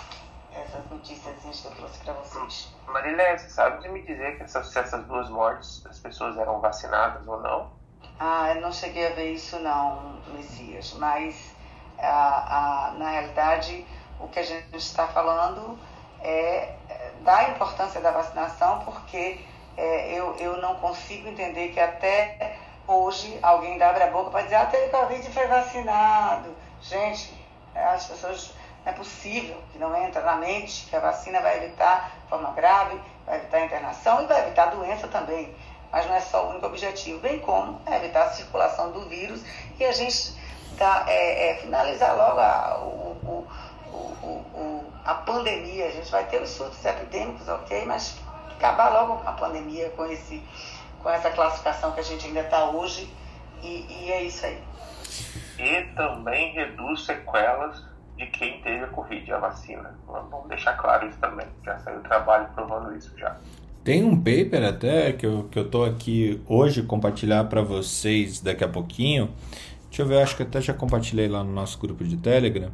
essas 0.55 0.91
notícias 0.91 1.35
que 1.41 1.67
eu 1.67 1.71
trouxe 1.73 1.99
para 1.99 2.13
vocês. 2.15 2.73
Marília, 2.87 3.37
você 3.37 3.51
sabe 3.51 3.83
de 3.83 3.89
me 3.89 4.03
dizer 4.03 4.37
que 4.37 4.45
essas, 4.45 4.75
essas 4.75 5.05
duas 5.07 5.29
mortes, 5.29 5.85
as 5.87 5.99
pessoas 5.99 6.39
eram 6.39 6.61
vacinadas 6.61 7.27
ou 7.27 7.41
não? 7.41 7.71
Ah, 8.19 8.53
eu 8.55 8.61
não 8.61 8.73
cheguei 8.73 9.09
a 9.09 9.11
ver 9.11 9.33
isso 9.33 9.59
não, 9.59 10.21
Messias, 10.29 10.95
mas 10.95 11.55
ah, 11.99 12.91
ah, 12.91 12.95
na 12.99 13.11
realidade 13.11 13.85
o 14.21 14.29
que 14.29 14.39
a 14.39 14.43
gente 14.45 14.77
está 14.77 15.09
falando 15.09 15.77
é 16.21 16.77
da 17.23 17.49
importância 17.51 18.01
da 18.01 18.11
vacinação, 18.11 18.81
porque 18.81 19.41
é, 19.77 20.13
eu, 20.13 20.37
eu 20.37 20.57
não 20.59 20.77
consigo 20.77 21.29
entender 21.29 21.69
que 21.69 21.81
até 21.81 22.57
hoje 22.87 23.39
alguém 23.43 23.81
abre 23.83 24.03
a 24.03 24.11
boca 24.11 24.31
para 24.31 24.43
dizer, 24.43 24.57
ah, 24.57 24.67
teve 24.67 24.89
Covid 24.89 25.27
e 25.27 25.33
foi 25.33 25.47
vacinado. 25.47 26.55
Gente, 26.81 27.33
as 27.75 28.07
pessoas, 28.07 28.53
não 28.85 28.93
é 28.93 28.95
possível 28.95 29.57
que 29.73 29.79
não 29.79 29.97
entra 29.97 30.23
na 30.23 30.37
mente 30.37 30.87
que 30.89 30.97
a 30.97 31.01
vacina 31.01 31.41
vai 31.41 31.59
evitar 31.59 32.11
forma 32.29 32.51
grave, 32.53 33.01
vai 33.25 33.37
evitar 33.37 33.65
internação 33.65 34.23
e 34.23 34.27
vai 34.27 34.43
evitar 34.43 34.67
doença 34.67 35.09
também. 35.09 35.55
Mas 35.91 36.07
não 36.07 36.15
é 36.15 36.21
só 36.21 36.47
o 36.47 36.51
único 36.51 36.67
objetivo, 36.67 37.21
bem 37.21 37.39
como 37.41 37.81
evitar 37.91 38.25
a 38.25 38.31
circulação 38.31 38.93
do 38.93 39.09
vírus 39.09 39.43
e 39.79 39.85
a 39.85 39.93
gente 39.93 40.35
dá, 40.77 41.05
é, 41.07 41.51
é, 41.51 41.55
finalizar 41.57 42.17
logo 42.17 42.41
a, 42.41 42.79
o, 42.83 43.47
o, 43.93 44.27
o, 44.27 44.93
a 45.05 45.15
pandemia. 45.15 45.87
A 45.87 45.91
gente 45.91 46.11
vai 46.11 46.25
ter 46.25 46.41
os 46.41 46.51
surtos 46.51 46.83
epidêmicos, 46.85 47.47
ok, 47.47 47.85
mas 47.85 48.17
acabar 48.63 48.91
logo 48.91 49.17
com 49.17 49.29
a 49.29 49.33
pandemia, 49.33 49.91
com, 49.91 50.07
esse, 50.07 50.41
com 51.03 51.11
essa 51.11 51.31
classificação 51.31 51.91
que 51.93 52.01
a 52.01 52.05
gente 52.05 52.27
ainda 52.27 52.41
está 52.41 52.71
hoje, 52.71 53.13
e, 53.61 53.87
e 53.91 54.13
é 54.13 54.23
isso 54.23 54.47
aí. 54.47 54.59
E 55.59 55.83
também 55.95 56.53
reduz 56.55 57.05
sequelas 57.05 57.85
de 58.17 58.27
quem 58.27 58.61
teve 58.63 58.85
a 58.85 58.89
Covid, 58.89 59.33
a 59.33 59.39
vacina. 59.39 59.99
Vamos 60.07 60.49
deixar 60.49 60.77
claro 60.77 61.09
isso 61.09 61.19
também. 61.19 61.47
Já 61.65 61.79
saiu 61.81 61.99
o 61.99 62.03
trabalho 62.03 62.49
provando 62.55 62.97
isso 62.97 63.13
já. 63.19 63.37
Tem 63.85 64.05
um 64.05 64.17
paper 64.17 64.65
até 64.65 65.13
que 65.13 65.27
eu, 65.27 65.49
que 65.51 65.59
eu 65.59 65.69
tô 65.69 65.85
aqui 65.85 66.41
hoje 66.47 66.83
compartilhar 66.85 67.45
para 67.45 67.63
vocês 67.63 68.41
daqui 68.41 68.63
a 68.63 68.69
pouquinho. 68.69 69.31
Deixa 69.89 70.03
eu 70.03 70.07
ver, 70.07 70.23
acho 70.23 70.37
que 70.37 70.43
até 70.43 70.61
já 70.61 70.73
compartilhei 70.73 71.29
lá 71.29 71.43
no 71.43 71.53
nosso 71.53 71.79
grupo 71.79 72.05
de 72.05 72.17
Telegram. 72.17 72.71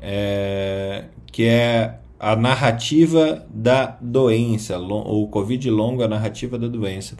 É, 0.00 1.06
que 1.32 1.48
é 1.48 1.98
a 2.18 2.34
narrativa 2.34 3.46
da 3.48 3.96
doença, 4.00 4.78
o 4.78 5.28
Covid 5.28 5.70
longo, 5.70 6.02
a 6.02 6.08
narrativa 6.08 6.58
da 6.58 6.66
doença. 6.66 7.16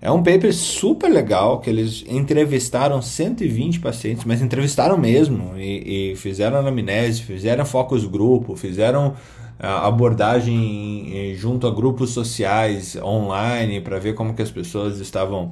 É 0.00 0.10
um 0.10 0.22
paper 0.22 0.54
super 0.54 1.08
legal 1.08 1.58
que 1.60 1.70
eles 1.70 2.04
entrevistaram 2.06 3.00
120 3.00 3.80
pacientes, 3.80 4.24
mas 4.24 4.42
entrevistaram 4.42 4.98
mesmo 4.98 5.56
e, 5.56 6.12
e 6.12 6.16
fizeram 6.16 6.58
anamnese, 6.58 7.22
fizeram 7.22 7.64
focus 7.64 8.04
grupo, 8.04 8.54
fizeram 8.56 9.14
abordagem 9.58 11.34
junto 11.36 11.66
a 11.66 11.70
grupos 11.70 12.10
sociais 12.10 12.96
online 13.02 13.80
para 13.80 13.98
ver 13.98 14.14
como 14.14 14.34
que 14.34 14.42
as 14.42 14.50
pessoas 14.50 15.00
estavam 15.00 15.50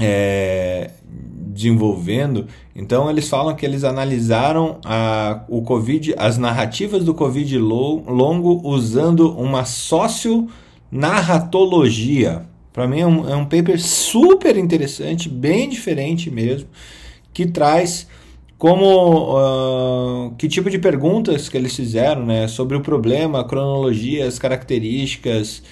é, 0.00 0.90
desenvolvendo. 1.54 2.46
Então 2.74 3.08
eles 3.08 3.28
falam 3.28 3.54
que 3.54 3.64
eles 3.64 3.84
analisaram 3.84 4.80
a, 4.84 5.44
o 5.48 5.62
COVID, 5.62 6.16
as 6.18 6.36
narrativas 6.36 7.04
do 7.04 7.14
Covid 7.14 7.56
longo 7.58 8.60
usando 8.68 9.32
uma 9.38 9.64
socio-narratologia. 9.64 12.42
Para 12.72 12.88
mim 12.88 13.00
é 13.00 13.06
um, 13.06 13.30
é 13.30 13.36
um 13.36 13.44
paper 13.44 13.80
super 13.80 14.56
interessante, 14.56 15.28
bem 15.28 15.68
diferente 15.68 16.28
mesmo, 16.28 16.68
que 17.32 17.46
traz 17.46 18.08
como 18.58 19.36
uh, 19.36 20.34
que 20.36 20.48
tipo 20.48 20.68
de 20.70 20.78
perguntas 20.78 21.48
que 21.48 21.56
eles 21.56 21.76
fizeram 21.76 22.24
né, 22.24 22.48
sobre 22.48 22.76
o 22.76 22.80
problema, 22.80 23.40
a 23.40 23.44
cronologia, 23.44 24.26
as 24.26 24.38
características, 24.38 25.62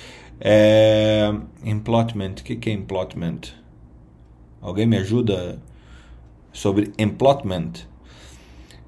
é, 0.40 1.32
emplotment, 1.64 2.34
o 2.40 2.44
que, 2.44 2.56
que 2.56 2.70
é 2.70 2.72
emplotment? 2.72 3.61
Alguém 4.62 4.86
me 4.86 4.96
ajuda 4.96 5.58
sobre 6.52 6.92
emplotment? 6.96 7.72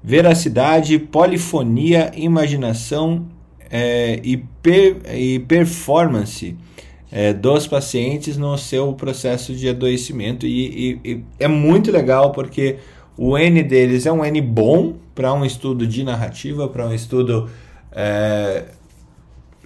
Veracidade, 0.01 0.97
polifonia, 0.97 2.11
imaginação 2.15 3.27
é, 3.69 4.21
e, 4.23 4.37
per, 4.37 5.01
e 5.13 5.39
performance 5.39 6.55
é, 7.11 7.33
dos 7.33 7.67
pacientes 7.67 8.37
no 8.37 8.57
seu 8.57 8.93
processo 8.93 9.53
de 9.53 9.67
adoecimento. 9.67 10.45
E, 10.45 10.99
e, 11.03 11.11
e 11.11 11.23
é 11.39 11.47
muito 11.47 11.91
legal 11.91 12.31
porque 12.31 12.77
o 13.17 13.37
N 13.37 13.61
deles 13.61 14.05
é 14.05 14.11
um 14.11 14.23
N 14.23 14.39
bom 14.41 14.95
para 15.13 15.33
um 15.33 15.43
estudo 15.43 15.85
de 15.85 16.03
narrativa, 16.03 16.67
para 16.69 16.87
um 16.87 16.93
estudo 16.93 17.49
é, 17.91 18.65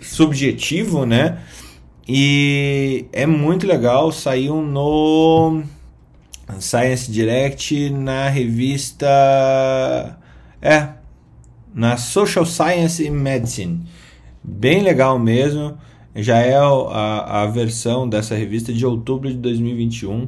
subjetivo, 0.01 1.05
né? 1.05 1.39
E 2.07 3.05
é 3.12 3.28
muito 3.28 3.68
legal, 3.68 4.12
saiu 4.12 4.62
no 4.62 5.62
Science 6.60 7.12
Direct 7.12 7.89
na 7.89 8.30
revista. 8.30 9.08
É, 10.62 10.89
na 11.74 11.97
Social 11.97 12.45
Science 12.45 13.08
and 13.08 13.14
Medicine. 13.14 13.82
bem 14.43 14.82
legal 14.82 15.20
mesmo. 15.20 15.78
Já 16.16 16.38
é 16.39 16.56
a, 16.58 17.43
a 17.43 17.45
versão 17.45 18.10
dessa 18.10 18.36
revista 18.36 18.74
de 18.74 18.86
outubro 18.86 19.30
de 19.30 19.38
2021, 19.38 20.28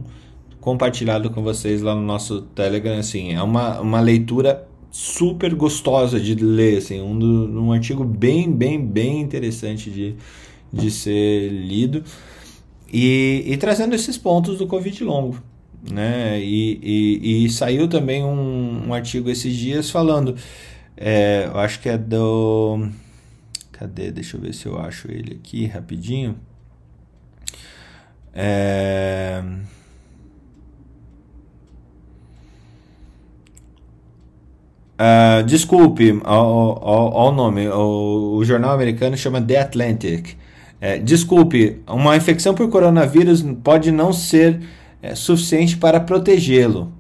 compartilhado 0.60 1.30
com 1.32 1.42
vocês 1.42 1.82
lá 1.82 1.96
no 1.96 2.02
nosso 2.02 2.42
Telegram. 2.42 3.00
Assim, 3.00 3.34
é 3.34 3.42
uma, 3.42 3.82
uma 3.82 4.00
leitura 4.00 4.68
super 4.92 5.56
gostosa 5.56 6.20
de 6.20 6.36
ler, 6.36 6.78
assim, 6.78 7.02
um, 7.02 7.18
do, 7.18 7.62
um 7.62 7.72
artigo 7.72 8.04
bem, 8.04 8.52
bem, 8.52 8.86
bem 8.86 9.22
interessante 9.22 9.90
de, 9.90 10.16
de 10.72 10.92
ser 10.92 11.50
lido 11.50 12.04
e, 12.92 13.44
e 13.48 13.58
trazendo 13.58 13.96
esses 13.96 14.18
pontos 14.18 14.58
do 14.58 14.68
Covid 14.68 15.04
longo. 15.04 15.51
Né? 15.90 16.40
E, 16.40 16.80
e, 16.84 17.46
e 17.46 17.50
saiu 17.50 17.88
também 17.88 18.24
um, 18.24 18.88
um, 18.88 18.94
artigo 18.94 19.30
esses 19.30 19.56
dias 19.56 19.90
falando, 19.90 20.36
é, 20.96 21.46
eu 21.52 21.60
acho 21.60 21.80
que 21.80 21.90
é 21.90 21.98
do. 21.98 22.88
Cadê? 23.72 24.12
Deixa 24.12 24.38
eu 24.38 24.42
ver 24.42 24.54
se 24.54 24.68
eu 24.68 24.78
acho 24.80 25.10
ele 25.12 25.40
aqui 25.42 25.66
rapidinho. 25.66 26.38
É. 28.34 29.44
Uh, 35.02 35.44
desculpe 35.48 36.22
ao, 36.24 37.30
o 37.30 37.32
nome, 37.32 37.68
o, 37.68 38.36
o, 38.36 38.46
jornal 38.46 38.72
americano 38.72 39.18
chama 39.18 39.42
The 39.42 39.60
Atlantic. 39.62 40.38
É, 40.80 41.00
desculpe, 41.00 41.82
uma 41.88 42.16
infecção 42.16 42.54
por 42.54 42.70
coronavírus 42.70 43.44
pode 43.64 43.92
não 43.92 44.14
ser 44.14 44.62
é, 45.02 45.16
suficiente 45.16 45.78
para 45.78 46.00
protegê-lo. 46.00 46.92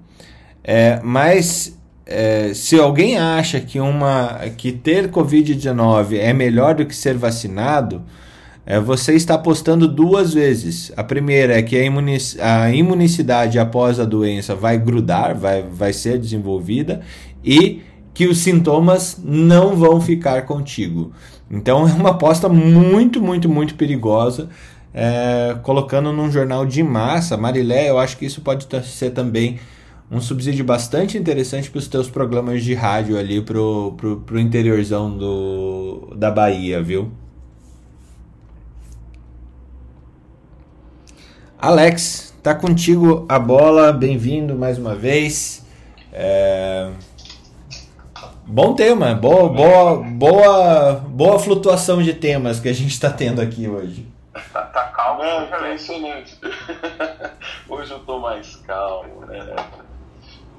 É, 0.64 1.00
mas 1.04 1.78
é, 2.06 2.54
se 2.54 2.80
alguém 2.80 3.18
acha 3.18 3.60
que, 3.60 3.80
uma, 3.80 4.40
que 4.58 4.72
ter 4.72 5.10
Covid-19 5.10 6.18
é 6.18 6.34
melhor 6.34 6.76
do 6.76 6.86
que 6.86 6.96
ser 6.96 7.16
vacinado, 7.16 8.04
é, 8.66 8.80
você 8.80 9.14
está 9.16 9.36
apostando 9.36 9.88
duas 9.88 10.34
vezes. 10.34 10.92
A 10.96 11.04
primeira 11.04 11.58
é 11.58 11.62
que 11.62 11.76
a, 11.76 11.84
imunic 11.84 12.40
a 12.40 12.72
imunicidade 12.72 13.58
após 13.58 14.00
a 14.00 14.06
doença 14.06 14.56
vai 14.56 14.78
grudar, 14.78 15.36
vai, 15.36 15.64
vai 15.64 15.94
ser 15.94 16.20
desenvolvida, 16.20 17.02
e 17.44 17.82
que 18.14 18.28
os 18.28 18.40
sintomas 18.40 19.20
não 19.24 19.76
vão 19.76 20.00
ficar 20.00 20.44
contigo. 20.44 21.12
Então 21.50 21.88
é 21.88 21.94
uma 21.94 22.12
aposta 22.12 22.48
muito, 22.48 23.22
muito, 23.22 23.50
muito 23.50 23.76
perigosa. 23.76 24.50
É, 24.94 25.58
colocando 25.64 26.12
num 26.12 26.30
jornal 26.30 26.66
de 26.66 26.84
massa, 26.84 27.38
Marilé, 27.38 27.90
eu 27.90 27.98
acho 27.98 28.18
que 28.18 28.26
isso 28.26 28.42
pode 28.42 28.68
ser 28.86 29.12
também 29.12 29.60
um 30.12 30.20
subsídio 30.20 30.66
bastante 30.66 31.18
interessante 31.18 31.72
para 31.72 31.80
os 31.80 31.88
teus 31.88 32.10
programas 32.10 32.64
de 32.64 32.74
rádio 32.74 33.18
ali 33.18 33.42
pro, 33.42 33.94
pro, 33.96 34.18
pro 34.18 34.40
interiorzão 34.40 35.18
do, 35.18 36.14
da 36.18 36.30
Bahia, 36.30 36.84
viu? 36.84 37.10
Alex, 41.58 42.34
tá 42.44 42.54
contigo 42.54 43.26
a 43.30 43.40
bola, 43.40 43.94
bem-vindo 43.94 44.56
mais 44.56 44.78
uma 44.78 44.96
vez. 44.96 45.64
É... 46.12 46.90
Bom 48.46 48.74
tema, 48.74 49.14
boa, 49.16 49.48
boa, 49.48 50.04
boa, 50.04 50.94
boa 51.08 51.40
flutuação 51.40 52.04
de 52.04 52.14
temas 52.14 52.60
que 52.60 52.68
a 52.68 52.74
gente 52.74 52.92
está 52.92 53.10
tendo 53.10 53.40
aqui 53.40 53.66
hoje. 53.66 54.11
Tá, 54.34 54.66
tá 54.66 54.88
calmo, 54.90 55.24
é 55.24 55.44
impressionante. 55.44 56.38
Hoje 57.68 57.92
eu 57.92 58.00
tô 58.00 58.20
mais 58.20 58.56
calmo, 58.58 59.26
né? 59.26 59.56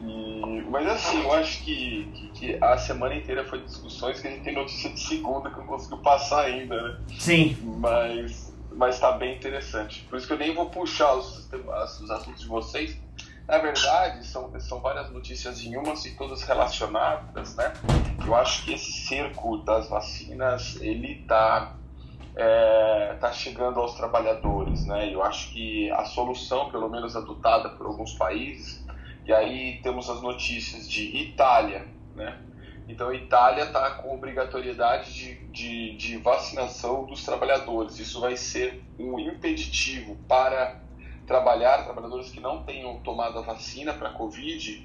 E, 0.01 0.65
mas 0.69 0.87
assim, 0.89 1.23
eu 1.23 1.33
acho 1.33 1.65
que, 1.65 2.05
que, 2.13 2.29
que, 2.29 2.65
a 2.65 2.77
semana 2.77 3.15
inteira 3.15 3.45
foi 3.45 3.61
discussões 3.61 4.21
que 4.21 4.29
a 4.29 4.31
gente 4.31 4.43
tem 4.43 4.55
notícia 4.55 4.91
de 4.91 5.01
segunda 5.01 5.49
que 5.49 5.59
não 5.59 5.67
conseguiu 5.67 5.99
passar 5.99 6.45
ainda, 6.45 6.81
né? 6.83 7.01
Sim. 7.19 7.57
Mas, 7.79 8.53
mas 8.73 8.99
tá 8.99 9.13
bem 9.13 9.37
interessante. 9.37 10.03
Por 10.11 10.19
isso 10.19 10.27
que 10.27 10.33
eu 10.33 10.39
nem 10.39 10.55
vou 10.55 10.69
puxar 10.69 11.15
os, 11.15 11.49
os 12.01 12.11
assuntos 12.11 12.43
de 12.43 12.49
vocês 12.49 13.01
na 13.47 13.59
verdade, 13.59 14.27
são, 14.27 14.51
são 14.61 14.81
várias 14.81 15.11
notícias 15.11 15.63
em 15.63 15.77
uma 15.77 15.95
e 15.95 16.11
todas 16.13 16.43
relacionadas, 16.43 17.57
né? 17.57 17.73
Eu 18.25 18.35
acho 18.35 18.65
que 18.65 18.73
esse 18.73 18.93
cerco 19.07 19.59
das 19.59 19.89
vacinas, 19.89 20.81
ele 20.81 21.25
está 22.33 22.43
é, 22.43 23.17
tá 23.21 23.33
chegando 23.33 23.79
aos 23.79 23.95
trabalhadores, 23.95 24.87
né? 24.87 25.13
Eu 25.13 25.23
acho 25.23 25.53
que 25.53 25.91
a 25.91 26.05
solução, 26.05 26.71
pelo 26.71 26.89
menos 26.89 27.15
adotada 27.15 27.69
por 27.71 27.87
alguns 27.87 28.15
países, 28.15 28.85
e 29.27 29.33
aí 29.33 29.81
temos 29.83 30.09
as 30.09 30.21
notícias 30.23 30.89
de 30.89 31.17
Itália, 31.17 31.87
né? 32.17 32.39
Então, 32.89 33.11
a 33.11 33.15
Itália 33.15 33.65
está 33.65 33.91
com 33.93 34.15
obrigatoriedade 34.15 35.15
de, 35.15 35.35
de, 35.47 35.97
de, 35.97 36.17
vacinação 36.17 37.05
dos 37.05 37.25
trabalhadores. 37.25 37.99
Isso 37.99 38.21
vai 38.21 38.37
ser 38.37 38.83
um 38.99 39.19
impeditivo 39.21 40.17
para 40.27 40.81
trabalhar, 41.27 41.85
trabalhadores 41.85 42.31
que 42.31 42.41
não 42.41 42.65
tenham 42.65 42.99
tomado 42.99 43.39
a 43.39 43.43
vacina 43.43 43.95
para 43.95 44.09
a 44.09 44.13
Covid, 44.13 44.85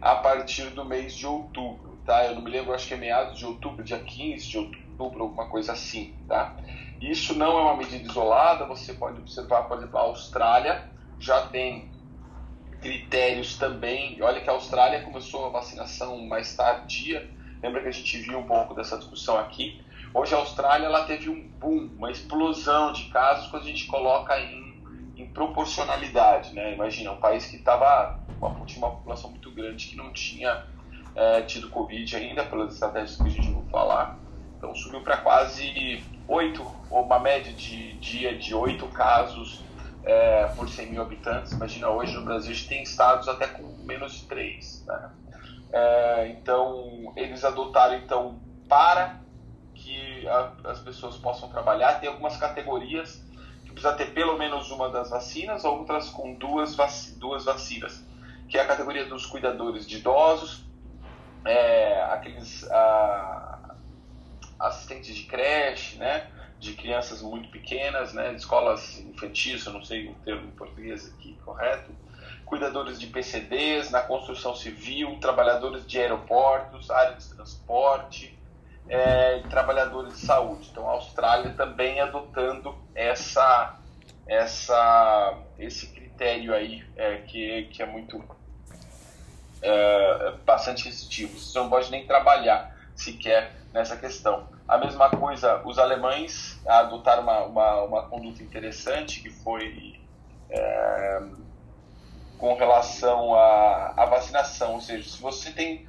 a 0.00 0.14
partir 0.16 0.70
do 0.70 0.84
mês 0.84 1.14
de 1.14 1.26
outubro, 1.26 1.98
tá? 2.06 2.24
Eu 2.24 2.36
não 2.36 2.42
me 2.42 2.50
lembro, 2.50 2.72
acho 2.72 2.86
que 2.86 2.94
é 2.94 2.96
meados 2.96 3.38
de 3.38 3.44
outubro, 3.44 3.82
dia 3.82 3.98
15 3.98 4.48
de 4.48 4.58
outubro, 4.58 4.91
alguma 4.98 5.48
coisa 5.48 5.72
assim, 5.72 6.14
tá? 6.28 6.56
Isso 7.00 7.34
não 7.34 7.58
é 7.58 7.62
uma 7.62 7.76
medida 7.76 8.08
isolada, 8.08 8.66
você 8.66 8.94
pode 8.94 9.20
observar, 9.20 9.64
por 9.64 9.78
exemplo, 9.78 9.98
a 9.98 10.02
Austrália 10.02 10.88
já 11.18 11.42
tem 11.48 11.90
critérios 12.80 13.56
também. 13.56 14.20
Olha 14.22 14.40
que 14.40 14.50
a 14.50 14.52
Austrália 14.52 15.02
começou 15.02 15.46
a 15.46 15.50
vacinação 15.50 16.26
mais 16.26 16.54
tardia. 16.54 17.28
Lembra 17.62 17.82
que 17.82 17.88
a 17.88 17.92
gente 17.92 18.18
viu 18.18 18.38
um 18.38 18.46
pouco 18.46 18.74
dessa 18.74 18.98
discussão 18.98 19.38
aqui? 19.38 19.80
Hoje 20.14 20.34
a 20.34 20.38
Austrália 20.38 20.86
ela 20.86 21.04
teve 21.04 21.28
um 21.28 21.48
boom, 21.58 21.94
uma 21.96 22.10
explosão 22.10 22.92
de 22.92 23.04
casos 23.04 23.50
quando 23.50 23.62
a 23.62 23.66
gente 23.66 23.86
coloca 23.86 24.38
em 24.38 24.72
em 25.16 25.26
proporcionalidade, 25.26 26.54
né? 26.54 26.74
Imagina, 26.74 27.12
um 27.12 27.20
país 27.20 27.46
que 27.46 27.56
estava 27.56 28.20
tinha 28.66 28.84
uma 28.84 28.96
população 28.96 29.30
muito 29.30 29.52
grande 29.52 29.86
que 29.86 29.96
não 29.96 30.12
tinha 30.12 30.66
é, 31.14 31.42
tido 31.42 31.70
Covid 31.70 32.16
ainda, 32.16 32.44
pelas 32.44 32.74
estratégias 32.74 33.20
que 33.20 33.28
a 33.28 33.30
gente 33.30 33.52
vai 33.52 33.64
falar. 33.70 34.21
Então 34.62 34.76
subiu 34.76 35.00
para 35.00 35.16
quase 35.16 36.04
oito, 36.28 36.64
ou 36.88 37.02
uma 37.02 37.18
média 37.18 37.52
de 37.52 37.94
dia 37.94 38.38
de 38.38 38.54
oito 38.54 38.86
casos 38.86 39.60
é, 40.04 40.46
por 40.54 40.68
100 40.68 40.92
mil 40.92 41.02
habitantes. 41.02 41.50
Imagina, 41.50 41.88
hoje 41.88 42.14
no 42.14 42.24
Brasil 42.24 42.52
a 42.52 42.54
gente 42.54 42.68
tem 42.68 42.80
estados 42.84 43.26
até 43.26 43.48
com 43.48 43.64
menos 43.82 44.12
de 44.12 44.26
três. 44.26 44.84
Né? 44.86 45.10
É, 45.72 46.28
então, 46.28 47.12
eles 47.16 47.44
adotaram, 47.44 47.96
então, 47.96 48.38
para 48.68 49.18
que 49.74 50.28
a, 50.28 50.52
as 50.70 50.78
pessoas 50.78 51.16
possam 51.16 51.48
trabalhar, 51.48 51.98
tem 51.98 52.08
algumas 52.08 52.36
categorias 52.36 53.20
precisa 53.72 53.94
ter 53.94 54.12
pelo 54.12 54.38
menos 54.38 54.70
uma 54.70 54.90
das 54.90 55.10
vacinas, 55.10 55.64
outras 55.64 56.08
com 56.10 56.34
duas, 56.34 56.76
vac 56.76 56.92
duas 57.16 57.44
vacinas, 57.44 58.04
que 58.48 58.56
é 58.56 58.60
a 58.60 58.66
categoria 58.66 59.06
dos 59.06 59.26
cuidadores 59.26 59.88
de 59.88 59.96
idosos, 59.96 60.64
é, 61.44 62.02
aqueles 62.04 62.70
a, 62.70 63.51
assistentes 64.62 65.14
de 65.14 65.24
creche, 65.24 65.98
né, 65.98 66.30
de 66.58 66.74
crianças 66.74 67.20
muito 67.20 67.48
pequenas, 67.50 68.12
né, 68.12 68.30
de 68.30 68.36
escolas 68.36 69.00
infantis, 69.00 69.66
eu 69.66 69.72
não 69.72 69.84
sei 69.84 70.08
o 70.08 70.14
termo 70.24 70.46
em 70.46 70.52
português 70.52 71.06
aqui 71.06 71.36
correto, 71.44 71.90
cuidadores 72.44 73.00
de 73.00 73.06
PCDs, 73.06 73.90
na 73.90 74.02
construção 74.02 74.54
civil, 74.54 75.18
trabalhadores 75.20 75.86
de 75.86 75.98
aeroportos, 75.98 76.90
área 76.90 77.16
de 77.16 77.26
transporte, 77.28 78.38
é, 78.88 79.40
trabalhadores 79.48 80.14
de 80.14 80.26
saúde. 80.26 80.68
Então, 80.70 80.88
a 80.88 80.92
Austrália 80.92 81.54
também 81.54 82.00
adotando 82.00 82.76
essa, 82.94 83.78
essa, 84.26 85.38
esse 85.58 85.86
critério 85.88 86.54
aí 86.54 86.84
é, 86.94 87.16
que, 87.18 87.70
que 87.72 87.82
é 87.82 87.86
muito 87.86 88.22
é, 89.62 90.34
bastante 90.44 90.84
restritivo. 90.84 91.38
Você 91.38 91.58
não 91.58 91.70
pode 91.70 91.90
nem 91.90 92.06
trabalhar 92.06 92.76
sequer 92.94 93.52
nessa 93.72 93.96
questão. 93.96 94.51
A 94.68 94.78
mesma 94.78 95.10
coisa, 95.10 95.62
os 95.66 95.78
alemães 95.78 96.60
adotaram 96.66 97.22
uma, 97.22 97.44
uma, 97.44 97.82
uma 97.82 98.02
conduta 98.08 98.42
interessante 98.42 99.20
que 99.20 99.30
foi 99.30 100.00
é, 100.48 101.22
com 102.38 102.54
relação 102.54 103.34
à, 103.34 103.94
à 103.96 104.06
vacinação, 104.06 104.74
ou 104.74 104.80
seja, 104.80 105.08
se 105.08 105.20
você 105.20 105.52
tem 105.52 105.86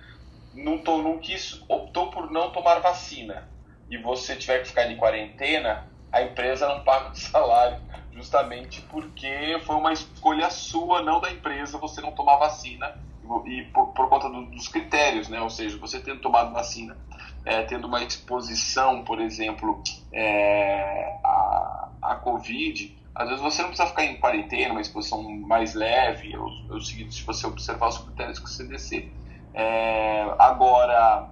não, 0.53 0.77
to, 0.77 1.01
não 1.01 1.17
quis, 1.17 1.63
optou 1.67 2.11
por 2.11 2.29
não 2.31 2.51
tomar 2.51 2.79
vacina 2.79 3.49
e 3.89 3.97
você 3.97 4.35
tiver 4.35 4.59
que 4.59 4.67
ficar 4.67 4.85
de 4.85 4.95
quarentena, 4.95 5.87
a 6.11 6.21
empresa 6.21 6.67
não 6.67 6.83
paga 6.83 7.11
o 7.11 7.15
salário, 7.17 7.81
justamente 8.11 8.81
porque 8.81 9.59
foi 9.65 9.75
uma 9.75 9.93
escolha 9.93 10.49
sua, 10.49 11.01
não 11.01 11.19
da 11.19 11.31
empresa, 11.31 11.77
você 11.77 12.01
não 12.01 12.11
tomar 12.11 12.37
vacina 12.37 13.01
e 13.45 13.63
por, 13.73 13.93
por 13.93 14.09
conta 14.09 14.29
do, 14.29 14.45
dos 14.45 14.67
critérios, 14.67 15.29
né? 15.29 15.41
Ou 15.41 15.49
seja, 15.49 15.77
você 15.77 15.99
tendo 15.99 16.21
tomado 16.21 16.53
vacina, 16.53 16.97
é, 17.45 17.63
tendo 17.63 17.87
uma 17.87 18.03
exposição, 18.03 19.03
por 19.03 19.19
exemplo, 19.19 19.81
é, 20.11 21.17
a, 21.23 21.89
a 22.01 22.15
Covid, 22.15 22.97
às 23.15 23.27
vezes 23.27 23.43
você 23.43 23.61
não 23.61 23.69
precisa 23.69 23.89
ficar 23.89 24.05
em 24.05 24.17
quarentena, 24.19 24.71
uma 24.71 24.81
exposição 24.81 25.21
mais 25.23 25.73
leve, 25.73 26.35
ou 26.35 26.81
seguinte, 26.81 27.15
se 27.15 27.23
você 27.23 27.45
observar 27.45 27.89
os 27.89 27.97
critérios 27.99 28.39
que 28.39 28.45
o 28.45 28.49
CDC 28.49 29.11
é, 29.53 30.33
agora, 30.39 31.29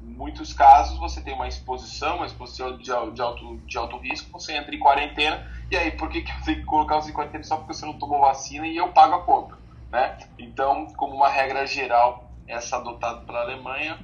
muitos 0.00 0.52
casos 0.52 0.98
você 0.98 1.22
tem 1.22 1.32
uma 1.32 1.48
exposição, 1.48 2.16
uma 2.16 2.26
exposição 2.26 2.76
de, 2.76 2.84
de, 2.84 2.92
alto, 2.92 3.56
de 3.66 3.78
alto 3.78 3.96
risco, 3.96 4.30
você 4.30 4.54
entra 4.54 4.74
em 4.74 4.78
quarentena, 4.78 5.46
e 5.70 5.76
aí 5.76 5.90
por 5.92 6.10
que, 6.10 6.20
que 6.20 6.30
eu 6.30 6.44
tenho 6.44 6.58
que 6.58 6.64
colocar 6.64 6.96
você 6.96 7.10
em 7.10 7.14
quarentena 7.14 7.44
só 7.44 7.56
porque 7.56 7.72
você 7.72 7.86
não 7.86 7.98
tomou 7.98 8.20
vacina 8.20 8.66
e 8.66 8.76
eu 8.76 8.88
pago 8.88 9.14
a 9.14 9.22
conta? 9.22 9.56
Né? 9.90 10.18
Então, 10.38 10.86
como 10.96 11.14
uma 11.14 11.28
regra 11.28 11.66
geral, 11.66 12.30
essa 12.46 12.76
adotada 12.76 13.20
pela 13.20 13.40
Alemanha. 13.40 13.98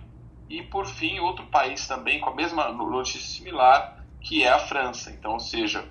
E 0.48 0.62
por 0.62 0.86
fim, 0.86 1.18
outro 1.18 1.46
país 1.46 1.86
também 1.86 2.20
com 2.20 2.30
a 2.30 2.34
mesma 2.34 2.72
notícia 2.72 3.20
similar, 3.20 4.02
que 4.20 4.42
é 4.42 4.48
a 4.48 4.58
França. 4.58 5.10
Então, 5.10 5.32
ou 5.32 5.40
seja, 5.40 5.84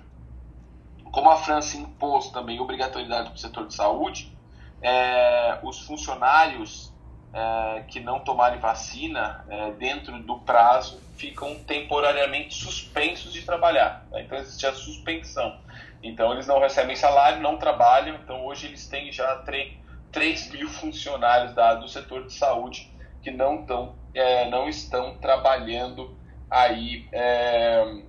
como 1.12 1.30
a 1.30 1.36
França 1.36 1.76
impôs 1.76 2.30
também 2.30 2.60
obrigatoriedade 2.60 3.30
para 3.30 3.36
o 3.36 3.38
setor 3.38 3.66
de 3.66 3.74
saúde, 3.74 4.36
é, 4.82 5.58
os 5.62 5.80
funcionários 5.80 6.92
é, 7.32 7.84
que 7.88 8.00
não 8.00 8.20
tomarem 8.20 8.58
vacina 8.58 9.44
é, 9.48 9.72
dentro 9.72 10.18
do 10.22 10.38
prazo 10.40 11.00
ficam 11.16 11.54
temporariamente 11.64 12.54
suspensos 12.54 13.32
de 13.32 13.42
trabalhar. 13.42 14.06
Então 14.14 14.38
existe 14.38 14.66
a 14.66 14.72
suspensão. 14.72 15.58
Então 16.02 16.32
eles 16.32 16.46
não 16.46 16.60
recebem 16.60 16.94
salário, 16.94 17.40
não 17.40 17.56
trabalham. 17.58 18.16
Então 18.16 18.46
hoje 18.46 18.66
eles 18.66 18.86
têm 18.86 19.12
já 19.12 19.36
3, 19.38 19.72
3 20.12 20.50
mil 20.52 20.68
funcionários 20.68 21.54
da, 21.54 21.74
do 21.74 21.88
setor 21.88 22.26
de 22.26 22.32
saúde 22.32 22.90
que 23.22 23.30
não, 23.30 23.66
tão, 23.66 23.96
é, 24.18 24.48
não 24.48 24.68
estão 24.68 25.16
trabalhando 25.18 26.16
aí 26.50 27.06
é, 27.12 28.02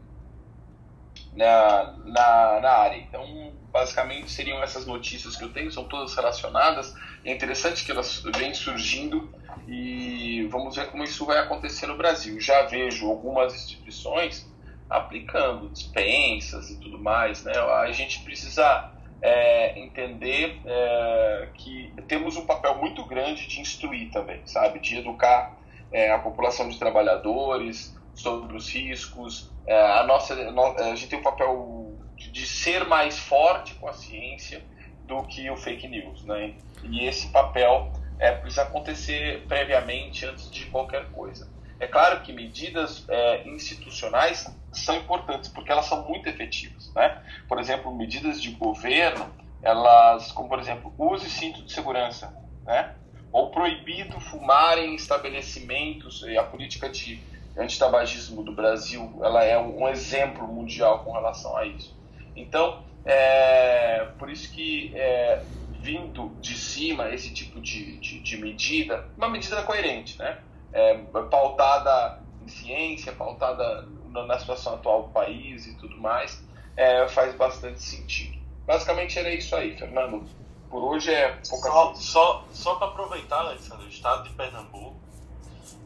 na, 1.34 1.95
na, 2.05 2.60
na 2.62 2.72
área. 2.72 2.97
Então 2.97 3.53
basicamente 3.72 4.32
seriam 4.32 4.62
essas 4.64 4.86
notícias 4.86 5.36
que 5.36 5.43
eu 5.43 5.53
tenho, 5.53 5.72
são 5.72 5.84
todas 5.84 6.16
relacionadas. 6.16 6.93
É 7.24 7.32
interessante 7.32 7.86
que 7.86 7.91
elas 7.91 8.24
vêm 8.36 8.53
surgindo 8.53 9.30
e 9.68 10.47
vamos 10.49 10.76
ver 10.76 10.88
como 10.89 11.03
isso 11.03 11.26
vai 11.26 11.38
acontecer 11.38 11.88
no 11.88 11.97
Brasil. 11.97 12.39
Já 12.39 12.64
vejo 12.64 13.07
algumas 13.07 13.53
instituições 13.53 14.49
aplicando 14.89 15.70
dispensas 15.70 16.72
e 16.72 16.80
tudo 16.80 16.97
mais. 16.97 17.43
Né? 17.43 17.53
A 17.55 17.91
gente 17.91 18.24
precisa 18.24 18.91
é, 19.22 19.80
entender 19.80 20.60
é, 20.66 21.49
que 21.53 21.93
temos 22.07 22.36
um 22.38 22.45
papel 22.45 22.76
muito 22.76 23.05
grande 23.05 23.47
de 23.47 23.60
instruir 23.62 24.10
também, 24.12 24.41
sabe? 24.45 24.80
De 24.80 24.97
educar 24.97 25.59
é, 25.92 26.12
a 26.12 26.20
população 26.20 26.70
de 26.70 26.78
trabalhadores 26.78 27.96
sobre 28.14 28.56
os 28.56 28.70
riscos. 28.70 29.52
É, 29.66 29.80
a, 30.00 30.04
nossa, 30.04 30.34
a 30.34 30.96
gente 30.96 31.08
tem 31.08 31.20
um 31.20 31.24
papel 31.24 31.98
de 32.16 32.46
ser 32.46 32.86
mais 32.86 33.18
forte 33.18 33.76
com 33.76 33.88
a 33.88 33.94
ciência 33.94 34.62
do 35.06 35.24
que 35.24 35.50
o 35.50 35.58
fake 35.58 35.88
news, 35.88 36.24
né? 36.26 36.54
E 36.84 37.06
esse 37.06 37.30
papel 37.30 37.92
é, 38.20 38.32
precisa 38.32 38.64
acontecer 38.64 39.46
previamente 39.48 40.26
antes 40.26 40.52
de 40.52 40.66
qualquer 40.66 41.10
coisa. 41.12 41.50
É 41.80 41.88
claro 41.88 42.22
que 42.22 42.34
medidas 42.34 43.06
é, 43.08 43.48
institucionais 43.48 44.54
são 44.74 44.96
importantes 44.98 45.50
porque 45.50 45.72
elas 45.72 45.86
são 45.86 46.08
muito 46.08 46.28
efetivas, 46.28 46.94
né? 46.94 47.24
Por 47.48 47.58
exemplo, 47.58 47.96
medidas 47.96 48.42
de 48.42 48.52
governo, 48.52 49.34
elas, 49.62 50.32
como 50.34 50.50
por 50.50 50.60
exemplo, 50.60 50.94
use 50.98 51.30
cinto 51.30 51.64
de 51.64 51.72
segurança, 51.72 52.36
né? 52.66 52.96
Ou 53.32 53.52
proibido 53.52 54.20
fumar 54.20 54.78
em 54.78 54.96
estabelecimentos. 54.96 56.24
A 56.38 56.44
política 56.44 56.90
de 56.90 57.24
antitabagismo 57.58 58.44
do 58.44 58.54
Brasil, 58.54 59.20
ela 59.24 59.44
é 59.44 59.58
um 59.58 59.88
exemplo 59.88 60.48
mundial 60.48 61.04
com 61.04 61.12
relação 61.12 61.56
a 61.58 61.66
isso. 61.66 61.96
Então, 62.36 62.84
é, 63.06 64.06
por 64.18 64.30
isso 64.30 64.54
que 64.54 64.92
é, 64.96 65.46
vindo 65.82 66.38
de 66.40 66.56
cima 66.56 67.10
esse 67.10 67.34
tipo 67.34 67.62
de, 67.62 68.00
de, 68.00 68.22
de, 68.22 68.38
medida, 68.38 69.10
uma 69.18 69.30
medida 69.30 69.62
coerente, 69.64 70.18
né? 70.20 70.40
É, 70.72 70.96
pautada 71.30 72.24
em 72.40 72.48
ciência, 72.48 73.12
pautada 73.12 73.88
na 74.28 74.40
situação 74.40 74.76
atual 74.76 75.04
do 75.04 75.10
país 75.10 75.66
e 75.66 75.76
tudo 75.78 75.98
mais, 75.98 76.46
é, 76.78 77.08
faz 77.08 77.36
bastante 77.36 77.82
sentido. 77.82 78.38
Basicamente 78.66 79.18
era 79.18 79.34
isso 79.34 79.56
aí, 79.56 79.76
Fernando. 79.78 80.30
Por 80.70 80.84
hoje 80.84 81.12
é 81.12 81.32
pouca 81.50 81.72
Só, 81.72 81.96
só, 81.96 82.46
só 82.52 82.76
para 82.76 82.88
aproveitar, 82.88 83.40
Alexandre, 83.40 83.86
o 83.86 83.90
estado 83.90 84.24
de 84.24 84.36
Pernambuco 84.36 85.00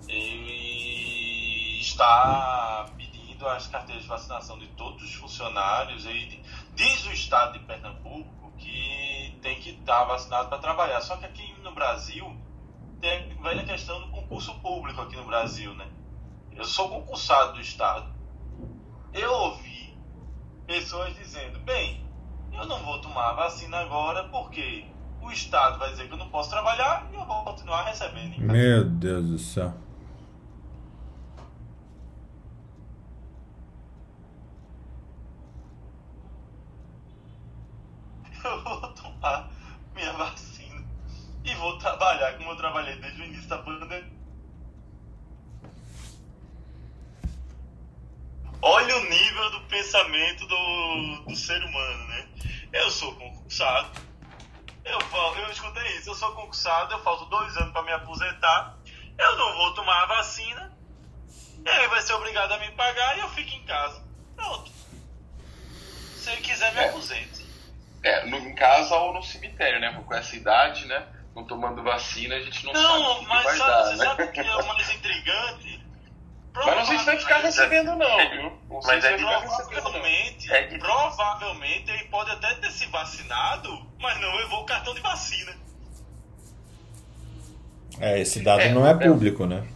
ele 0.08 1.80
está 1.80 2.90
pedindo 2.98 3.48
as 3.48 3.68
carteiras 3.68 4.04
de 4.04 4.10
vacinação 4.10 4.60
de 4.60 4.68
todos 4.68 5.02
os 5.02 5.14
funcionários 5.16 6.06
e 6.06 6.44
diz 6.76 7.06
o 7.06 7.14
estado 7.14 7.54
de 7.54 7.60
Pernambuco 7.60 8.52
que 8.58 9.38
tem 9.42 9.60
que 9.60 9.72
estar 9.72 10.04
vacinado 10.04 10.50
para 10.50 10.58
trabalhar. 10.58 11.02
Só 11.02 11.16
que 11.18 11.26
aqui 11.26 11.54
no 11.62 11.74
Brasil 11.74 12.36
tem 13.00 13.32
a 13.32 13.42
velha 13.42 13.64
questão 13.66 14.02
do 14.02 14.08
concurso 14.10 14.54
público 14.60 15.02
aqui 15.02 15.16
no 15.16 15.26
Brasil, 15.26 15.74
né? 15.76 15.90
Eu 16.52 16.66
sou 16.66 16.90
concursado 16.90 17.54
do 17.54 17.62
estado. 17.62 18.14
Eu 19.14 19.32
ouvi 19.32 19.98
pessoas 20.68 21.16
dizendo, 21.16 21.60
bem, 21.60 22.06
eu 22.54 22.66
não 22.66 22.80
vou 22.84 23.00
tomar 23.02 23.30
a 23.30 23.34
vacina 23.34 23.78
agora 23.78 24.24
porque 24.30 24.86
o 25.22 25.32
estado 25.32 25.80
vai 25.80 25.90
dizer 25.92 26.08
que 26.08 26.14
eu 26.14 26.18
não 26.18 26.30
posso 26.30 26.50
trabalhar 26.50 27.08
e 27.12 27.16
eu 27.16 27.26
vou 27.26 27.44
continuar 27.44 27.84
recebendo. 27.84 28.40
Meu 28.40 28.84
Deus 28.84 29.28
do 29.28 29.40
céu. 29.40 29.74
eu 38.44 38.64
vou 38.64 38.82
tomar 38.94 39.50
minha 39.96 40.12
vacina 40.14 40.84
e 41.46 41.54
vou 41.56 41.78
trabalhar 41.78 42.38
como 42.38 42.52
eu 42.52 42.58
trabalhei 42.58 42.96
desde 43.00 43.22
o 43.22 43.26
início 43.26 43.48
da 43.48 43.58
pandemia. 43.60 44.03
Olha 48.66 48.96
o 48.96 49.04
nível 49.10 49.50
do 49.52 49.60
pensamento 49.66 50.48
do, 50.48 51.26
do 51.28 51.36
ser 51.36 51.62
humano, 51.62 52.08
né? 52.08 52.28
Eu 52.72 52.90
sou 52.90 53.14
concursado. 53.14 53.92
Eu, 54.86 55.00
eu 55.38 55.52
escutei 55.52 55.86
isso, 55.98 56.12
eu 56.12 56.16
sou 56.16 56.32
concursado, 56.32 56.94
eu 56.94 57.04
falto 57.04 57.26
dois 57.26 57.58
anos 57.58 57.74
para 57.74 57.84
me 57.84 57.92
aposentar. 57.92 58.78
Eu 59.20 59.38
não 59.38 59.58
vou 59.58 59.74
tomar 59.74 60.04
a 60.04 60.06
vacina. 60.06 60.72
Ele 61.66 61.88
vai 61.90 62.02
ser 62.04 62.14
obrigado 62.14 62.54
a 62.54 62.58
me 62.60 62.72
pagar 62.72 63.18
e 63.18 63.20
eu 63.20 63.30
fico 63.32 63.54
em 63.54 63.66
casa. 63.66 64.02
Pronto. 64.34 64.72
Se 66.16 66.32
ele 66.32 66.42
quiser, 66.42 66.74
me 66.74 66.80
é. 66.80 66.88
aposente. 66.88 67.46
É, 68.02 68.26
no, 68.28 68.38
em 68.38 68.56
casa 68.56 68.96
ou 68.96 69.14
no 69.14 69.22
cemitério, 69.22 69.82
né? 69.82 70.02
Com 70.08 70.14
essa 70.14 70.38
idade, 70.38 70.86
né? 70.86 71.06
Não 71.36 71.46
tomando 71.46 71.84
vacina, 71.84 72.36
a 72.36 72.40
gente 72.40 72.66
não, 72.66 72.72
não 72.72 72.82
sabe 72.82 73.04
o 73.04 73.20
que 73.20 73.28
mas 73.28 73.44
sabe, 73.44 73.60
dar, 73.60 73.84
você 73.84 73.96
né? 73.98 74.06
sabe 74.06 74.24
o 74.24 74.32
que 74.32 74.40
é 74.40 74.56
o 74.56 74.68
mais 74.68 74.88
intrigante? 74.96 75.83
Mas 76.54 76.76
não 76.76 76.86
sei 76.86 76.98
se 77.00 77.06
vai 77.06 77.18
ficar 77.18 77.38
recebendo 77.40 77.96
não, 77.96 78.30
viu? 78.30 78.60
Não 78.70 78.82
sei 78.82 78.96
mas 78.96 79.04
se 79.04 79.10
é 79.10 79.18
provavelmente, 79.18 80.54
é 80.54 80.78
provavelmente 80.78 81.92
ele 81.92 82.04
pode 82.06 82.32
até 82.32 82.54
ter 82.56 82.72
se 82.72 82.86
vacinado, 82.88 83.86
mas 84.00 84.20
não 84.22 84.36
levou 84.36 84.62
o 84.62 84.66
cartão 84.66 84.94
de 84.94 85.02
vacina. 85.02 85.56
É, 88.00 88.20
esse 88.20 88.42
dado 88.42 88.62
é, 88.62 88.70
não 88.70 88.86
é, 88.86 88.92
é 88.92 88.94
público, 88.94 89.46
né? 89.46 89.68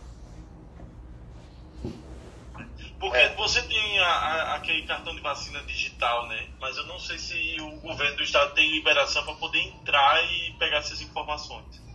Porque 3.00 3.18
é. 3.18 3.36
você 3.36 3.62
tem 3.62 4.00
a, 4.00 4.08
a, 4.08 4.56
aquele 4.56 4.84
cartão 4.84 5.16
de 5.16 5.22
vacina 5.22 5.62
digital, 5.64 6.28
né? 6.28 6.48
Mas 6.60 6.78
eu 6.78 6.86
não 6.86 7.00
sei 7.00 7.18
se 7.18 7.58
o 7.62 7.72
governo 7.80 8.18
do 8.18 8.24
estado 8.24 8.54
tem 8.54 8.72
liberação 8.72 9.24
para 9.24 9.36
poder 9.36 9.60
entrar 9.60 10.24
e 10.32 10.54
pegar 10.54 10.78
essas 10.78 11.02
informações. 11.02 11.87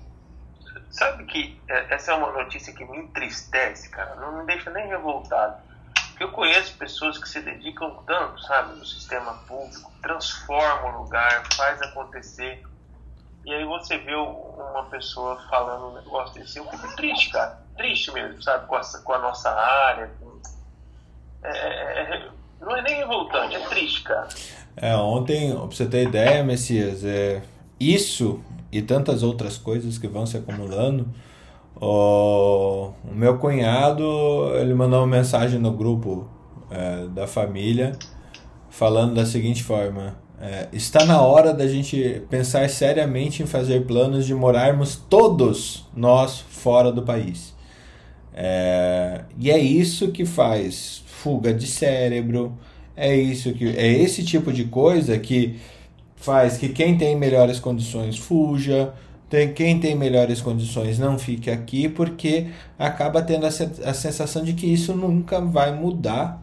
Sabe 0.93 1.25
que 1.25 1.59
é, 1.69 1.95
essa 1.95 2.13
é 2.13 2.15
uma 2.15 2.31
notícia 2.31 2.73
que 2.73 2.85
me 2.85 2.99
entristece, 2.99 3.89
cara. 3.89 4.15
Não 4.17 4.39
me 4.39 4.47
deixa 4.47 4.71
nem 4.71 4.87
revoltado. 4.87 5.57
Porque 6.11 6.25
eu 6.25 6.31
conheço 6.31 6.77
pessoas 6.77 7.17
que 7.17 7.29
se 7.29 7.41
dedicam 7.41 8.03
tanto, 8.07 8.41
sabe, 8.43 8.77
no 8.77 8.85
sistema 8.85 9.33
público, 9.49 9.91
transformam 10.03 10.95
o 10.95 11.03
lugar, 11.03 11.43
faz 11.55 11.81
acontecer. 11.81 12.63
E 13.45 13.53
aí 13.53 13.65
você 13.65 13.97
vê 13.99 14.15
uma 14.15 14.85
pessoa 14.91 15.41
falando 15.49 15.91
um 15.91 15.95
negócio 15.95 16.35
desse, 16.35 16.59
eu 16.59 16.65
fico 16.67 16.95
triste, 16.95 17.31
cara. 17.31 17.59
Triste 17.77 18.13
mesmo, 18.13 18.41
sabe, 18.43 18.67
com, 18.67 18.79
essa, 18.79 19.01
com 19.01 19.15
a 19.15 19.19
nossa 19.19 19.51
área, 19.51 20.11
é, 21.43 21.51
é, 21.51 22.17
é, 22.17 22.31
não 22.61 22.77
é 22.77 22.83
nem 22.83 22.97
revoltante, 22.97 23.57
é 23.57 23.69
triste, 23.69 24.03
cara. 24.03 24.29
É, 24.77 24.95
ontem, 24.95 25.53
pra 25.57 25.67
você 25.67 25.87
ter 25.87 26.07
ideia, 26.07 26.45
Messias, 26.45 27.03
é, 27.05 27.43
isso 27.81 28.43
e 28.73 28.81
tantas 28.81 29.23
outras 29.23 29.59
coisas 29.59 29.99
que 29.99 30.09
vão 30.09 30.25
se 30.25 30.37
acumulando. 30.37 31.07
O, 31.81 32.93
meu 33.13 33.39
cunhado, 33.39 34.03
ele 34.57 34.73
mandou 34.73 35.01
uma 35.01 35.07
mensagem 35.07 35.59
no 35.61 35.73
grupo 35.73 36.27
é, 36.71 37.07
da 37.09 37.27
família 37.27 37.97
falando 38.71 39.15
da 39.15 39.27
seguinte 39.27 39.63
forma: 39.63 40.17
é, 40.41 40.69
está 40.73 41.05
na 41.05 41.21
hora 41.21 41.53
da 41.53 41.67
gente 41.69 42.23
pensar 42.31 42.69
seriamente 42.69 43.43
em 43.43 43.47
fazer 43.47 43.87
planos 43.87 44.27
de 44.27 44.35
morarmos 44.35 44.97
todos 44.97 45.87
nós 45.95 46.41
fora 46.41 46.91
do 46.91 47.03
país. 47.03 47.55
É, 48.35 49.25
e 49.39 49.51
é 49.51 49.59
isso 49.59 50.11
que 50.11 50.25
faz 50.25 51.05
fuga 51.07 51.53
de 51.53 51.67
cérebro. 51.67 52.57
É 52.95 53.15
isso 53.17 53.53
que 53.55 53.69
é 53.69 53.87
esse 53.87 54.23
tipo 54.23 54.53
de 54.53 54.65
coisa 54.65 55.19
que 55.19 55.59
faz 56.23 56.57
que 56.57 56.69
quem 56.69 56.97
tem 56.97 57.17
melhores 57.17 57.59
condições 57.59 58.17
fuja, 58.17 58.95
tem, 59.29 59.53
quem 59.53 59.81
tem 59.81 59.97
melhores 59.97 60.41
condições 60.41 60.97
não 60.99 61.19
fique 61.19 61.51
aqui, 61.51 61.89
porque 61.89 62.47
acaba 62.79 63.21
tendo 63.21 63.45
a, 63.45 63.49
a 63.49 63.93
sensação 63.93 64.45
de 64.45 64.53
que 64.53 64.67
isso 64.67 64.95
nunca 64.95 65.41
vai 65.41 65.75
mudar. 65.75 66.41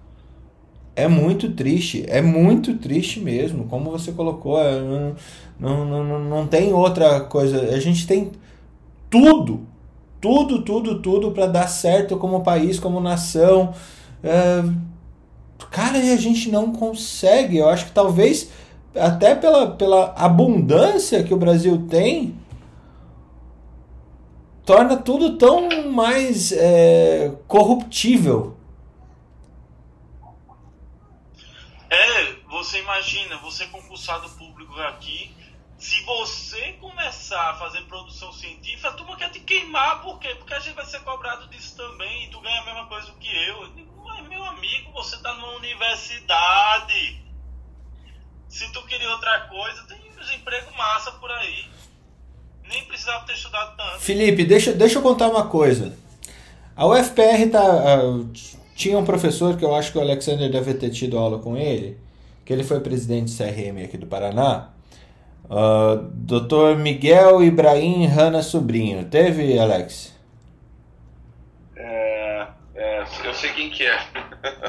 É 0.96 1.08
muito 1.08 1.52
triste, 1.52 2.04
é 2.10 2.22
muito 2.22 2.76
triste 2.76 3.22
mesmo, 3.22 3.66
como 3.66 3.90
você 3.90 4.12
colocou, 4.12 4.60
é, 4.62 4.82
não, 5.58 5.86
não, 5.86 6.04
não, 6.04 6.20
não 6.20 6.48
tem 6.48 6.74
outra 6.74 7.22
coisa. 7.22 7.74
A 7.74 7.80
gente 7.80 8.06
tem 8.06 8.32
tudo, 9.10 9.62
tudo, 10.20 10.62
tudo, 10.62 11.02
tudo 11.02 11.32
para 11.32 11.46
dar 11.46 11.70
certo 11.70 12.18
como 12.18 12.44
país, 12.44 12.78
como 12.80 13.00
nação. 13.00 13.74
É, 14.22 14.62
cara, 15.72 16.00
e 16.00 16.12
a 16.12 16.18
gente 16.18 16.52
não 16.52 16.74
consegue. 16.74 17.58
Eu 17.58 17.70
acho 17.70 17.86
que 17.86 17.92
talvez 17.92 18.50
até 18.96 19.36
pela, 19.36 19.72
pela 19.72 20.14
abundância 20.16 21.24
que 21.24 21.34
o 21.34 21.38
Brasil 21.38 21.88
tem, 21.88 22.38
torna 24.66 24.98
tudo 24.98 25.38
tão 25.38 25.92
mais 25.92 26.52
é, 26.52 27.32
corruptível. 27.48 28.56
É, 31.90 32.34
você 32.50 32.80
imagina, 32.80 33.38
você 33.38 33.66
concursado 33.68 34.30
público 34.30 34.80
aqui, 34.82 35.36
se 35.80 36.04
você 36.04 36.74
começar 36.74 37.52
a 37.52 37.56
fazer 37.56 37.82
produção 37.84 38.34
científica, 38.34 38.90
a 38.90 38.92
turma 38.92 39.16
quer 39.16 39.30
te 39.32 39.40
queimar, 39.40 40.02
por 40.02 40.20
quê? 40.20 40.36
Porque 40.36 40.54
a 40.54 40.60
gente 40.60 40.76
vai 40.76 40.86
ser 40.86 41.00
cobrado 41.00 41.48
disso 41.48 41.76
também, 41.78 42.26
e 42.26 42.28
tu 42.28 42.40
ganha 42.42 42.62
a 42.62 42.66
mesma 42.66 42.86
coisa 42.88 43.12
que 43.20 43.28
eu. 43.28 43.64
eu 43.64 43.70
digo, 43.70 44.04
mas 44.04 44.28
meu 44.28 44.44
amigo, 44.44 44.92
você 44.92 45.16
está 45.16 45.34
numa 45.36 45.56
universidade. 45.56 47.29
Se 48.50 48.68
tu 48.74 48.84
queria 48.88 49.10
outra 49.12 49.42
coisa, 49.42 49.84
tem 49.88 49.98
uns 50.20 50.32
empregos 50.34 50.76
massa 50.76 51.12
por 51.12 51.32
aí. 51.32 51.66
Nem 52.68 52.84
precisava 52.86 53.26
ter 53.26 53.34
estudado 53.34 53.78
tanto. 53.78 54.00
Felipe, 54.00 54.44
deixa, 54.44 54.74
deixa 54.74 54.98
eu 54.98 55.04
contar 55.04 55.30
uma 55.30 55.48
coisa. 55.48 55.96
A 56.76 56.86
UFPR 56.88 57.50
tá. 57.52 58.00
Uh, 58.04 58.30
tinha 58.76 58.98
um 58.98 59.06
professor 59.06 59.56
que 59.56 59.64
eu 59.64 59.76
acho 59.76 59.92
que 59.92 59.98
o 59.98 60.02
Alexander 60.02 60.50
deve 60.52 60.74
ter 60.74 60.90
tido 60.90 61.18
aula 61.18 61.38
com 61.40 61.56
ele, 61.56 61.98
que 62.44 62.52
ele 62.52 62.64
foi 62.64 62.80
presidente 62.80 63.32
do 63.32 63.38
CRM 63.38 63.84
aqui 63.84 63.98
do 63.98 64.08
Paraná. 64.08 64.70
Uh, 65.46 65.98
Dr. 66.14 66.78
Miguel 66.78 67.44
Ibrahim 67.44 68.06
Rana 68.08 68.42
Sobrinho. 68.42 69.06
Teve, 69.06 69.60
Alex? 69.60 70.14
É, 73.22 73.26
é, 73.26 73.30
eu 73.30 73.34
sei 73.34 73.50
quem 73.52 73.70
que 73.70 73.86
é. 73.86 74.00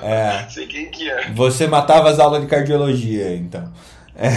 É. 0.02 0.46
sei 0.50 0.66
quem 0.66 0.90
que 0.90 1.10
é. 1.10 1.30
Você 1.30 1.66
matava 1.66 2.08
as 2.08 2.18
aulas 2.18 2.40
de 2.40 2.46
cardiologia, 2.46 3.34
então. 3.36 3.72
É. 4.16 4.30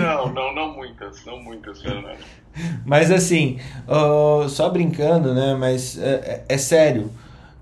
Não, 0.00 0.32
não, 0.32 0.54
não 0.54 0.72
muitas, 0.74 1.24
não 1.24 1.40
muitas, 1.42 1.80
Fernando. 1.80 2.18
Mas 2.84 3.10
assim, 3.10 3.58
só 4.48 4.68
brincando, 4.68 5.34
né? 5.34 5.54
Mas 5.54 5.98
é, 5.98 6.44
é 6.48 6.58
sério. 6.58 7.10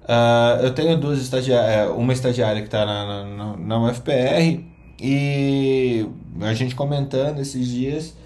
Uh, 0.02 0.64
eu 0.64 0.74
tenho 0.74 0.96
duas 0.96 1.20
estagiárias, 1.20 1.90
uma 1.96 2.12
estagiária 2.12 2.60
que 2.62 2.66
está 2.66 2.84
na, 2.84 3.24
na, 3.24 3.56
na 3.56 3.78
UFPR 3.84 4.64
e 5.00 6.04
a 6.40 6.52
gente 6.52 6.74
comentando 6.74 7.40
esses 7.40 7.68
dias, 7.68 8.16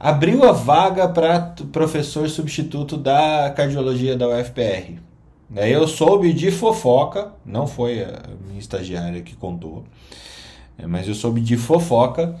abriu 0.00 0.44
a 0.44 0.52
vaga 0.52 1.06
para 1.06 1.54
professor 1.72 2.28
substituto 2.28 2.96
da 2.96 3.52
cardiologia 3.54 4.16
da 4.16 4.28
UFPR. 4.28 4.98
Daí 5.48 5.72
eu 5.72 5.86
soube 5.86 6.32
de 6.32 6.50
fofoca, 6.50 7.32
não 7.44 7.66
foi 7.66 8.02
a 8.02 8.22
minha 8.46 8.58
estagiária 8.58 9.22
que 9.22 9.36
contou, 9.36 9.84
é, 10.78 10.86
mas 10.86 11.06
eu 11.06 11.14
soube 11.14 11.40
de 11.40 11.56
fofoca 11.56 12.36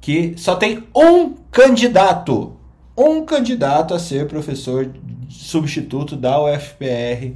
que 0.00 0.34
só 0.36 0.54
tem 0.54 0.84
um 0.94 1.30
candidato, 1.50 2.52
um 2.96 3.24
candidato 3.24 3.94
a 3.94 3.98
ser 3.98 4.26
professor 4.26 4.90
substituto 5.28 6.16
da 6.16 6.42
UFPR 6.42 7.32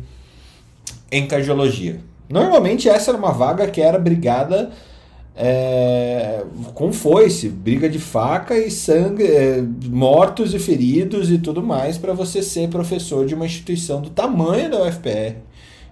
em 1.10 1.26
cardiologia. 1.26 2.00
Normalmente 2.28 2.88
essa 2.88 3.10
era 3.10 3.18
uma 3.18 3.32
vaga 3.32 3.66
que 3.68 3.80
era 3.80 3.98
brigada 3.98 4.70
é, 5.40 6.42
com 6.74 6.92
foice, 6.92 7.48
briga 7.48 7.88
de 7.88 8.00
faca 8.00 8.58
e 8.58 8.72
sangue, 8.72 9.22
é, 9.22 9.62
mortos 9.86 10.52
e 10.52 10.58
feridos 10.58 11.30
e 11.30 11.38
tudo 11.38 11.62
mais 11.62 11.96
para 11.96 12.12
você 12.12 12.42
ser 12.42 12.68
professor 12.68 13.24
de 13.24 13.36
uma 13.36 13.46
instituição 13.46 14.02
do 14.02 14.10
tamanho 14.10 14.68
da 14.68 14.82
UFPR, 14.82 15.36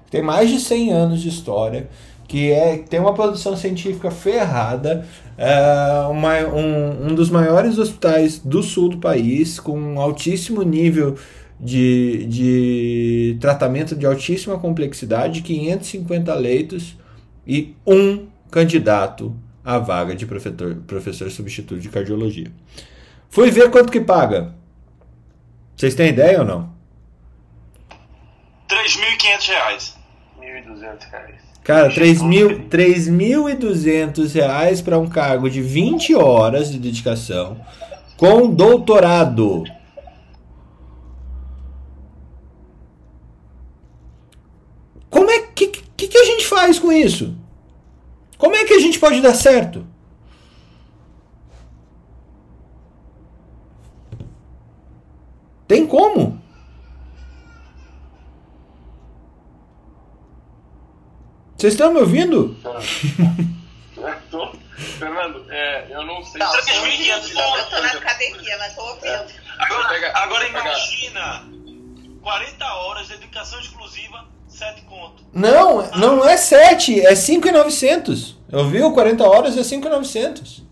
que 0.05 0.11
tem 0.11 0.21
mais 0.21 0.51
de 0.51 0.59
100 0.59 0.93
anos 0.93 1.21
de 1.21 1.29
história, 1.29 1.89
que 2.27 2.51
é, 2.51 2.79
tem 2.79 2.99
uma 2.99 3.15
produção 3.15 3.57
científica 3.57 4.11
ferrada, 4.11 5.07
é, 5.39 6.09
uma, 6.11 6.39
um, 6.49 7.11
um 7.11 7.15
dos 7.15 7.31
maiores 7.31 7.79
hospitais 7.79 8.41
do 8.41 8.65
sul 8.65 8.89
do 8.89 8.99
país, 8.99 9.61
com 9.61 9.79
um 9.79 10.01
altíssimo 10.01 10.63
nível 10.63 11.15
de, 11.61 12.27
de 12.27 13.39
tratamento 13.41 13.95
de 13.95 14.05
altíssima 14.05 14.59
complexidade, 14.59 15.41
550 15.43 16.35
leitos 16.35 16.97
e 17.47 17.77
um 17.87 18.27
candidato 18.51 19.35
à 19.65 19.79
vaga 19.79 20.15
de 20.15 20.27
professor, 20.27 20.75
professor 20.87 21.31
substituto 21.31 21.81
de 21.81 21.89
cardiologia. 21.89 22.51
Fui 23.29 23.51
ver 23.51 23.71
quanto 23.71 23.93
que 23.93 24.01
paga. 24.01 24.55
Vocês 25.77 25.95
têm 25.95 26.09
ideia 26.09 26.41
ou 26.41 26.45
não? 26.45 26.75
R$ 28.71 28.77
3.500. 28.77 29.95
R$ 30.41 30.63
1.200. 30.63 30.97
Cara, 31.63 31.93
3.200 31.93 34.33
reais 34.33 34.81
para 34.81 34.99
um 34.99 35.07
cargo 35.09 35.51
de 35.51 35.61
20 35.61 36.15
horas 36.15 36.71
de 36.71 36.79
dedicação 36.79 37.61
com 38.17 38.49
doutorado. 38.49 39.65
Como 45.11 45.31
é 45.31 45.41
que, 45.41 45.67
que, 45.67 46.09
que 46.09 46.19
a 46.19 46.25
gente 46.25 46.47
faz 46.47 46.79
com 46.79 46.91
isso? 46.93 47.37
Como 48.39 48.55
é 48.55 48.65
que 48.65 48.75
a 48.75 48.79
gente 48.79 48.99
pode 48.99 49.21
dar 49.21 49.35
certo? 49.35 49.87
Tem 55.67 55.87
como? 55.87 56.41
Vocês 61.57 61.73
estão 61.73 61.93
me 61.93 62.01
ouvindo? 62.01 62.57
Fernando, 64.99 65.47
é, 65.51 65.87
eu 65.91 66.05
não 66.05 66.23
sei. 66.25 66.39
Não, 66.39 66.51
se 66.63 66.71
eu, 66.71 66.87
eu, 66.87 67.57
eu 67.57 67.67
tô 67.71 67.81
na 67.81 67.93
academia, 67.93 68.59
mas 68.59 68.75
tô 68.75 68.83
ouvindo. 68.83 69.07
É. 69.07 69.27
Agora, 69.59 70.19
agora 70.19 70.49
imagina 70.49 71.49
40 72.23 72.65
horas 72.75 73.07
de 73.09 73.15
dedicação 73.15 73.59
exclusiva 73.61 74.27
7 74.57 74.83
conto. 74.83 75.23
Não, 75.35 75.87
não 75.97 76.27
é 76.27 76.37
7, 76.37 77.05
é 77.05 77.15
5,900. 77.15 78.37
Eu 78.51 78.69
vi 78.69 78.83
o 78.83 78.93
40 78.93 79.23
horas 79.23 79.59
é 79.59 79.63
5,900. 79.63 80.65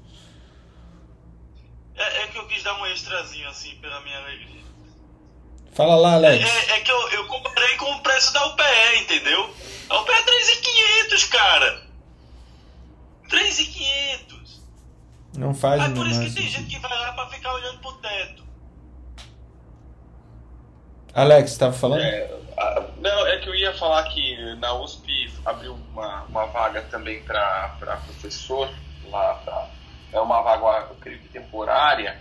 É, 1.94 2.22
é 2.22 2.26
que 2.28 2.38
eu 2.38 2.46
quis 2.46 2.62
dar 2.62 2.80
um 2.80 2.86
extrazinho 2.86 3.46
assim 3.48 3.76
pela 3.76 4.00
minha 4.00 4.18
alegria. 4.18 4.62
Fala 5.72 5.96
lá, 5.96 6.14
Alex. 6.14 6.44
É, 6.44 6.76
é 6.76 6.80
que 6.80 6.90
eu, 6.90 7.10
eu 7.10 7.26
comparei 7.26 7.76
com 7.76 7.90
o 7.92 8.00
preço 8.00 8.32
da 8.32 8.46
UPE, 8.46 9.00
entendeu? 9.02 9.54
A 9.90 10.00
UPE 10.00 10.12
é 10.12 10.22
3,500, 10.22 11.24
cara. 11.24 11.82
3,500. 13.28 14.62
Não 15.36 15.52
faz 15.52 15.80
Mas 15.82 15.92
por 15.92 16.06
isso 16.06 16.20
que 16.20 16.30
tem 16.30 16.48
gente 16.48 16.68
que 16.68 16.78
vai 16.78 16.90
lá 16.90 17.12
pra 17.12 17.26
ficar 17.28 17.52
olhando 17.52 17.80
pro 17.80 17.92
teto. 17.94 18.44
Alex, 21.12 21.50
você 21.50 21.58
tava 21.58 21.72
falando? 21.72 22.02
É, 22.02 22.43
a- 22.56 22.82
não, 23.00 23.26
é 23.26 23.38
que 23.38 23.48
eu 23.48 23.54
ia 23.54 23.72
falar 23.74 24.02
que 24.04 24.54
na 24.56 24.74
USP 24.74 25.30
abriu 25.44 25.78
uma, 25.92 26.22
uma 26.24 26.46
vaga 26.46 26.82
também 26.90 27.20
para 27.22 27.76
professor 28.04 28.68
lá. 29.10 29.34
Pra, 29.44 29.68
é 30.12 30.20
uma 30.20 30.40
vaga, 30.42 30.86
eu 30.90 30.96
creio 31.00 31.18
que 31.18 31.28
temporária, 31.28 32.16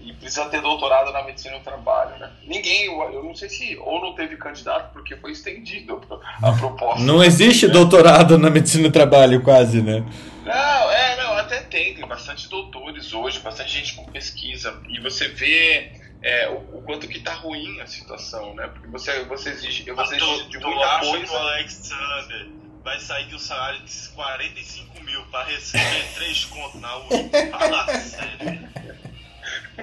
e 0.00 0.12
precisa 0.14 0.46
ter 0.46 0.60
doutorado 0.60 1.12
na 1.12 1.22
medicina 1.22 1.58
do 1.58 1.64
trabalho, 1.64 2.18
né? 2.18 2.30
Ninguém, 2.46 2.86
eu, 2.86 3.00
eu 3.12 3.22
não 3.22 3.34
sei 3.34 3.48
se 3.48 3.76
ou 3.78 4.00
não 4.00 4.14
teve 4.14 4.36
candidato 4.36 4.92
porque 4.92 5.16
foi 5.16 5.32
estendido 5.32 6.00
a 6.42 6.52
proposta. 6.52 7.02
Não 7.02 7.22
existe 7.22 7.68
doutorado 7.68 8.38
na 8.38 8.50
medicina 8.50 8.88
do 8.88 8.92
trabalho, 8.92 9.42
quase, 9.42 9.80
né? 9.82 10.04
Não, 10.44 10.90
é, 10.90 11.16
não, 11.16 11.32
até 11.38 11.60
tem, 11.60 11.94
tem 11.94 12.06
bastante 12.06 12.48
doutores 12.48 13.14
hoje, 13.14 13.38
bastante 13.40 13.70
gente 13.70 13.94
com 13.94 14.04
pesquisa, 14.04 14.78
e 14.88 15.00
você 15.00 15.28
vê 15.28 15.92
é, 16.24 16.48
o, 16.48 16.78
o 16.78 16.82
quanto 16.82 17.06
que 17.06 17.20
tá 17.20 17.34
ruim 17.34 17.80
a 17.82 17.86
situação, 17.86 18.54
né? 18.54 18.66
Porque 18.68 18.88
você, 18.88 19.24
você 19.24 19.50
exige, 19.50 19.90
você 19.92 20.16
exige 20.16 20.48
de 20.48 20.58
tu 20.58 20.66
muita 20.66 20.86
acha 20.86 21.00
que 21.00 21.06
o 21.06 21.28
coisa. 21.28 21.38
Alexander 21.38 22.48
vai 22.82 22.98
sair 22.98 23.26
de 23.26 23.34
um 23.34 23.38
salário 23.38 23.80
de 23.80 24.08
45 24.08 25.04
mil 25.04 25.22
pra 25.26 25.44
receber 25.44 26.04
3 26.16 26.44
contos 26.46 26.80
na 26.80 26.96
USP? 26.96 27.50
Fala 27.50 27.86
sério. 27.98 28.68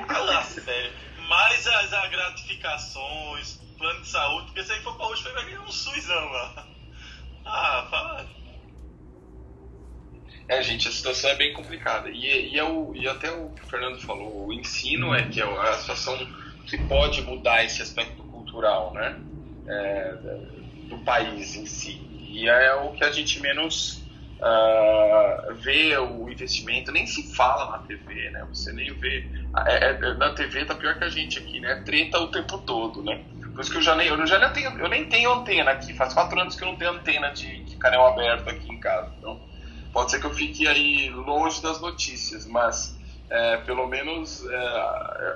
Fala 0.07 0.43
sério. 0.43 0.91
Mais 1.27 1.67
as, 1.67 1.93
as 1.93 2.09
gratificações, 2.09 3.59
plano 3.77 4.01
de 4.01 4.07
saúde, 4.07 4.45
porque 4.47 4.63
se 4.63 4.71
aí 4.73 4.81
for 4.81 4.97
pra 4.97 5.07
USP 5.09 5.29
vai 5.29 5.45
ganhar 5.45 5.61
um 5.61 5.71
SUSão 5.71 6.25
lá. 6.31 6.65
Ah, 7.45 7.87
fala. 7.89 8.25
É, 10.47 10.61
gente, 10.61 10.87
a 10.87 10.91
situação 10.91 11.29
é 11.29 11.35
bem 11.35 11.53
complicada. 11.53 12.09
E, 12.09 12.53
e, 12.53 12.59
é 12.59 12.63
o, 12.63 12.93
e 12.95 13.07
até 13.07 13.31
o 13.31 13.49
que 13.49 13.63
o 13.63 13.65
Fernando 13.65 13.99
falou, 14.01 14.47
o 14.47 14.53
ensino 14.53 15.13
é 15.13 15.23
que 15.23 15.41
é 15.41 15.45
a 15.45 15.73
situação 15.73 16.17
se 16.67 16.77
pode 16.77 17.21
mudar 17.21 17.63
esse 17.63 17.81
aspecto 17.81 18.23
cultural, 18.23 18.93
né? 18.93 19.19
É, 19.67 20.15
do 20.89 20.97
país 20.99 21.55
em 21.55 21.65
si. 21.65 22.01
E 22.29 22.47
é 22.47 22.73
o 22.75 22.91
que 22.91 23.03
a 23.03 23.11
gente 23.11 23.41
menos 23.41 24.01
uh, 24.41 25.53
vê 25.55 25.97
o 25.97 26.29
investimento, 26.29 26.91
nem 26.91 27.05
se 27.05 27.33
fala 27.35 27.71
na 27.71 27.79
TV, 27.79 28.29
né? 28.31 28.45
Você 28.49 28.71
nem 28.73 28.91
vê. 28.93 29.27
É, 29.67 29.91
é, 29.91 30.13
na 30.15 30.31
TV 30.33 30.65
tá 30.65 30.75
pior 30.75 30.97
que 30.97 31.03
a 31.03 31.09
gente 31.09 31.37
aqui, 31.37 31.59
né? 31.59 31.81
Treta 31.85 32.19
o 32.19 32.27
tempo 32.27 32.57
todo, 32.59 33.03
né? 33.03 33.21
Por 33.53 33.61
isso 33.61 33.71
que 33.71 33.77
eu 33.77 33.81
já 33.81 33.95
nem, 33.95 34.07
eu 34.07 34.25
já 34.25 34.39
nem 34.39 34.49
tenho, 34.51 34.79
eu 34.79 34.89
nem 34.89 35.05
tenho 35.05 35.31
antena 35.31 35.71
aqui. 35.71 35.93
Faz 35.93 36.13
quatro 36.13 36.39
anos 36.39 36.55
que 36.55 36.63
eu 36.63 36.67
não 36.67 36.77
tenho 36.77 36.91
antena 36.91 37.29
de, 37.29 37.63
de 37.63 37.75
canal 37.75 38.07
aberto 38.07 38.49
aqui 38.49 38.71
em 38.71 38.79
casa. 38.79 39.13
Então, 39.17 39.40
pode 39.93 40.11
ser 40.11 40.19
que 40.19 40.25
eu 40.25 40.33
fique 40.33 40.67
aí 40.67 41.09
longe 41.09 41.61
das 41.61 41.79
notícias, 41.81 42.45
mas 42.45 42.99
é, 43.31 43.55
pelo 43.57 43.87
menos 43.87 44.45
é, 44.45 44.57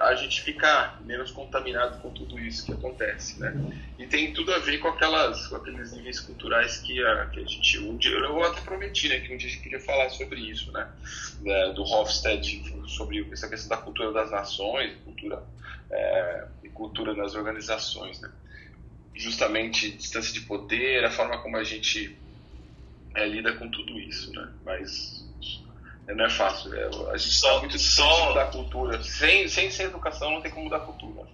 a 0.02 0.16
gente 0.16 0.42
fica 0.42 0.96
menos 1.06 1.32
contaminado 1.32 2.02
com 2.02 2.10
tudo 2.10 2.38
isso 2.38 2.66
que 2.66 2.74
acontece, 2.74 3.40
né? 3.40 3.56
E 3.98 4.06
tem 4.06 4.34
tudo 4.34 4.54
a 4.54 4.60
ver 4.60 4.80
com 4.80 4.90
aquelas, 4.90 5.48
com 5.48 5.56
aqueles 5.56 5.94
níveis 5.94 6.20
culturais 6.20 6.78
que 6.80 7.02
a, 7.02 7.28
que 7.28 7.40
a 7.40 7.46
gente 7.46 7.80
um 7.80 7.96
dia 7.96 8.12
eu 8.12 8.44
até 8.44 8.60
prometi, 8.60 9.08
né, 9.08 9.22
que 9.22 9.34
um 9.34 9.38
dia 9.38 9.48
a 9.48 9.52
gente 9.52 9.64
queria 9.64 9.80
falar 9.80 10.10
sobre 10.10 10.42
isso, 10.42 10.74
né? 10.74 10.90
É, 11.46 11.72
do 11.72 11.84
Hofstede 11.84 12.64
sobre 12.86 13.26
essa 13.32 13.48
questão 13.48 13.70
da 13.70 13.78
cultura 13.78 14.12
das 14.12 14.30
nações, 14.30 14.98
cultura 15.06 15.42
é, 15.90 16.48
e 16.66 16.70
cultura 16.70 17.14
nas 17.14 17.34
organizações, 17.34 18.20
né? 18.20 18.30
Justamente 19.14 19.90
distância 19.92 20.34
de 20.34 20.42
poder, 20.42 21.06
a 21.06 21.10
forma 21.10 21.38
como 21.38 21.56
a 21.56 21.64
gente 21.64 22.20
é, 23.16 23.28
lida 23.28 23.54
com 23.54 23.70
tudo 23.70 24.00
isso, 24.00 24.32
né? 24.34 24.48
Mas 24.66 25.24
não 26.08 26.26
é 26.26 26.30
fácil. 26.30 26.74
É, 26.76 26.86
a 27.12 27.18
gente 27.18 27.34
só, 27.34 27.56
tá 27.56 27.60
muito 27.60 27.80
só 27.80 28.34
da 28.34 28.46
cultura. 28.46 29.02
Sem, 29.02 29.48
sem, 29.48 29.72
sem 29.72 29.88
educação 29.88 30.30
não 30.32 30.42
tem 30.42 30.52
como 30.52 30.66
mudar 30.66 30.78
a 30.78 30.82
cultura. 30.82 31.26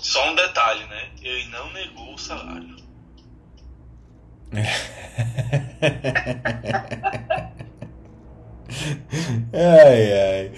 Só 0.00 0.30
um 0.30 0.34
detalhe, 0.34 0.84
né? 0.86 1.10
Ele 1.20 1.46
não 1.48 1.70
negou 1.72 2.14
o 2.14 2.18
salário. 2.18 2.76
ai, 9.52 10.12
ai. 10.12 10.52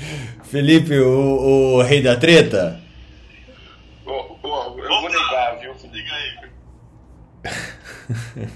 Felipe, 0.44 0.98
o, 0.98 1.76
o 1.76 1.82
rei 1.82 2.02
da 2.02 2.16
treta? 2.16 2.80
Oh, 4.06 4.38
oh, 4.42 4.78
eu 4.78 4.88
vou 4.88 5.10
negar, 5.10 5.58
viu? 5.58 5.74
Diga 5.74 6.14
aí. 6.14 6.38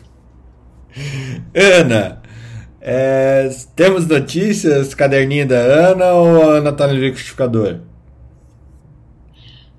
Ana, 1.55 2.23
é, 2.81 3.49
temos 3.75 4.07
notícias, 4.07 4.95
caderninho 4.95 5.47
da 5.47 5.57
Ana 5.57 6.13
ou 6.13 6.43
a 6.43 6.55
Ana 6.57 6.73
tá 6.73 6.87
no 6.87 6.95
liquidificador? 6.95 7.81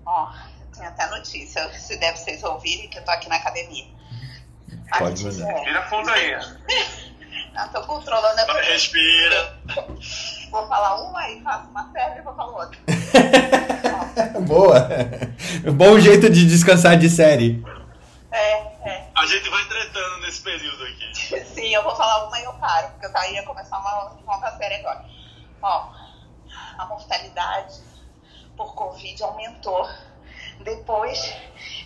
Ó, 0.05 0.29
tem 0.75 0.85
até 0.85 1.09
notícia, 1.09 1.69
se 1.73 1.97
deve 1.97 2.17
vocês 2.17 2.43
ouvirem 2.43 2.89
que 2.89 2.99
eu 2.99 3.03
tô 3.03 3.11
aqui 3.11 3.29
na 3.29 3.37
academia. 3.37 3.85
Pode 4.97 5.23
mandar. 5.23 5.53
Respira 5.53 5.81
fundo 5.83 6.09
aí. 6.09 6.35
Não, 7.53 7.67
tô 7.69 7.81
controlando 7.81 8.39
a 8.39 8.61
Respira. 8.61 9.57
Vou 10.51 10.67
falar 10.67 11.01
uma 11.01 11.19
aí 11.19 11.41
faço 11.41 11.69
uma 11.69 11.91
série 11.91 12.19
e 12.19 12.23
vou 12.23 12.33
falar 12.33 12.65
outra. 12.65 12.79
Boa! 14.47 14.89
Bom 15.73 15.99
jeito 15.99 16.29
de 16.29 16.45
descansar 16.47 16.97
de 16.97 17.09
série. 17.09 17.61
É, 18.31 18.53
é. 18.89 19.11
A 19.15 19.25
gente 19.25 19.49
vai 19.49 19.65
tretando 19.65 20.17
nesse 20.19 20.41
período 20.41 20.83
aqui. 20.83 21.45
Sim, 21.55 21.73
eu 21.73 21.83
vou 21.83 21.95
falar 21.95 22.27
uma 22.27 22.39
e 22.39 22.43
eu 22.43 22.53
paro, 22.53 22.89
porque 22.91 23.05
eu 23.05 23.13
tá- 23.13 23.27
ia 23.27 23.43
começar 23.43 23.77
uma 23.79 24.15
nova 24.25 24.57
série 24.57 24.75
agora. 24.75 25.05
Ó, 25.61 25.89
a 26.77 26.85
mortalidade 26.85 27.81
por 28.55 28.75
Covid 28.75 29.23
aumentou 29.23 29.89
depois 30.59 31.19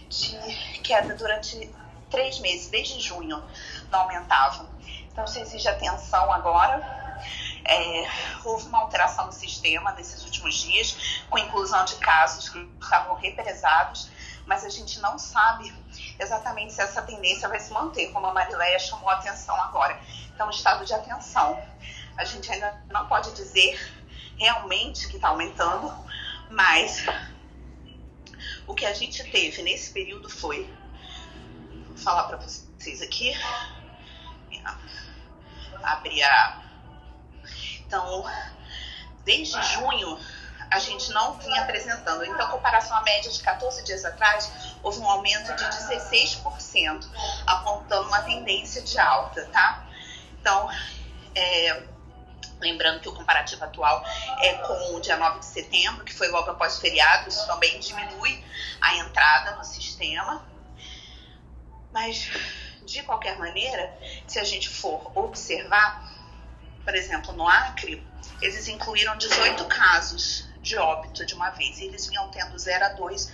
de 0.09 0.80
queda 0.84 1.15
durante 1.15 1.73
três 2.09 2.39
meses, 2.39 2.69
desde 2.69 2.99
junho 2.99 3.43
não 3.89 4.01
aumentava. 4.01 4.69
Então 5.11 5.23
isso 5.26 5.39
exige 5.39 5.68
atenção 5.68 6.31
agora. 6.31 6.99
É, 7.63 8.09
houve 8.43 8.68
uma 8.68 8.80
alteração 8.80 9.27
no 9.27 9.31
sistema 9.31 9.91
nesses 9.91 10.23
últimos 10.23 10.55
dias, 10.55 11.23
com 11.30 11.38
inclusão 11.38 11.85
de 11.85 11.95
casos 11.97 12.49
que 12.49 12.57
estavam 12.81 13.15
represados, 13.15 14.09
mas 14.45 14.65
a 14.65 14.69
gente 14.69 14.99
não 14.99 15.19
sabe 15.19 15.72
exatamente 16.22 16.73
se 16.73 16.81
essa 16.81 17.02
tendência 17.02 17.49
vai 17.49 17.60
se 17.60 17.72
manter, 17.73 18.11
como 18.11 18.27
a 18.27 18.34
Marileia 18.34 18.77
chamou 18.80 19.10
a 19.10 19.14
atenção 19.14 19.56
agora. 19.61 19.99
Então, 20.34 20.49
estado 20.49 20.85
de 20.85 20.93
atenção. 20.93 21.61
A 22.18 22.23
gente 22.23 22.52
ainda 22.52 22.81
não 22.89 23.07
pode 23.07 23.31
dizer 23.34 23.80
realmente 24.38 25.07
que 25.07 25.15
está 25.15 25.30
aumentando, 25.30 25.93
mas 26.49 27.06
o 28.68 28.73
que 28.73 28.85
a 28.85 28.93
gente 28.93 29.23
teve 29.31 29.61
nesse 29.64 29.91
período 29.91 30.30
foi, 30.30 30.72
vou 31.88 31.98
falar 31.98 32.23
para 32.23 32.38
vocês 32.38 33.02
aqui, 33.02 33.34
abrir 35.84 36.23
a. 36.23 36.61
Então, 37.80 38.23
desde 39.26 39.61
junho 39.73 40.18
a 40.72 40.80
gente 40.80 41.11
não 41.11 41.34
vinha 41.34 41.64
apresentando. 41.64 42.23
Então, 42.23 42.49
comparação 42.49 42.95
à 42.95 43.03
média 43.03 43.30
de 43.30 43.41
14 43.41 43.84
dias 43.84 44.06
atrás, 44.06 44.70
houve 44.83 44.99
um 44.99 45.09
aumento 45.09 45.53
de 45.55 45.63
16%, 45.63 47.07
apontando 47.45 48.07
uma 48.07 48.21
tendência 48.21 48.81
de 48.81 48.97
alta, 48.99 49.45
tá? 49.47 49.85
Então, 50.39 50.69
é, 51.35 51.83
lembrando 52.59 52.99
que 52.99 53.09
o 53.09 53.13
comparativo 53.13 53.63
atual 53.63 54.03
é 54.39 54.53
com 54.55 54.95
o 54.95 55.01
dia 55.01 55.17
9 55.17 55.39
de 55.39 55.45
setembro, 55.45 56.05
que 56.05 56.13
foi 56.13 56.29
logo 56.29 56.49
após 56.49 56.77
o 56.77 56.81
feriado, 56.81 57.29
isso 57.29 57.45
também 57.47 57.79
diminui 57.79 58.43
a 58.79 58.95
entrada 58.97 59.55
no 59.55 59.63
sistema. 59.63 60.45
Mas, 61.91 62.29
de 62.85 63.03
qualquer 63.03 63.37
maneira, 63.37 63.97
se 64.27 64.39
a 64.39 64.43
gente 64.43 64.69
for 64.69 65.11
observar, 65.15 66.09
por 66.83 66.95
exemplo, 66.95 67.33
no 67.33 67.47
Acre, 67.47 68.05
eles 68.41 68.67
incluíram 68.67 69.17
18 69.17 69.65
casos 69.65 70.49
de 70.61 70.77
óbito 70.77 71.25
de 71.25 71.33
uma 71.33 71.49
vez. 71.51 71.79
E 71.79 71.85
eles 71.85 72.07
vinham 72.07 72.29
tendo 72.29 72.57
0 72.57 72.85
a 72.85 72.89
2 72.89 73.33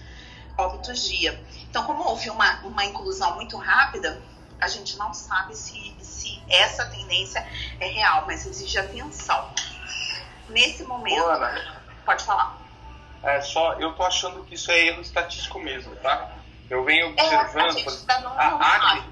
óbitos 0.58 1.08
dia. 1.08 1.40
Então, 1.70 1.84
como 1.86 2.04
houve 2.04 2.30
uma, 2.30 2.60
uma 2.62 2.84
inclusão 2.86 3.36
muito 3.36 3.58
rápida, 3.58 4.20
a 4.60 4.68
gente 4.68 4.98
não 4.98 5.14
sabe 5.14 5.56
se, 5.56 5.96
se 6.02 6.42
essa 6.50 6.86
tendência 6.88 7.46
é 7.80 7.88
real, 7.88 8.24
mas 8.26 8.46
exige 8.46 8.78
atenção. 8.80 9.50
Nesse 10.50 10.84
momento. 10.84 11.24
Ana. 11.24 11.82
Pode 12.06 12.24
falar. 12.24 12.58
É 13.24 13.42
só, 13.42 13.74
eu 13.74 13.94
tô 13.94 14.04
achando 14.04 14.44
que 14.46 14.56
isso 14.56 14.72
é 14.72 14.80
erro 14.86 15.02
estatístico 15.02 15.60
mesmo, 15.60 15.96
tá? 15.98 16.32
Eu 16.70 16.84
venho 16.84 17.14
É, 17.18 17.36
a 17.36 17.42
observando. 17.42 17.84
por 17.84 17.94
exemplo, 17.94 18.06
tá 18.06 18.20
num- 18.22 18.30
a 18.30 18.76
Acre. 18.76 19.04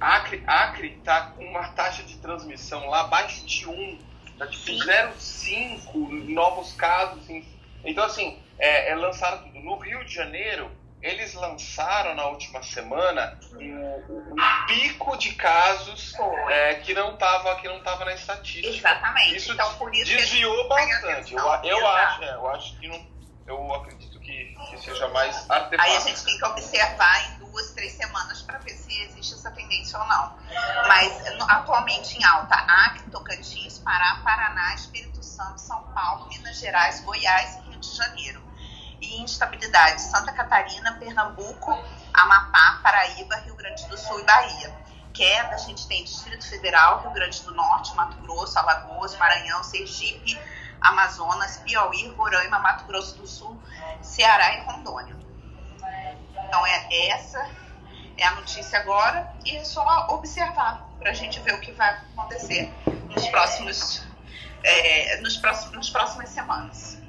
Acre, 0.00 0.44
Acre 0.46 0.90
tá 1.04 1.20
com 1.36 1.44
uma 1.44 1.68
taxa 1.68 2.02
de 2.02 2.16
transmissão 2.16 2.86
lá 2.88 3.00
abaixo 3.02 3.44
de 3.46 3.68
1. 3.68 3.98
Tá 4.38 4.46
tipo 4.46 4.64
Sim. 4.64 4.78
0,5 4.80 6.32
novos 6.32 6.72
casos. 6.72 7.22
Então, 7.84 8.04
assim, 8.04 8.38
é, 8.58 8.90
é 8.90 8.94
lançaram 8.94 9.38
tudo. 9.38 9.60
No 9.60 9.78
Rio 9.78 10.04
de 10.04 10.14
Janeiro, 10.14 10.70
eles 11.00 11.34
lançaram 11.34 12.14
na 12.14 12.26
última 12.28 12.62
semana 12.62 13.38
um, 13.52 14.32
um 14.32 14.66
pico 14.66 15.16
de 15.18 15.34
casos 15.34 16.14
é, 16.48 16.74
que 16.76 16.94
não 16.94 17.14
estava 17.14 17.56
que 17.56 17.68
não 17.68 17.82
tava 17.82 18.04
na 18.06 18.14
estatística. 18.14 18.68
Exatamente. 18.68 19.36
Isso 19.36 19.52
então, 19.52 19.74
por 19.74 19.94
isso 19.94 20.06
desviou 20.16 20.68
bastante. 20.68 21.34
Eu, 21.34 21.50
atenção. 21.50 21.78
eu 21.78 21.86
acho, 21.88 22.22
é, 22.24 22.34
eu 22.34 22.48
acho 22.48 22.80
que 22.80 22.88
não. 22.88 23.14
Eu 23.46 23.74
acredito 23.74 24.18
que, 24.20 24.56
que 24.70 24.78
seja 24.78 25.06
mais 25.08 25.36
artefato. 25.50 25.82
Aí 25.90 25.94
a 25.94 26.00
gente 26.00 26.24
tem 26.24 26.38
que 26.38 26.44
observar 26.46 27.26
em 27.28 27.38
duas, 27.40 27.72
três 27.72 27.92
semanas 27.92 28.40
para 28.40 28.56
ver 28.60 28.70
se 28.70 28.98
existe 29.02 29.34
essa 29.34 29.50
tendência 29.50 29.98
ou 29.98 30.06
não. 30.06 30.38
Mas 30.88 31.36
no- 31.36 31.50
atualmente 31.50 32.16
em 32.16 32.24
alta, 32.24 32.54
Acre, 32.54 33.10
Tocantins, 33.10 33.78
Pará, 33.80 34.22
Paraná, 34.24 34.74
Espírito 34.74 35.22
Santo, 35.22 35.60
São 35.60 35.82
Paulo, 35.92 36.26
Minas 36.28 36.58
Gerais, 36.58 37.00
Goiás 37.04 37.56
e 37.56 37.68
Rio 37.68 37.80
de 37.80 37.94
Janeiro. 37.94 38.43
E 39.04 39.22
instabilidade, 39.22 40.00
Santa 40.00 40.32
Catarina, 40.32 40.94
Pernambuco, 40.94 41.70
Amapá, 42.12 42.80
Paraíba, 42.82 43.36
Rio 43.36 43.54
Grande 43.54 43.86
do 43.86 43.98
Sul 43.98 44.20
e 44.20 44.24
Bahia. 44.24 44.74
Queda, 45.12 45.54
a 45.54 45.58
gente 45.58 45.86
tem 45.86 46.02
Distrito 46.02 46.48
Federal, 46.48 47.02
Rio 47.02 47.12
Grande 47.12 47.42
do 47.42 47.54
Norte, 47.54 47.94
Mato 47.94 48.16
Grosso, 48.18 48.58
Alagoas, 48.58 49.16
Maranhão, 49.16 49.62
Sergipe, 49.62 50.38
Amazonas, 50.80 51.58
Piauí, 51.58 52.08
Roraima, 52.08 52.58
Mato 52.58 52.84
Grosso 52.84 53.16
do 53.16 53.26
Sul, 53.26 53.60
Ceará 54.02 54.54
e 54.54 54.64
Rondônia. 54.64 55.16
Então 56.46 56.66
é 56.66 57.08
essa 57.08 57.48
é 58.16 58.24
a 58.24 58.30
notícia 58.32 58.78
agora 58.78 59.32
e 59.44 59.56
é 59.56 59.64
só 59.64 60.06
observar 60.10 60.88
para 60.98 61.10
a 61.10 61.14
gente 61.14 61.40
ver 61.40 61.54
o 61.54 61.60
que 61.60 61.72
vai 61.72 61.90
acontecer 61.90 62.72
nos 63.08 63.26
próximos 63.28 64.06
é, 64.62 65.20
nos 65.20 65.36
próximos 65.36 65.74
nas 65.74 65.90
próximas 65.90 66.28
semanas. 66.30 67.03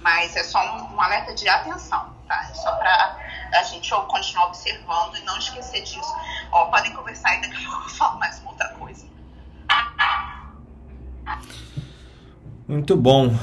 Mas 0.00 0.36
é 0.36 0.44
só 0.44 0.58
um, 0.76 0.94
um 0.94 1.00
alerta 1.00 1.34
de 1.34 1.48
atenção, 1.48 2.12
tá? 2.26 2.48
É 2.50 2.54
só 2.54 2.72
para 2.76 3.18
a 3.52 3.62
gente 3.62 3.90
continuar 3.90 4.46
observando 4.46 5.16
e 5.16 5.24
não 5.24 5.36
esquecer 5.38 5.82
disso. 5.82 6.14
Ó, 6.52 6.66
podem 6.66 6.92
conversar 6.92 7.36
e 7.36 7.40
daqui 7.42 7.64
a 7.64 7.70
pouco 7.70 7.84
eu 7.84 7.94
falo 7.94 8.18
mais 8.18 8.38
uma 8.40 8.50
outra 8.50 8.68
coisa. 8.70 9.06
Muito 12.66 12.96
bom. 12.96 13.34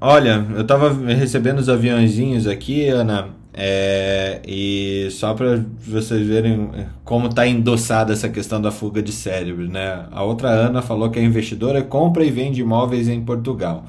Olha, 0.00 0.46
eu 0.54 0.66
tava 0.66 0.92
recebendo 1.06 1.58
os 1.58 1.70
aviãozinhos 1.70 2.46
aqui, 2.46 2.86
Ana, 2.86 3.30
é, 3.56 4.42
e 4.46 5.08
só 5.10 5.32
para 5.32 5.64
vocês 5.78 6.26
verem 6.26 6.86
como 7.02 7.28
está 7.28 7.46
endossada 7.46 8.12
essa 8.12 8.28
questão 8.28 8.60
da 8.60 8.70
fuga 8.70 9.02
de 9.02 9.10
cérebro, 9.10 9.68
né? 9.68 10.06
A 10.10 10.22
outra 10.22 10.48
Ana 10.50 10.82
falou 10.82 11.08
que 11.10 11.18
a 11.18 11.22
investidora 11.22 11.82
compra 11.82 12.24
e 12.24 12.30
vende 12.30 12.60
imóveis 12.60 13.08
em 13.08 13.24
Portugal, 13.24 13.86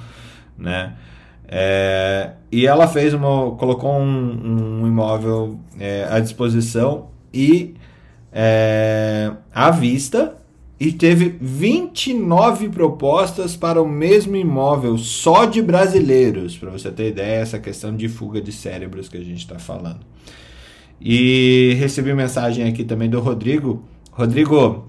né? 0.57 0.93
É, 1.47 2.31
e 2.51 2.65
ela 2.65 2.88
fez 2.88 3.13
uma, 3.13 3.51
colocou 3.51 3.93
um, 3.93 4.81
um 4.81 4.88
imóvel 4.88 5.59
é, 5.80 6.07
à 6.09 6.19
disposição 6.19 7.09
e 7.34 7.76
é, 8.31 9.31
à 9.53 9.72
vista 9.72 10.38
e 10.80 10.91
teve 10.91 11.38
29 11.39 12.69
propostas 12.69 13.55
para 13.55 13.81
o 13.81 13.88
mesmo 13.88 14.35
imóvel 14.35 14.97
só 14.97 15.45
de 15.45 15.61
brasileiros, 15.61 16.57
para 16.57 16.69
você 16.69 16.91
ter 16.91 17.09
ideia 17.09 17.39
essa 17.39 17.59
questão 17.59 17.95
de 17.95 18.09
fuga 18.09 18.41
de 18.41 18.51
cérebros 18.51 19.07
que 19.07 19.17
a 19.17 19.23
gente 19.23 19.39
está 19.39 19.57
falando. 19.57 20.01
E 20.99 21.76
recebi 21.80 22.13
mensagem 22.13 22.67
aqui 22.67 22.84
também 22.84 23.09
do 23.09 23.19
Rodrigo. 23.19 23.84
Rodrigo, 24.11 24.85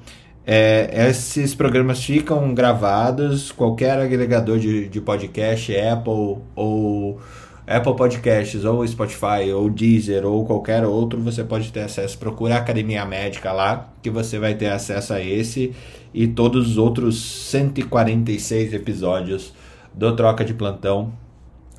é, 0.46 1.08
esses 1.08 1.56
programas 1.56 2.04
ficam 2.04 2.54
gravados, 2.54 3.50
qualquer 3.50 3.98
agregador 3.98 4.60
de, 4.60 4.88
de 4.88 5.00
podcast, 5.00 5.76
Apple 5.76 6.38
ou 6.54 7.20
Apple 7.66 7.96
Podcasts, 7.96 8.64
ou 8.64 8.86
Spotify, 8.86 9.50
ou 9.52 9.68
Deezer, 9.68 10.24
ou 10.24 10.46
qualquer 10.46 10.84
outro, 10.84 11.20
você 11.20 11.42
pode 11.42 11.72
ter 11.72 11.80
acesso. 11.80 12.16
Procura 12.16 12.54
a 12.54 12.58
Academia 12.58 13.04
Médica 13.04 13.50
lá, 13.50 13.92
que 14.00 14.08
você 14.08 14.38
vai 14.38 14.54
ter 14.54 14.68
acesso 14.68 15.14
a 15.14 15.20
esse 15.20 15.74
e 16.14 16.28
todos 16.28 16.70
os 16.70 16.78
outros 16.78 17.20
146 17.50 18.72
episódios 18.72 19.52
do 19.92 20.14
Troca 20.14 20.44
de 20.44 20.54
Plantão. 20.54 21.12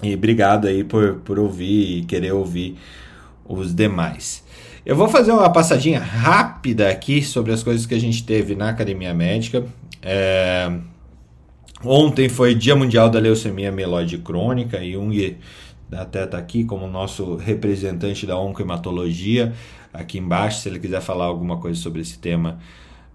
E 0.04 0.14
obrigado 0.14 0.68
aí 0.68 0.84
por, 0.84 1.20
por 1.20 1.40
ouvir 1.40 2.00
e 2.00 2.04
querer 2.04 2.34
ouvir 2.34 2.78
os 3.48 3.74
demais. 3.74 4.44
Eu 4.88 4.96
vou 4.96 5.10
fazer 5.10 5.34
uma 5.34 5.50
passadinha 5.50 6.00
rápida 6.00 6.90
aqui 6.90 7.22
sobre 7.22 7.52
as 7.52 7.62
coisas 7.62 7.86
que 7.86 7.94
a 7.94 8.00
gente 8.00 8.24
teve 8.24 8.56
na 8.56 8.70
Academia 8.70 9.14
Médica. 9.14 9.66
É... 10.02 10.72
Ontem 11.84 12.30
foi 12.30 12.56
Dia 12.56 12.74
Mundial 12.74 13.10
da 13.10 13.20
Leucemia 13.20 13.70
Mieloide 13.70 14.18
Crônica 14.20 14.82
e 14.82 14.94
Jung 14.94 15.36
até 15.92 16.24
está 16.24 16.38
aqui 16.38 16.64
como 16.64 16.88
nosso 16.88 17.36
representante 17.36 18.26
da 18.26 18.40
oncohematologia 18.40 19.52
aqui 19.94 20.20
embaixo, 20.20 20.62
se 20.62 20.70
ele 20.70 20.80
quiser 20.80 21.02
falar 21.02 21.26
alguma 21.26 21.58
coisa 21.58 21.78
sobre 21.78 22.00
esse 22.00 22.18
tema, 22.18 22.58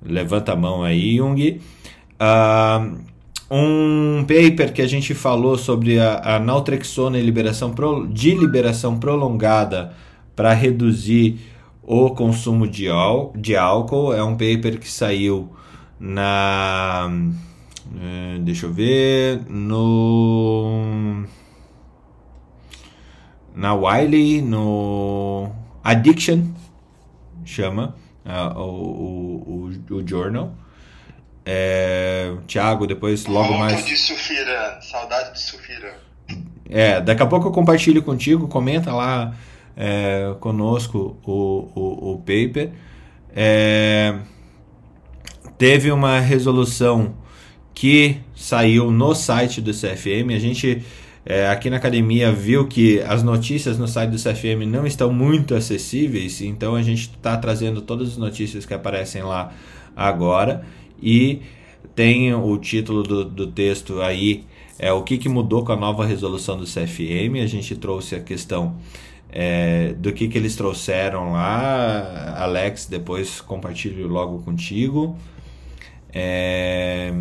levanta 0.05 0.53
a 0.53 0.57
mão 0.57 0.83
aí, 0.83 1.17
Jung. 1.17 1.59
Uh, 2.21 2.99
um 3.51 4.25
paper 4.25 4.75
que 4.75 4.83
a 4.83 4.87
gente 4.87 5.15
falou 5.15 5.57
sobre 5.57 5.99
a, 5.99 6.37
a 6.37 6.39
naltrexona 6.39 7.19
e 7.19 7.23
liberação 7.23 7.73
pro, 7.73 8.07
de 8.09 8.35
liberação 8.35 8.99
prolongada 8.99 9.95
para 10.37 10.53
reduzir 10.53 11.52
o 11.83 12.11
consumo 12.11 12.67
de, 12.67 12.87
de 13.37 13.57
álcool. 13.57 14.15
É 14.15 14.23
um 14.23 14.33
paper 14.33 14.79
que 14.79 14.89
saiu 14.89 15.55
na. 15.99 17.11
Eh, 18.01 18.39
deixa 18.41 18.67
eu 18.67 18.73
ver. 18.73 19.43
No. 19.49 21.25
Na 23.55 23.75
Wiley, 23.75 24.41
no 24.41 25.51
Addiction, 25.85 26.47
chama 27.45 27.95
uh, 28.25 28.59
o, 28.59 28.63
o, 28.63 29.73
o, 29.91 29.95
o, 29.97 30.09
journal. 30.09 30.55
É, 31.45 32.33
Tiago, 32.47 32.87
depois 32.87 33.27
logo 33.27 33.49
Muito 33.49 33.59
mais. 33.59 33.85
de 33.85 33.97
Sufira, 33.97 34.81
saudade 34.81 35.35
de 35.35 35.41
Sufira. 35.41 35.95
É, 36.71 37.01
daqui 37.01 37.23
a 37.23 37.27
pouco 37.27 37.49
eu 37.49 37.53
compartilho 37.53 38.03
contigo, 38.03 38.49
comenta 38.49 38.95
lá 38.95 39.35
é, 39.77 40.35
conosco 40.41 41.17
o, 41.25 41.69
o, 41.75 42.13
o 42.13 42.19
paper. 42.19 42.71
É, 43.35 44.19
teve 45.57 45.91
uma 45.91 46.21
resolução 46.21 47.15
que 47.75 48.19
saiu 48.35 48.91
no 48.91 49.15
site 49.15 49.61
do 49.61 49.73
CFM. 49.73 50.35
A 50.35 50.39
gente 50.39 50.83
é, 51.25 51.49
aqui 51.49 51.71
na 51.71 51.77
academia 51.77 52.33
viu 52.33 52.67
que 52.67 53.01
as 53.01 53.23
notícias 53.23 53.79
no 53.79 53.87
site 53.87 54.11
do 54.11 54.17
CFM 54.17 54.67
não 54.67 54.87
estão 54.87 55.13
muito 55.13 55.55
acessíveis, 55.55 56.41
então 56.41 56.75
a 56.75 56.83
gente 56.83 57.03
está 57.03 57.37
trazendo 57.37 57.81
todas 57.81 58.09
as 58.09 58.17
notícias 58.17 58.67
que 58.67 58.75
aparecem 58.75 59.23
lá 59.23 59.53
agora 59.95 60.65
e 61.01 61.43
tem 61.95 62.35
o 62.35 62.59
título 62.59 63.03
do, 63.03 63.25
do 63.25 63.47
texto 63.47 64.01
aí 64.01 64.45
é 64.79 64.93
o 64.93 65.03
que, 65.03 65.17
que 65.17 65.29
mudou 65.29 65.65
com 65.65 65.71
a 65.71 65.77
nova 65.77 66.05
resolução 66.05 66.57
do 66.57 66.65
CFM. 66.65 67.41
A 67.41 67.47
gente 67.47 67.77
trouxe 67.77 68.17
a 68.17 68.21
questão 68.21 68.75
é, 69.33 69.95
do 69.95 70.13
que, 70.13 70.29
que 70.29 70.37
eles 70.39 70.55
trouxeram 70.55 71.33
lá. 71.33 72.35
Alex, 72.37 72.87
depois 72.87 73.41
compartilho 73.41 74.07
logo 74.07 74.41
contigo. 74.41 75.17
É... 76.13 77.13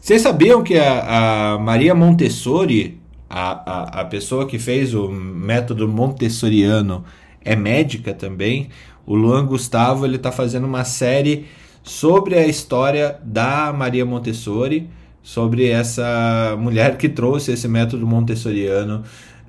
Vocês 0.00 0.20
sabiam 0.20 0.62
que 0.62 0.76
a, 0.76 1.54
a 1.54 1.58
Maria 1.58 1.94
Montessori 1.94 3.00
a, 3.28 3.98
a, 3.98 4.00
a 4.02 4.04
pessoa 4.04 4.46
que 4.46 4.58
fez 4.60 4.94
o 4.94 5.08
método 5.08 5.88
montessoriano 5.88 7.04
é 7.44 7.56
médica 7.56 8.14
também. 8.14 8.68
O 9.04 9.16
Luan 9.16 9.44
Gustavo 9.44 10.06
ele 10.06 10.16
está 10.16 10.30
fazendo 10.30 10.66
uma 10.66 10.84
série 10.84 11.46
sobre 11.82 12.36
a 12.36 12.46
história 12.46 13.18
da 13.24 13.72
Maria 13.72 14.06
Montessori, 14.06 14.88
sobre 15.20 15.68
essa 15.68 16.56
mulher 16.58 16.96
que 16.96 17.08
trouxe 17.08 17.52
esse 17.52 17.66
método 17.66 18.06
montessoriano, 18.06 19.02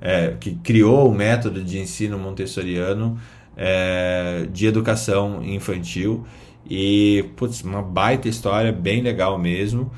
é, 0.06 0.36
que 0.38 0.54
criou 0.54 1.10
o 1.10 1.12
método 1.12 1.64
de 1.64 1.80
ensino 1.80 2.16
montessoriano 2.16 3.20
é, 3.56 4.46
de 4.52 4.64
educação 4.64 5.42
infantil. 5.42 6.24
E, 6.64 7.28
putz, 7.36 7.62
uma 7.62 7.82
baita 7.82 8.28
história, 8.28 8.70
bem 8.70 9.02
legal 9.02 9.36
mesmo. 9.36 9.92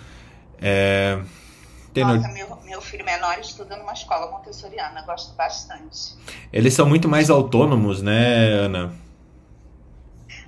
É, 0.62 1.20
Nossa, 1.94 2.28
meu, 2.28 2.56
meu 2.64 2.80
filho 2.80 3.04
menor 3.04 3.38
estuda 3.38 3.76
numa 3.76 3.92
escola 3.92 4.30
montessoriana, 4.30 5.02
gosto 5.02 5.34
bastante. 5.36 6.16
Eles 6.50 6.72
são 6.72 6.88
muito 6.88 7.06
mais 7.06 7.28
autônomos, 7.28 8.00
né, 8.00 8.44
Ana? 8.48 8.94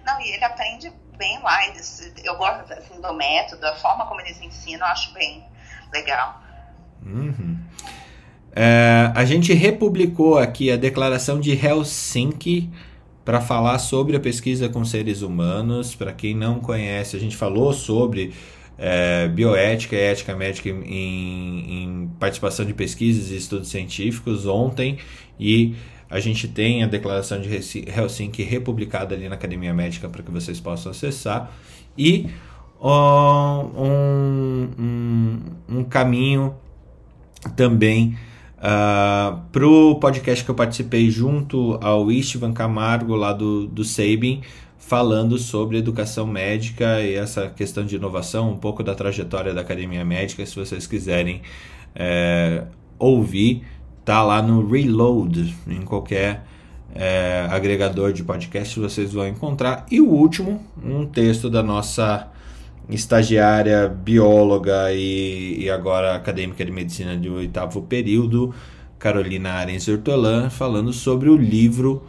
Não, 0.06 0.20
e 0.22 0.30
ele 0.30 0.44
aprende 0.44 0.90
bem 1.18 1.38
lá. 1.42 1.66
Eles, 1.66 2.10
eu 2.24 2.34
gosto 2.38 2.72
assim, 2.72 2.98
do 2.98 3.12
método, 3.12 3.66
a 3.66 3.76
forma 3.76 4.06
como 4.06 4.22
eles 4.22 4.40
ensinam, 4.40 4.86
eu 4.86 4.92
acho 4.92 5.12
bem 5.12 5.44
legal. 5.92 6.40
Uhum. 7.04 7.58
É, 8.52 9.12
a 9.14 9.24
gente 9.24 9.52
republicou 9.52 10.38
aqui 10.38 10.70
a 10.70 10.76
declaração 10.76 11.38
de 11.38 11.52
Helsinki 11.52 12.68
para 13.24 13.40
falar 13.40 13.78
sobre 13.78 14.16
a 14.16 14.20
pesquisa 14.20 14.68
com 14.68 14.84
seres 14.84 15.22
humanos. 15.22 15.94
Para 15.94 16.12
quem 16.12 16.34
não 16.34 16.58
conhece, 16.58 17.16
a 17.16 17.20
gente 17.20 17.36
falou 17.36 17.72
sobre 17.72 18.32
é, 18.76 19.28
bioética 19.28 19.94
e 19.94 20.00
ética 20.00 20.34
médica 20.34 20.68
em, 20.68 20.74
em, 20.74 22.10
participação 22.18 22.64
de 22.64 22.72
pesquisas 22.72 23.30
e 23.30 23.36
estudos 23.36 23.68
científicos 23.68 24.46
ontem 24.46 24.98
e 25.38 25.74
a 26.08 26.18
gente 26.18 26.48
tem 26.48 26.82
a 26.82 26.86
declaração 26.86 27.40
de 27.40 27.48
Helsinki 27.54 28.42
republicada 28.42 29.14
ali 29.14 29.28
na 29.28 29.34
Academia 29.34 29.72
Médica 29.72 30.08
para 30.08 30.22
que 30.22 30.30
vocês 30.30 30.58
possam 30.58 30.90
acessar 30.90 31.52
e 31.96 32.30
um, 32.82 33.84
um, 34.78 35.38
um 35.68 35.84
caminho 35.84 36.54
também 37.54 38.16
uh, 38.60 38.62
ah, 38.62 39.40
para 39.50 39.66
o 39.66 39.96
podcast 39.96 40.44
que 40.44 40.50
eu 40.50 40.54
participei 40.54 41.10
junto 41.10 41.78
ao 41.82 42.10
Istvan 42.10 42.52
Camargo 42.52 43.14
lá 43.16 43.32
do, 43.32 43.66
do 43.66 43.84
Sabin 43.84 44.42
falando 44.78 45.38
sobre 45.38 45.78
educação 45.78 46.26
médica 46.26 47.00
e 47.00 47.14
essa 47.14 47.48
questão 47.48 47.84
de 47.84 47.94
inovação, 47.96 48.50
um 48.50 48.56
pouco 48.56 48.82
da 48.82 48.94
trajetória 48.94 49.54
da 49.54 49.60
academia 49.60 50.04
médica. 50.04 50.44
Se 50.44 50.56
vocês 50.56 50.84
quiserem 50.86 51.42
é, 51.94 52.64
ouvir, 52.98 53.62
tá 54.04 54.22
lá 54.22 54.42
no 54.42 54.68
Reload, 54.68 55.54
em 55.68 55.82
qualquer 55.82 56.44
é, 56.92 57.46
agregador 57.50 58.12
de 58.12 58.24
podcast 58.24 58.80
vocês 58.80 59.12
vão 59.12 59.28
encontrar. 59.28 59.86
E 59.90 60.00
o 60.00 60.08
último, 60.08 60.60
um 60.82 61.06
texto 61.06 61.48
da 61.48 61.62
nossa 61.62 62.28
estagiária 62.92 63.88
bióloga 63.88 64.92
e, 64.92 65.64
e 65.64 65.70
agora 65.70 66.14
acadêmica 66.14 66.64
de 66.64 66.70
medicina 66.70 67.16
de 67.16 67.28
oitavo 67.28 67.82
período, 67.82 68.54
Carolina 68.98 69.50
Arens 69.50 69.88
Hortolã, 69.88 70.50
falando 70.50 70.92
sobre 70.92 71.28
o 71.28 71.36
livro 71.36 72.02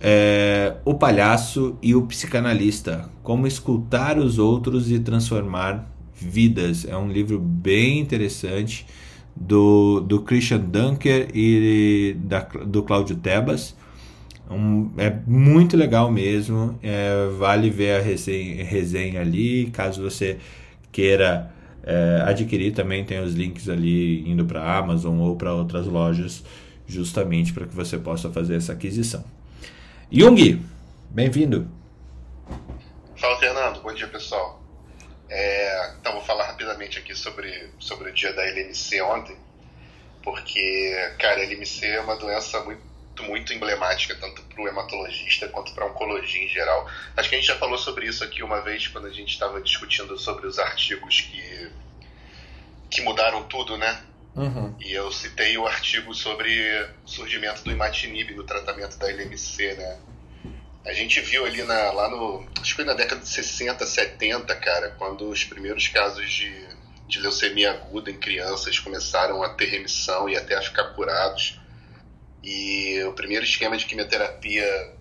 é, 0.00 0.74
O 0.84 0.94
Palhaço 0.94 1.76
e 1.82 1.94
o 1.94 2.02
Psicanalista: 2.02 3.08
Como 3.22 3.46
Escutar 3.46 4.18
os 4.18 4.38
Outros 4.38 4.90
e 4.90 4.98
Transformar 4.98 5.90
Vidas. 6.14 6.86
É 6.86 6.96
um 6.96 7.10
livro 7.10 7.38
bem 7.38 7.98
interessante 7.98 8.86
do, 9.34 10.00
do 10.00 10.22
Christian 10.22 10.60
Dunker 10.60 11.28
e 11.34 12.16
da, 12.20 12.40
do 12.40 12.82
Cláudio 12.82 13.16
Tebas. 13.16 13.76
Um, 14.50 14.92
é 14.96 15.10
muito 15.26 15.76
legal 15.76 16.10
mesmo. 16.10 16.78
É, 16.82 17.28
vale 17.38 17.70
ver 17.70 18.00
a 18.00 18.02
resenha, 18.02 18.64
resenha 18.64 19.20
ali. 19.20 19.70
Caso 19.70 20.02
você 20.02 20.38
queira 20.92 21.52
é, 21.86 22.22
adquirir 22.26 22.74
também 22.74 23.04
tem 23.04 23.20
os 23.20 23.32
links 23.32 23.68
ali 23.68 24.28
indo 24.28 24.44
para 24.44 24.60
a 24.60 24.78
Amazon 24.78 25.20
ou 25.20 25.36
para 25.36 25.54
outras 25.54 25.86
lojas, 25.86 26.42
justamente 26.86 27.52
para 27.52 27.64
que 27.64 27.74
você 27.74 27.96
possa 27.96 28.28
fazer 28.30 28.56
essa 28.56 28.72
aquisição. 28.72 29.24
Jung, 30.10 30.60
bem-vindo. 31.10 31.68
Fala, 33.16 33.38
Fernando. 33.38 33.80
Bom 33.82 33.94
dia, 33.94 34.08
pessoal. 34.08 34.60
É, 35.28 35.92
então, 36.00 36.12
vou 36.12 36.22
falar 36.22 36.46
rapidamente 36.46 36.98
aqui 36.98 37.14
sobre, 37.14 37.70
sobre 37.78 38.10
o 38.10 38.12
dia 38.12 38.32
da 38.32 38.42
LMC 38.42 39.00
ontem, 39.02 39.36
porque, 40.22 41.14
cara, 41.18 41.42
LMC 41.42 41.86
é 41.86 42.00
uma 42.00 42.16
doença 42.16 42.62
muito, 42.64 42.80
muito 43.22 43.52
emblemática, 43.52 44.14
tanto 44.16 44.42
para 44.42 44.62
o 44.62 44.68
hematologista 44.68 45.48
quanto 45.48 45.72
para 45.72 45.84
a 45.84 45.88
oncologia 45.88 46.42
em 46.42 46.48
geral. 46.48 46.88
Acho 47.16 47.28
que 47.28 47.34
a 47.34 47.38
gente 47.38 47.48
já 47.48 47.56
falou 47.56 47.78
sobre 47.78 48.06
isso 48.06 48.24
aqui 48.24 48.42
uma 48.42 48.60
vez, 48.60 48.88
quando 48.88 49.06
a 49.06 49.12
gente 49.12 49.30
estava 49.30 49.60
discutindo 49.60 50.18
sobre 50.18 50.46
os 50.46 50.58
artigos 50.58 51.20
que, 51.20 51.70
que 52.90 53.00
mudaram 53.02 53.44
tudo, 53.44 53.76
né? 53.76 54.02
Uhum. 54.34 54.74
E 54.78 54.92
eu 54.92 55.10
citei 55.10 55.56
o 55.56 55.66
artigo 55.66 56.14
sobre 56.14 56.88
o 57.04 57.08
surgimento 57.08 57.64
do 57.64 57.72
imatinib 57.72 58.34
no 58.34 58.44
tratamento 58.44 58.98
da 58.98 59.08
LMC, 59.08 59.74
né? 59.74 59.98
A 60.84 60.92
gente 60.92 61.20
viu 61.20 61.44
ali 61.44 61.62
na, 61.64 61.90
lá 61.90 62.08
no. 62.08 62.46
Acho 62.60 62.70
que 62.70 62.74
foi 62.74 62.84
na 62.84 62.94
década 62.94 63.20
de 63.20 63.28
60, 63.28 63.84
70, 63.84 64.54
cara, 64.56 64.94
quando 64.98 65.28
os 65.28 65.42
primeiros 65.42 65.88
casos 65.88 66.30
de, 66.30 66.54
de 67.08 67.18
leucemia 67.18 67.72
aguda 67.72 68.10
em 68.10 68.16
crianças 68.16 68.78
começaram 68.78 69.42
a 69.42 69.48
ter 69.48 69.66
remissão 69.66 70.28
e 70.28 70.36
até 70.36 70.54
a 70.54 70.62
ficar 70.62 70.84
curados. 70.94 71.58
E 72.48 73.02
o 73.02 73.12
primeiro 73.12 73.44
esquema 73.44 73.76
de 73.76 73.84
quimioterapia 73.86 74.94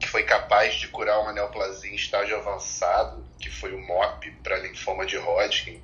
que 0.00 0.08
foi 0.08 0.22
capaz 0.22 0.76
de 0.76 0.88
curar 0.88 1.20
uma 1.20 1.30
neoplasia 1.30 1.90
em 1.90 1.94
estágio 1.94 2.34
avançado, 2.38 3.22
que 3.38 3.50
foi 3.50 3.74
o 3.74 3.78
MOP 3.78 4.30
para 4.42 4.56
linfoma 4.60 5.04
de 5.04 5.18
Hodgkin, 5.18 5.78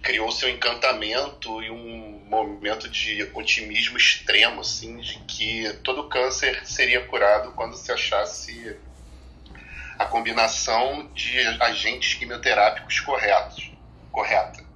criou 0.00 0.30
seu 0.30 0.48
encantamento 0.48 1.60
e 1.60 1.68
um 1.72 2.24
momento 2.28 2.88
de 2.88 3.28
otimismo 3.34 3.98
extremo, 3.98 4.60
assim, 4.60 4.98
de 4.98 5.18
que 5.26 5.72
todo 5.82 6.08
câncer 6.08 6.64
seria 6.64 7.04
curado 7.04 7.50
quando 7.56 7.76
se 7.76 7.90
achasse 7.90 8.76
a 9.98 10.04
combinação 10.04 11.10
de 11.14 11.36
agentes 11.60 12.14
quimioterápicos 12.14 13.00
corretos, 13.00 13.72
correta. 14.12 14.67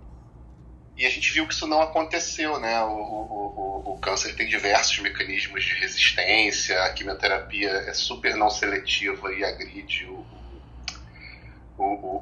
E 0.97 1.07
a 1.07 1.11
gente 1.11 1.33
viu 1.33 1.47
que 1.47 1.55
isso 1.55 1.67
não 1.67 1.81
aconteceu, 1.81 2.61
né? 2.61 2.83
O, 2.83 2.91
o, 2.91 3.83
o, 3.87 3.93
o 3.95 3.99
câncer 3.99 4.35
tem 4.37 4.47
diversos 4.47 4.99
mecanismos 4.99 5.65
de 5.65 5.75
resistência, 5.75 6.83
a 6.85 6.93
quimioterapia 6.93 7.71
é 7.71 7.95
super 7.95 8.37
não 8.37 8.51
seletiva 8.51 9.33
e 9.33 9.43
agride 9.43 10.07
o, 10.07 10.27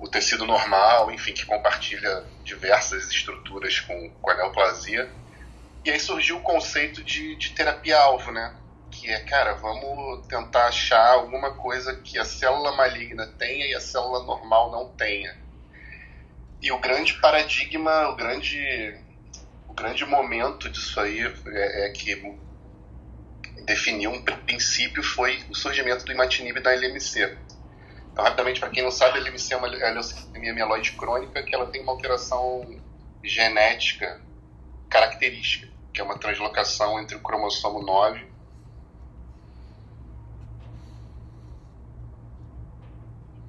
o, 0.02 0.08
tecido 0.10 0.46
normal, 0.46 1.10
enfim, 1.10 1.32
que 1.32 1.46
compartilha 1.46 2.24
diversas 2.44 3.10
estruturas 3.10 3.80
com, 3.80 4.10
com 4.10 4.30
a 4.30 4.36
neoplasia. 4.36 5.10
E 5.84 5.90
aí 5.90 6.00
surgiu 6.00 6.38
o 6.38 6.42
conceito 6.42 7.02
de, 7.02 7.36
de 7.36 7.50
terapia-alvo, 7.50 8.30
né? 8.32 8.54
Que 8.90 9.08
é, 9.10 9.20
cara, 9.20 9.54
vamos 9.54 10.26
tentar 10.26 10.66
achar 10.66 11.12
alguma 11.12 11.52
coisa 11.54 11.96
que 11.96 12.18
a 12.18 12.24
célula 12.24 12.72
maligna 12.72 13.26
tenha 13.26 13.66
e 13.66 13.74
a 13.74 13.80
célula 13.80 14.24
normal 14.24 14.70
não 14.70 14.88
tenha. 14.90 15.36
E 16.62 16.70
o 16.70 16.78
grande 16.78 17.14
paradigma, 17.14 18.08
o 18.10 18.16
grande, 18.16 18.94
o 19.68 19.72
grande 19.72 20.04
momento 20.04 20.68
disso 20.68 21.00
aí 21.00 21.20
é, 21.20 21.86
é 21.86 21.90
que 21.90 22.38
definiu 23.64 24.10
um 24.10 24.22
princípio 24.22 25.02
foi 25.02 25.42
o 25.48 25.54
surgimento 25.54 26.04
do 26.04 26.12
imatinib 26.12 26.60
da 26.60 26.72
LMC 26.72 27.38
então, 28.12 28.24
rapidamente, 28.24 28.60
para 28.60 28.70
quem 28.70 28.82
não 28.82 28.90
sabe, 28.90 29.18
a 29.18 29.22
LMC 29.22 29.54
é 29.54 29.56
uma 29.56 29.68
leucemia 29.68 30.52
mieloide 30.52 30.92
crônica 30.92 31.42
que 31.42 31.54
ela 31.54 31.66
tem 31.66 31.82
uma 31.82 31.92
alteração 31.92 32.66
genética 33.22 34.20
característica, 34.88 35.68
que 35.92 36.00
é 36.00 36.04
uma 36.04 36.18
translocação 36.18 37.00
entre 37.00 37.16
o 37.16 37.20
cromossomo 37.20 37.82
9 37.82 38.29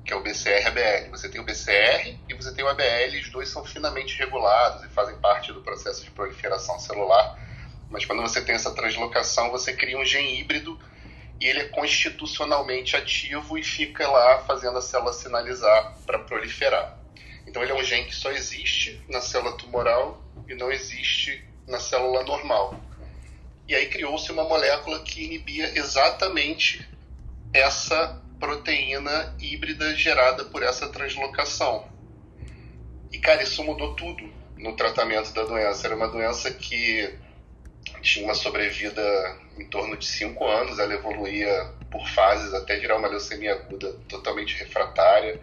que 0.04 0.14
é 0.14 0.16
o 0.16 0.22
BCR 0.22 0.64
e 0.64 0.66
a 0.66 0.72
BL. 0.72 1.10
Você 1.12 1.30
tem 1.30 1.40
o 1.40 1.44
BCR 1.44 2.18
e 2.28 2.34
você 2.34 2.54
tem 2.54 2.64
o 2.64 2.68
ABL, 2.68 3.18
os 3.22 3.30
dois 3.30 3.50
são 3.50 3.64
finamente 3.64 4.18
regulados 4.18 4.84
e 4.84 4.90
fazem 4.90 5.16
parte 5.18 5.54
do 5.54 5.62
processo 5.62 6.04
de 6.04 6.12
proliferação 6.12 6.80
celular. 6.80 7.40
Mas 7.90 8.06
quando 8.06 8.22
você 8.22 8.42
tem 8.42 8.56
essa 8.56 8.74
translocação, 8.74 9.52
você 9.52 9.74
cria 9.74 9.98
um 9.98 10.06
gene 10.06 10.40
híbrido 10.40 10.80
e 11.40 11.48
ele 11.48 11.60
é 11.60 11.68
constitucionalmente 11.70 12.96
ativo 12.96 13.58
e 13.58 13.64
fica 13.64 14.08
lá 14.08 14.40
fazendo 14.40 14.78
a 14.78 14.82
célula 14.82 15.14
sinalizar 15.14 15.98
para 16.06 16.20
proliferar. 16.20 16.98
Então 17.46 17.62
ele 17.62 17.72
é 17.72 17.76
um 17.76 17.84
gene 17.84 18.06
que 18.06 18.16
só 18.16 18.32
existe 18.32 19.04
na 19.10 19.20
célula 19.20 19.58
tumoral 19.58 20.24
e 20.48 20.56
não 20.56 20.72
existe 20.72 21.44
na 21.68 21.80
célula 21.80 22.24
normal. 22.24 22.80
E 23.68 23.76
aí 23.76 23.88
criou-se 23.88 24.32
uma 24.32 24.44
molécula 24.44 25.00
que 25.02 25.24
inibia 25.24 25.78
exatamente 25.78 26.88
essa 27.54 28.21
proteína 28.42 29.36
híbrida 29.40 29.96
gerada 29.96 30.44
por 30.46 30.64
essa 30.64 30.90
translocação. 30.90 31.88
E 33.14 33.20
cara, 33.20 33.44
isso 33.44 33.64
mudou 33.64 33.96
tudo 33.96 34.28
no 34.58 34.76
tratamento 34.76 35.32
da 35.32 35.44
doença. 35.44 35.88
Era 35.88 35.96
uma 35.96 36.08
doença 36.08 36.52
que 36.52 37.14
tinha 38.02 38.26
uma 38.26 38.34
sobrevida 38.34 39.02
em 39.58 39.66
torno 39.66 39.96
de 39.96 40.06
5 40.06 40.46
anos, 40.48 40.80
ela 40.80 40.94
evoluía 40.94 41.72
por 41.92 42.08
fases 42.10 42.54
até 42.54 42.78
virar 42.78 42.98
uma 42.98 43.08
leucemia 43.08 43.54
aguda 43.54 43.94
totalmente 44.10 44.56
refratária. 44.56 45.40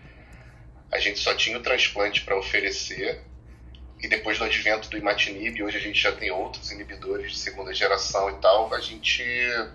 A 0.91 0.99
gente 0.99 1.21
só 1.21 1.35
tinha 1.35 1.59
o 1.59 1.63
transplante 1.63 2.23
para 2.25 2.37
oferecer. 2.37 3.23
E 4.01 4.07
depois 4.07 4.39
do 4.39 4.45
advento 4.45 4.89
do 4.89 4.97
imatinib, 4.97 5.61
hoje 5.63 5.77
a 5.77 5.81
gente 5.81 6.01
já 6.01 6.13
tem 6.13 6.31
outros 6.31 6.71
inibidores 6.71 7.33
de 7.33 7.39
segunda 7.39 7.75
geração 7.75 8.31
e 8.31 8.35
tal, 8.35 8.73
a 8.73 8.81
gente 8.81 9.23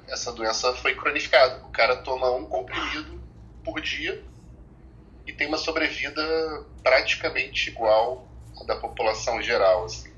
essa 0.08 0.32
doença 0.32 0.74
foi 0.76 0.96
cronificada. 0.96 1.64
O 1.66 1.70
cara 1.70 1.98
toma 1.98 2.32
um 2.32 2.46
comprimido 2.46 3.22
por 3.64 3.82
dia 3.82 4.24
e 5.28 5.34
tem 5.34 5.48
uma 5.48 5.58
sobrevida 5.58 6.24
praticamente 6.82 7.70
igual 7.70 8.28
à 8.62 8.64
da 8.64 8.76
população 8.76 9.42
geral, 9.42 9.86
assim. 9.86 10.14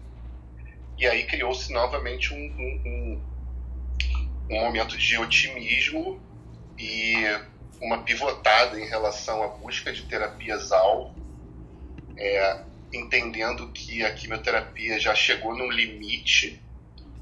E 0.98 1.08
aí 1.08 1.26
criou-se 1.26 1.74
novamente 1.74 2.34
um, 2.34 2.38
um, 2.38 2.82
um, 2.86 3.22
um 4.52 4.62
momento 4.62 4.98
de 4.98 5.18
otimismo 5.18 6.22
e 6.78 7.16
uma 7.82 8.04
pivotada 8.04 8.80
em 8.80 8.88
relação 8.88 9.44
à 9.44 9.48
busca 9.48 9.92
de 9.92 10.04
terapias-alvo, 10.04 11.14
é, 12.18 12.64
entendendo 12.96 13.72
que 13.72 14.04
a 14.04 14.14
quimioterapia 14.14 15.00
já 15.00 15.14
chegou 15.16 15.56
no 15.56 15.70
limite 15.70 16.62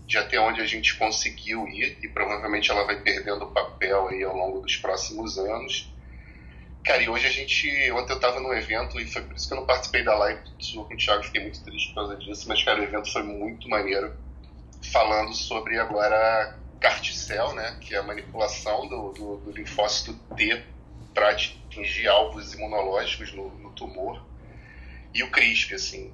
de 0.05 0.17
até 0.17 0.39
onde 0.39 0.61
a 0.61 0.65
gente 0.65 0.95
conseguiu 0.95 1.67
ir 1.67 1.97
e 2.01 2.07
provavelmente 2.07 2.69
ela 2.69 2.83
vai 2.85 2.99
perdendo 3.01 3.47
papel 3.47 4.09
aí 4.09 4.23
ao 4.23 4.35
longo 4.35 4.59
dos 4.61 4.77
próximos 4.77 5.37
anos. 5.37 5.91
Cara, 6.83 7.01
e 7.01 7.07
hoje 7.07 7.25
a 7.25 7.29
gente. 7.29 7.91
Ontem 7.91 8.11
eu 8.11 8.19
tava 8.19 8.39
num 8.41 8.53
evento 8.53 8.99
e 8.99 9.07
foi 9.07 9.21
por 9.21 9.35
isso 9.35 9.47
que 9.47 9.53
eu 9.53 9.57
não 9.57 9.65
participei 9.65 10.03
da 10.03 10.15
live 10.15 10.41
sua 10.59 10.83
com 10.85 10.93
o 10.93 10.97
Thiago, 10.97 11.23
fiquei 11.23 11.41
muito 11.41 11.63
triste 11.63 11.89
por 11.89 11.95
causa 11.95 12.17
disso, 12.17 12.47
mas, 12.47 12.61
cara, 12.61 12.81
o 12.81 12.83
evento 12.83 13.11
foi 13.11 13.23
muito 13.23 13.69
maneiro. 13.69 14.13
Falando 14.91 15.33
sobre 15.33 15.79
agora 15.79 16.59
carticel, 16.81 17.53
né? 17.53 17.77
Que 17.79 17.95
é 17.95 17.99
a 17.99 18.03
manipulação 18.03 18.85
do, 18.89 19.13
do, 19.13 19.37
do 19.37 19.51
linfócito 19.51 20.13
T 20.35 20.61
para 21.13 21.29
atingir 21.29 22.07
alvos 22.07 22.53
imunológicos 22.53 23.33
no, 23.33 23.49
no 23.59 23.71
tumor. 23.71 24.21
E 25.13 25.23
o 25.23 25.29
CRISP, 25.29 25.75
assim. 25.75 26.13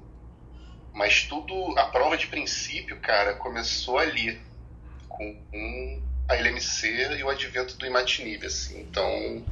Mas 0.92 1.24
tudo, 1.24 1.78
a 1.78 1.86
prova 1.86 2.16
de 2.16 2.26
princípio, 2.26 2.98
cara, 3.00 3.34
começou 3.34 3.98
ali, 3.98 4.40
com 5.08 5.24
um, 5.52 6.02
a 6.28 6.34
LMC 6.34 7.16
e 7.18 7.24
o 7.24 7.28
advento 7.28 7.76
do 7.76 7.86
imatinib, 7.86 8.44
assim. 8.44 8.80
Então 8.80 9.44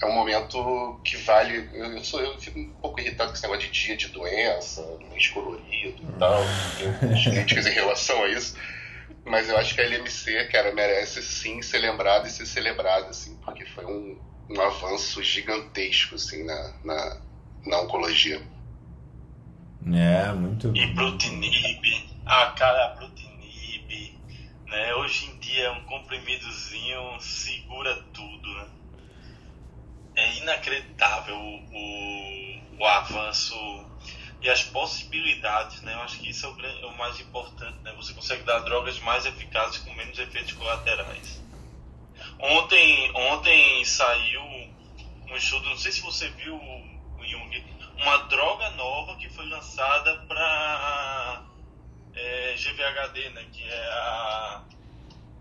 é 0.00 0.06
um 0.06 0.12
momento 0.12 1.00
que 1.04 1.16
vale. 1.18 1.68
Eu, 1.72 2.02
sou, 2.02 2.20
eu 2.20 2.38
fico 2.38 2.58
um 2.58 2.72
pouco 2.74 3.00
irritado 3.00 3.30
com 3.30 3.34
esse 3.34 3.42
negócio 3.42 3.70
de 3.70 3.70
dia 3.70 3.96
de 3.96 4.08
doença, 4.08 4.82
mês 5.10 5.28
colorido 5.28 6.02
e 6.02 6.18
tal. 6.18 6.42
Críticas 7.22 7.66
em 7.66 7.72
relação 7.72 8.22
a 8.22 8.28
isso. 8.28 8.56
Mas 9.24 9.48
eu 9.48 9.56
acho 9.56 9.74
que 9.74 9.80
a 9.80 9.84
LMC, 9.84 10.48
cara, 10.48 10.72
merece 10.72 11.22
sim 11.22 11.62
ser 11.62 11.78
lembrada 11.78 12.28
e 12.28 12.30
ser 12.30 12.44
celebrada, 12.44 13.08
assim, 13.08 13.36
porque 13.36 13.64
foi 13.64 13.86
um, 13.86 14.18
um 14.50 14.60
avanço 14.60 15.22
gigantesco, 15.22 16.16
assim, 16.16 16.44
na, 16.44 16.74
na, 16.84 17.20
na 17.64 17.80
oncologia. 17.80 18.42
É, 19.86 20.32
muito 20.32 20.74
E 20.74 20.86
Brutinib, 20.86 22.10
a 22.24 22.46
cara 22.52 22.94
Brutinib, 22.96 24.18
né? 24.66 24.94
Hoje 24.94 25.26
em 25.26 25.38
dia 25.38 25.72
um 25.72 25.82
comprimidozinho 25.82 27.20
segura 27.20 28.02
tudo, 28.12 28.48
né? 28.54 28.66
é 30.16 30.34
inacreditável 30.38 31.36
o, 31.36 32.60
o, 32.78 32.84
avanço 32.86 33.54
e 34.40 34.48
as 34.48 34.62
possibilidades, 34.62 35.82
né? 35.82 35.94
Eu 35.94 36.00
acho 36.00 36.18
que 36.18 36.30
isso 36.30 36.46
é 36.46 36.48
o, 36.48 36.66
é 36.66 36.86
o, 36.86 36.96
mais 36.96 37.18
importante, 37.20 37.76
né? 37.82 37.92
Você 37.96 38.12
consegue 38.12 38.42
dar 38.44 38.60
drogas 38.60 38.98
mais 39.00 39.26
eficazes 39.26 39.78
com 39.78 39.92
menos 39.94 40.18
efeitos 40.18 40.52
colaterais. 40.52 41.42
Ontem, 42.38 43.10
ontem 43.14 43.84
saiu 43.84 44.42
um 44.42 45.36
estudo, 45.36 45.68
não 45.68 45.76
sei 45.76 45.92
se 45.92 46.00
você 46.00 46.28
viu, 46.30 46.54
o 46.54 46.83
uma 48.04 48.18
droga 48.24 48.70
nova 48.72 49.16
que 49.16 49.30
foi 49.30 49.46
lançada 49.46 50.18
para 50.28 51.42
é, 52.14 52.54
GVHD, 52.54 53.30
né, 53.30 53.46
que 53.50 53.64
é 53.64 53.86
a 53.92 54.62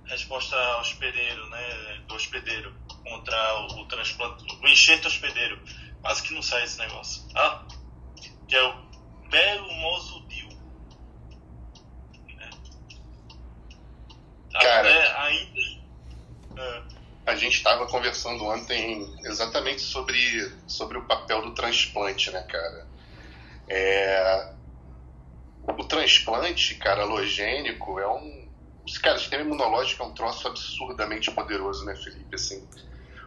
resposta 0.05 0.55
hospedeiro, 0.77 1.49
né, 1.49 2.01
do 2.07 2.15
hospedeiro 2.15 2.73
contra 3.03 3.55
o, 3.61 3.81
o 3.81 3.85
transplante, 3.87 4.45
o 4.61 4.67
enxerto 4.67 5.07
hospedeiro. 5.07 5.61
Quase 6.01 6.23
que 6.23 6.33
não 6.33 6.41
sai 6.41 6.63
esse 6.63 6.77
negócio. 6.79 7.23
Ah, 7.35 7.63
que 8.47 8.55
é 8.55 8.63
o 8.63 8.73
Belmosudil. 9.29 10.49
Né? 12.35 12.49
Cara, 14.51 14.79
Até 14.79 15.21
ainda. 15.21 15.61
É, 16.57 16.92
A 17.25 17.35
gente 17.35 17.55
estava 17.55 17.87
conversando 17.87 18.43
ontem 18.45 19.15
exatamente 19.25 19.81
sobre, 19.81 20.51
sobre 20.67 20.97
o 20.97 21.05
papel 21.05 21.41
do 21.41 21.53
transplante, 21.53 22.29
né, 22.31 22.41
cara? 22.41 22.87
É, 23.67 24.53
o 25.65 25.83
transplante, 25.85 26.75
cara, 26.75 27.03
halogênico 27.03 27.99
é 27.99 28.07
um. 28.07 28.43
Cara, 29.01 29.15
o 29.15 29.19
sistema 29.19 29.43
imunológico 29.43 30.03
é 30.03 30.05
um 30.05 30.13
troço 30.13 30.47
absurdamente 30.47 31.31
poderoso, 31.31 31.85
né, 31.85 31.95
Felipe? 31.95 32.35
Assim, 32.35 32.67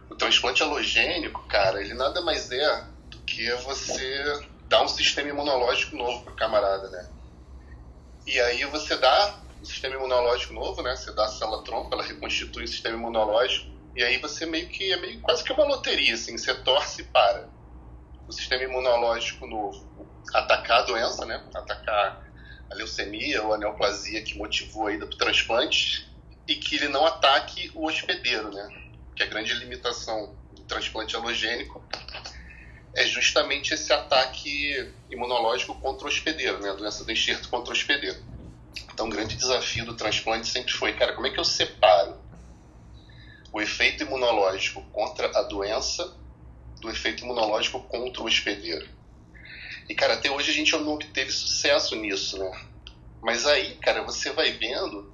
o 0.09 0.15
transplante 0.15 0.61
halogênico, 0.61 1.47
cara, 1.47 1.81
ele 1.81 1.95
nada 1.95 2.21
mais 2.21 2.51
é 2.51 2.87
do 3.09 3.17
que 3.19 3.51
você 3.55 4.47
dar 4.67 4.83
um 4.83 4.87
sistema 4.87 5.29
imunológico 5.29 5.95
novo 5.95 6.23
pro 6.23 6.35
camarada, 6.35 6.89
né? 6.89 7.09
E 8.27 8.39
aí 8.39 8.63
você 8.65 8.95
dá 8.97 9.39
um 9.59 9.65
sistema 9.65 9.95
imunológico 9.95 10.53
novo, 10.53 10.81
né? 10.83 10.95
Você 10.95 11.11
dá 11.13 11.25
a 11.25 11.29
célula 11.29 11.63
tronco, 11.63 11.93
ela 11.93 12.03
reconstitui 12.03 12.65
o 12.65 12.67
sistema 12.67 12.97
imunológico, 12.97 13.76
e 13.97 14.03
aí 14.03 14.19
você 14.19 14.45
meio 14.45 14.69
que 14.69 14.93
é 14.93 14.97
meio 14.97 15.19
quase 15.21 15.43
que 15.43 15.51
uma 15.51 15.65
loteria, 15.65 16.13
assim, 16.13 16.37
você 16.37 16.53
torce 16.53 17.03
para 17.05 17.49
o 18.27 18.31
sistema 18.31 18.63
imunológico 18.63 19.47
novo 19.47 19.87
atacar 20.35 20.81
a 20.81 20.83
doença, 20.83 21.25
né? 21.25 21.43
Atacar 21.55 22.23
a 22.69 22.75
leucemia 22.75 23.41
ou 23.41 23.55
a 23.55 23.57
neoplasia 23.57 24.21
que 24.21 24.37
motivou 24.37 24.85
a 24.85 24.93
ida 24.93 25.07
para 25.07 25.15
o 25.15 25.17
transplante 25.17 26.07
e 26.47 26.53
que 26.53 26.75
ele 26.75 26.89
não 26.89 27.07
ataque 27.07 27.71
o 27.73 27.87
hospedeiro, 27.87 28.51
né? 28.51 28.69
Que 29.15 29.23
a 29.23 29.25
grande 29.25 29.55
limitação 29.55 30.37
do 30.51 30.61
transplante 30.65 31.15
halogênico 31.15 31.83
é 32.93 33.03
justamente 33.07 33.73
esse 33.73 33.91
ataque 33.91 34.93
imunológico 35.09 35.73
contra 35.73 36.05
o 36.05 36.07
hospedeiro, 36.07 36.59
né? 36.59 36.69
A 36.69 36.73
doença 36.73 37.03
do 37.03 37.11
enxerto 37.11 37.49
contra 37.49 37.73
o 37.73 37.75
hospedeiro. 37.75 38.23
Então, 38.93 39.07
o 39.07 39.09
grande 39.09 39.35
desafio 39.35 39.85
do 39.85 39.95
transplante 39.95 40.47
sempre 40.47 40.71
foi, 40.71 40.93
cara, 40.93 41.13
como 41.13 41.25
é 41.25 41.31
que 41.31 41.39
eu 41.39 41.43
separo 41.43 42.26
o 43.57 43.61
efeito 43.61 44.03
imunológico 44.03 44.83
contra 44.93 45.27
a 45.35 45.41
doença 45.41 46.15
do 46.79 46.91
efeito 46.91 47.23
imunológico 47.23 47.79
contra 47.79 48.21
o 48.21 48.27
hospedeiro? 48.27 48.87
E, 49.89 49.95
cara, 49.95 50.13
até 50.13 50.29
hoje 50.29 50.51
a 50.51 50.53
gente 50.53 50.71
não 50.73 50.93
obteve 50.93 51.31
sucesso 51.31 51.95
nisso, 51.95 52.37
né? 52.37 52.51
Mas 53.19 53.47
aí, 53.47 53.75
cara, 53.77 54.03
você 54.03 54.31
vai 54.31 54.51
vendo 54.51 55.11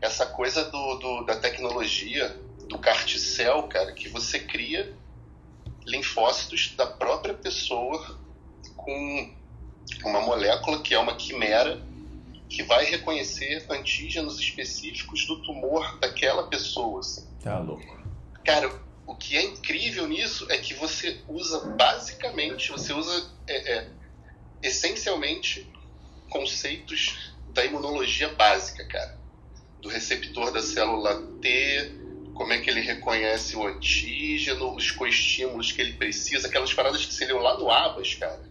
essa 0.00 0.24
coisa 0.24 0.64
do, 0.70 0.94
do 0.98 1.24
da 1.24 1.34
tecnologia, 1.36 2.28
do 2.68 2.78
carticel, 2.78 3.64
cara, 3.64 3.92
que 3.92 4.08
você 4.08 4.38
cria 4.38 4.94
linfócitos 5.84 6.74
da 6.76 6.86
própria 6.86 7.34
pessoa 7.34 8.20
com 8.76 9.34
uma 10.04 10.20
molécula 10.20 10.80
que 10.80 10.94
é 10.94 10.98
uma 10.98 11.16
quimera 11.16 11.82
que 12.48 12.62
vai 12.62 12.84
reconhecer 12.84 13.66
antígenos 13.68 14.38
específicos 14.38 15.26
do 15.26 15.42
tumor 15.42 15.98
daquela 15.98 16.46
pessoa. 16.46 17.00
Assim. 17.00 17.29
Tá 17.42 17.58
louco. 17.58 18.00
Cara, 18.44 18.70
o 19.06 19.14
que 19.14 19.36
é 19.36 19.42
incrível 19.42 20.06
nisso 20.06 20.46
é 20.50 20.58
que 20.58 20.74
você 20.74 21.20
usa 21.26 21.60
basicamente, 21.70 22.70
você 22.70 22.92
usa 22.92 23.30
é, 23.46 23.72
é, 23.72 23.88
essencialmente 24.62 25.70
conceitos 26.28 27.34
da 27.48 27.64
imunologia 27.64 28.28
básica, 28.34 28.86
cara. 28.86 29.18
Do 29.80 29.88
receptor 29.88 30.52
da 30.52 30.62
célula 30.62 31.20
T, 31.40 31.92
como 32.34 32.52
é 32.52 32.60
que 32.60 32.70
ele 32.70 32.80
reconhece 32.80 33.56
o 33.56 33.66
antígeno, 33.66 34.74
os 34.74 34.90
coestímulos 34.90 35.72
que 35.72 35.80
ele 35.80 35.94
precisa, 35.94 36.46
aquelas 36.46 36.72
paradas 36.72 37.04
que 37.04 37.12
se 37.12 37.24
leu 37.24 37.38
lá 37.38 37.58
no 37.58 37.70
Abas, 37.70 38.14
cara. 38.14 38.42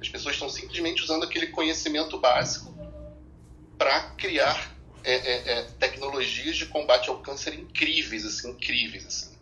As 0.00 0.08
pessoas 0.08 0.34
estão 0.34 0.48
simplesmente 0.48 1.02
usando 1.02 1.24
aquele 1.24 1.46
conhecimento 1.48 2.18
básico 2.18 2.76
para 3.78 4.10
criar 4.10 4.75
é, 5.06 5.14
é, 5.14 5.52
é, 5.52 5.62
tecnologias 5.78 6.56
de 6.56 6.66
combate 6.66 7.08
ao 7.08 7.18
câncer 7.18 7.54
incríveis, 7.54 8.26
assim, 8.26 8.50
incríveis, 8.50 9.06
assim. 9.06 9.36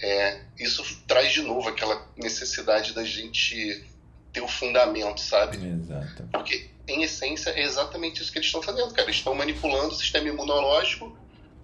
É, 0.00 0.40
isso 0.60 0.84
traz 1.06 1.32
de 1.32 1.40
novo 1.40 1.66
aquela 1.66 2.06
necessidade 2.14 2.92
da 2.92 3.02
gente 3.02 3.84
ter 4.32 4.42
o 4.42 4.46
fundamento, 4.46 5.18
sabe? 5.20 5.56
Exato. 5.56 6.28
Porque, 6.30 6.68
em 6.86 7.02
essência, 7.02 7.50
é 7.50 7.62
exatamente 7.62 8.20
isso 8.20 8.30
que 8.30 8.36
eles 8.36 8.48
estão 8.48 8.62
fazendo, 8.62 8.90
cara. 8.90 9.04
Eles 9.04 9.16
estão 9.16 9.34
manipulando 9.34 9.94
o 9.94 9.96
sistema 9.96 10.28
imunológico 10.28 11.16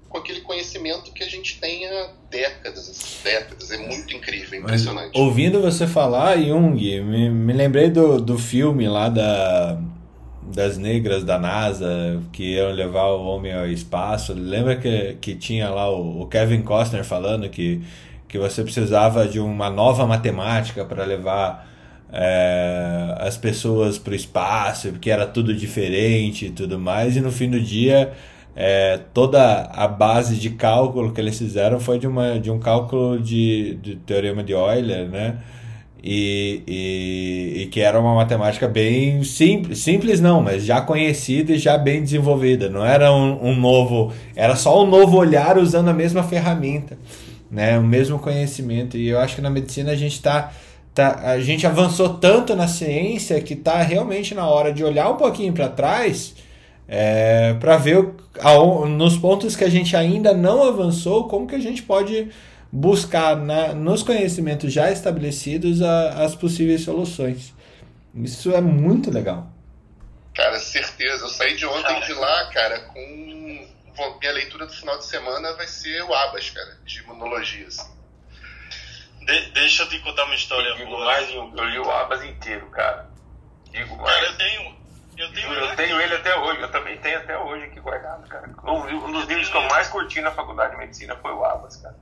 com 0.09 0.17
aquele 0.17 0.41
conhecimento 0.41 1.13
que 1.13 1.23
a 1.23 1.29
gente 1.29 1.61
tem 1.61 1.87
há 1.87 2.09
décadas, 2.31 2.89
assim, 2.89 3.23
décadas. 3.23 3.71
É 3.71 3.77
muito 3.77 4.15
incrível, 4.15 4.55
é 4.55 4.63
impressionante. 4.63 5.11
Mas, 5.13 5.23
ouvindo 5.23 5.61
você 5.61 5.87
falar, 5.87 6.39
Jung, 6.39 7.01
me, 7.03 7.29
me 7.29 7.53
lembrei 7.53 7.91
do, 7.91 8.19
do 8.21 8.39
filme 8.39 8.89
lá 8.89 9.11
da, 9.11 9.79
das 10.53 10.77
negras 10.79 11.25
da 11.25 11.39
NASA 11.39 12.21
que 12.33 12.55
iam 12.55 12.71
levar 12.73 13.07
o 13.09 13.25
homem 13.25 13.53
ao 13.53 13.67
espaço. 13.67 14.35
Lembra 14.35 14.77
que, 14.77 15.17
que 15.21 15.35
tinha 15.35 15.71
lá 15.71 15.91
o, 15.91 16.23
o 16.23 16.27
Kevin 16.27 16.63
Costner 16.63 17.05
falando 17.05 17.49
que, 17.49 17.81
que 18.29 18.39
você 18.39 18.63
precisava 18.63 19.27
de 19.27 19.41
uma 19.41 19.71
nova 19.71 20.07
matemática 20.07 20.85
para 20.85 21.05
levar 21.05 21.69
é, 22.13 23.17
as 23.19 23.37
pessoas 23.37 23.99
para 23.99 24.13
o 24.13 24.17
espaço, 24.17 24.91
porque 24.91 25.11
era 25.11 25.27
tudo 25.27 25.55
diferente 25.55 26.47
e 26.47 26.51
tudo 26.51 26.79
mais, 26.79 27.17
e 27.17 27.21
no 27.21 27.33
fim 27.33 27.51
do 27.51 27.61
dia 27.61 28.13
é, 28.57 28.99
toda 29.13 29.63
a 29.65 29.89
base 29.89 30.37
de 30.37 30.51
cálculo 30.51 31.13
que 31.13 31.21
eles 31.21 31.37
fizeram 31.37 31.81
foi 31.81 31.99
de, 31.99 32.07
uma, 32.07 32.39
de 32.39 32.51
um 32.51 32.59
cálculo 32.59 33.19
de, 33.21 33.75
de 33.77 33.97
teorema 33.97 34.45
de 34.45 34.53
Euler, 34.53 35.09
né? 35.09 35.39
E, 36.07 36.63
e, 36.67 37.63
e, 37.63 37.67
que 37.69 37.81
era 37.81 37.99
uma 37.99 38.15
matemática 38.15 38.69
bem 38.69 39.25
simples, 39.25 39.79
simples 39.79 40.21
não, 40.21 40.43
mas 40.43 40.63
já 40.63 40.83
conhecida 40.83 41.53
e 41.53 41.59
já 41.59 41.79
bem 41.79 42.03
desenvolvida. 42.03 42.69
Não 42.69 42.85
era 42.85 43.11
um, 43.11 43.49
um 43.49 43.57
novo, 43.57 44.13
era 44.37 44.55
só 44.55 44.85
um 44.85 44.87
novo 44.87 45.17
olhar 45.17 45.57
usando 45.57 45.89
a 45.89 45.95
mesma 45.95 46.23
ferramenta, 46.23 46.99
né? 47.51 47.79
O 47.79 47.83
mesmo 47.83 48.19
conhecimento. 48.19 48.99
E 48.99 49.09
eu 49.09 49.19
acho 49.19 49.37
que 49.37 49.41
na 49.41 49.49
medicina 49.49 49.93
a 49.93 49.97
gente 49.97 50.13
está 50.13 50.53
Tá, 50.95 51.23
a 51.25 51.41
gente 51.41 51.67
avançou 51.67 52.09
tanto 52.11 52.55
na 52.55 52.69
ciência 52.69 53.41
que 53.41 53.55
está 53.55 53.83
realmente 53.83 54.33
na 54.33 54.47
hora 54.47 54.73
de 54.73 54.85
olhar 54.85 55.11
um 55.11 55.17
pouquinho 55.17 55.53
para 55.53 55.69
trás 55.69 56.37
é, 56.87 57.55
para 57.55 57.77
ver 57.77 58.11
ao, 58.41 58.87
nos 58.87 59.17
pontos 59.17 59.57
que 59.57 59.65
a 59.65 59.69
gente 59.69 59.97
ainda 59.97 60.33
não 60.33 60.63
avançou, 60.63 61.27
como 61.27 61.49
que 61.49 61.55
a 61.57 61.61
gente 61.61 61.83
pode 61.83 62.29
buscar 62.75 63.37
na, 63.37 63.73
nos 63.73 64.03
conhecimentos 64.03 64.73
já 64.73 64.91
estabelecidos 64.91 65.81
a, 65.81 66.25
as 66.25 66.35
possíveis 66.35 66.83
soluções. 66.83 67.55
Isso 68.13 68.53
é 68.53 68.61
muito 68.61 69.13
legal. 69.13 69.47
Cara, 70.35 70.59
certeza. 70.59 71.25
Eu 71.25 71.29
saí 71.29 71.55
de 71.55 71.65
ontem 71.65 72.01
de 72.01 72.13
lá, 72.15 72.51
cara, 72.51 72.81
com. 72.81 73.45
Minha 74.19 74.33
leitura 74.33 74.67
do 74.67 74.73
final 74.73 74.99
de 74.99 75.07
semana 75.07 75.53
vai 75.53 75.69
ser 75.69 76.03
o 76.03 76.13
Abas, 76.13 76.51
cara, 76.51 76.79
de 76.85 76.99
imunologia. 76.99 77.69
Assim. 77.69 77.93
De, 79.25 79.51
deixa 79.53 79.85
eu 79.85 79.89
te 79.89 80.01
contar 80.01 80.25
uma 80.25 80.35
história 80.35 80.75
Digo 80.75 80.91
boa. 80.91 81.05
mais, 81.05 81.31
eu 81.31 81.49
li 81.55 81.79
o 81.79 81.89
Abas 81.89 82.25
inteiro, 82.25 82.67
cara. 82.71 83.09
Digo 83.71 83.97
mais. 83.97 84.13
Cara, 84.13 84.27
eu 84.27 84.37
tenho. 84.37 84.85
Eu 85.17 85.33
tenho, 85.33 85.53
eu, 85.53 85.65
eu 85.67 85.77
tenho 85.77 86.01
ele 86.01 86.15
até 86.15 86.37
hoje, 86.37 86.61
eu 86.61 86.71
também 86.73 86.99
tenho 86.99 87.19
até 87.19 87.39
hoje 87.39 87.67
aqui 87.67 87.79
guardado, 87.79 88.29
cara. 88.29 88.51
Um, 88.65 89.13
dos 89.13 89.27
livros 89.27 89.49
que 89.49 89.57
eu 89.57 89.63
mais 89.69 89.87
curti 89.87 90.21
na 90.21 90.33
faculdade 90.33 90.73
de 90.73 90.79
medicina 90.79 91.15
foi 91.15 91.33
o 91.33 91.45
Abas, 91.45 91.77
cara. 91.77 91.97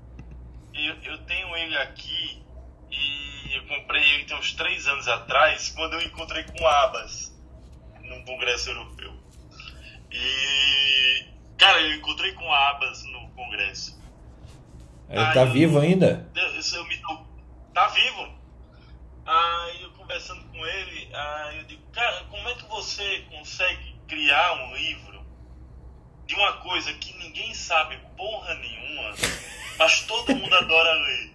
Eu, 0.86 0.96
eu 1.02 1.18
tenho 1.24 1.56
ele 1.56 1.76
aqui 1.78 2.42
e 2.90 3.54
eu 3.54 3.66
comprei 3.66 4.02
ele 4.14 4.24
tem 4.24 4.36
uns 4.36 4.52
três 4.52 4.86
anos 4.86 5.06
atrás, 5.08 5.70
quando 5.70 5.94
eu 5.94 6.02
encontrei 6.02 6.42
com 6.44 6.62
o 6.62 6.66
Abas 6.66 7.32
num 8.02 8.24
congresso 8.24 8.70
europeu. 8.70 9.12
E. 10.10 11.26
Cara, 11.56 11.80
eu 11.80 11.94
encontrei 11.94 12.32
com 12.32 12.44
o 12.44 12.52
Abas 12.52 13.04
no 13.04 13.30
congresso. 13.30 14.00
Ele 15.08 15.20
aí, 15.20 15.34
tá 15.34 15.44
vivo 15.44 15.78
ainda? 15.78 16.28
Eu, 16.34 16.78
eu 16.78 16.84
me, 16.86 17.00
tá 17.72 17.88
vivo. 17.88 18.42
Aí 19.24 19.82
eu 19.82 19.90
conversando 19.92 20.42
com 20.48 20.66
ele, 20.66 21.08
aí 21.14 21.58
eu 21.58 21.64
digo, 21.64 21.82
cara, 21.92 22.24
como 22.24 22.48
é 22.48 22.54
que 22.54 22.64
você 22.64 23.20
consegue 23.30 23.94
criar 24.08 24.52
um 24.64 24.74
livro 24.74 25.24
de 26.26 26.34
uma 26.34 26.54
coisa 26.54 26.92
que 26.94 27.16
ninguém 27.18 27.54
sabe 27.54 27.98
porra 28.16 28.54
nenhuma, 28.54 29.14
mas 29.78 30.00
todo 30.02 30.34
mundo 30.34 30.54
adora 30.54 30.92
ler? 30.94 31.32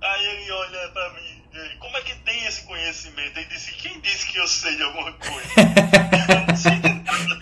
Aí 0.00 0.26
ele 0.26 0.50
olha 0.52 0.88
pra 0.90 1.10
mim, 1.14 1.42
ele, 1.52 1.76
como 1.76 1.96
é 1.96 2.00
que 2.02 2.14
tem 2.16 2.44
esse 2.46 2.62
conhecimento? 2.64 3.36
Ele 3.38 3.46
disse, 3.46 3.72
quem 3.74 3.98
disse 4.00 4.26
que 4.26 4.38
eu 4.38 4.46
sei 4.46 4.76
de 4.76 4.82
alguma 4.82 5.12
coisa? 5.12 5.48
eu 5.58 6.46
não 6.46 6.56
sei 6.56 6.76
de 6.76 6.88
nada. 6.88 7.40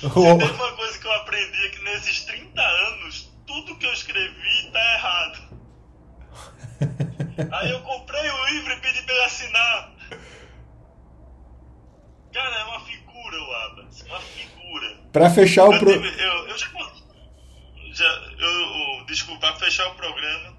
Se 0.00 0.08
tem 0.10 0.50
uma 0.54 0.72
coisa 0.76 0.98
que 0.98 1.06
eu 1.06 1.12
aprendi 1.12 1.66
é 1.66 1.68
que 1.70 1.82
nesses 1.84 2.24
30 2.24 2.60
anos, 2.62 3.30
tudo 3.46 3.76
que 3.76 3.86
eu 3.86 3.92
escrevi 3.92 4.70
tá 4.72 4.94
errado. 4.94 5.52
Aí 7.52 7.70
eu 7.70 7.80
comprei 7.82 8.30
o 8.30 8.44
livro 8.46 8.72
e 8.72 8.80
pedi 8.80 9.02
pra 9.02 9.14
ele 9.14 9.24
assinar. 9.24 9.92
Cara, 12.32 12.56
é 12.56 12.64
uma 12.64 12.80
figura 12.80 13.38
o 13.42 13.52
Abbas. 13.54 14.00
Uma 14.02 14.20
figura. 14.20 14.96
Pra 15.12 15.30
fechar 15.30 15.66
o 15.68 15.72
Eu, 15.74 15.78
pro... 15.78 15.92
tive- 15.92 16.22
eu, 16.22 16.48
eu 16.48 16.58
já, 16.58 16.66
já 17.92 18.04
eu, 18.38 19.04
desculpa, 19.06 19.54
fechar 19.56 19.88
o 19.88 19.94
programa, 19.94 20.56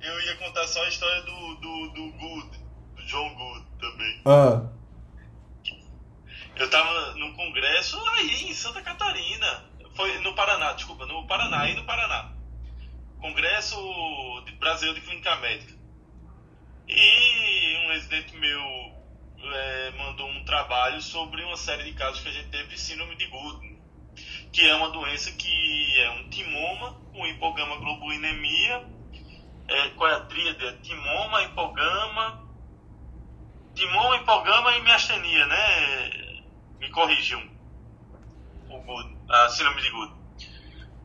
eu 0.00 0.20
ia 0.22 0.36
contar 0.36 0.66
só 0.66 0.84
a 0.84 0.88
história 0.88 1.22
do, 1.22 1.54
do, 1.56 1.88
do 1.90 2.12
Good, 2.12 2.58
do 2.96 3.02
John 3.06 3.34
Good 3.34 3.66
também. 3.80 4.22
Ah, 4.26 4.68
Eu 6.56 6.70
tava 6.70 7.14
num 7.14 7.34
congresso 7.34 7.98
aí 8.10 8.50
em 8.50 8.54
Santa 8.54 8.82
Catarina. 8.82 9.64
Foi 9.94 10.18
no 10.20 10.34
Paraná, 10.34 10.72
desculpa, 10.72 11.06
no 11.06 11.26
Paraná, 11.26 11.60
aí 11.60 11.74
no 11.74 11.84
Paraná. 11.84 12.32
Congresso 13.20 13.76
de 14.44 14.52
Brasileiro 14.52 15.00
de 15.00 15.06
Clínica 15.06 15.36
Médica. 15.36 15.72
E 16.86 17.86
um 17.86 17.88
residente 17.92 18.36
meu 18.36 18.60
é, 19.42 19.90
mandou 19.96 20.28
um 20.28 20.44
trabalho 20.44 21.00
sobre 21.00 21.42
uma 21.42 21.56
série 21.56 21.84
de 21.84 21.92
casos 21.94 22.20
que 22.20 22.28
a 22.28 22.32
gente 22.32 22.50
teve 22.50 22.68
de 22.68 22.78
síndrome 22.78 23.16
de 23.16 23.26
Good, 23.26 23.73
que 24.54 24.64
é 24.64 24.74
uma 24.76 24.88
doença 24.90 25.32
que 25.32 26.00
é 26.00 26.10
um 26.10 26.30
timoma 26.30 26.94
com 27.12 27.26
hipogama 27.26 27.76
globulinemia. 27.76 28.88
É, 29.66 29.88
qual 29.90 30.08
é 30.08 30.14
a 30.14 30.20
tríade? 30.20 30.64
É 30.64 30.72
timoma, 30.74 31.42
hipogama, 31.42 32.48
timoma, 33.74 34.16
hipogama 34.16 34.76
e 34.76 34.82
miastenia, 34.82 35.46
né? 35.46 36.44
Me 36.78 36.88
corrigiam. 36.90 37.42
O 38.68 38.78
Good, 38.78 39.16
a 39.28 39.48
síndrome 39.48 39.82
de 39.82 39.90
Good. 39.90 40.12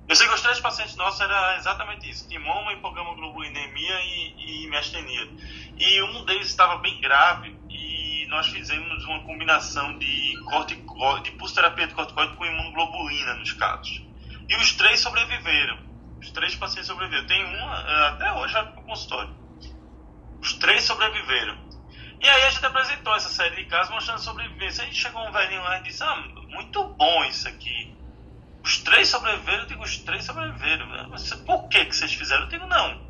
Eu 0.07 0.15
sei 0.15 0.27
que 0.27 0.33
os 0.33 0.41
três 0.41 0.59
pacientes 0.59 0.95
nossos 0.95 1.19
era 1.19 1.57
exatamente 1.57 2.07
isso: 2.07 2.29
timoma, 2.29 2.71
hipogama 2.73 3.15
globulinemia 3.15 3.99
e, 4.03 4.63
e 4.63 4.67
miastenia. 4.67 5.27
E 5.75 6.03
um 6.03 6.23
deles 6.23 6.47
estava 6.47 6.77
bem 6.77 7.01
grave 7.01 7.58
nós 8.29 8.47
fizemos 8.47 9.03
uma 9.05 9.23
combinação 9.23 9.97
de 9.97 10.39
corticoide, 10.45 11.23
de 11.23 11.31
pulsoterapia 11.31 11.87
de 11.87 11.93
corticoide 11.95 12.35
com 12.35 12.45
imunoglobulina 12.45 13.33
nos 13.35 13.53
casos. 13.53 14.01
E 14.47 14.55
os 14.55 14.73
três 14.73 14.99
sobreviveram. 14.99 15.79
Os 16.21 16.31
três 16.31 16.55
pacientes 16.55 16.87
sobreviveram. 16.87 17.27
Tem 17.27 17.43
uma, 17.43 17.75
eh, 17.75 18.07
até 18.09 18.33
hoje 18.33 18.53
vai 18.53 18.71
para 18.71 18.81
o 18.81 18.83
consultório. 18.83 19.35
Os 20.39 20.53
três 20.53 20.83
sobreviveram. 20.83 21.57
E 22.21 22.27
aí 22.27 22.43
a 22.43 22.49
gente 22.49 22.65
apresentou 22.65 23.15
essa 23.15 23.29
série 23.29 23.55
de 23.55 23.65
casos 23.65 23.93
mostrando 23.93 24.19
sobrevivência. 24.19 24.83
Aí 24.83 24.93
chegou 24.93 25.27
um 25.27 25.31
velhinho 25.31 25.61
lá 25.63 25.79
e 25.79 25.83
disse: 25.83 26.03
Ah, 26.03 26.15
muito 26.49 26.83
bom 26.95 27.23
isso 27.25 27.47
aqui. 27.47 27.97
Os 28.63 28.77
três 28.79 29.07
sobreviveram, 29.07 29.59
eu 29.61 29.65
digo, 29.67 29.83
os 29.83 29.97
três 29.99 30.23
sobreviveram. 30.25 31.09
Mas 31.09 31.33
por 31.33 31.67
que, 31.69 31.85
que 31.85 31.95
vocês 31.95 32.13
fizeram? 32.13 32.43
Eu 32.43 32.49
digo, 32.49 32.67
não. 32.67 33.08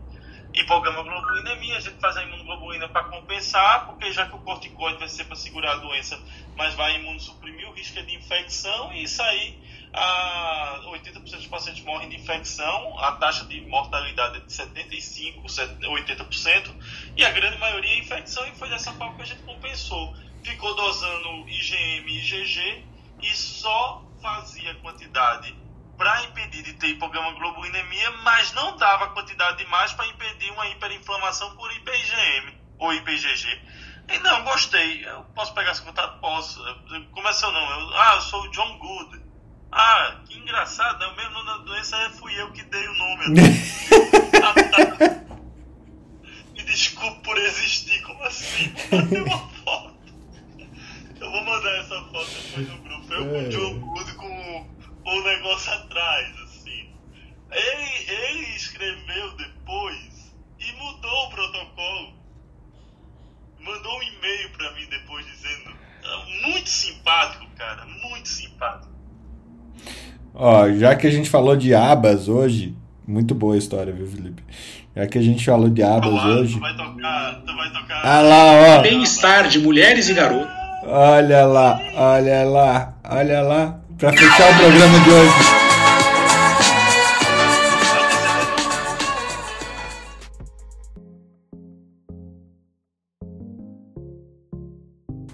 Hipogama 0.51 1.03
globulinemia, 1.03 1.77
a 1.77 1.79
gente 1.79 1.99
faz 1.99 2.17
a 2.17 2.23
imunoglobulina 2.23 2.89
para 2.89 3.03
compensar, 3.03 3.85
porque 3.85 4.11
já 4.11 4.25
que 4.25 4.35
o 4.35 4.39
corticoide 4.39 4.97
vai 4.97 5.07
ser 5.07 5.25
para 5.25 5.35
segurar 5.35 5.73
a 5.73 5.75
doença, 5.75 6.19
mas 6.55 6.73
vai 6.73 6.95
imunossuprimir 6.95 7.69
o 7.69 7.73
risco 7.73 7.99
é 7.99 8.01
de 8.01 8.15
infecção, 8.15 8.91
e 8.93 9.03
isso 9.03 9.21
aí, 9.21 9.59
a 9.93 10.81
80% 10.87 11.21
dos 11.21 11.47
pacientes 11.47 11.83
morrem 11.83 12.09
de 12.09 12.15
infecção, 12.15 12.99
a 12.99 13.11
taxa 13.13 13.45
de 13.45 13.61
mortalidade 13.67 14.37
é 14.37 14.39
de 14.41 14.51
75%, 14.51 15.81
80%, 15.83 16.75
e 17.15 17.23
a 17.23 17.31
grande 17.31 17.57
maioria 17.59 17.93
é 17.93 17.99
infecção, 17.99 18.45
e 18.47 18.55
foi 18.55 18.69
dessa 18.69 18.91
forma 18.93 19.15
que 19.17 19.21
a 19.21 19.25
gente 19.25 19.43
compensou. 19.43 20.13
Ficou 20.43 20.75
dosando 20.75 21.47
IgM 21.47 22.07
e 22.07 22.17
IgG, 22.17 22.87
e 23.21 23.35
só 23.35 24.09
fazia 24.19 24.73
quantidade 24.75 25.58
para 25.99 26.23
impedir 26.23 26.63
de 26.63 26.73
ter 26.75 26.87
hipogama 26.87 27.33
globulinemia, 27.33 28.09
mas 28.23 28.53
não 28.53 28.77
dava 28.77 29.09
quantidade 29.09 29.57
demais 29.57 29.91
para 29.91 30.07
impedir 30.07 30.49
uma 30.51 30.65
hiperinflamação 30.69 31.53
por 31.57 31.69
IpIgM 31.73 32.53
ou 32.77 32.93
IpIgG. 32.93 33.61
E 34.07 34.17
não, 34.19 34.45
gostei. 34.45 35.05
Eu 35.05 35.25
posso 35.35 35.53
pegar 35.53 35.71
esse 35.71 35.81
contato? 35.81 36.17
Posso. 36.21 36.63
Começou 37.11 37.51
não. 37.51 37.81
Eu, 37.81 37.97
ah, 37.97 38.13
eu 38.15 38.21
sou 38.21 38.41
o 38.43 38.51
John 38.51 38.77
Good. 38.79 39.21
Ah, 39.73 40.21
que 40.25 40.39
engraçado. 40.39 41.03
O 41.03 41.15
mesmo 41.17 41.31
nome 41.33 41.45
da 41.45 41.57
doença 41.65 41.97
é, 41.97 42.09
fui 42.11 42.33
eu 42.39 42.49
que 42.53 42.63
dei 42.63 42.87
o 42.87 42.93
nome. 42.93 43.25
Me 46.55 46.63
desculpe 46.63 47.21
por 47.23 47.37
existir. 47.37 48.01
Como 48.03 48.23
assim? 48.23 48.73
Fazer 48.89 49.21
uma 49.21 49.49
foto. 49.65 49.99
Eu 51.19 51.29
vou 51.29 51.43
mandar 51.43 51.75
essa 51.75 52.01
foto 52.05 52.31
depois 52.31 52.69
no 52.69 52.77
grupo. 52.77 53.13
Eu 53.13 53.25
com 53.25 53.37
o 53.37 53.49
John 53.49 53.79
Good 53.79 54.13
com 54.13 54.78
o 55.09 55.23
negócio 55.23 55.71
atrás, 55.73 56.27
assim. 56.43 56.89
Ele, 57.51 58.11
ele 58.11 58.55
escreveu 58.55 59.35
depois 59.37 60.33
e 60.59 60.71
mudou 60.73 61.25
o 61.25 61.29
protocolo. 61.29 62.13
Mandou 63.59 63.97
um 63.97 64.03
e-mail 64.03 64.49
pra 64.57 64.71
mim 64.73 64.87
depois 64.89 65.25
dizendo. 65.25 65.75
"Ah, 66.05 66.47
Muito 66.47 66.69
simpático, 66.69 67.45
cara. 67.57 67.85
Muito 67.85 68.27
simpático. 68.29 68.89
ó, 70.33 70.69
já 70.71 70.95
que 70.95 71.07
a 71.07 71.11
gente 71.11 71.29
falou 71.29 71.55
de 71.55 71.73
abas 71.73 72.27
hoje, 72.29 72.75
muito 73.07 73.33
boa 73.35 73.55
a 73.55 73.57
história, 73.57 73.91
viu, 73.91 74.07
Felipe? 74.07 74.43
Já 74.95 75.05
que 75.07 75.17
a 75.17 75.21
gente 75.21 75.43
falou 75.45 75.69
de 75.69 75.83
abas 75.83 76.13
Ah, 76.13 76.27
hoje. 76.27 76.53
Tu 76.53 76.59
vai 76.59 76.75
tocar. 76.75 77.41
Tu 77.45 77.55
vai 77.55 77.71
tocar. 77.71 78.05
Ah 78.05 78.21
lá, 78.21 78.77
ó. 78.77 78.81
Bem-estar 78.81 79.47
de 79.47 79.59
mulheres 79.59 80.07
e 80.09 80.13
garotos. 80.13 80.53
Olha 80.85 81.45
lá, 81.45 81.79
olha 81.95 82.43
lá, 82.45 82.97
olha 83.03 83.41
lá. 83.41 83.81
Pra 83.99 84.13
fechar 84.13 84.49
o 84.49 84.57
programa 84.57 84.99
de 85.01 85.09
hoje. 85.09 85.33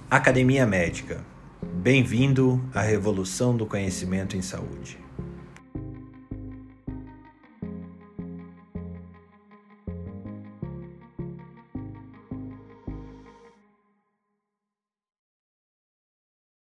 Academia 0.09 0.65
Médica. 0.65 1.23
Bem-vindo 1.61 2.59
à 2.73 2.81
revolução 2.81 3.55
do 3.55 3.67
conhecimento 3.67 4.35
em 4.35 4.41
saúde. 4.41 5.04